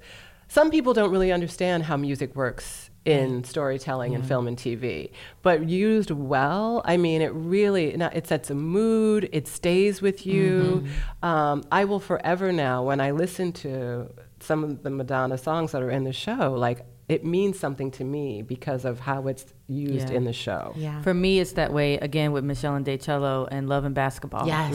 some 0.49 0.71
people 0.71 0.93
don't 0.93 1.11
really 1.11 1.33
understand 1.33 1.85
how 1.85 1.97
music 1.97 2.35
works 2.37 2.91
in 3.05 3.43
storytelling 3.43 4.15
and 4.15 4.25
film 4.27 4.47
and 4.47 4.57
tv 4.57 5.11
but 5.43 5.69
used 5.69 6.11
well 6.13 6.81
i 6.85 6.97
mean 6.97 7.21
it 7.21 7.33
really 7.35 7.87
it 7.95 8.27
sets 8.29 8.49
a 8.51 8.55
mood 8.55 9.29
it 9.33 9.49
stays 9.49 10.01
with 10.01 10.25
you 10.25 10.85
um, 11.23 11.63
i 11.73 11.85
will 11.85 11.99
forever 12.01 12.53
now 12.53 12.83
when 12.83 13.01
i 13.01 13.11
listen 13.11 13.53
to 13.53 14.09
some 14.39 14.63
of 14.63 14.83
the 14.85 14.91
madonna 14.91 15.37
songs 15.37 15.73
that 15.73 15.83
are 15.83 15.91
in 15.91 16.05
the 16.05 16.13
show 16.13 16.53
like 16.53 16.87
it 17.09 17.25
means 17.25 17.59
something 17.59 17.91
to 17.91 18.05
me 18.05 18.41
because 18.43 18.85
of 18.85 19.01
how 19.01 19.27
it's 19.27 19.53
used 19.67 20.09
Yeah. 20.11 20.17
in 20.17 20.25
the 20.25 20.33
show 20.33 20.73
Yeah. 20.77 21.03
For 21.03 21.13
me, 21.13 21.41
it's 21.41 21.53
that 21.55 21.73
way 21.73 21.95
again 21.99 22.33
with 22.33 22.45
Meshell 22.45 22.83
Ndegeocello 22.83 23.49
and 23.51 23.69
Love 23.69 23.85
and 23.85 23.95
Basketball. 23.95 24.47
yes. 24.47 24.73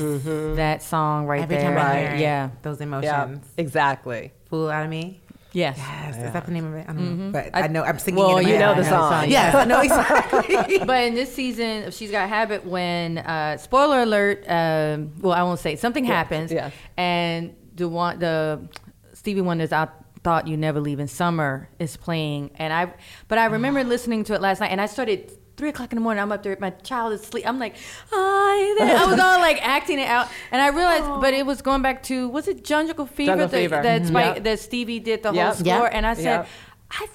That 0.55 0.83
song 0.83 1.25
right 1.25 1.41
Every 1.43 1.55
there. 1.55 1.63
time 1.69 1.77
I 1.77 1.81
Right. 1.81 1.99
hear 2.01 2.11
it, 2.15 2.19
Yeah. 2.19 2.49
those 2.61 2.81
emotions. 2.81 3.05
yeah 3.05 3.23
emotions. 3.23 3.53
exactly 3.57 4.33
Fool 4.49 4.69
out 4.69 4.83
of 4.83 4.89
me. 4.89 5.21
Yes. 5.57 5.77
Yes. 5.79 6.17
Is 6.17 6.33
that 6.33 6.45
the 6.45 6.51
name 6.51 6.65
of 6.65 6.75
it? 6.75 6.85
I 6.87 6.93
don't 6.93 7.17
know. 7.17 7.31
But 7.31 7.49
I, 7.55 7.67
know 7.67 7.83
I'm 7.83 7.97
singing 7.97 8.19
Well, 8.23 8.37
it. 8.37 8.41
in 8.41 8.45
my 8.45 8.51
you 8.53 8.59
know 8.59 8.73
head. 8.75 8.83
the 8.85 8.89
song, 8.89 9.29
Yes, 9.29 9.55
I 9.55 9.65
know 9.65 9.81
exactly. 9.87 10.77
but 10.85 11.03
in 11.05 11.15
this 11.15 11.33
season 11.33 11.85
of 11.85 11.93
She's 11.95 12.11
Gotta 12.11 12.27
Have 12.27 12.51
It, 12.51 12.63
when 12.65 13.17
uh, 13.17 13.57
spoiler 13.57 14.03
alert, 14.03 14.45
um, 14.47 15.13
well, 15.19 15.33
I 15.33 15.41
won't 15.41 15.59
say 15.59 15.75
something 15.75 16.05
happens, 16.05 16.51
yes. 16.51 16.71
and 16.95 17.55
the 17.75 17.89
one 17.89 18.19
the 18.19 18.69
Stevie 19.13 19.41
Wonder's 19.41 19.71
"I 19.71 19.87
Thought 20.23 20.47
You 20.47 20.57
Never 20.57 20.79
Leave 20.79 20.99
in 20.99 21.07
Summer" 21.07 21.69
is 21.79 21.97
playing, 21.97 22.51
and 22.55 22.71
I, 22.71 22.93
but 23.27 23.39
I 23.39 23.45
remember 23.45 23.83
listening 23.83 24.23
to 24.25 24.33
it 24.35 24.41
last 24.41 24.59
night, 24.59 24.71
and 24.71 24.79
I 24.79 24.85
started. 24.85 25.31
Three 25.57 25.69
o'clock 25.69 25.91
in 25.91 25.95
the 25.97 26.01
morning, 26.01 26.21
I'm 26.21 26.31
up 26.31 26.43
there. 26.43 26.55
My 26.59 26.69
child 26.69 27.13
is 27.13 27.21
asleep. 27.21 27.43
I'm 27.47 27.57
like, 27.57 27.75
I, 28.13 29.01
I 29.03 29.09
was 29.09 29.19
all 29.19 29.39
like 29.39 29.59
acting 29.65 29.97
it 29.99 30.07
out, 30.07 30.27
and 30.51 30.61
I 30.61 30.67
realized, 30.67 31.05
but 31.19 31.33
it 31.33 31.47
was 31.47 31.63
going 31.63 31.81
back 31.81 32.03
to 32.03 32.29
was 32.29 32.47
it 32.47 32.63
Jungle 32.63 33.07
Fever 33.07 33.31
Jungle 33.31 33.47
that, 33.47 33.57
Fever. 33.57 33.81
that, 33.81 34.01
Mhm. 34.03 34.07
Spike, 34.07 34.35
Yep. 34.35 34.43
that 34.43 34.59
Stevie 34.59 34.99
did 34.99 35.23
the 35.23 35.33
whole 35.33 35.53
score, 35.53 35.65
Yep. 35.65 35.89
and 35.93 36.05
I 36.05 36.13
said, 36.13 36.23
Yep. 36.23 36.47
I, 36.91 37.07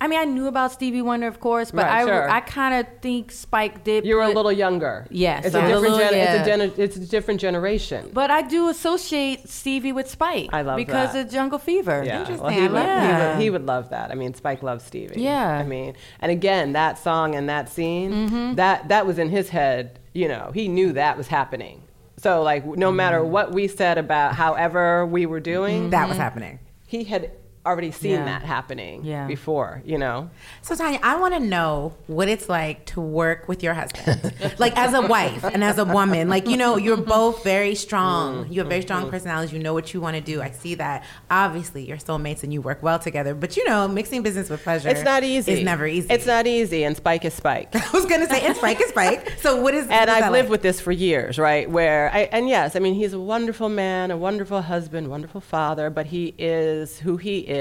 I 0.00 0.06
mean, 0.06 0.18
I 0.20 0.24
knew 0.24 0.46
about 0.46 0.70
Stevie 0.72 1.02
Wonder, 1.02 1.26
of 1.26 1.40
course, 1.40 1.70
but 1.72 1.84
Right, 1.86 2.02
I, 2.02 2.04
sure. 2.04 2.30
I 2.30 2.40
kind 2.40 2.74
of 2.74 2.86
think 3.00 3.32
Spike 3.32 3.82
did. 3.84 4.04
You 4.06 4.16
were 4.16 4.22
a 4.22 4.28
little 4.28 4.52
younger. 4.52 5.06
Yes, 5.10 5.44
it's 5.46 5.54
I 5.54 5.60
a 5.60 5.64
a 5.64 5.66
different. 5.68 5.82
little- 5.82 5.98
gen- 5.98 6.14
yeah. 6.14 6.34
It's 6.34 6.42
a 6.42 6.50
gen- 6.50 6.72
It's 6.84 6.96
a 6.96 7.00
different 7.00 7.40
generation. 7.40 8.10
But 8.12 8.30
I 8.30 8.42
do 8.42 8.68
associate 8.68 9.48
Stevie 9.48 9.92
with 9.92 10.08
Spike. 10.08 10.50
I 10.52 10.62
love 10.62 10.76
because 10.76 11.14
that. 11.14 11.26
of 11.26 11.32
Jungle 11.32 11.58
Fever. 11.58 12.02
yeah, 12.04 12.20
Interesting, 12.20 12.44
well, 12.44 12.52
he 12.52 12.60
would, 12.62 12.72
love 12.72 12.82
he, 12.84 12.88
that. 12.88 13.36
would, 13.36 13.42
he 13.42 13.50
would 13.50 13.66
love 13.66 13.90
that. 13.90 14.10
I 14.10 14.14
mean, 14.14 14.34
Spike 14.34 14.62
loves 14.62 14.84
Stevie. 14.84 15.20
Yeah. 15.20 15.48
I 15.58 15.64
mean, 15.64 15.94
and 16.20 16.30
again, 16.30 16.72
that 16.74 16.98
song 16.98 17.34
and 17.34 17.48
that 17.48 17.68
scene, 17.68 18.12
Mm-hmm. 18.12 18.54
that 18.56 18.88
that 18.88 19.06
was 19.06 19.18
in 19.18 19.28
his 19.30 19.48
head. 19.48 19.98
You 20.12 20.28
know, 20.28 20.50
he 20.54 20.68
knew 20.68 20.92
that 20.92 21.16
was 21.16 21.26
happening. 21.28 21.82
So, 22.18 22.42
like, 22.42 22.64
no 22.64 22.92
matter 22.92 23.18
Mm-hmm. 23.20 23.32
what 23.32 23.52
we 23.52 23.66
said 23.66 23.98
about 23.98 24.34
however 24.36 25.04
we 25.06 25.26
were 25.26 25.40
doing, 25.40 25.90
that 25.90 26.06
was 26.08 26.16
happening. 26.18 26.60
he 26.86 27.04
had 27.04 27.30
already 27.64 27.92
seen 27.92 28.12
Yeah. 28.12 28.24
that 28.24 28.42
happening 28.42 29.04
Yeah. 29.04 29.26
before, 29.26 29.82
you 29.84 29.96
know? 29.96 30.30
So 30.62 30.74
Tonya, 30.74 30.98
I 31.02 31.16
want 31.16 31.34
to 31.34 31.40
know 31.40 31.92
what 32.08 32.28
it's 32.28 32.48
like 32.48 32.84
to 32.86 33.00
work 33.00 33.48
with 33.48 33.62
your 33.62 33.74
husband, 33.74 34.34
like 34.58 34.76
as 34.76 34.94
a 34.94 35.02
wife 35.02 35.44
and 35.44 35.62
as 35.62 35.78
a 35.78 35.84
woman. 35.84 36.28
Like 36.28 36.48
you 36.48 36.56
know, 36.56 36.76
you're 36.76 36.96
both 36.96 37.44
very 37.44 37.76
strong. 37.76 38.44
Mm-hmm. 38.44 38.52
You 38.52 38.60
have 38.60 38.68
very 38.68 38.82
strong 38.82 39.02
mm-hmm. 39.02 39.10
personalities. 39.10 39.52
You 39.52 39.60
know 39.60 39.74
what 39.74 39.94
you 39.94 40.00
want 40.00 40.16
to 40.16 40.22
do. 40.22 40.42
I 40.42 40.50
see 40.50 40.74
that. 40.76 41.04
Obviously, 41.30 41.86
you're 41.86 41.98
soulmates 41.98 42.42
and 42.42 42.52
you 42.52 42.60
work 42.60 42.82
well 42.82 42.98
together. 42.98 43.34
But 43.34 43.56
you 43.56 43.64
know, 43.64 43.86
mixing 43.86 44.22
business 44.22 44.50
with 44.50 44.62
pleasure. 44.62 44.88
It's 44.88 45.04
not 45.04 45.22
easy. 45.22 45.52
It's 45.52 45.64
never 45.64 45.86
easy. 45.86 46.08
It's 46.10 46.26
not 46.26 46.48
easy, 46.48 46.82
and 46.82 46.96
Spike 46.96 47.24
is 47.24 47.34
Spike. 47.34 47.68
I 47.76 47.90
was 47.92 48.06
gonna 48.06 48.28
say 48.28 48.42
it's 48.42 48.58
Spike. 48.58 48.80
It's 48.80 48.90
Spike. 48.90 49.38
So 49.38 49.60
what 49.60 49.74
is? 49.74 49.86
what 49.86 49.94
and 49.94 50.10
is 50.10 50.16
I've 50.16 50.22
that 50.22 50.32
lived 50.32 50.46
like? 50.46 50.50
with 50.50 50.62
this 50.62 50.80
for 50.80 50.90
years, 50.90 51.38
right? 51.38 51.70
Where 51.70 52.10
I 52.12 52.22
and 52.32 52.48
yes, 52.48 52.74
I 52.74 52.80
mean 52.80 52.94
he's 52.94 53.12
a 53.12 53.20
wonderful 53.20 53.68
man, 53.68 54.10
a 54.10 54.16
wonderful 54.16 54.62
husband, 54.62 55.08
wonderful 55.08 55.40
father, 55.40 55.90
but 55.90 56.06
he 56.06 56.34
is 56.38 56.98
who 56.98 57.18
he 57.18 57.38
is 57.38 57.51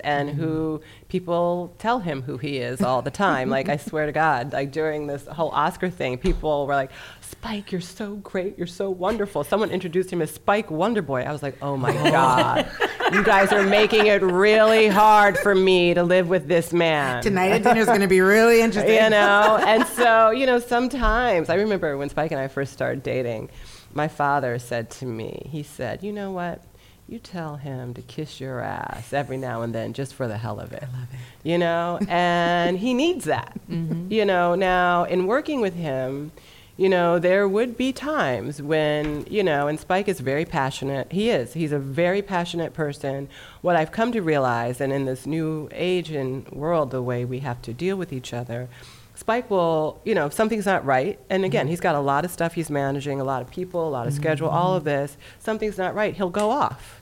and 0.00 0.30
who 0.30 0.78
mm-hmm. 0.78 1.06
people 1.08 1.74
tell 1.78 2.00
him 2.00 2.22
who 2.22 2.38
he 2.38 2.58
is 2.58 2.80
all 2.82 3.02
the 3.02 3.10
time. 3.10 3.48
like 3.50 3.68
I 3.68 3.76
swear 3.76 4.06
to 4.06 4.12
God, 4.12 4.52
like 4.52 4.72
during 4.72 5.06
this 5.06 5.26
whole 5.26 5.50
Oscar 5.50 5.90
thing, 5.90 6.18
people 6.18 6.66
were 6.66 6.74
like, 6.74 6.90
"Spike, 7.20 7.72
you're 7.72 7.80
so 7.80 8.16
great, 8.16 8.56
you're 8.58 8.66
so 8.66 8.90
wonderful." 8.90 9.44
Someone 9.44 9.70
introduced 9.70 10.10
him 10.10 10.22
as 10.22 10.30
Spike 10.30 10.68
Wonderboy. 10.68 11.26
I 11.26 11.32
was 11.32 11.42
like, 11.42 11.56
"Oh 11.62 11.76
my 11.76 11.96
oh. 11.96 12.10
God, 12.10 12.70
you 13.12 13.22
guys 13.22 13.52
are 13.52 13.62
making 13.62 14.06
it 14.06 14.22
really 14.22 14.88
hard 14.88 15.38
for 15.38 15.54
me 15.54 15.94
to 15.94 16.02
live 16.02 16.28
with 16.28 16.48
this 16.48 16.72
man." 16.72 17.22
Tonight 17.22 17.52
at 17.52 17.62
dinner 17.62 17.80
is 17.80 17.86
going 17.86 18.00
to 18.00 18.08
be 18.08 18.20
really 18.20 18.60
interesting. 18.62 18.94
you 18.94 19.10
know 19.10 19.58
and 19.66 19.86
so 19.86 20.30
you 20.30 20.46
know 20.46 20.58
sometimes 20.58 21.48
i 21.48 21.54
remember 21.54 21.96
when 21.96 22.08
spike 22.08 22.30
and 22.30 22.40
i 22.40 22.48
first 22.48 22.72
started 22.72 23.02
dating 23.02 23.50
my 23.92 24.08
father 24.08 24.58
said 24.58 24.90
to 24.90 25.06
me 25.06 25.46
he 25.50 25.62
said 25.62 26.02
you 26.02 26.12
know 26.12 26.30
what 26.30 26.62
you 27.10 27.18
tell 27.18 27.56
him 27.56 27.92
to 27.94 28.02
kiss 28.02 28.40
your 28.40 28.60
ass 28.60 29.12
every 29.12 29.36
now 29.36 29.62
and 29.62 29.74
then 29.74 29.92
just 29.92 30.14
for 30.14 30.28
the 30.28 30.38
hell 30.38 30.60
of 30.60 30.72
it, 30.72 30.82
I 30.82 30.86
love 30.98 31.08
it. 31.12 31.48
you 31.48 31.58
know 31.58 31.98
and 32.08 32.78
he 32.78 32.94
needs 32.94 33.24
that 33.24 33.58
mm-hmm. 33.68 34.10
you 34.12 34.24
know 34.24 34.54
now 34.54 35.04
in 35.04 35.26
working 35.26 35.60
with 35.60 35.74
him 35.74 36.32
you 36.80 36.88
know, 36.88 37.18
there 37.18 37.46
would 37.46 37.76
be 37.76 37.92
times 37.92 38.62
when, 38.62 39.26
you 39.28 39.42
know, 39.42 39.68
and 39.68 39.78
Spike 39.78 40.08
is 40.08 40.20
very 40.20 40.46
passionate. 40.46 41.12
He 41.12 41.28
is. 41.28 41.52
He's 41.52 41.72
a 41.72 41.78
very 41.78 42.22
passionate 42.22 42.72
person. 42.72 43.28
What 43.60 43.76
I've 43.76 43.92
come 43.92 44.12
to 44.12 44.22
realize, 44.22 44.80
and 44.80 44.90
in 44.90 45.04
this 45.04 45.26
new 45.26 45.68
age 45.72 46.10
and 46.10 46.48
world, 46.48 46.90
the 46.90 47.02
way 47.02 47.26
we 47.26 47.40
have 47.40 47.60
to 47.62 47.74
deal 47.74 47.98
with 47.98 48.14
each 48.14 48.32
other, 48.32 48.66
Spike 49.14 49.50
will, 49.50 50.00
you 50.04 50.14
know, 50.14 50.24
if 50.24 50.32
something's 50.32 50.64
not 50.64 50.82
right, 50.86 51.18
and 51.28 51.44
again, 51.44 51.64
mm-hmm. 51.64 51.70
he's 51.72 51.80
got 51.80 51.96
a 51.96 52.00
lot 52.00 52.24
of 52.24 52.30
stuff 52.30 52.54
he's 52.54 52.70
managing, 52.70 53.20
a 53.20 53.24
lot 53.24 53.42
of 53.42 53.50
people, 53.50 53.86
a 53.86 53.90
lot 53.90 54.06
of 54.06 54.14
schedule, 54.14 54.48
all 54.48 54.68
mm-hmm. 54.68 54.78
of 54.78 54.84
this, 54.84 55.18
something's 55.38 55.76
not 55.76 55.94
right, 55.94 56.16
he'll 56.16 56.30
go 56.30 56.50
off. 56.50 56.99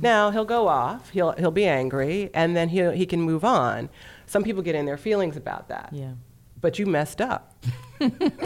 Now, 0.00 0.30
he'll 0.30 0.44
go 0.44 0.68
off, 0.68 1.10
he'll, 1.10 1.32
he'll 1.32 1.50
be 1.50 1.66
angry, 1.66 2.30
and 2.34 2.56
then 2.56 2.68
he'll, 2.68 2.92
he 2.92 3.06
can 3.06 3.20
move 3.20 3.44
on. 3.44 3.88
Some 4.26 4.42
people 4.42 4.62
get 4.62 4.74
in 4.74 4.86
their 4.86 4.96
feelings 4.98 5.36
about 5.36 5.68
that. 5.68 5.90
Yeah. 5.92 6.12
But 6.60 6.78
you 6.78 6.86
messed 6.86 7.20
up. 7.20 7.54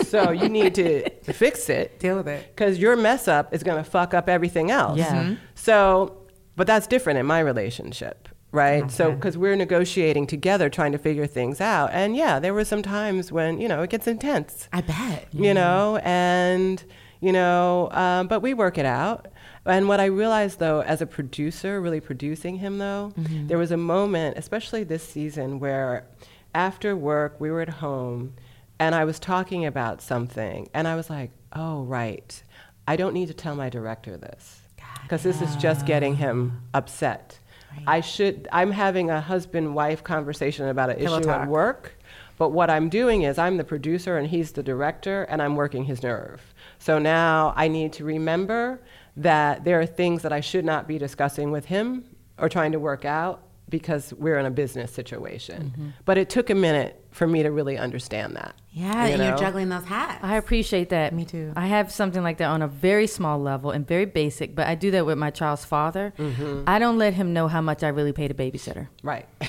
so 0.04 0.30
you 0.30 0.48
need 0.48 0.74
to 0.76 1.08
fix 1.32 1.68
it 1.68 1.98
Deal 1.98 2.16
with 2.18 2.28
it. 2.28 2.54
because 2.54 2.78
your 2.78 2.96
mess 2.96 3.26
up 3.28 3.52
is 3.54 3.62
going 3.62 3.82
to 3.82 3.88
fuck 3.88 4.14
up 4.14 4.28
everything 4.28 4.70
else. 4.70 4.98
Yeah. 4.98 5.14
Mhm. 5.24 5.38
So, 5.54 6.16
but 6.56 6.66
that's 6.66 6.86
different 6.86 7.18
in 7.18 7.26
my 7.26 7.40
relationship, 7.40 8.28
right? 8.52 8.90
So, 8.90 9.12
because 9.12 9.36
we're 9.38 9.56
negotiating 9.56 10.26
together, 10.26 10.68
trying 10.68 10.92
to 10.92 10.98
figure 10.98 11.26
things 11.26 11.60
out. 11.60 11.90
And 11.92 12.14
yeah, 12.16 12.38
there 12.38 12.52
were 12.54 12.64
some 12.64 12.82
times 12.82 13.32
when, 13.32 13.60
you 13.60 13.68
know, 13.68 13.82
it 13.82 13.90
gets 13.90 14.06
intense, 14.06 14.68
I 14.72 14.82
bet. 14.82 15.26
you 15.32 15.54
know, 15.54 15.96
and, 16.04 16.82
you 17.20 17.32
know, 17.32 17.90
um, 17.92 18.28
but 18.28 18.40
we 18.40 18.54
work 18.54 18.78
it 18.78 18.86
out. 18.86 19.28
And 19.66 19.88
what 19.88 20.00
I 20.00 20.06
realized 20.06 20.58
though, 20.58 20.82
as 20.82 21.02
a 21.02 21.06
producer, 21.06 21.80
really 21.80 22.00
producing 22.00 22.56
him 22.56 22.78
though, 22.78 23.12
mm-hmm. 23.18 23.46
there 23.46 23.58
was 23.58 23.70
a 23.70 23.76
moment, 23.76 24.38
especially 24.38 24.84
this 24.84 25.02
season, 25.02 25.60
where 25.60 26.06
after 26.54 26.96
work, 26.96 27.40
we 27.40 27.50
were 27.50 27.60
at 27.60 27.68
home 27.68 28.34
and 28.78 28.94
I 28.94 29.04
was 29.04 29.18
talking 29.18 29.66
about 29.66 30.00
something 30.00 30.68
and 30.72 30.88
I 30.88 30.96
was 30.96 31.10
like, 31.10 31.30
oh, 31.54 31.82
right. 31.82 32.42
I 32.88 32.96
don't 32.96 33.14
need 33.14 33.28
to 33.28 33.34
tell 33.34 33.54
my 33.54 33.68
director 33.68 34.16
this 34.16 34.60
because 35.02 35.22
this 35.22 35.42
is 35.42 35.54
just 35.56 35.86
getting 35.86 36.16
him 36.16 36.62
upset. 36.74 37.38
I 37.86 38.00
should, 38.00 38.48
I'm 38.50 38.72
having 38.72 39.10
a 39.10 39.20
husband 39.20 39.74
wife 39.74 40.02
conversation 40.02 40.66
about 40.68 40.90
an 40.90 40.96
Pillow 40.96 41.18
issue 41.18 41.26
talk. 41.26 41.42
at 41.42 41.48
work. 41.48 42.00
But 42.36 42.50
what 42.50 42.70
I'm 42.70 42.88
doing 42.88 43.22
is 43.22 43.38
I'm 43.38 43.58
the 43.58 43.64
producer 43.64 44.16
and 44.16 44.26
he's 44.26 44.52
the 44.52 44.62
director, 44.62 45.24
and 45.24 45.42
I'm 45.42 45.56
working 45.56 45.84
his 45.84 46.02
nerve. 46.02 46.54
So 46.78 46.98
now 46.98 47.52
I 47.54 47.68
need 47.68 47.92
to 47.94 48.04
remember 48.04 48.80
that 49.16 49.64
there 49.64 49.80
are 49.80 49.86
things 49.86 50.22
that 50.22 50.32
I 50.32 50.40
should 50.40 50.64
not 50.64 50.86
be 50.88 50.98
discussing 50.98 51.50
with 51.50 51.66
him 51.66 52.04
or 52.38 52.48
trying 52.48 52.72
to 52.72 52.78
work 52.78 53.04
out 53.04 53.42
because 53.68 54.12
we're 54.14 54.38
in 54.38 54.46
a 54.46 54.50
business 54.50 54.92
situation. 54.92 55.72
Mm-hmm. 55.72 55.88
But 56.04 56.18
it 56.18 56.28
took 56.28 56.50
a 56.50 56.54
minute 56.54 57.04
for 57.12 57.26
me 57.26 57.42
to 57.42 57.50
really 57.50 57.78
understand 57.78 58.34
that. 58.36 58.54
Yeah, 58.72 59.06
you 59.06 59.14
and 59.14 59.22
you're 59.22 59.32
know? 59.32 59.36
juggling 59.36 59.68
those 59.68 59.84
hats. 59.84 60.22
I 60.22 60.36
appreciate 60.36 60.88
that. 60.90 61.12
Me 61.12 61.24
too. 61.24 61.52
I 61.56 61.66
have 61.66 61.92
something 61.92 62.22
like 62.22 62.38
that 62.38 62.46
on 62.46 62.62
a 62.62 62.68
very 62.68 63.06
small 63.06 63.40
level 63.40 63.70
and 63.70 63.86
very 63.86 64.06
basic, 64.06 64.54
but 64.54 64.66
I 64.66 64.74
do 64.74 64.90
that 64.92 65.06
with 65.06 65.18
my 65.18 65.30
child's 65.30 65.64
father. 65.64 66.12
Mm-hmm. 66.18 66.64
I 66.66 66.78
don't 66.78 66.98
let 66.98 67.14
him 67.14 67.32
know 67.32 67.48
how 67.48 67.60
much 67.60 67.82
I 67.82 67.88
really 67.88 68.12
pay 68.12 68.28
the 68.28 68.34
babysitter. 68.34 68.88
Right. 69.02 69.26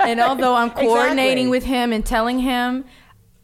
And 0.00 0.20
although 0.20 0.54
I'm 0.54 0.70
coordinating 0.84 1.46
Exactly. 1.46 1.48
with 1.48 1.64
him 1.64 1.92
and 1.94 2.04
telling 2.04 2.40
him, 2.40 2.84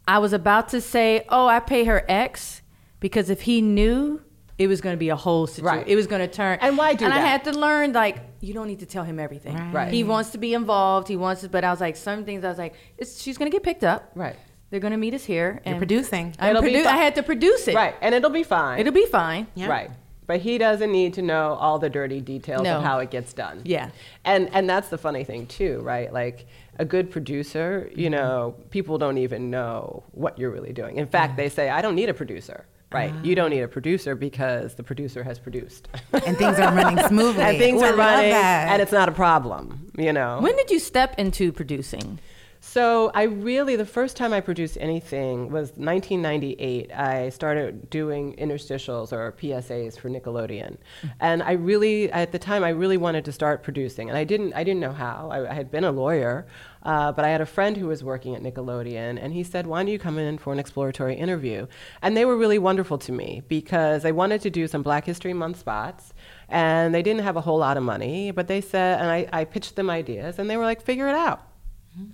I 0.07 0.19
was 0.19 0.31
about 0.31 0.69
to 0.69 0.79
say, 0.79 1.25
"Oh, 1.29 1.47
I 1.47 1.59
pay 1.59 1.85
her 1.85 2.05
X," 2.07 2.61
because 2.99 3.31
if 3.31 3.41
he 3.41 3.61
knew, 3.61 4.21
it 4.59 4.67
was 4.67 4.81
going 4.81 4.93
to 4.93 4.99
be 4.99 5.07
a 5.09 5.15
whole 5.15 5.47
situation. 5.47 5.79
Right. 5.79 5.87
It 5.87 5.95
was 5.95 6.05
going 6.05 6.19
to 6.19 6.27
turn. 6.27 6.59
And 6.61 6.77
why 6.77 6.93
do 6.93 7.05
And 7.05 7.13
I 7.13 7.21
that? 7.21 7.27
had 7.27 7.53
to 7.53 7.57
learn 7.57 7.93
like 7.93 8.17
you 8.41 8.53
don't 8.53 8.67
need 8.67 8.81
to 8.81 8.85
tell 8.85 9.05
him 9.05 9.17
everything. 9.17 9.55
Right. 9.71 9.91
He 9.91 10.03
wants 10.03 10.31
to 10.31 10.37
be 10.37 10.53
involved. 10.53 11.07
He 11.07 11.15
wants 11.15 11.41
to, 11.41 11.49
but 11.49 11.63
I 11.63 11.71
was 11.71 11.79
like, 11.79 11.95
some 11.95 12.25
things 12.25 12.43
I 12.43 12.49
was 12.49 12.57
like, 12.57 12.75
it's, 12.97 13.21
she's 13.21 13.37
going 13.37 13.49
to 13.49 13.55
get 13.55 13.63
picked 13.63 13.85
up. 13.85 14.11
Right. 14.15 14.35
They're 14.69 14.81
going 14.81 14.91
to 14.91 14.97
meet 14.97 15.13
us 15.13 15.23
here. 15.23 15.61
You're 15.65 15.77
producing. 15.77 16.35
I'm 16.37 16.49
It'll 16.49 16.61
be 16.61 16.73
produ- 16.73 16.83
fi- 16.83 16.91
I 16.91 16.97
had 16.97 17.15
to 17.15 17.23
produce 17.23 17.69
it. 17.69 17.73
Right. 17.73 17.95
And 18.01 18.13
it'll 18.13 18.29
be 18.29 18.43
fine. 18.43 18.79
It'll 18.79 18.93
be 18.93 19.05
fine. 19.05 19.47
Yeah. 19.55 19.67
Right. 19.67 19.91
But 20.27 20.41
he 20.41 20.57
doesn't 20.59 20.91
need 20.91 21.13
to 21.15 21.21
know 21.23 21.53
all 21.53 21.79
the 21.79 21.89
dirty 21.89 22.19
details 22.19 22.61
No. 22.61 22.77
of 22.77 22.83
how 22.83 22.99
it 22.99 23.09
gets 23.09 23.33
done. 23.33 23.61
Yeah. 23.63 23.89
And 24.25 24.53
and 24.53 24.69
that's 24.69 24.89
the 24.89 24.97
funny 24.97 25.23
thing 25.23 25.47
too, 25.47 25.79
right? 25.79 26.13
Like 26.13 26.45
a 26.77 26.85
good 26.85 27.09
producer, 27.09 27.89
you 27.95 28.09
mm-hmm. 28.09 28.11
know, 28.11 28.55
people 28.69 28.99
don't 28.99 29.17
even 29.17 29.49
know 29.49 30.03
what 30.11 30.37
you're 30.37 30.51
really 30.51 30.73
doing. 30.73 30.97
In 30.97 31.07
fact, 31.07 31.35
they 31.35 31.49
say, 31.49 31.69
I 31.69 31.81
don't 31.81 31.95
need 31.95 32.09
a 32.09 32.13
producer. 32.13 32.65
Right. 32.91 33.11
Ah. 33.15 33.21
You 33.23 33.35
don't 33.35 33.51
need 33.51 33.61
a 33.61 33.67
producer 33.67 34.15
because 34.15 34.73
the 34.75 34.83
producer 34.83 35.21
has 35.23 35.37
produced. 35.37 35.87
and 36.11 36.37
things 36.37 36.57
are 36.57 36.73
running 36.73 37.03
smoothly. 37.07 37.43
and 37.43 37.57
things 37.57 37.81
Ooh, 37.81 37.85
are 37.85 37.89
love 37.89 37.97
running 37.99 38.31
and 38.33 38.81
it's 38.81 38.91
not 38.91 39.07
a 39.07 39.11
problem, 39.11 39.91
you 39.97 40.11
know. 40.11 40.39
When 40.41 40.55
did 40.55 40.71
you 40.71 40.79
step 40.79 41.13
into 41.19 41.51
producing? 41.51 42.19
So 42.61 43.09
I 43.15 43.23
really, 43.23 43.77
the 43.77 43.85
first 43.85 44.17
time 44.17 44.33
I 44.33 44.41
produced 44.41 44.77
anything 44.81 45.49
was 45.49 45.69
1998. 45.77 46.91
I 46.91 47.29
started 47.29 47.89
doing 47.89 48.35
interstitials 48.35 49.13
or 49.13 49.31
PSAs 49.31 49.97
for 49.97 50.09
Nickelodeon, 50.09 50.75
and 51.21 51.41
I 51.41 51.53
really, 51.53 52.11
at 52.11 52.33
the 52.33 52.39
time, 52.39 52.65
I 52.65 52.69
really 52.69 52.97
wanted 52.97 53.23
to 53.25 53.31
start 53.31 53.63
producing, 53.63 54.09
and 54.09 54.17
I 54.17 54.25
didn't, 54.25 54.53
I 54.53 54.65
didn't 54.65 54.81
know 54.81 54.91
how. 54.91 55.29
I, 55.31 55.49
I 55.49 55.53
had 55.53 55.71
been 55.71 55.85
a 55.85 55.91
lawyer, 55.91 56.47
uh, 56.83 57.13
but 57.13 57.23
I 57.23 57.29
had 57.29 57.39
a 57.39 57.45
friend 57.45 57.77
who 57.77 57.87
was 57.87 58.03
working 58.03 58.35
at 58.35 58.43
Nickelodeon, 58.43 59.23
and 59.23 59.31
he 59.31 59.43
said, 59.43 59.65
"Why 59.65 59.79
don't 59.79 59.87
you 59.87 59.97
come 59.97 60.17
in 60.17 60.37
for 60.37 60.51
an 60.51 60.59
exploratory 60.59 61.15
interview?" 61.15 61.65
And 62.01 62.15
they 62.15 62.25
were 62.25 62.35
really 62.35 62.59
wonderful 62.59 62.97
to 62.99 63.13
me 63.13 63.41
because 63.47 64.03
I 64.03 64.11
wanted 64.11 64.41
to 64.41 64.49
do 64.49 64.67
some 64.67 64.83
Black 64.83 65.05
History 65.05 65.33
Month 65.33 65.59
spots, 65.59 66.13
and 66.49 66.93
they 66.93 67.03
didn't 67.03 67.23
have 67.23 67.37
a 67.37 67.41
whole 67.41 67.57
lot 67.57 67.77
of 67.77 67.83
money, 67.83 68.31
but 68.31 68.47
they 68.49 68.59
said, 68.59 68.99
and 68.99 69.09
I, 69.09 69.27
I 69.31 69.45
pitched 69.45 69.77
them 69.77 69.89
ideas, 69.89 70.39
and 70.39 70.49
they 70.49 70.57
were 70.57 70.65
like, 70.65 70.81
"Figure 70.81 71.07
it 71.07 71.15
out." 71.15 71.48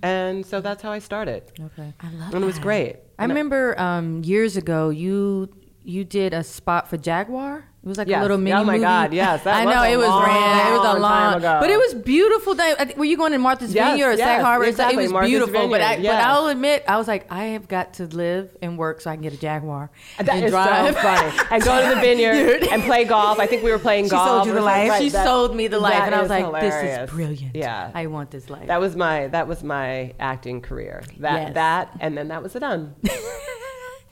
And 0.01 0.45
so 0.45 0.61
that's 0.61 0.81
how 0.83 0.91
I 0.91 0.99
started. 0.99 1.43
Okay. 1.59 1.93
I 1.99 2.09
love 2.11 2.33
And 2.33 2.43
it 2.43 2.45
was 2.47 2.55
that. 2.55 2.61
great. 2.61 2.95
I 3.19 3.25
remember 3.25 3.79
um, 3.79 4.23
years 4.23 4.57
ago 4.57 4.89
you 4.89 5.49
you 5.83 6.03
did 6.03 6.33
a 6.33 6.43
spot 6.43 6.89
for 6.89 6.97
Jaguar. 6.97 7.65
It 7.85 7.87
was 7.89 7.99
like 7.99 8.07
Yes. 8.07 8.17
a 8.17 8.21
little 8.23 8.39
mini 8.39 8.51
Oh 8.55 8.63
my 8.63 8.73
movie. 8.73 8.81
God, 8.83 9.13
yes, 9.13 9.43
that 9.43 9.55
I 9.57 9.63
know 9.63 9.83
it 9.83 9.95
was 9.97 10.07
long, 10.07 10.23
ran. 10.23 10.67
It 10.73 10.77
was 10.79 10.95
a 10.95 10.99
long 10.99 11.39
but 11.41 11.69
it 11.69 11.77
was 11.77 11.93
beautiful. 11.93 12.55
Day. 12.55 12.73
Were 12.97 13.05
you 13.05 13.15
going 13.15 13.31
to 13.33 13.37
Martha's 13.37 13.75
Yes, 13.75 13.91
Vineyard 13.91 14.07
or 14.07 14.11
yes, 14.13 14.19
Sag 14.21 14.41
Harbor? 14.41 14.63
It 14.63 14.67
was- 14.69 14.73
exactly, 14.73 15.03
It 15.03 15.05
was 15.05 15.11
Martha's 15.13 15.29
beautiful. 15.29 15.67
But 15.69 15.81
I, 15.81 15.95
Vineyard, 15.97 16.09
but 16.09 16.17
yes. 16.17 16.25
I'll 16.25 16.47
admit, 16.47 16.83
I 16.87 16.97
was 16.97 17.07
like, 17.07 17.27
I 17.31 17.43
have 17.53 17.67
got 17.67 17.93
to 17.95 18.07
live 18.07 18.49
and 18.63 18.75
work 18.79 19.01
so 19.01 19.11
I 19.11 19.15
can 19.15 19.21
get 19.21 19.33
a 19.33 19.37
Jaguar 19.37 19.91
That 20.17 20.29
and 20.29 20.45
is 20.45 20.51
so 20.51 20.93
funny. 20.93 21.37
And 21.51 21.63
go 21.63 21.89
to 21.89 21.93
the 21.95 22.01
vineyard 22.07 22.63
and 22.71 22.81
play 22.83 23.05
golf. 23.05 23.37
I 23.39 23.45
think 23.45 23.61
we 23.61 23.69
were 23.69 23.77
playing 23.77 24.05
She 24.05 24.09
golf. 24.09 24.25
She 24.25 24.29
sold 24.29 24.47
you 24.47 24.53
the 24.55 24.61
life. 24.61 24.89
Right, 24.89 25.01
she 25.03 25.09
that- 25.09 25.23
sold 25.27 25.55
me 25.55 25.67
the 25.67 25.79
life, 25.79 26.01
and 26.01 26.15
I 26.15 26.21
was 26.21 26.29
like, 26.31 26.61
"This 26.61 26.73
is 27.03 27.09
brilliant. 27.11 27.55
Yeah. 27.55 27.91
I 27.93 28.07
want 28.07 28.31
this 28.31 28.49
life." 28.49 28.65
That 28.65 28.79
was 28.79 28.95
my 28.95 29.27
that 29.27 29.47
was 29.47 29.63
my 29.63 30.15
acting 30.19 30.61
career. 30.61 31.03
That 31.19 31.33
Yes. 31.39 31.53
that 31.53 31.91
and 31.99 32.17
then 32.17 32.29
that 32.29 32.41
was 32.41 32.55
it 32.55 32.61
done. 32.61 32.95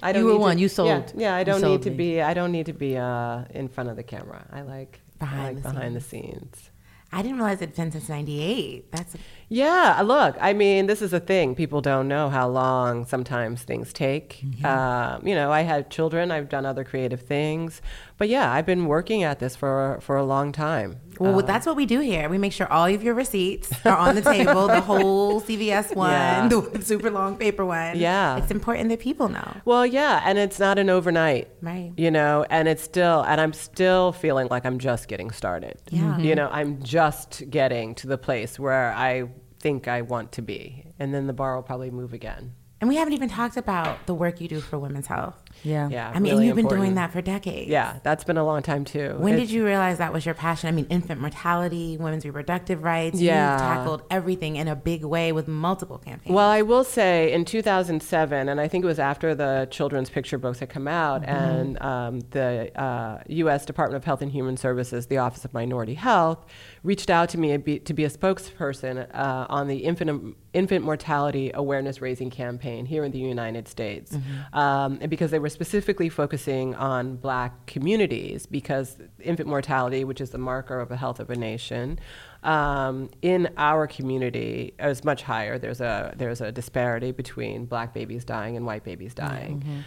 I 0.05 0.11
You 0.11 0.25
were 0.25 0.31
need 0.33 0.37
to- 0.37 0.41
one. 0.49 0.57
You 0.59 0.69
sold. 0.69 1.13
yeah 1.15 1.33
I 1.35 1.43
don't 1.43 1.61
need 1.61 1.81
to 1.83 1.89
me. 1.91 1.95
be. 2.03 2.21
I 2.21 2.33
don't 2.33 2.51
need 2.51 2.65
to 2.67 2.73
be 2.73 2.91
uh, 2.97 3.45
in 3.59 3.67
front 3.69 3.89
of 3.89 3.95
the 3.95 4.03
camera. 4.03 4.45
I 4.51 4.61
like 4.61 4.99
I 5.21 5.25
Behind 5.25 5.43
like 5.55 5.63
the 5.63 5.69
behind 5.69 5.95
the 5.95 6.01
scenes. 6.01 6.69
I 7.15 7.21
didn't 7.21 7.37
realize 7.37 7.61
it'd 7.61 7.75
been 7.75 7.91
since 7.91 8.09
'98. 8.09 8.91
That's 8.91 9.15
Yeah, 9.53 10.01
look, 10.03 10.35
I 10.41 10.53
mean, 10.53 10.87
this 10.87 10.99
is 10.99 11.13
a 11.13 11.19
thing. 11.19 11.53
People 11.53 11.79
don't 11.79 12.07
know 12.07 12.27
how 12.27 12.49
long 12.49 13.05
sometimes 13.05 13.61
things 13.61 13.93
take. 13.93 14.41
Mm-hmm. 14.43 14.65
Um, 14.65 15.27
you 15.27 15.35
know, 15.35 15.51
I 15.51 15.61
had 15.61 15.91
children, 15.91 16.31
I've 16.31 16.49
done 16.49 16.65
other 16.65 16.83
creative 16.83 17.21
things. 17.21 17.79
But 18.17 18.29
yeah, 18.29 18.51
I've 18.51 18.65
been 18.65 18.87
working 18.87 19.21
at 19.21 19.39
this 19.39 19.55
for, 19.55 19.99
for 20.01 20.15
a 20.15 20.23
long 20.23 20.51
time. 20.53 21.01
Well, 21.19 21.41
that's 21.43 21.67
um, 21.67 21.71
what 21.71 21.77
we 21.77 21.85
do 21.85 21.99
here. 21.99 22.29
We 22.29 22.39
make 22.39 22.53
sure 22.53 22.71
all 22.71 22.85
of 22.85 23.03
your 23.03 23.13
receipts 23.13 23.71
are 23.85 23.95
on 23.95 24.15
the 24.15 24.21
table, 24.21 24.65
the 24.67 24.81
whole 24.81 25.39
CVS 25.39 25.95
one, 25.95 26.11
Yeah. 26.11 26.47
the 26.73 26.81
super 26.81 27.11
long 27.11 27.37
paper 27.37 27.63
one. 27.63 27.97
Yeah. 27.97 28.37
It's 28.37 28.49
important 28.49 28.89
that 28.89 28.99
people 28.99 29.29
know. 29.29 29.57
Well, 29.65 29.85
yeah, 29.85 30.23
and 30.25 30.39
it's 30.39 30.59
not 30.59 30.79
an 30.79 30.89
overnight. 30.89 31.49
Right. 31.61 31.91
You 31.95 32.09
know, 32.09 32.45
and 32.49 32.67
it's 32.67 32.81
still, 32.81 33.21
and 33.21 33.39
I'm 33.39 33.53
still 33.53 34.13
feeling 34.13 34.47
like 34.49 34.65
I'm 34.65 34.79
just 34.79 35.07
getting 35.07 35.29
started. 35.29 35.77
Yeah. 35.91 36.17
You 36.17 36.29
mm-hmm. 36.29 36.35
know, 36.37 36.49
I'm 36.51 36.81
just 36.81 37.43
getting 37.51 37.93
to 37.95 38.07
the 38.07 38.17
place 38.17 38.57
where 38.57 38.93
I 38.93 39.29
think 39.63 39.87
I 39.87 40.01
want 40.01 40.31
to 40.33 40.41
be. 40.43 40.85
And 40.99 41.13
then 41.13 41.25
the 41.25 41.33
bar 41.33 41.55
will 41.55 41.63
probably 41.63 41.89
move 41.89 42.13
again. 42.13 42.53
And 42.81 42.89
we 42.89 42.97
haven't 42.97 43.13
even 43.13 43.29
talked 43.29 43.55
about 43.55 44.07
the 44.07 44.13
work 44.13 44.41
you 44.41 44.49
do 44.49 44.59
for 44.59 44.77
women's 44.77 45.07
health. 45.07 45.41
Yeah. 45.63 45.87
Yeah. 45.87 46.11
I 46.13 46.19
mean, 46.19 46.33
really 46.33 46.47
you've 46.47 46.57
been 46.57 46.67
doing 46.67 46.95
that 46.95 47.13
for 47.13 47.21
decades. 47.21 47.69
Yeah, 47.69 47.99
that's 48.03 48.25
been 48.25 48.35
a 48.35 48.43
long 48.43 48.61
time 48.61 48.83
too. 48.83 49.15
When 49.19 49.35
It's- 49.35 49.47
did 49.47 49.53
you 49.55 49.63
realize 49.65 49.99
that 49.99 50.11
was 50.11 50.25
your 50.25 50.35
passion? 50.35 50.67
I 50.67 50.73
mean, 50.73 50.87
infant 50.89 51.21
mortality, 51.21 51.95
women's 51.97 52.25
reproductive 52.25 52.83
rights. 52.83 53.21
Yeah. 53.21 53.53
You 53.53 53.59
tackled 53.59 54.01
everything 54.11 54.57
in 54.57 54.67
a 54.67 54.75
big 54.75 55.05
way 55.05 55.31
with 55.31 55.47
multiple 55.47 55.97
campaigns. 55.97 56.35
Well, 56.35 56.49
I 56.49 56.61
will 56.61 56.83
say 56.83 57.31
in 57.31 57.45
2007, 57.45 58.49
and 58.49 58.59
I 58.59 58.67
think 58.67 58.83
it 58.83 58.87
was 58.87 58.99
after 58.99 59.33
the 59.33 59.65
children's 59.71 60.09
picture 60.09 60.37
books 60.37 60.59
had 60.59 60.67
come 60.69 60.87
out, 60.89 61.21
Mm-hmm. 61.21 61.31
and 61.31 61.81
um, 61.81 62.19
the 62.31 62.77
uh, 62.77 63.23
U.S. 63.29 63.65
Department 63.65 63.95
of 63.95 64.03
Health 64.03 64.21
and 64.21 64.31
Human 64.31 64.57
Services, 64.57 65.07
the 65.07 65.19
Office 65.19 65.45
of 65.45 65.53
Minority 65.53 65.93
Health, 65.93 66.45
reached 66.83 67.09
out 67.09 67.29
to 67.29 67.37
me 67.37 67.51
to 67.53 67.57
be, 67.59 67.79
to 67.79 67.93
be 67.93 68.03
a 68.03 68.09
spokesperson 68.09 69.07
uh, 69.15 69.45
on 69.49 69.67
the 69.67 69.77
infant 69.77 70.35
infant 70.53 70.83
mortality 70.85 71.49
awareness 71.53 72.01
raising 72.01 72.29
campaign 72.29 72.85
here 72.85 73.03
in 73.03 73.11
the 73.11 73.19
United 73.19 73.67
States, 73.67 74.11
Mm-hmm. 74.11 74.57
um, 74.59 74.97
and 75.01 75.09
because 75.09 75.31
they 75.31 75.39
were 75.39 75.49
specifically 75.49 76.09
focusing 76.09 76.75
on 76.75 77.15
Black 77.15 77.65
communities, 77.65 78.45
because 78.45 78.97
infant 79.21 79.47
mortality, 79.49 80.03
which 80.03 80.21
is 80.21 80.29
the 80.31 80.37
marker 80.37 80.79
of 80.79 80.89
the 80.89 80.97
health 80.97 81.19
of 81.19 81.29
a 81.29 81.35
nation 81.35 81.99
um, 82.43 83.09
in 83.21 83.49
our 83.57 83.87
community 83.87 84.73
is 84.79 85.03
much 85.05 85.23
higher. 85.23 85.57
There's 85.57 85.79
a 85.81 86.13
there's 86.17 86.41
a 86.41 86.51
disparity 86.51 87.11
between 87.11 87.65
black 87.65 87.93
babies 87.93 88.25
dying 88.25 88.57
and 88.57 88.65
white 88.65 88.83
babies 88.83 89.13
dying. 89.13 89.85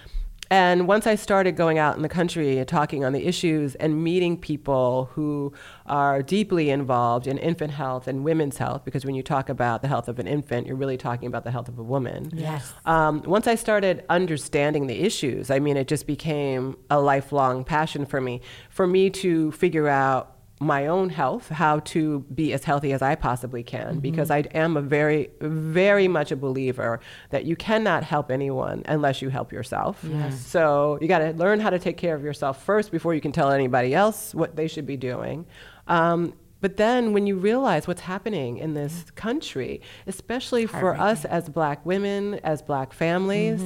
And 0.51 0.86
once 0.86 1.06
I 1.06 1.16
started 1.16 1.56
going 1.56 1.78
out 1.78 1.97
in 1.97 2.02
the 2.02 2.09
country 2.09 2.59
and 2.59 2.68
talking 2.68 3.05
on 3.05 3.12
the 3.12 3.27
issues 3.27 3.74
and 3.77 4.02
meeting 4.02 4.39
people 4.39 5.10
who 5.12 5.52
are 5.86 6.23
deeply 6.23 6.70
involved 6.70 7.27
in 7.27 7.39
infant 7.39 7.73
health 7.73 8.06
and 8.06 8.23
women's 8.24 8.59
health, 8.59 8.85
because 8.85 9.05
when 9.05 9.14
you 9.14 9.23
talk 9.23 9.48
about 9.48 9.82
the 9.82 9.89
health 9.89 10.09
of 10.09 10.18
an 10.18 10.27
infant, 10.27 10.66
you're 10.66 10.77
really 10.77 10.97
talking 10.97 11.27
about 11.27 11.44
the 11.44 11.51
health 11.51 11.68
of 11.68 11.78
a 11.78 11.82
woman. 11.82 12.31
Yes. 12.32 12.73
Um, 12.85 13.23
once 13.23 13.47
I 13.47 13.56
started 13.56 14.05
understanding 14.09 14.86
the 14.86 15.01
issues, 15.01 15.51
I 15.51 15.59
mean, 15.59 15.77
it 15.77 15.89
just 15.89 16.06
became 16.06 16.77
a 16.90 17.01
lifelong 17.01 17.64
passion 17.64 18.06
for 18.06 18.20
me. 18.20 18.40
For 18.70 18.86
me 18.86 19.10
to 19.10 19.51
figure 19.52 19.89
out 19.89 20.35
my 20.58 20.86
own 20.86 21.10
health, 21.10 21.50
how 21.50 21.80
to 21.80 22.20
be 22.34 22.52
as 22.54 22.64
healthy 22.64 22.92
as 22.92 23.02
I 23.02 23.14
possibly 23.14 23.62
can, 23.62 23.98
because 24.00 24.30
I 24.30 24.38
am 24.54 24.76
a 24.78 24.80
very, 24.80 25.28
very 25.40 26.08
much 26.08 26.32
a 26.32 26.36
believer 26.36 26.98
that 27.28 27.44
you 27.44 27.56
cannot 27.56 28.04
help 28.04 28.30
anyone 28.30 28.82
unless 28.86 29.20
you 29.20 29.28
help 29.28 29.52
yourself. 29.52 30.02
So 30.46 30.98
you 31.02 31.08
got 31.08 31.18
to 31.18 31.32
learn 31.32 31.60
how 31.60 31.68
to 31.68 31.78
take 31.78 31.98
care 31.98 32.14
of 32.14 32.24
yourself 32.24 32.64
first 32.64 32.90
before 32.90 33.14
you 33.14 33.20
can 33.20 33.32
tell 33.32 33.50
anybody 33.50 33.94
else 33.94 34.34
what 34.34 34.56
they 34.56 34.66
should 34.66 34.86
be 34.86 34.96
doing. 34.96 35.44
Um, 35.88 36.32
but 36.62 36.78
then 36.78 37.12
when 37.12 37.26
you 37.26 37.36
realize 37.36 37.86
what's 37.86 38.00
happening 38.00 38.56
in 38.56 38.72
this 38.72 39.04
country, 39.14 39.82
especially 40.06 40.64
for 40.66 40.96
us 40.96 41.26
as 41.26 41.50
black 41.50 41.84
women, 41.84 42.40
as 42.42 42.62
black 42.62 42.94
families, 42.94 43.60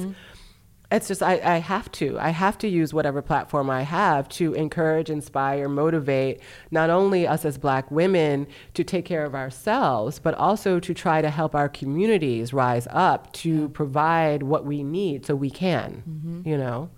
it's 0.91 1.07
just 1.07 1.23
I, 1.23 1.39
I 1.43 1.57
have 1.57 1.91
to 1.93 2.19
i 2.19 2.29
have 2.29 2.57
to 2.59 2.67
use 2.67 2.93
whatever 2.93 3.21
platform 3.21 3.69
i 3.69 3.83
have 3.83 4.27
to 4.29 4.53
encourage 4.53 5.09
inspire 5.09 5.69
motivate 5.69 6.41
not 6.69 6.89
only 6.89 7.25
us 7.25 7.45
as 7.45 7.57
black 7.57 7.89
women 7.89 8.47
to 8.73 8.83
take 8.83 9.05
care 9.05 9.25
of 9.25 9.33
ourselves 9.33 10.19
but 10.19 10.35
also 10.35 10.79
to 10.79 10.93
try 10.93 11.21
to 11.21 11.29
help 11.29 11.55
our 11.55 11.69
communities 11.69 12.53
rise 12.53 12.87
up 12.91 13.31
to 13.33 13.69
provide 13.69 14.43
what 14.43 14.65
we 14.65 14.83
need 14.83 15.25
so 15.25 15.35
we 15.35 15.49
can 15.49 16.03
mm-hmm. 16.07 16.47
you 16.47 16.57
know 16.57 16.89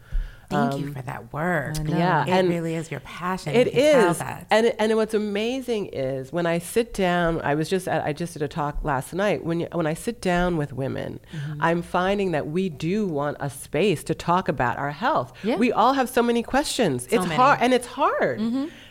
Thank 0.53 0.81
you 0.81 0.93
for 0.93 1.01
that 1.01 1.33
work. 1.33 1.75
Yeah, 1.85 2.23
It 2.23 2.29
and 2.29 2.49
really 2.49 2.75
is 2.75 2.89
your 2.91 2.99
passion. 3.01 3.53
it 3.55 3.67
is, 3.67 4.21
and 4.49 4.73
and 4.79 4.95
what's 4.95 5.13
amazing 5.13 5.87
is 5.87 6.31
when 6.31 6.45
I 6.45 6.59
sit 6.59 6.93
down. 6.93 7.41
I 7.41 7.55
was 7.55 7.69
just 7.69 7.87
at, 7.87 8.03
I 8.05 8.13
just 8.13 8.33
did 8.33 8.41
a 8.41 8.47
talk 8.47 8.83
last 8.83 9.13
night. 9.13 9.43
When 9.43 9.59
you, 9.61 9.67
when 9.71 9.87
I 9.87 9.93
sit 9.93 10.21
down 10.21 10.57
with 10.57 10.73
women, 10.73 11.19
Mm-hmm. 11.33 11.61
I'm 11.61 11.81
finding 11.81 12.31
that 12.31 12.47
we 12.47 12.69
do 12.69 13.07
want 13.07 13.37
a 13.39 13.49
space 13.49 14.03
to 14.05 14.13
talk 14.15 14.47
about 14.47 14.77
our 14.77 14.91
health. 14.91 15.33
Yeah. 15.43 15.55
We 15.57 15.71
all 15.71 15.93
have 15.93 16.09
so 16.09 16.21
many 16.23 16.43
questions. 16.43 17.05
it's 17.05 17.13
many. 17.13 17.25
Mm-hmm. 17.25 17.35
hard, 17.41 17.59
and 17.61 17.73
it's 17.73 17.87
hard. 17.87 18.39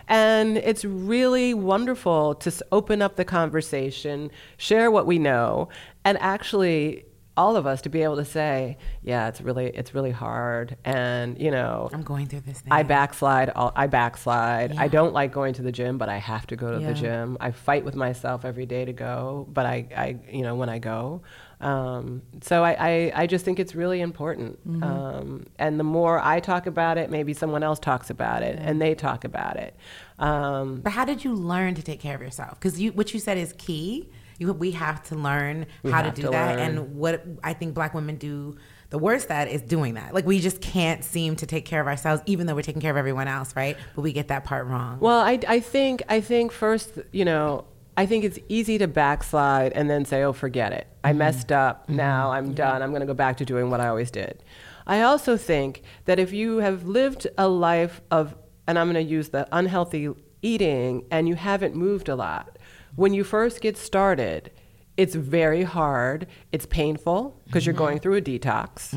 And 0.08 0.58
it's 0.58 0.84
really 0.84 1.54
wonderful 1.54 2.34
to 2.36 2.52
open 2.72 3.00
up 3.00 3.16
the 3.16 3.24
conversation, 3.24 4.30
share 4.56 4.90
what 4.90 5.06
we 5.06 5.18
know, 5.18 5.68
and 6.04 6.18
actually 6.18 7.04
all 7.36 7.56
of 7.56 7.66
us 7.66 7.80
to 7.82 7.88
be 7.88 8.02
able 8.02 8.16
to 8.16 8.24
say, 8.24 8.76
yeah, 9.02 9.28
it's 9.28 9.40
really 9.40 9.66
it's 9.68 9.94
really 9.94 10.10
hard, 10.10 10.76
and 10.84 11.40
you 11.40 11.50
know, 11.50 11.88
I'm 11.92 12.02
going 12.02 12.26
through 12.26 12.40
this 12.40 12.60
thing. 12.60 12.72
I 12.72 12.82
backslide. 12.82 13.48
All, 13.50 13.72
I 13.74 13.86
backslide. 13.86 14.76
I 14.76 14.88
don't 14.88 15.14
like 15.14 15.32
going 15.32 15.54
to 15.54 15.62
the 15.62 15.72
gym, 15.72 15.96
but 15.96 16.08
I 16.10 16.18
have 16.18 16.46
to 16.48 16.56
go 16.56 16.72
to 16.72 16.80
Yeah. 16.80 16.88
the 16.88 16.94
gym. 16.94 17.36
I 17.40 17.50
fight 17.52 17.84
with 17.84 17.94
myself 17.96 18.44
every 18.44 18.66
day 18.66 18.84
to 18.84 18.92
go, 18.92 19.46
but 19.50 19.64
I, 19.64 19.86
I 19.96 20.16
you 20.30 20.42
know, 20.42 20.54
when 20.56 20.68
I 20.68 20.78
go. 20.78 21.22
Um, 21.62 22.22
so 22.42 22.64
I, 22.64 22.72
I, 22.78 23.12
I 23.22 23.26
just 23.28 23.44
think 23.44 23.60
it's 23.60 23.74
really 23.76 24.00
important. 24.00 24.58
Um, 24.82 25.44
and 25.60 25.78
the 25.78 25.84
more 25.84 26.18
I 26.18 26.40
talk 26.40 26.66
about 26.66 26.98
it, 26.98 27.08
maybe 27.08 27.32
someone 27.34 27.62
else 27.62 27.78
talks 27.78 28.10
about 28.10 28.42
it, 28.42 28.58
and 28.60 28.82
they 28.82 28.94
talk 28.96 29.24
about 29.24 29.56
it. 29.56 29.76
Um, 30.18 30.80
But 30.80 30.92
how 30.92 31.04
did 31.04 31.22
you 31.24 31.34
learn 31.34 31.76
to 31.76 31.82
take 31.82 32.00
care 32.00 32.16
of 32.16 32.20
yourself? 32.20 32.58
Because 32.58 32.80
you, 32.80 32.90
what 32.92 33.14
you 33.14 33.20
said 33.20 33.38
is 33.38 33.54
key. 33.58 34.08
You, 34.42 34.52
we 34.52 34.72
have 34.72 35.02
to 35.04 35.14
learn 35.14 35.66
We 35.82 35.90
how 35.90 36.02
to 36.02 36.10
do 36.10 36.22
to 36.22 36.30
that. 36.30 36.58
learn. 36.58 36.76
And 36.76 36.94
what 36.96 37.24
I 37.42 37.52
think 37.52 37.74
black 37.74 37.94
women 37.94 38.16
do 38.16 38.56
the 38.90 38.98
worst 38.98 39.30
at 39.30 39.48
is 39.48 39.62
doing 39.62 39.94
that. 39.94 40.12
Like 40.12 40.26
we 40.26 40.38
just 40.38 40.60
can't 40.60 41.02
seem 41.02 41.34
to 41.36 41.46
take 41.46 41.64
care 41.64 41.80
of 41.80 41.86
ourselves, 41.86 42.22
even 42.26 42.46
though 42.46 42.54
we're 42.54 42.62
taking 42.62 42.82
care 42.82 42.90
of 42.90 42.98
everyone 42.98 43.26
else, 43.26 43.56
right? 43.56 43.76
But 43.94 44.02
we 44.02 44.12
get 44.12 44.28
that 44.28 44.44
part 44.44 44.66
wrong. 44.66 44.98
Well, 45.00 45.20
I, 45.20 45.38
I 45.48 45.60
think 45.60 46.02
I 46.10 46.20
think 46.20 46.52
first, 46.52 46.98
you 47.10 47.24
know, 47.24 47.64
I 47.96 48.06
think 48.06 48.24
it's 48.24 48.38
easy 48.48 48.78
to 48.78 48.88
backslide 48.88 49.72
and 49.72 49.88
then 49.88 50.04
say, 50.04 50.22
"Oh, 50.22 50.32
forget 50.32 50.72
it. 50.72 50.86
I 51.04 51.10
mm-hmm. 51.10 51.18
messed 51.18 51.52
up. 51.52 51.84
Mm-hmm. 51.84 51.96
Now 51.96 52.32
I'm 52.32 52.52
done. 52.52 52.82
I'm 52.82 52.90
going 52.90 53.00
to 53.00 53.06
go 53.06 53.14
back 53.14 53.38
to 53.38 53.44
doing 53.44 53.70
what 53.70 53.80
I 53.80 53.88
always 53.88 54.10
did." 54.10 54.42
I 54.86 55.02
also 55.02 55.36
think 55.36 55.82
that 56.06 56.18
if 56.18 56.32
you 56.32 56.58
have 56.58 56.84
lived 56.84 57.26
a 57.38 57.48
life 57.48 58.00
of, 58.10 58.34
and 58.66 58.78
I'm 58.78 58.92
going 58.92 59.06
to 59.06 59.10
use 59.10 59.28
the 59.28 59.46
unhealthy 59.52 60.10
eating, 60.42 61.06
and 61.10 61.28
you 61.28 61.34
haven't 61.34 61.76
moved 61.76 62.08
a 62.08 62.16
lot, 62.16 62.51
when 62.96 63.14
you 63.14 63.24
first 63.24 63.60
get 63.60 63.76
started, 63.76 64.50
it's 64.96 65.14
very 65.14 65.62
hard. 65.62 66.26
It's 66.52 66.66
painful 66.66 67.40
because 67.46 67.64
you're 67.64 67.74
going 67.74 67.98
through 67.98 68.16
a 68.16 68.20
detox. 68.20 68.92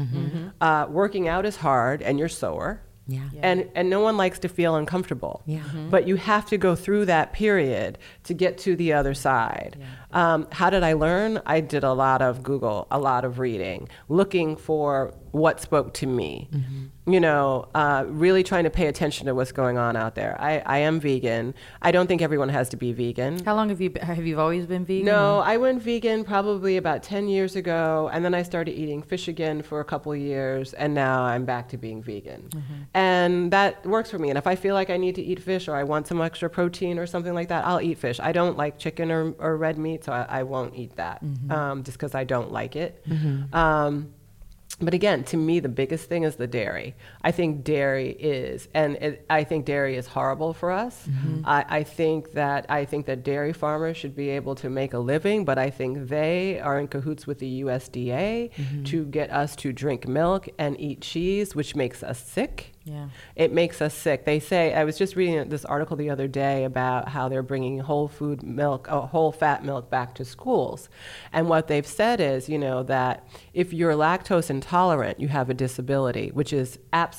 Uh, 0.62 0.88
working 0.90 1.28
out 1.28 1.46
is 1.46 1.58
hard, 1.58 2.02
and 2.02 2.20
you're 2.20 2.30
sore. 2.30 2.82
Yeah. 3.08 3.30
And 3.44 3.70
and 3.76 3.88
no 3.90 4.00
one 4.00 4.18
likes 4.18 4.40
to 4.40 4.50
feel 4.50 4.76
uncomfortable. 4.76 5.44
Yeah. 5.46 5.62
But 5.92 6.08
you 6.08 6.16
have 6.16 6.48
to 6.48 6.58
go 6.58 6.76
through 6.76 7.06
that 7.06 7.34
period 7.34 8.00
to 8.24 8.34
get 8.34 8.58
to 8.60 8.76
the 8.76 8.94
other 8.94 9.14
side. 9.14 9.78
Um, 10.12 10.48
how 10.52 10.70
did 10.70 10.82
I 10.84 10.94
learn? 10.94 11.40
I 11.46 11.60
did 11.60 11.84
a 11.84 11.94
lot 11.94 12.22
of 12.22 12.42
Google, 12.42 12.88
a 12.90 13.00
lot 13.00 13.24
of 13.24 13.38
reading, 13.38 13.90
looking 14.10 14.56
for 14.58 15.14
what 15.36 15.60
spoke 15.60 15.94
to 15.94 16.08
me. 16.08 16.50
You 17.08 17.20
know, 17.20 17.68
uh, 17.76 18.06
really 18.08 18.42
trying 18.42 18.64
to 18.64 18.72
pay 18.72 18.88
attention 18.88 19.28
to 19.28 19.36
what's 19.36 19.52
going 19.52 19.78
on 19.78 19.96
out 19.96 20.16
there. 20.16 20.36
I, 20.40 20.64
I 20.66 20.78
am 20.80 21.00
vegan. 21.00 21.54
I 21.82 21.92
don't 21.92 22.08
think 22.08 22.24
everyone 22.24 22.50
has 22.50 22.70
to 22.70 22.78
be 22.78 22.94
vegan. 22.94 23.44
How 23.44 23.54
long 23.54 23.70
have 23.70 23.80
you 23.80 23.92
been, 23.92 24.02
have 24.02 24.26
you 24.26 24.40
always 24.40 24.66
been 24.66 24.86
vegan? 24.86 25.06
No, 25.06 25.40
I 25.40 25.58
went 25.58 25.84
vegan 25.84 26.24
probably 26.24 26.78
about 26.78 27.04
10 27.04 27.28
years 27.28 27.56
ago, 27.56 28.10
and 28.12 28.26
then 28.26 28.34
I 28.34 28.42
started 28.42 28.72
eating 28.72 29.04
fish 29.04 29.28
again 29.28 29.62
for 29.62 29.82
a 29.82 29.86
couple 29.86 30.16
years, 30.16 30.74
and 30.74 30.96
now 30.96 31.22
I'm 31.22 31.46
back 31.46 31.70
to 31.70 31.78
being 31.78 32.02
vegan. 32.02 32.50
And 32.96 33.52
that 33.52 33.86
works 33.86 34.10
for 34.10 34.18
me. 34.18 34.30
And 34.30 34.38
if 34.38 34.48
I 34.48 34.56
feel 34.56 34.74
like 34.74 34.90
I 34.90 34.98
need 34.98 35.14
to 35.16 35.22
eat 35.22 35.40
fish 35.42 35.68
or 35.68 35.76
I 35.76 35.84
want 35.84 36.08
some 36.08 36.22
extra 36.22 36.50
protein 36.50 36.98
or 36.98 37.06
something 37.06 37.34
like 37.36 37.50
that, 37.50 37.66
I'll 37.68 37.82
eat 37.82 38.00
fish. 38.00 38.20
I 38.20 38.32
don't 38.32 38.58
like 38.58 38.80
chicken 38.80 39.12
or, 39.12 39.34
or 39.38 39.58
red 39.58 39.78
meat, 39.78 40.06
so 40.06 40.12
I, 40.12 40.26
I 40.40 40.44
won't 40.44 40.74
eat 40.76 40.96
that 40.96 41.22
um, 41.52 41.84
just 41.84 41.98
because 42.00 42.16
I 42.16 42.24
don't 42.24 42.52
like 42.52 42.76
it. 42.76 43.04
Um, 43.54 44.14
but 44.80 44.94
again, 44.94 45.24
to 45.26 45.38
me, 45.38 45.60
the 45.60 45.70
biggest 45.70 46.10
thing 46.10 46.24
is 46.24 46.36
the 46.36 46.48
dairy. 46.48 46.96
I 47.26 47.32
think 47.32 47.64
dairy 47.64 48.12
is, 48.12 48.68
and 48.76 48.98
it, 48.98 49.26
I 49.32 49.44
think 49.46 49.66
dairy 49.66 49.96
is 49.96 50.06
horrible 50.06 50.54
for 50.54 50.70
us. 50.70 51.08
I, 51.44 51.66
I 51.80 51.84
think 51.84 52.34
that 52.34 52.68
I 52.70 52.86
think 52.86 53.08
that 53.08 53.24
dairy 53.24 53.52
farmers 53.52 53.98
should 53.98 54.16
be 54.16 54.30
able 54.30 54.54
to 54.56 54.70
make 54.70 54.94
a 54.94 55.00
living, 55.00 55.44
but 55.44 55.58
I 55.58 55.72
think 55.72 56.08
they 56.08 56.60
are 56.60 56.80
in 56.80 56.88
cahoots 56.88 57.26
with 57.26 57.40
the 57.40 57.64
USDA 57.64 58.86
to 58.86 59.06
get 59.06 59.32
us 59.32 59.56
to 59.56 59.74
drink 59.74 60.08
milk 60.08 60.48
and 60.60 60.80
eat 60.80 61.02
cheese, 61.02 61.56
which 61.56 61.76
makes 61.76 62.04
us 62.04 62.20
sick. 62.24 62.74
Yeah. 62.84 63.10
It 63.36 63.52
makes 63.52 63.82
us 63.82 63.96
sick. 63.96 64.26
They 64.26 64.40
say 64.40 64.76
I 64.76 64.84
was 64.84 64.96
just 64.96 65.16
reading 65.16 65.50
this 65.50 65.66
article 65.66 65.98
the 65.98 66.12
other 66.12 66.28
day 66.28 66.66
about 66.66 67.10
how 67.10 67.28
they're 67.30 67.42
bringing 67.42 67.80
whole 67.80 68.08
food 68.08 68.44
milk, 68.44 68.88
uh, 68.92 69.02
whole 69.02 69.32
fat 69.32 69.66
milk 69.66 69.90
back 69.90 70.14
to 70.16 70.26
schools, 70.26 70.88
and 71.34 71.50
what 71.50 71.68
they've 71.68 71.88
said 71.88 72.22
is, 72.22 72.48
you 72.48 72.60
know, 72.60 72.84
that 72.84 73.28
if 73.56 73.74
you're 73.74 73.94
lactose 73.94 74.52
intolerant, 74.52 75.20
you 75.20 75.30
have 75.30 75.50
a 75.50 75.56
disability, 75.56 76.30
which 76.30 76.54
is 76.54 76.78
absolutely 76.94 77.15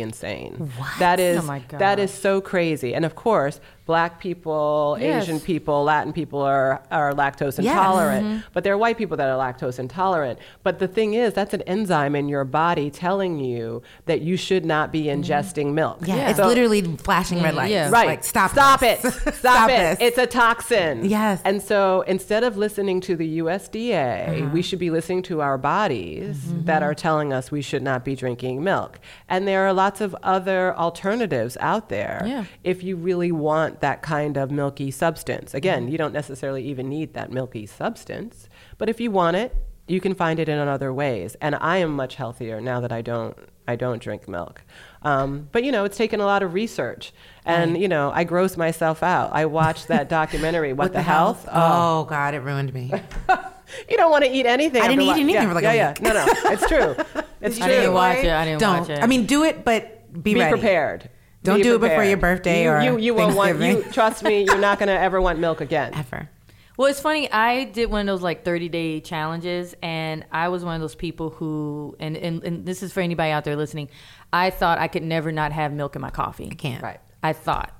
insane. 0.00 0.70
That 0.98 1.18
oh 1.18 1.22
is 1.22 1.44
Oh 1.44 1.60
God. 1.68 1.98
is 1.98 2.12
so 2.12 2.40
crazy. 2.40 2.94
And 2.94 3.04
of 3.04 3.14
course, 3.14 3.60
black 3.88 4.20
people, 4.20 4.98
Yes. 5.00 5.22
Asian 5.24 5.40
people, 5.40 5.82
Latin 5.82 6.12
people 6.12 6.40
are, 6.42 6.82
are 6.90 7.14
lactose 7.14 7.56
Yes. 7.58 7.72
intolerant, 7.74 8.44
but 8.52 8.62
there 8.62 8.74
are 8.74 8.78
white 8.78 8.98
people 8.98 9.16
that 9.16 9.28
are 9.28 9.38
lactose 9.38 9.78
intolerant. 9.78 10.38
But 10.62 10.78
the 10.78 10.86
thing 10.86 11.14
is, 11.14 11.32
that's 11.32 11.54
an 11.54 11.62
enzyme 11.62 12.14
in 12.14 12.28
your 12.28 12.44
body 12.44 12.90
telling 12.90 13.40
you 13.40 13.82
that 14.04 14.20
you 14.20 14.36
should 14.36 14.64
not 14.66 14.92
be 14.92 15.04
ingesting 15.04 15.72
milk. 15.72 15.98
Yeah, 16.04 16.28
it's 16.28 16.38
So- 16.38 16.46
literally 16.46 16.82
flashing 16.98 17.42
red 17.42 17.54
lights. 17.54 17.72
yeah. 17.72 17.88
Right. 17.90 18.06
Like, 18.06 18.24
stop. 18.24 18.50
Stop 18.50 18.80
this. 18.80 19.02
it. 19.04 19.12
Stop, 19.22 19.34
Stop 19.34 19.70
it. 19.70 19.98
this. 19.98 19.98
It's 20.08 20.18
a 20.18 20.26
toxin. 20.26 21.06
Yes. 21.06 21.40
And 21.46 21.62
so 21.62 22.02
instead 22.02 22.44
of 22.44 22.58
listening 22.58 23.00
to 23.08 23.16
the 23.16 23.38
USDA, 23.38 24.28
Uh-huh. 24.42 24.50
we 24.52 24.60
should 24.62 24.78
be 24.78 24.90
listening 24.90 25.22
to 25.22 25.40
our 25.40 25.56
bodies 25.58 26.36
Mm-hmm. 26.38 26.64
that 26.66 26.82
are 26.82 26.94
telling 26.94 27.32
us 27.32 27.50
we 27.50 27.62
should 27.62 27.82
not 27.82 28.04
be 28.04 28.14
drinking 28.14 28.62
milk. 28.62 29.00
And 29.30 29.48
there 29.48 29.66
are 29.66 29.72
lots 29.72 30.00
of 30.02 30.14
other 30.22 30.76
alternatives 30.76 31.56
out 31.60 31.88
there 31.88 32.22
Yeah. 32.26 32.44
if 32.64 32.82
you 32.82 32.96
really 32.96 33.32
want 33.32 33.77
that 33.80 34.02
kind 34.02 34.36
of 34.36 34.50
milky 34.50 34.90
substance. 34.90 35.54
Again, 35.54 35.82
Mm-hmm. 35.84 35.92
you 35.92 35.98
don't 35.98 36.12
necessarily 36.12 36.62
even 36.64 36.88
need 36.88 37.14
that 37.14 37.30
milky 37.30 37.66
substance, 37.66 38.48
but 38.78 38.88
if 38.88 39.00
you 39.00 39.10
want 39.10 39.36
it, 39.36 39.54
you 39.86 40.00
can 40.00 40.14
find 40.14 40.38
it 40.38 40.48
in 40.48 40.58
other 40.58 40.92
ways. 40.92 41.34
And 41.40 41.54
I 41.54 41.78
am 41.78 41.96
much 41.96 42.16
healthier 42.16 42.60
now 42.60 42.80
that 42.80 42.92
I 42.92 43.00
don't 43.02 43.36
I 43.66 43.76
don't 43.76 44.00
drink 44.00 44.26
milk. 44.28 44.62
Um, 45.02 45.48
but 45.52 45.62
you 45.62 45.72
know, 45.72 45.84
it's 45.84 45.96
taken 45.98 46.20
a 46.20 46.24
lot 46.24 46.42
of 46.42 46.54
research, 46.54 47.12
and 47.44 47.76
you 47.80 47.86
know, 47.88 48.10
I 48.14 48.24
gross 48.24 48.56
myself 48.56 49.02
out. 49.02 49.30
I 49.32 49.44
watched 49.46 49.88
that 49.88 50.08
documentary, 50.20 50.72
What, 50.72 50.86
What 50.86 50.92
the, 50.94 51.02
Health. 51.02 51.46
Oh, 51.50 52.00
Oh 52.00 52.04
God, 52.04 52.34
it 52.34 52.40
ruined 52.40 52.72
me. 52.72 52.90
you 53.90 53.96
don't 53.98 54.10
want 54.10 54.24
to 54.24 54.30
eat 54.30 54.46
anything. 54.46 54.80
I 54.82 54.88
didn't 54.88 55.02
eat 55.02 55.10
anything 55.12 55.34
yeah, 55.34 55.48
for 55.48 55.54
like 55.54 55.64
yeah, 55.64 55.72
a 55.72 55.76
yeah. 55.76 55.88
week. 55.90 56.02
No, 56.02 56.12
no, 56.12 56.26
it's 56.52 56.66
true. 56.66 56.94
It's 57.40 57.60
I 57.60 57.66
true. 57.66 57.74
didn't 57.76 57.92
watch 57.94 58.18
it. 58.18 58.30
I 58.32 58.44
didn't 58.44 58.60
Don't. 58.60 58.80
watch 58.80 58.88
it. 58.90 59.00
I 59.00 59.06
mean, 59.06 59.24
do 59.24 59.44
it, 59.44 59.64
but 59.64 60.12
be, 60.12 60.34
Be 60.34 60.40
ready. 60.40 60.50
prepared. 60.54 61.08
Don't 61.48 61.58
Be 61.58 61.62
do 61.62 61.74
it 61.76 61.80
before 61.80 62.04
your 62.04 62.16
birthday 62.16 62.64
you, 62.64 62.70
or 62.70 62.80
you, 62.80 62.98
you 62.98 63.14
won't 63.14 63.34
want. 63.34 63.54
You 63.54 63.58
Thanksgiving. 63.58 63.92
trust 63.92 64.22
me. 64.22 64.44
You're 64.44 64.58
not 64.58 64.78
going 64.78 64.86
to 64.94 64.98
ever 64.98 65.20
want 65.20 65.38
milk 65.38 65.60
again. 65.60 65.94
Ever. 65.94 66.28
Well, 66.76 66.88
it's 66.88 67.00
funny. 67.00 67.30
I 67.32 67.64
did 67.64 67.90
one 67.90 68.02
of 68.02 68.06
those 68.06 68.22
like 68.22 68.44
30 68.44 68.68
day 68.68 69.00
challenges, 69.00 69.74
and 69.82 70.24
I 70.30 70.48
was 70.48 70.64
one 70.64 70.76
of 70.76 70.80
those 70.80 70.94
people 70.94 71.30
who, 71.30 71.96
and, 71.98 72.16
and, 72.16 72.44
and 72.44 72.66
this 72.66 72.82
is 72.82 72.92
for 72.92 73.00
anybody 73.00 73.32
out 73.32 73.44
there 73.44 73.56
listening, 73.56 73.88
I 74.32 74.50
thought 74.50 74.78
I 74.78 74.86
could 74.86 75.02
never 75.02 75.32
not 75.32 75.52
have 75.52 75.72
milk 75.72 75.96
in 75.96 76.02
my 76.02 76.10
coffee. 76.10 76.48
I 76.52 76.54
can't. 76.54 76.82
Right. 76.82 77.00
I 77.22 77.32
thought. 77.32 77.74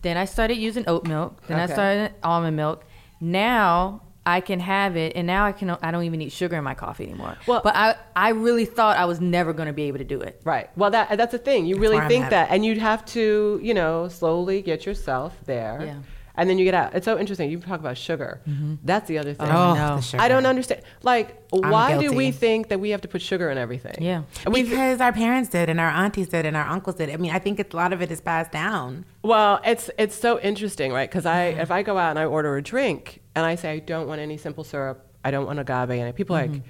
Then 0.00 0.16
I 0.16 0.24
started 0.24 0.56
using 0.56 0.84
oat 0.88 1.06
milk. 1.06 1.42
Then 1.46 1.58
I 1.58 1.66
started 1.66 2.14
almond 2.22 2.56
milk. 2.56 2.84
Now 3.20 4.02
I 4.26 4.40
can 4.40 4.60
have 4.60 4.96
it, 4.96 5.12
and 5.16 5.26
now 5.26 5.46
I 5.46 5.52
can. 5.52 5.70
I 5.70 5.90
don't 5.90 6.04
even 6.04 6.18
need 6.18 6.32
sugar 6.32 6.56
in 6.56 6.64
my 6.64 6.74
coffee 6.74 7.04
anymore. 7.04 7.36
Well- 7.46 7.60
but 7.64 7.74
I, 7.76 7.94
I 8.14 8.30
really 8.30 8.64
thought 8.66 8.96
I 8.96 9.04
was 9.06 9.20
never 9.20 9.52
going 9.52 9.68
to 9.68 9.72
be 9.72 9.84
able 9.84 9.98
to 9.98 10.04
do 10.04 10.20
it. 10.20 10.40
Right. 10.44 10.68
Well, 10.76 10.90
that 10.90 11.16
that's 11.16 11.32
the 11.32 11.38
thing. 11.38 11.66
You 11.66 11.76
really 11.78 12.00
think 12.08 12.28
that, 12.30 12.50
and 12.50 12.64
you'd 12.64 12.78
have 12.78 13.04
to, 13.06 13.60
you 13.62 13.72
know, 13.74 14.08
slowly 14.08 14.60
get 14.62 14.84
yourself 14.84 15.34
there. 15.46 15.82
Yeah. 15.84 15.94
And 16.38 16.50
then 16.50 16.58
you 16.58 16.66
get 16.66 16.74
out. 16.74 16.94
It's 16.94 17.06
so 17.06 17.18
interesting. 17.18 17.50
You 17.50 17.58
talk 17.60 17.80
about 17.80 17.96
sugar. 17.96 18.42
Mm-hmm. 18.46 18.74
That's 18.84 19.08
the 19.08 19.16
other 19.16 19.32
thing. 19.32 19.48
Oh, 19.48 19.72
no. 19.74 20.00
I 20.18 20.28
don't 20.28 20.44
understand. 20.44 20.82
Like, 21.02 21.42
why 21.48 21.96
do 21.98 22.12
we 22.12 22.30
think 22.30 22.68
that 22.68 22.78
we 22.78 22.90
have 22.90 23.00
to 23.00 23.08
put 23.08 23.22
sugar 23.22 23.48
in 23.48 23.56
everything? 23.56 23.94
Yeah. 24.00 24.24
And 24.44 24.52
we- 24.52 24.62
Because 24.64 25.00
our 25.00 25.14
parents 25.14 25.48
did, 25.48 25.70
and 25.70 25.80
our 25.80 25.88
aunties 25.88 26.28
did, 26.28 26.44
and 26.44 26.54
our 26.54 26.66
uncles 26.66 26.96
did. 26.96 27.08
I 27.08 27.16
mean, 27.16 27.30
I 27.32 27.38
think 27.38 27.58
it's, 27.58 27.72
a 27.72 27.76
lot 27.78 27.94
of 27.94 28.02
it 28.02 28.10
is 28.10 28.20
passed 28.20 28.52
down. 28.52 29.06
Well, 29.22 29.62
it's 29.64 29.88
it's 29.96 30.14
so 30.14 30.38
interesting, 30.40 30.92
right? 30.92 31.08
Because 31.08 31.24
I 31.24 31.44
if 31.64 31.70
I 31.70 31.82
go 31.82 31.96
out 31.96 32.10
and 32.10 32.18
I 32.18 32.26
order 32.26 32.54
a 32.58 32.62
drink 32.62 33.22
and 33.36 33.44
I 33.44 33.54
say 33.54 33.70
I 33.70 33.78
don't 33.78 34.08
want 34.08 34.20
any 34.20 34.38
simple 34.38 34.64
syrup, 34.64 35.06
I 35.22 35.30
don't 35.30 35.46
want 35.46 35.58
agave, 35.60 35.90
and 35.90 36.16
people 36.16 36.34
are 36.34 36.42
like, 36.42 36.50
mm-hmm. 36.50 36.68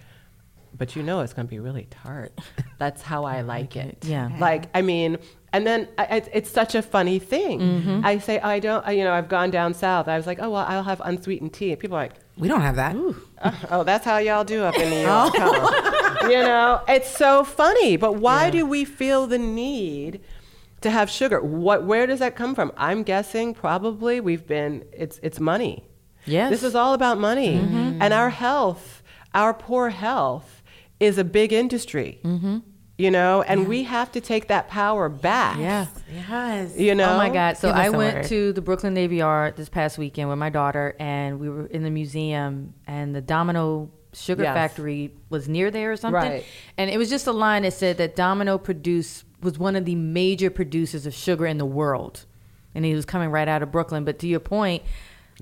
but 0.77 0.97
you 0.97 1.03
know 1.03 1.21
it's 1.21 1.33
going 1.33 1.47
to 1.47 1.51
be 1.51 1.61
really 1.61 1.87
tart. 1.91 2.37
That's 2.79 3.01
how 3.01 3.25
I 3.25 3.43
like 3.43 3.77
it. 3.77 4.05
Yeah. 4.05 4.31
Like 4.39 4.69
I 4.75 4.83
mean, 4.83 5.17
and 5.53 5.65
then 5.67 5.89
I, 5.97 6.05
it's, 6.17 6.29
it's 6.33 6.51
such 6.51 6.75
a 6.75 6.83
funny 6.83 7.21
thing. 7.21 7.61
Mm-hmm. 7.61 8.01
I 8.05 8.19
say 8.19 8.41
I 8.41 8.59
don't. 8.59 8.85
I, 8.85 8.91
you 8.91 9.05
know, 9.05 9.13
I've 9.13 9.29
gone 9.29 9.51
down 9.51 9.75
south. 9.75 10.09
I 10.09 10.17
was 10.17 10.27
like, 10.27 10.39
oh 10.43 10.51
well, 10.51 10.67
I'll 10.69 10.83
have 10.83 11.01
unsweetened 11.05 11.55
tea. 11.55 11.71
And 11.71 11.81
people 11.81 11.97
are 11.97 12.03
like. 12.03 12.15
We 12.37 12.49
don't 12.49 12.61
have 12.61 12.77
that. 12.77 12.95
Uh, 13.41 13.53
oh, 13.71 13.83
that's 13.83 14.05
how 14.05 14.19
y'all 14.19 14.45
do 14.45 14.63
up 14.65 14.77
in 14.77 14.91
New 14.91 15.01
York. 15.01 15.33
huh? 15.37 16.19
Oh. 16.23 16.29
you 16.31 16.37
know, 16.37 16.83
it's 16.87 17.09
so 17.09 17.45
funny. 17.45 17.97
But 17.97 18.17
why 18.17 18.51
do 18.51 18.67
we 18.67 18.85
feel 18.85 19.27
the 19.27 19.39
need 19.39 20.21
to 20.83 20.91
have 20.91 21.09
sugar? 21.09 21.41
What? 21.41 21.85
Where 21.85 22.07
does 22.07 22.19
that 22.19 22.37
come 22.37 22.55
from? 22.55 22.73
I'm 22.77 23.05
guessing 23.05 23.55
probably 23.55 24.21
we've 24.21 24.47
been. 24.47 24.85
It's 24.93 25.21
it's 25.23 25.39
money. 25.39 25.85
Yes. 26.27 26.51
This 26.51 26.63
is 26.63 26.75
all 26.75 26.95
about 26.95 27.19
money, 27.19 27.55
mm-hmm. 27.57 28.03
and 28.03 28.13
our 28.13 28.31
health, 28.31 29.03
our 29.35 29.55
poor 29.55 29.91
health, 29.91 30.63
is 31.01 31.19
a 31.19 31.25
big 31.25 31.53
industry. 31.53 32.21
Mm-hmm. 32.23 32.59
You 32.99 33.11
know, 33.11 33.43
and 33.43 33.69
we 33.69 33.83
have 33.83 34.11
to 34.13 34.23
take 34.23 34.49
that 34.49 34.69
power 34.69 35.11
back. 35.11 35.59
Yeah. 35.59 35.87
Yes. 36.11 36.79
You 36.79 36.95
know. 36.95 37.13
Oh 37.13 37.17
my 37.19 37.29
God! 37.29 37.59
So 37.59 37.69
Give 37.69 37.77
us 37.77 37.83
I 37.83 37.87
a 37.89 37.93
went 37.93 38.17
word. 38.17 38.25
to 38.27 38.53
the 38.55 38.63
Brooklyn 38.63 38.95
Navy 38.95 39.17
Yard 39.17 39.57
this 39.57 39.69
past 39.69 39.99
weekend 39.99 40.31
with 40.31 40.39
my 40.39 40.49
daughter, 40.49 40.97
and 40.99 41.39
we 41.39 41.51
were 41.51 41.67
in 41.67 41.83
the 41.83 41.91
museum, 41.91 42.73
and 42.87 43.15
the 43.15 43.21
Domino 43.21 43.91
Sugar 44.15 44.45
Yes. 44.45 44.55
Factory 44.55 45.13
was 45.29 45.47
near 45.47 45.71
there 45.71 45.93
or 45.93 45.97
something. 45.97 46.23
Right. 46.23 46.45
And 46.79 46.89
it 46.91 46.97
was 46.97 47.11
just 47.11 47.27
a 47.27 47.33
line 47.33 47.65
that 47.65 47.75
said 47.75 47.99
that 47.99 48.17
Domino 48.17 48.57
produced 48.57 49.25
was 49.43 49.59
one 49.59 49.77
of 49.77 49.85
the 49.85 49.95
major 49.95 50.49
producers 50.49 51.05
of 51.05 51.13
sugar 51.13 51.45
in 51.45 51.59
the 51.59 51.67
world, 51.67 52.25
and 52.75 52.83
he 52.87 52.95
was 52.95 53.05
coming 53.05 53.29
right 53.29 53.47
out 53.47 53.63
of 53.63 53.71
Brooklyn. 53.71 54.07
But 54.07 54.19
to 54.21 54.27
your 54.27 54.41
point, 54.41 54.83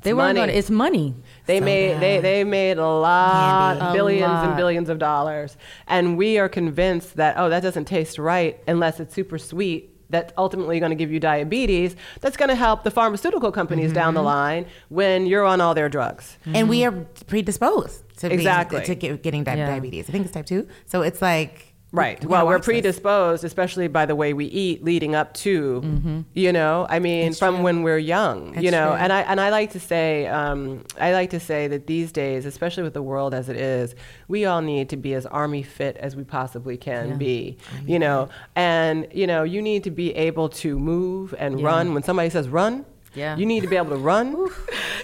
they 0.02 0.12
weren't 0.12 0.28
money. 0.36 0.40
going. 0.40 0.48
to 0.50 0.56
It's 0.58 0.70
money. 0.70 1.14
They 1.46 1.58
So 1.60 1.64
made 1.64 1.94
they, 2.00 2.16
bad. 2.16 2.24
they 2.24 2.44
made 2.44 2.78
a 2.78 2.86
lot, 2.88 3.78
Candy. 3.78 3.90
A 3.90 3.92
billions 3.92 4.22
lot. 4.32 4.46
and 4.48 4.56
billions 4.56 4.88
of 4.88 4.98
dollars, 4.98 5.56
and 5.86 6.16
we 6.18 6.38
are 6.38 6.48
convinced 6.48 7.16
that 7.16 7.36
oh 7.38 7.48
that 7.48 7.62
doesn't 7.62 7.84
taste 7.86 8.18
right 8.18 8.60
unless 8.66 9.00
it's 9.00 9.14
super 9.14 9.38
sweet. 9.38 9.90
That's 10.10 10.32
ultimately 10.36 10.78
going 10.80 10.90
to 10.90 10.96
give 10.96 11.10
you 11.10 11.18
diabetes. 11.18 11.96
That's 12.20 12.36
going 12.36 12.50
to 12.50 12.54
help 12.54 12.84
the 12.84 12.90
pharmaceutical 12.90 13.50
companies 13.50 13.92
down 13.92 14.14
the 14.14 14.20
Mm-hmm. 14.20 14.26
line 14.26 14.66
when 14.88 15.26
you're 15.26 15.44
on 15.44 15.60
all 15.60 15.74
their 15.74 15.88
drugs. 15.88 16.36
And 16.44 16.68
we 16.68 16.84
are 16.84 16.92
predisposed 17.26 18.04
to 18.18 18.28
being- 18.28 18.38
Exactly. 18.38 18.82
to 18.84 18.94
get, 18.94 19.22
getting 19.22 19.42
di- 19.44 19.56
Yeah. 19.56 19.66
diabetes. 19.66 20.08
I 20.08 20.12
think 20.12 20.26
it's 20.26 20.34
type 20.34 20.46
two. 20.46 20.68
So 20.86 21.02
it's 21.02 21.20
like 21.22 21.73
Right. 21.94 22.20
we 22.20 22.26
well, 22.26 22.46
we're 22.46 22.58
this. 22.58 22.66
predisposed, 22.66 23.44
especially 23.44 23.86
by 23.86 24.04
the 24.04 24.16
way 24.16 24.32
we 24.32 24.46
eat 24.46 24.82
leading 24.82 25.14
up 25.14 25.32
to, 25.34 26.24
you 26.34 26.52
know, 26.52 26.86
I 26.90 26.98
mean, 26.98 27.34
from 27.34 27.62
when 27.62 27.82
we're 27.84 27.98
young, 27.98 28.60
you 28.60 28.70
know, 28.72 28.88
true. 28.88 28.96
and 28.96 29.12
I 29.12 29.20
and 29.22 29.40
I 29.40 29.50
like 29.50 29.70
to 29.72 29.80
say, 29.80 30.26
um, 30.26 30.84
I 30.98 31.12
like 31.12 31.30
to 31.30 31.40
say 31.40 31.68
that 31.68 31.86
these 31.86 32.10
days, 32.10 32.46
especially 32.46 32.82
with 32.82 32.94
the 32.94 33.02
world 33.02 33.32
as 33.32 33.48
it 33.48 33.56
is, 33.56 33.94
we 34.26 34.44
all 34.44 34.60
need 34.60 34.88
to 34.90 34.96
be 34.96 35.14
as 35.14 35.24
army 35.26 35.62
fit 35.62 35.96
as 35.98 36.16
we 36.16 36.24
possibly 36.24 36.76
can 36.76 37.16
be, 37.16 37.58
you 37.86 37.98
know, 38.00 38.28
and 38.56 39.06
you 39.12 39.26
know, 39.26 39.44
you 39.44 39.62
need 39.62 39.84
to 39.84 39.90
be 39.92 40.14
able 40.16 40.48
to 40.48 40.78
move 40.78 41.34
and 41.38 41.62
run. 41.62 41.94
When 41.94 42.02
somebody 42.02 42.30
says 42.30 42.48
run. 42.48 42.84
Yeah. 43.14 43.36
You 43.36 43.46
need 43.46 43.62
to 43.62 43.68
be 43.68 43.76
able 43.76 43.90
to 43.90 43.96
run, 43.96 44.48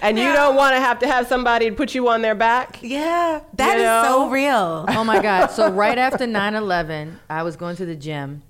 and 0.01 0.17
you 0.17 0.31
don't 0.33 0.55
want 0.55 0.75
to 0.75 0.81
have 0.81 0.99
to 0.99 1.07
have 1.07 1.27
somebody 1.27 1.71
put 1.71 1.95
you 1.95 2.09
on 2.09 2.21
their 2.21 2.35
back. 2.35 2.79
Yeah, 2.81 3.41
that 3.53 3.73
You 3.73 3.79
is 3.79 3.83
know? 3.83 4.03
so 4.05 4.29
real. 4.29 4.85
Oh 5.01 5.03
my 5.03 5.21
God. 5.21 5.47
So 5.47 5.71
right 5.71 5.97
after 5.97 6.25
9-11, 6.25 7.15
I 7.29 7.43
was 7.43 7.55
going 7.55 7.75
to 7.77 7.85
the 7.85 7.95
gym 7.95 8.43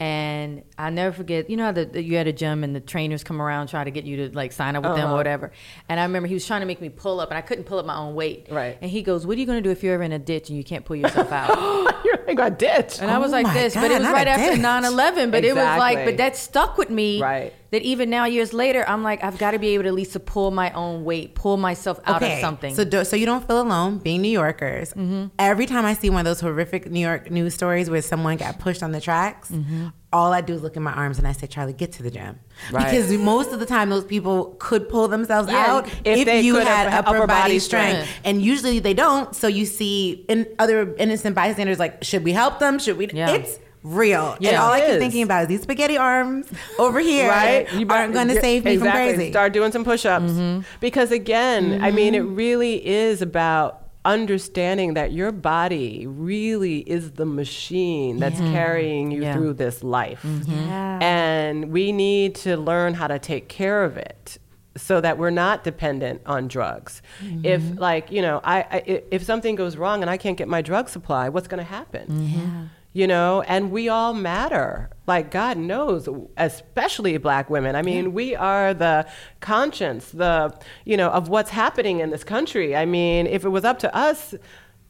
and 0.00 0.62
I 0.78 0.90
never 0.90 1.12
forget, 1.12 1.50
you 1.50 1.56
know 1.56 1.64
how 1.64 1.72
the, 1.72 1.84
the- 1.86 2.02
you 2.02 2.16
had 2.16 2.28
a 2.28 2.32
gym 2.32 2.62
and 2.62 2.74
the 2.74 2.80
trainers 2.80 3.24
come 3.24 3.42
around 3.42 3.66
try 3.66 3.82
to 3.82 3.90
get 3.90 4.04
you 4.04 4.28
to 4.28 4.36
like 4.36 4.52
sign 4.52 4.76
up 4.76 4.84
with 4.84 4.94
them 4.94 5.04
or 5.04 5.06
uh-huh. 5.06 5.16
whatever. 5.16 5.52
And 5.88 5.98
I 5.98 6.04
remember 6.04 6.28
he 6.28 6.34
was 6.34 6.46
trying 6.46 6.60
to 6.60 6.66
make 6.66 6.80
me 6.80 6.88
pull 6.88 7.18
up 7.18 7.30
and 7.30 7.38
I 7.38 7.40
couldn't 7.40 7.64
pull 7.64 7.78
up 7.78 7.86
my 7.86 7.96
own 7.96 8.14
weight. 8.14 8.46
Right. 8.48 8.78
And 8.80 8.90
he 8.90 9.02
goes, 9.02 9.26
what 9.26 9.36
are 9.36 9.40
you 9.40 9.46
going 9.46 9.58
to 9.58 9.62
do 9.62 9.70
if 9.70 9.82
you're 9.82 9.94
ever 9.94 10.04
in 10.04 10.12
a 10.12 10.18
ditch 10.18 10.50
and 10.50 10.56
you 10.58 10.62
can't 10.62 10.84
pull 10.84 10.94
yourself 10.94 11.32
out? 11.32 11.48
You're 12.04 12.24
like 12.28 12.38
a 12.38 12.54
ditch. 12.54 13.00
And 13.00 13.10
I 13.10 13.18
was 13.18 13.30
Oh 13.30 13.36
like 13.36 13.46
my 13.46 13.54
this, 13.54 13.74
but 13.74 13.90
it 13.90 13.98
was 13.98 14.08
right 14.08 14.28
after 14.28 14.54
ditch. 14.54 14.64
9-11. 14.64 15.30
But 15.32 15.44
it 15.44 15.54
was 15.54 15.64
like, 15.64 16.04
but 16.04 16.16
that 16.18 16.36
stuck 16.36 16.78
with 16.78 16.90
me. 16.90 17.20
Right. 17.20 17.52
That 17.70 17.82
even 17.82 18.08
now, 18.08 18.24
years 18.24 18.54
later, 18.54 18.82
I'm 18.88 19.02
like, 19.02 19.22
I've 19.22 19.36
got 19.36 19.50
to 19.50 19.58
be 19.58 19.68
able 19.74 19.82
to 19.84 19.88
at 19.88 19.94
least 19.94 20.14
to 20.14 20.20
pull 20.20 20.50
my 20.50 20.70
own 20.72 21.04
weight, 21.04 21.34
pull 21.34 21.58
myself 21.58 22.00
out 22.06 22.22
of 22.22 22.38
something. 22.40 22.74
So, 22.74 22.82
do, 22.82 23.04
so 23.04 23.14
you 23.14 23.26
don't 23.26 23.46
feel 23.46 23.60
alone 23.60 23.98
being 23.98 24.22
New 24.22 24.30
Yorkers. 24.30 24.94
Mm-hmm. 24.94 25.26
Every 25.38 25.66
time 25.66 25.84
I 25.84 25.92
see 25.92 26.08
one 26.08 26.20
of 26.20 26.24
those 26.24 26.40
horrific 26.40 26.90
New 26.90 27.00
York 27.00 27.30
news 27.30 27.52
stories 27.52 27.90
where 27.90 28.00
someone 28.00 28.38
got 28.38 28.58
pushed 28.58 28.82
on 28.82 28.92
the 28.92 29.00
tracks, 29.02 29.50
Mm-hmm. 29.50 29.88
all 30.14 30.32
I 30.32 30.40
do 30.40 30.54
is 30.54 30.62
look 30.62 30.76
at 30.78 30.82
my 30.82 30.92
arms 30.94 31.18
and 31.18 31.28
I 31.28 31.32
say, 31.32 31.46
Charli, 31.46 31.76
get 31.76 31.92
to 31.92 32.02
the 32.02 32.10
gym. 32.10 32.38
Right. 32.72 32.84
Because 32.90 33.12
most 33.18 33.52
of 33.52 33.60
the 33.60 33.66
time, 33.66 33.90
those 33.90 34.04
people 34.04 34.56
could 34.58 34.88
pull 34.88 35.08
themselves 35.08 35.50
Yeah, 35.50 35.66
out 35.66 35.86
if 36.06 36.20
if, 36.20 36.24
they 36.24 36.40
you 36.40 36.54
could 36.54 36.66
had 36.66 36.86
upper, 36.86 37.16
upper 37.18 37.26
body, 37.26 37.40
body 37.42 37.58
strength. 37.58 38.04
strength. 38.06 38.20
And 38.24 38.40
usually 38.40 38.78
they 38.78 38.94
don't. 38.94 39.36
So 39.36 39.46
you 39.46 39.66
see 39.66 40.24
in 40.30 40.46
other 40.58 40.94
innocent 40.96 41.36
bystanders 41.36 41.78
like, 41.78 42.02
should 42.02 42.24
we 42.24 42.32
help 42.32 42.60
them? 42.60 42.78
Should 42.78 42.96
we? 42.96 43.08
Yeah. 43.12 43.32
It's 43.32 43.58
real. 43.94 44.36
and 44.40 44.56
all 44.56 44.72
I 44.72 44.80
keep 44.80 44.98
thinking 44.98 45.22
about 45.22 45.42
is 45.42 45.48
these 45.48 45.62
spaghetti 45.62 45.96
arms 45.96 46.46
over 46.78 47.00
here 47.00 47.28
right? 47.30 47.72
You 47.72 47.86
aren't 47.88 48.12
going 48.14 48.28
to 48.28 48.40
save 48.40 48.64
me 48.64 48.72
exactly. 48.74 49.08
from 49.08 49.16
crazy. 49.16 49.32
Start 49.32 49.52
doing 49.52 49.72
some 49.72 49.84
push-ups 49.84 50.32
mm-hmm. 50.32 50.62
because 50.80 51.10
again, 51.12 51.82
I 51.82 51.90
mean, 51.90 52.14
it 52.14 52.22
mm-hmm. 52.22 52.34
really 52.34 52.86
is 52.86 53.22
about 53.22 53.84
understanding 54.04 54.94
that 54.94 55.12
your 55.12 55.32
body 55.32 56.06
really 56.06 56.78
is 56.78 57.12
the 57.12 57.26
machine 57.26 58.16
that's 58.18 58.38
carrying 58.38 59.10
you 59.10 59.22
Yeah. 59.22 59.34
through 59.34 59.54
this 59.54 59.82
life, 59.82 60.22
mm-hmm. 60.22 60.50
Yeah. 60.50 60.98
and 61.02 61.70
we 61.70 61.92
need 61.92 62.34
to 62.36 62.56
learn 62.56 62.94
how 62.94 63.06
to 63.08 63.18
take 63.18 63.48
care 63.48 63.84
of 63.84 63.96
it. 63.96 64.38
So 64.76 65.00
that 65.00 65.18
we're 65.18 65.30
not 65.30 65.64
dependent 65.64 66.22
on 66.24 66.46
drugs. 66.46 67.02
If, 67.42 67.62
like, 67.80 68.12
you 68.12 68.22
know, 68.22 68.40
I, 68.44 68.60
I 68.60 68.76
i- 68.86 69.02
if 69.10 69.24
something 69.24 69.56
goes 69.56 69.76
wrong 69.76 70.02
and 70.02 70.10
I 70.10 70.16
can't 70.16 70.36
get 70.36 70.46
my 70.46 70.62
drug 70.62 70.88
supply, 70.88 71.28
what's 71.30 71.48
going 71.48 71.58
to 71.58 71.68
happen? 71.68 72.70
You 72.94 73.06
know, 73.06 73.42
and 73.42 73.70
we 73.70 73.88
all 73.88 74.12
matter. 74.14 74.90
like 75.06 75.30
God 75.30 75.56
knows, 75.58 76.08
especially 76.36 77.16
black 77.18 77.48
women. 77.50 77.76
I 77.76 77.82
mean, 77.82 78.12
we 78.12 78.34
are 78.34 78.74
the 78.74 79.06
conscience, 79.40 80.10
the 80.10 80.58
you 80.84 80.96
know, 80.96 81.10
of 81.10 81.28
what's 81.28 81.50
happening 81.50 82.00
in 82.00 82.10
this 82.10 82.24
country. 82.24 82.74
I 82.74 82.86
mean, 82.86 83.26
if 83.26 83.44
it 83.44 83.50
was 83.50 83.64
up 83.64 83.78
to 83.80 83.94
us, 83.94 84.34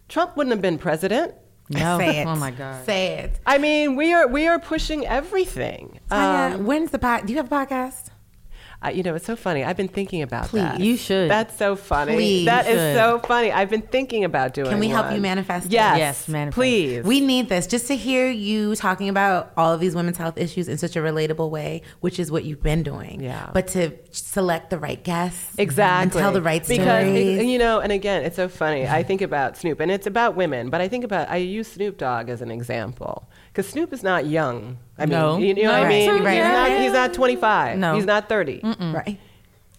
Trump 0.08 0.36
wouldn't 0.36 0.52
have 0.52 0.62
been 0.62 0.78
president. 0.78 1.34
No. 1.70 1.98
Say 2.02 2.20
it. 2.20 2.26
Oh 2.26 2.36
my 2.36 2.50
God. 2.52 2.84
Say 2.86 3.18
it. 3.18 3.40
I 3.44 3.58
mean, 3.58 3.94
we 3.96 4.12
are 4.14 4.26
we 4.26 4.46
are 4.46 4.58
pushing 4.58 5.06
everything. 5.06 6.00
Tonya, 6.10 6.54
Um, 6.54 6.64
when's 6.66 6.90
the 6.92 6.98
pod? 6.98 7.26
Do 7.26 7.32
you 7.32 7.36
have 7.38 7.52
a 7.52 7.54
podcast? 7.54 8.10
I- 8.80 8.92
you 8.92 9.02
know, 9.02 9.16
it's 9.16 9.26
so 9.26 9.34
funny. 9.34 9.64
I've 9.64 9.76
been 9.76 9.88
thinking 9.88 10.22
about 10.22 10.46
Please. 10.46 10.60
that. 10.62 10.78
You 10.78 10.96
should. 10.96 11.28
That's 11.28 11.56
so 11.58 11.74
funny. 11.74 12.14
Please. 12.14 12.44
That 12.46 12.68
is 12.68 12.96
so 12.96 13.18
funny. 13.18 13.50
I've 13.50 13.70
been 13.70 13.82
thinking 13.82 14.22
about 14.24 14.54
doing. 14.54 14.68
Can 14.68 14.78
we 14.78 14.88
help 14.88 15.12
you 15.12 15.20
manifest 15.20 15.66
it? 15.66 15.72
Yes. 15.72 15.98
Yes, 15.98 16.28
manifest. 16.28 16.54
Please. 16.54 17.04
We 17.04 17.20
need 17.20 17.48
this 17.48 17.66
just 17.66 17.88
to 17.88 17.96
hear 17.96 18.30
you 18.30 18.76
talking 18.76 19.08
about 19.08 19.52
all 19.56 19.72
of 19.72 19.80
these 19.80 19.96
women's 19.96 20.16
health 20.16 20.38
issues 20.38 20.68
in 20.68 20.78
such 20.78 20.94
a 20.94 21.00
relatable 21.00 21.50
way, 21.50 21.82
which 22.00 22.20
is 22.20 22.30
what 22.30 22.44
you've 22.44 22.62
been 22.62 22.84
doing. 22.84 23.20
Yeah. 23.20 23.50
But 23.52 23.66
to 23.68 23.92
select 24.12 24.70
the 24.70 24.78
right 24.78 25.02
guests 25.02 25.54
Exactly. 25.58 26.02
and 26.04 26.12
tell 26.12 26.30
the 26.32 26.42
right 26.42 26.64
because 26.66 26.84
stories. 27.04 27.38
it- 27.40 27.46
you 27.46 27.58
know, 27.58 27.80
and 27.80 27.90
again, 27.90 28.22
it's 28.24 28.36
so 28.36 28.48
funny. 28.48 28.86
I 28.86 29.02
think 29.02 29.22
about 29.22 29.56
Snoop, 29.56 29.80
and 29.80 29.90
it's 29.90 30.06
about 30.06 30.36
women, 30.36 30.70
but 30.70 30.80
I 30.80 30.86
think 30.86 31.02
about 31.02 31.28
I 31.28 31.36
use 31.38 31.66
Snoop 31.66 31.98
Dogg 31.98 32.28
as 32.28 32.42
an 32.42 32.52
example 32.52 33.28
because 33.48 33.68
Snoop 33.68 33.92
is 33.92 34.02
not 34.02 34.26
young. 34.26 34.78
I 34.98 35.06
mean, 35.06 35.10
No. 35.10 35.38
you, 35.38 35.46
you 35.48 35.54
know 35.54 35.62
No, 35.72 35.78
what 35.78 35.86
I 35.86 35.88
mean? 35.88 36.10
right, 36.10 36.20
right, 36.24 36.34
he's, 36.34 36.42
not, 36.72 36.80
he's 36.82 36.92
not 36.92 37.14
25. 37.14 37.78
No. 37.78 37.94
he's 37.96 38.06
not 38.06 38.28
30. 38.28 38.60
right. 38.64 39.18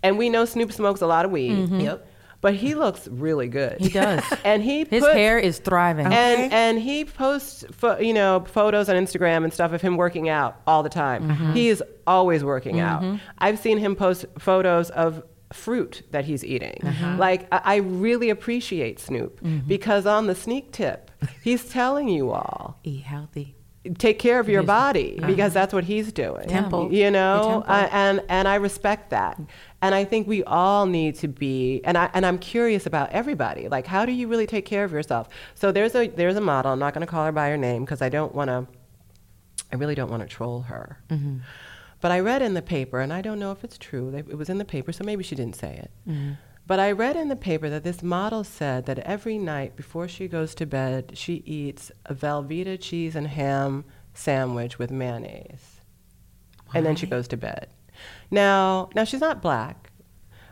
And 0.04 0.18
we 0.18 0.30
know 0.30 0.46
Snoop 0.46 0.72
smokes 0.72 1.02
a 1.02 1.08
lot 1.08 1.26
of 1.26 1.32
weed. 1.32 1.70
Yep. 1.70 2.06
But 2.42 2.54
he 2.54 2.74
looks 2.74 3.06
really 3.10 3.50
good. 3.50 3.82
He 3.82 3.90
does. 3.90 4.24
and 4.46 4.64
he 4.64 4.86
His 4.86 5.02
puts- 5.04 5.14
hair 5.14 5.38
is 5.38 5.60
thriving. 5.60 6.06
and 6.06 6.14
Okay. 6.46 6.50
and 6.56 6.80
he 6.80 7.04
posts 7.04 7.66
pho- 7.74 8.00
you 8.00 8.14
know 8.14 8.46
photos 8.48 8.88
on 8.88 8.96
Instagram 8.96 9.44
and 9.44 9.52
stuff 9.54 9.74
of 9.74 9.82
him 9.82 9.98
working 9.98 10.30
out 10.30 10.62
all 10.66 10.82
the 10.82 10.88
time. 10.90 11.28
Mm-hmm. 11.28 11.52
He 11.52 11.68
is 11.68 11.84
always 12.08 12.42
working 12.46 12.80
out. 12.80 13.04
I've 13.40 13.60
seen 13.60 13.78
him 13.78 13.94
post 13.94 14.26
photos 14.38 14.90
of 14.92 15.22
fruit 15.52 16.04
that 16.12 16.24
he's 16.24 16.46
eating. 16.46 16.80
Uh-huh. 16.86 17.16
Like 17.18 17.46
I, 17.52 17.62
I 17.66 17.76
really 17.78 18.30
appreciate 18.30 19.02
Snoop 19.02 19.42
Mm-hmm. 19.42 19.68
because 19.68 20.06
on 20.06 20.28
the 20.28 20.36
sneak 20.36 20.72
tip, 20.72 21.12
he's 21.44 21.66
telling 21.66 22.08
you 22.08 22.32
all 22.32 22.80
Eat 22.86 23.04
healthy. 23.04 23.58
Take 23.98 24.20
care 24.20 24.40
of 24.40 24.50
your 24.50 24.64
body 24.64 25.18
uh-huh. 25.18 25.28
because 25.28 25.54
that's 25.54 25.74
what 25.74 25.84
he's 25.86 26.12
doing. 26.12 26.48
Temple. 26.48 26.92
You 26.92 27.10
know, 27.12 27.64
temple. 27.64 27.64
I, 27.68 27.86
and 27.86 28.24
and 28.30 28.48
I 28.48 28.56
respect 28.56 29.10
that. 29.12 29.40
And 29.82 29.96
I 29.96 30.04
think 30.04 30.28
we 30.28 30.44
all 30.44 30.86
need 30.86 31.16
to 31.16 31.28
be 31.28 31.82
and 31.86 31.98
I 31.98 32.10
and 32.14 32.26
I'm 32.26 32.38
curious 32.38 32.86
about 32.86 33.10
everybody. 33.12 33.68
Like 33.70 33.88
how 33.88 34.06
do 34.06 34.12
you 34.12 34.28
really 34.28 34.48
take 34.48 34.66
care 34.66 34.84
of 34.84 34.92
yourself? 34.92 35.30
So 35.56 35.72
there's 35.72 35.96
a 35.96 36.08
there's 36.08 36.36
a 36.36 36.42
model. 36.42 36.72
I'm 36.72 36.80
not 36.80 36.94
going 36.94 37.06
to 37.06 37.10
call 37.10 37.26
her 37.26 37.32
by 37.32 37.50
her 37.50 37.58
name 37.58 37.86
because 37.86 38.02
I 38.02 38.10
don't 38.10 38.36
want 38.36 38.50
to 38.50 38.68
I 39.72 39.76
really 39.76 39.96
don't 39.96 40.10
want 40.10 40.24
to 40.24 40.28
troll 40.28 40.62
her. 40.62 41.00
Mm-hmm. 41.10 41.38
But 42.02 42.12
I 42.12 42.20
read 42.22 42.42
in 42.42 42.54
the 42.54 42.62
paper 42.62 43.00
and 43.00 43.12
I 43.12 43.22
don't 43.22 43.40
know 43.40 43.52
if 43.52 43.64
it's 43.64 43.78
true. 43.78 44.14
It 44.16 44.38
was 44.38 44.50
in 44.50 44.58
the 44.58 44.66
paper, 44.66 44.92
so 44.92 45.04
maybe 45.04 45.24
she 45.24 45.36
didn't 45.36 45.56
say 45.56 45.76
it. 45.76 45.92
Mm-hmm. 46.08 46.34
But 46.70 46.80
I 46.80 46.92
read 46.92 47.16
in 47.16 47.30
the 47.30 47.36
paper 47.36 47.68
that 47.72 47.84
this 47.84 48.04
model 48.04 48.44
said 48.44 48.86
that 48.86 49.00
every 49.00 49.40
night 49.40 49.76
before 49.76 50.08
she 50.08 50.28
goes 50.28 50.54
to 50.54 50.68
bed, 50.68 51.14
she 51.16 51.42
eats 51.44 51.92
a 52.06 52.14
Velveeta 52.14 52.80
cheese 52.80 53.16
and 53.16 53.26
ham 53.26 53.86
sandwich 54.14 54.78
with 54.78 54.92
mayonnaise. 54.92 55.82
And 56.72 56.86
then 56.86 56.96
she 56.96 57.08
goes 57.08 57.28
to 57.30 57.38
bed. 57.38 57.70
Now, 58.30 58.92
now 58.94 59.04
she's 59.04 59.20
not 59.20 59.42
black, 59.42 59.90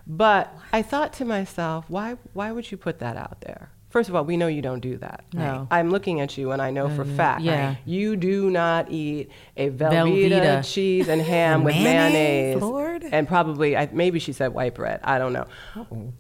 but 0.08 0.52
I 0.74 0.82
thought 0.82 1.14
to 1.14 1.26
myself, 1.26 1.86
why 1.88 2.18
why 2.34 2.52
would 2.52 2.72
you 2.72 2.78
put 2.78 2.98
that 2.98 3.16
out 3.16 3.42
there? 3.42 3.70
First 3.90 4.10
of 4.10 4.16
all, 4.16 4.26
we 4.26 4.36
know 4.36 4.48
you 4.48 4.62
don't 4.62 4.82
do 4.82 4.98
that. 4.98 5.24
No. 5.34 5.68
I'm 5.72 5.90
looking 5.90 6.20
at 6.20 6.38
you 6.38 6.52
and 6.52 6.62
I 6.62 6.72
know 6.72 6.90
for 6.90 7.06
fact 7.06 7.42
yeah. 7.42 7.76
you 7.86 8.18
do 8.18 8.50
not 8.50 8.92
eat 8.92 9.32
a 9.56 9.70
Velveeta, 9.70 10.30
Velveeta. 10.30 10.74
cheese 10.74 11.08
and 11.08 11.22
ham 11.22 11.64
with 11.64 11.74
Mayonnaise, 11.76 12.14
mayonnaise. 12.14 12.62
Lord. 12.62 13.06
And 13.10 13.28
probably 13.28 13.78
I, 13.78 13.90
maybe 13.94 14.20
she 14.20 14.34
said 14.34 14.54
white 14.54 14.76
bread. 14.76 15.00
I 15.04 15.18
don't 15.18 15.32
know. 15.32 15.48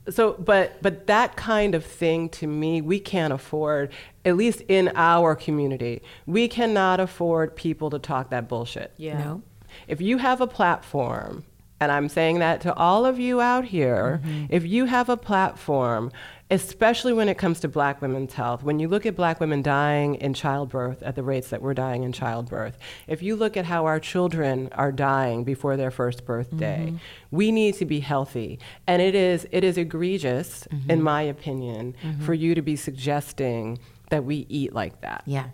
So 0.09 0.33
but 0.33 0.81
but 0.81 1.07
that 1.07 1.35
kind 1.35 1.75
of 1.75 1.85
thing 1.85 2.29
to 2.29 2.47
me 2.47 2.81
we 2.81 2.99
can't 2.99 3.33
afford 3.33 3.91
at 4.23 4.37
least 4.37 4.61
in 4.69 4.91
our 4.95 5.35
community. 5.35 6.01
We 6.25 6.47
cannot 6.47 7.01
afford 7.01 7.55
people 7.55 7.89
to 7.89 7.99
talk 7.99 8.29
that 8.29 8.47
bullshit. 8.47 8.93
yeah. 8.97 9.17
No. 9.17 9.43
If 9.87 10.01
you 10.01 10.17
have 10.17 10.41
a 10.41 10.47
platform, 10.47 11.43
and 11.79 11.91
I'm 11.91 12.09
saying 12.09 12.39
that 12.39 12.61
to 12.61 12.73
all 12.73 13.05
of 13.05 13.19
you 13.19 13.39
out 13.41 13.65
here, 13.65 14.21
mm-hmm. 14.23 14.45
if 14.49 14.65
you 14.65 14.85
have 14.85 15.09
a 15.09 15.17
platform, 15.17 16.11
especially 16.49 17.13
when 17.13 17.27
it 17.27 17.37
comes 17.37 17.59
to 17.59 17.67
black 17.67 18.01
women's 18.01 18.33
health, 18.33 18.63
when 18.63 18.79
you 18.79 18.87
look 18.87 19.05
at 19.05 19.15
black 19.15 19.39
women 19.39 19.61
dying 19.61 20.15
in 20.15 20.33
childbirth 20.33 21.03
at 21.03 21.15
the 21.15 21.23
rates 21.23 21.49
that 21.49 21.61
we're 21.61 21.73
dying 21.73 22.03
in 22.03 22.11
childbirth, 22.11 22.77
if 23.07 23.21
you 23.21 23.35
look 23.35 23.57
at 23.57 23.65
how 23.65 23.85
our 23.85 23.99
children 23.99 24.69
are 24.73 24.91
dying 24.91 25.43
before 25.43 25.75
their 25.75 25.91
first 25.91 26.25
birthday, 26.25 26.87
mm-hmm. 26.87 26.97
we 27.31 27.51
need 27.51 27.75
to 27.75 27.85
be 27.85 27.99
healthy. 27.99 28.59
And 28.85 29.01
it 29.01 29.15
is 29.15 29.47
it 29.51 29.63
is 29.63 29.77
egregious, 29.77 30.65
in 30.67 30.79
mm-hmm. 30.79 31.01
my 31.01 31.21
opinion, 31.23 31.95
mm-hmm. 32.01 32.25
for 32.25 32.33
you 32.33 32.55
to 32.55 32.61
be 32.61 32.75
suggesting 32.75 33.79
that 34.09 34.23
we 34.23 34.45
eat 34.49 34.73
like 34.73 35.01
that 35.01 35.23
Yeah. 35.25 35.47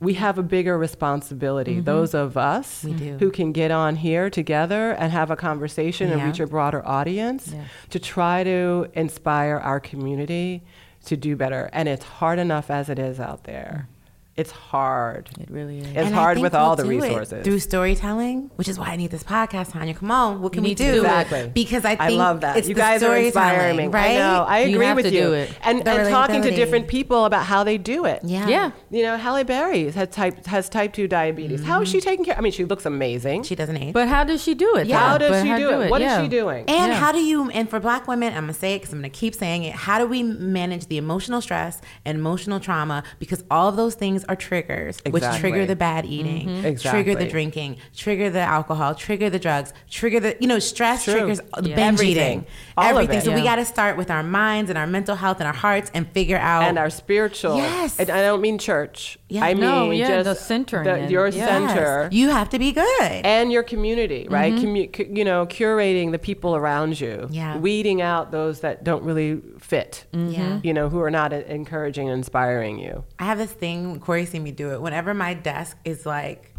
We 0.00 0.14
have 0.14 0.38
a 0.38 0.42
bigger 0.42 0.76
responsibility. 0.76 1.76
Mm-hmm. 1.76 1.84
Those 1.84 2.14
of 2.14 2.36
us 2.36 2.82
who 2.82 3.30
can 3.30 3.52
get 3.52 3.70
on 3.70 3.96
here 3.96 4.28
together 4.30 4.92
and 4.92 5.10
have 5.12 5.30
a 5.30 5.36
conversation 5.36 6.12
and 6.12 6.22
reach 6.22 6.40
a 6.40 6.46
broader 6.46 6.86
audience 6.86 7.48
Yeah. 7.52 7.64
to 7.90 7.98
try 7.98 8.44
to 8.44 8.88
inspire 8.94 9.56
our 9.56 9.80
community 9.80 10.62
to 11.06 11.16
do 11.16 11.36
better. 11.36 11.70
And 11.72 11.88
it's 11.88 12.04
hard 12.04 12.38
enough 12.38 12.70
as 12.70 12.88
it 12.88 12.98
is 12.98 13.18
out 13.20 13.44
there. 13.44 13.88
It's 14.36 14.50
hard. 14.50 15.30
It 15.40 15.50
really 15.50 15.78
is. 15.78 15.86
It's 15.86 15.96
And 15.96 16.14
hard 16.14 16.38
with 16.38 16.54
all 16.54 16.70
we'll 16.70 16.76
the 16.76 16.82
do 16.84 16.90
it 16.90 17.02
resources. 17.02 17.42
through 17.44 17.58
storytelling, 17.58 18.50
which 18.56 18.68
is 18.68 18.78
why 18.78 18.88
I 18.88 18.96
need 18.96 19.10
this 19.10 19.22
podcast, 19.24 19.72
Tonya. 19.72 19.96
Come 19.96 20.10
on, 20.10 20.42
what 20.42 20.52
can 20.52 20.62
we 20.62 20.70
need 20.70 20.76
do? 20.76 20.92
do. 20.92 21.00
Exactly. 21.00 21.50
Because 21.54 21.86
I 21.86 21.96
think 21.96 22.00
I 22.02 22.08
love 22.10 22.42
that. 22.42 22.58
It's 22.58 22.68
you 22.68 22.74
the 22.74 22.80
guys 22.80 23.02
are 23.02 23.16
inspiring 23.16 23.30
storytelling, 23.76 23.90
me. 23.90 23.94
right? 23.94 24.10
I 24.10 24.16
know. 24.16 24.44
I 24.46 24.60
You 24.64 24.74
agree 24.76 24.86
have 24.86 24.96
with 24.96 25.06
to 25.06 25.12
you. 25.14 25.20
do 25.22 25.32
it. 25.32 25.50
And, 25.62 25.88
and 25.88 26.08
talking 26.10 26.42
to 26.42 26.50
different 26.50 26.86
people 26.86 27.24
about 27.24 27.46
how 27.46 27.64
they 27.64 27.78
do 27.78 28.04
it. 28.04 28.20
Yeah. 28.24 28.46
Yeah. 28.46 28.70
You 28.90 29.04
know, 29.04 29.16
Halle 29.16 29.42
Berry 29.44 29.90
has 29.90 30.08
type 30.10 30.44
has 30.44 30.68
type 30.68 30.92
two 30.92 31.08
diabetes. 31.08 31.64
How 31.64 31.80
is 31.80 31.88
she 31.88 31.96
mm-hmm. 31.98 32.08
taking 32.08 32.24
care? 32.26 32.36
I 32.36 32.42
mean, 32.42 32.52
she 32.52 32.66
looks 32.66 32.84
amazing. 32.84 33.44
She 33.44 33.54
doesn't 33.54 33.76
age. 33.78 33.94
But 33.94 34.08
how 34.08 34.22
does 34.24 34.42
she 34.42 34.54
do 34.54 34.76
it? 34.76 34.86
Yeah. 34.86 34.98
how 34.98 35.16
does 35.16 35.30
But 35.30 35.42
she 35.44 35.62
do 35.62 35.80
it? 35.80 35.90
What 35.90 36.02
is 36.02 36.06
Yeah. 36.06 36.22
she 36.22 36.28
doing? 36.28 36.66
And 36.68 36.92
Yeah. 36.92 36.98
how 36.98 37.10
do 37.10 37.20
you, 37.24 37.48
and 37.50 37.70
for 37.70 37.80
black 37.80 38.06
women, 38.06 38.34
I'm 38.34 38.44
going 38.44 38.52
to 38.52 38.60
say 38.60 38.74
it 38.74 38.80
because 38.80 38.92
I'm 38.92 39.00
going 39.00 39.10
to 39.10 39.18
keep 39.18 39.34
saying 39.34 39.62
it. 39.64 39.72
How 39.74 39.98
do 39.98 40.06
we 40.06 40.22
manage 40.22 40.88
the 40.88 40.98
emotional 40.98 41.40
stress 41.40 41.80
and 42.04 42.18
emotional 42.18 42.60
trauma? 42.60 43.02
Because 43.18 43.42
all 43.50 43.68
of 43.68 43.76
those 43.76 43.94
things 43.94 44.25
are 44.28 44.36
triggers, 44.36 45.00
which 45.10 45.24
trigger 45.38 45.66
the 45.66 45.76
bad 45.76 46.04
eating, 46.06 46.48
mm-hmm. 46.48 46.88
trigger 46.90 47.14
the 47.14 47.26
drinking, 47.28 47.76
trigger 47.96 48.30
the 48.30 48.40
alcohol, 48.40 48.94
trigger 48.94 49.30
the 49.30 49.38
drugs, 49.38 49.72
trigger 49.90 50.20
the, 50.20 50.36
you 50.40 50.46
know, 50.48 50.58
stress 50.58 51.04
True. 51.04 51.14
triggers 51.14 51.40
the 51.58 51.70
Yeah. 51.70 51.76
binge 51.76 51.94
Everything. 52.00 52.38
eating. 52.40 52.46
All 52.76 52.84
of 52.84 52.90
everything. 52.92 53.18
it. 53.18 53.24
So 53.24 53.34
we 53.34 53.42
got 53.42 53.56
to 53.56 53.64
start 53.64 53.96
with 53.96 54.10
our 54.10 54.22
minds 54.22 54.70
and 54.70 54.78
our 54.78 54.86
mental 54.86 55.16
health 55.16 55.38
and 55.40 55.46
our 55.46 55.54
hearts 55.54 55.90
and 55.94 56.08
figure 56.10 56.38
out. 56.38 56.62
and 56.64 56.78
our 56.78 56.90
spiritual. 56.90 57.56
Yes. 57.56 57.98
And 57.98 58.10
I 58.10 58.22
don't 58.22 58.40
mean 58.40 58.58
church. 58.58 59.18
Yeah. 59.28 59.44
I 59.44 59.54
mean 59.54 59.60
No, 59.62 59.90
yeah, 59.90 60.08
just 60.22 60.24
the 60.24 60.34
centering 60.34 60.84
the- 60.84 60.94
and- 60.94 61.10
your 61.10 61.28
Yes. 61.28 61.48
center. 61.48 62.08
You 62.12 62.30
have 62.30 62.48
to 62.50 62.58
be 62.58 62.72
good. 62.72 62.86
and 63.24 63.50
your 63.52 63.62
community, 63.62 64.26
right? 64.30 64.52
Mm-hmm. 64.52 64.66
Commu- 64.66 64.92
cu- 64.92 65.08
you 65.12 65.24
know, 65.24 65.46
curating 65.46 66.12
the 66.12 66.18
people 66.18 66.54
around 66.56 67.00
you, 67.00 67.26
Yeah. 67.30 67.56
weeding 67.58 68.00
out 68.02 68.30
those 68.32 68.60
that 68.60 68.84
don't 68.84 69.02
really 69.02 69.40
fit, 69.58 70.04
Yeah. 70.12 70.60
you 70.62 70.72
know, 70.72 70.88
who 70.88 71.00
are 71.00 71.10
not 71.10 71.32
encouraging 71.32 72.08
and 72.08 72.18
inspiring 72.18 72.78
you. 72.78 73.04
I 73.18 73.24
have 73.24 73.38
this 73.38 73.52
thing, 73.52 73.98
Cori 74.00 74.15
seen 74.24 74.42
me 74.42 74.52
do 74.52 74.72
it. 74.72 74.80
Whenever 74.80 75.12
my 75.14 75.34
desk 75.34 75.76
is 75.84 76.06
like 76.06 76.54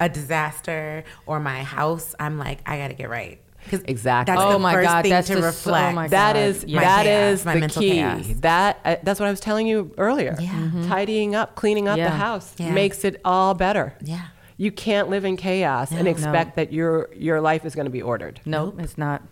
a 0.00 0.08
disaster 0.08 1.04
or 1.26 1.38
my 1.40 1.62
house, 1.62 2.14
I'm 2.18 2.38
like, 2.38 2.60
I 2.66 2.78
gotta 2.78 2.94
get 2.94 3.08
right. 3.10 3.40
Exactly. 3.70 4.34
That's 4.34 4.44
Oh 4.44 4.52
the 4.52 4.58
my 4.58 4.74
first 4.74 4.88
God, 4.88 5.02
thing 5.02 5.10
that's 5.10 5.26
to 5.28 5.36
the- 5.40 5.70
oh 5.72 5.92
my 5.92 6.08
That 6.08 6.34
God, 6.34 6.38
is 6.38 6.64
yeah. 6.64 6.80
that 6.80 7.06
My 7.06 7.10
is 7.12 7.44
my 7.46 7.54
the 7.54 7.60
mental 7.60 7.80
key. 7.82 7.90
chaos. 7.92 8.26
That 8.40 8.78
uh, 8.84 8.96
that's 9.02 9.18
what 9.18 9.26
I 9.26 9.30
was 9.30 9.40
telling 9.40 9.66
you 9.66 9.94
earlier. 9.96 10.36
Yeah. 10.38 10.70
Tidying 10.86 11.34
up, 11.34 11.54
cleaning 11.54 11.88
up 11.88 11.96
Yeah. 11.96 12.10
the 12.10 12.16
house 12.16 12.54
Yeah. 12.58 12.72
makes 12.72 13.04
it 13.04 13.20
all 13.24 13.54
better. 13.54 13.94
Yeah. 14.02 14.26
You 14.58 14.70
can't 14.70 15.08
live 15.08 15.24
in 15.24 15.36
chaos 15.38 15.92
and 15.92 16.04
No. 16.04 16.10
expect 16.10 16.56
that 16.56 16.72
your 16.74 17.08
your 17.14 17.40
life 17.40 17.64
is 17.64 17.74
going 17.74 17.86
to 17.86 17.90
be 17.90 18.02
ordered. 18.02 18.40
Nope, 18.44 18.78
it's 18.80 18.98
not. 18.98 19.22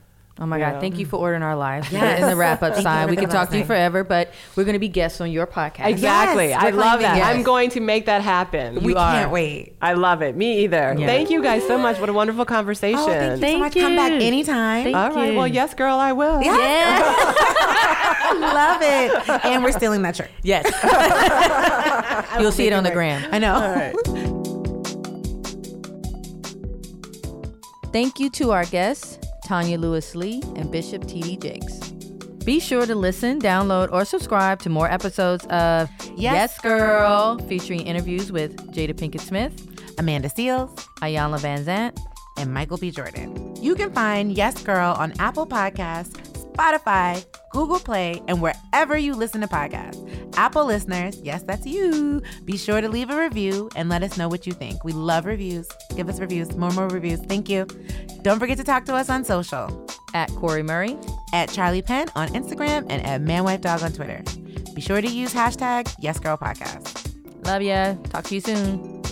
Oh 0.42 0.46
my 0.46 0.58
Yeah. 0.58 0.72
God! 0.72 0.80
Thank 0.80 0.98
you 0.98 1.06
for 1.06 1.18
ordering 1.18 1.42
our 1.44 1.54
lives. 1.54 1.86
Yes. 1.92 2.20
In 2.20 2.28
the 2.28 2.34
wrap 2.34 2.62
up 2.64 2.72
Thank 2.72 2.76
you 2.78 2.82
side, 2.82 3.04
for 3.04 3.10
we 3.10 3.16
could 3.16 3.24
everything 3.26 3.40
talk 3.40 3.50
to 3.50 3.58
you 3.58 3.64
forever, 3.64 4.02
but 4.02 4.32
we're 4.56 4.64
going 4.64 4.72
to 4.72 4.80
be 4.80 4.88
guests 4.88 5.20
on 5.20 5.30
your 5.30 5.46
podcast. 5.46 5.86
Exactly. 5.86 6.48
Yes, 6.48 6.60
I 6.60 6.70
love 6.70 6.98
claiming 6.98 7.02
that. 7.02 7.16
yes. 7.18 7.26
I'm 7.28 7.44
going 7.44 7.70
to 7.70 7.80
make 7.80 8.06
that 8.06 8.22
happen. 8.22 8.82
we 8.82 8.94
are. 8.96 9.12
can't 9.12 9.30
wait. 9.30 9.76
I 9.80 9.92
love 9.92 10.20
it. 10.22 10.34
Me 10.36 10.64
either. 10.64 10.96
Yeah. 10.98 11.06
Thank 11.06 11.30
you 11.30 11.42
guys 11.42 11.64
so 11.66 11.78
much. 11.78 12.00
What 12.00 12.08
a 12.08 12.12
wonderful 12.12 12.44
conversation. 12.44 12.98
Oh, 12.98 13.06
thank 13.06 13.30
you 13.30 13.36
so 13.36 13.40
Thank 13.40 13.58
much. 13.60 13.74
Come 13.74 13.94
back 13.94 14.10
anytime. 14.12 14.82
Thank 14.84 14.96
All 14.96 15.10
right. 15.12 15.30
you. 15.32 15.38
Well, 15.38 15.46
yes, 15.46 15.74
girl, 15.74 15.96
I 15.96 16.12
will. 16.12 16.42
Yeah. 16.42 16.56
Yeah. 18.32 18.38
Love 18.38 18.80
it. 18.82 19.44
And 19.44 19.62
we're 19.62 19.72
stealing 19.72 20.02
that 20.02 20.16
shirt. 20.16 20.30
yes. 20.42 20.64
You'll 22.40 22.50
see 22.50 22.66
it 22.66 22.72
on 22.72 22.82
the 22.82 22.90
gram. 22.90 23.28
I 23.30 23.38
know. 23.38 23.54
All 23.54 23.70
right. 23.70 23.94
Thank 27.92 28.18
you 28.18 28.30
to 28.30 28.52
our 28.52 28.64
guests, 28.64 29.18
Tonya 29.46 29.78
Lewis 29.78 30.14
Lee 30.14 30.42
and 30.56 30.70
Bishop 30.70 31.06
T.D. 31.06 31.36
Jakes. 31.38 31.78
Be 32.44 32.58
sure 32.58 32.86
to 32.86 32.94
listen, 32.94 33.40
download, 33.40 33.92
or 33.92 34.04
subscribe 34.04 34.58
to 34.60 34.68
more 34.68 34.90
episodes 34.90 35.46
of 35.46 35.88
Yes, 36.16 36.58
Girl, 36.60 37.38
featuring 37.48 37.86
interviews 37.86 38.32
with 38.32 38.56
Jada 38.74 38.94
Pinkett 38.94 39.20
Smith, 39.20 39.52
Amanda 39.98 40.28
Seales, 40.28 40.74
Ayana 41.00 41.38
Van 41.38 41.64
Zant, 41.64 41.98
and 42.36 42.52
Michael 42.52 42.78
B. 42.78 42.90
Jordan. 42.90 43.54
You 43.62 43.74
can 43.76 43.92
find 43.92 44.32
Yes 44.32 44.60
Girl 44.62 44.94
on 44.98 45.12
Apple 45.20 45.46
Podcasts, 45.46 46.31
Spotify, 46.52 47.24
Google 47.50 47.78
Play, 47.78 48.22
and 48.28 48.40
wherever 48.40 48.96
you 48.96 49.14
listen 49.14 49.40
to 49.40 49.46
podcasts. 49.46 49.98
Apple 50.36 50.64
listeners, 50.64 51.20
yes, 51.22 51.42
that's 51.42 51.66
you. 51.66 52.22
Be 52.44 52.56
sure 52.56 52.80
to 52.80 52.88
leave 52.88 53.10
a 53.10 53.18
review 53.18 53.70
and 53.76 53.88
let 53.88 54.02
us 54.02 54.16
know 54.16 54.28
what 54.28 54.46
you 54.46 54.52
think. 54.52 54.84
We 54.84 54.92
love 54.92 55.26
reviews. 55.26 55.68
Give 55.96 56.08
us 56.08 56.20
reviews, 56.20 56.54
more, 56.56 56.70
more 56.70 56.88
reviews. 56.88 57.20
Thank 57.20 57.48
you. 57.48 57.66
Don't 58.22 58.38
forget 58.38 58.58
to 58.58 58.64
talk 58.64 58.84
to 58.86 58.94
us 58.94 59.10
on 59.10 59.24
social 59.24 59.86
at 60.14 60.30
Cori 60.30 60.62
Murray, 60.62 60.96
at 61.32 61.48
Charli 61.48 61.84
Penn 61.84 62.08
on 62.14 62.28
Instagram, 62.28 62.86
and 62.88 63.04
at 63.04 63.22
ManWifeDog 63.22 63.82
on 63.82 63.92
Twitter. 63.92 64.22
Be 64.74 64.80
sure 64.80 65.00
to 65.00 65.08
use 65.08 65.34
hashtag 65.34 65.84
YesGirlPodcast. 66.00 67.46
Love 67.46 67.62
ya. 67.62 67.94
Talk 68.10 68.24
to 68.24 68.34
you 68.34 68.40
soon. 68.40 69.02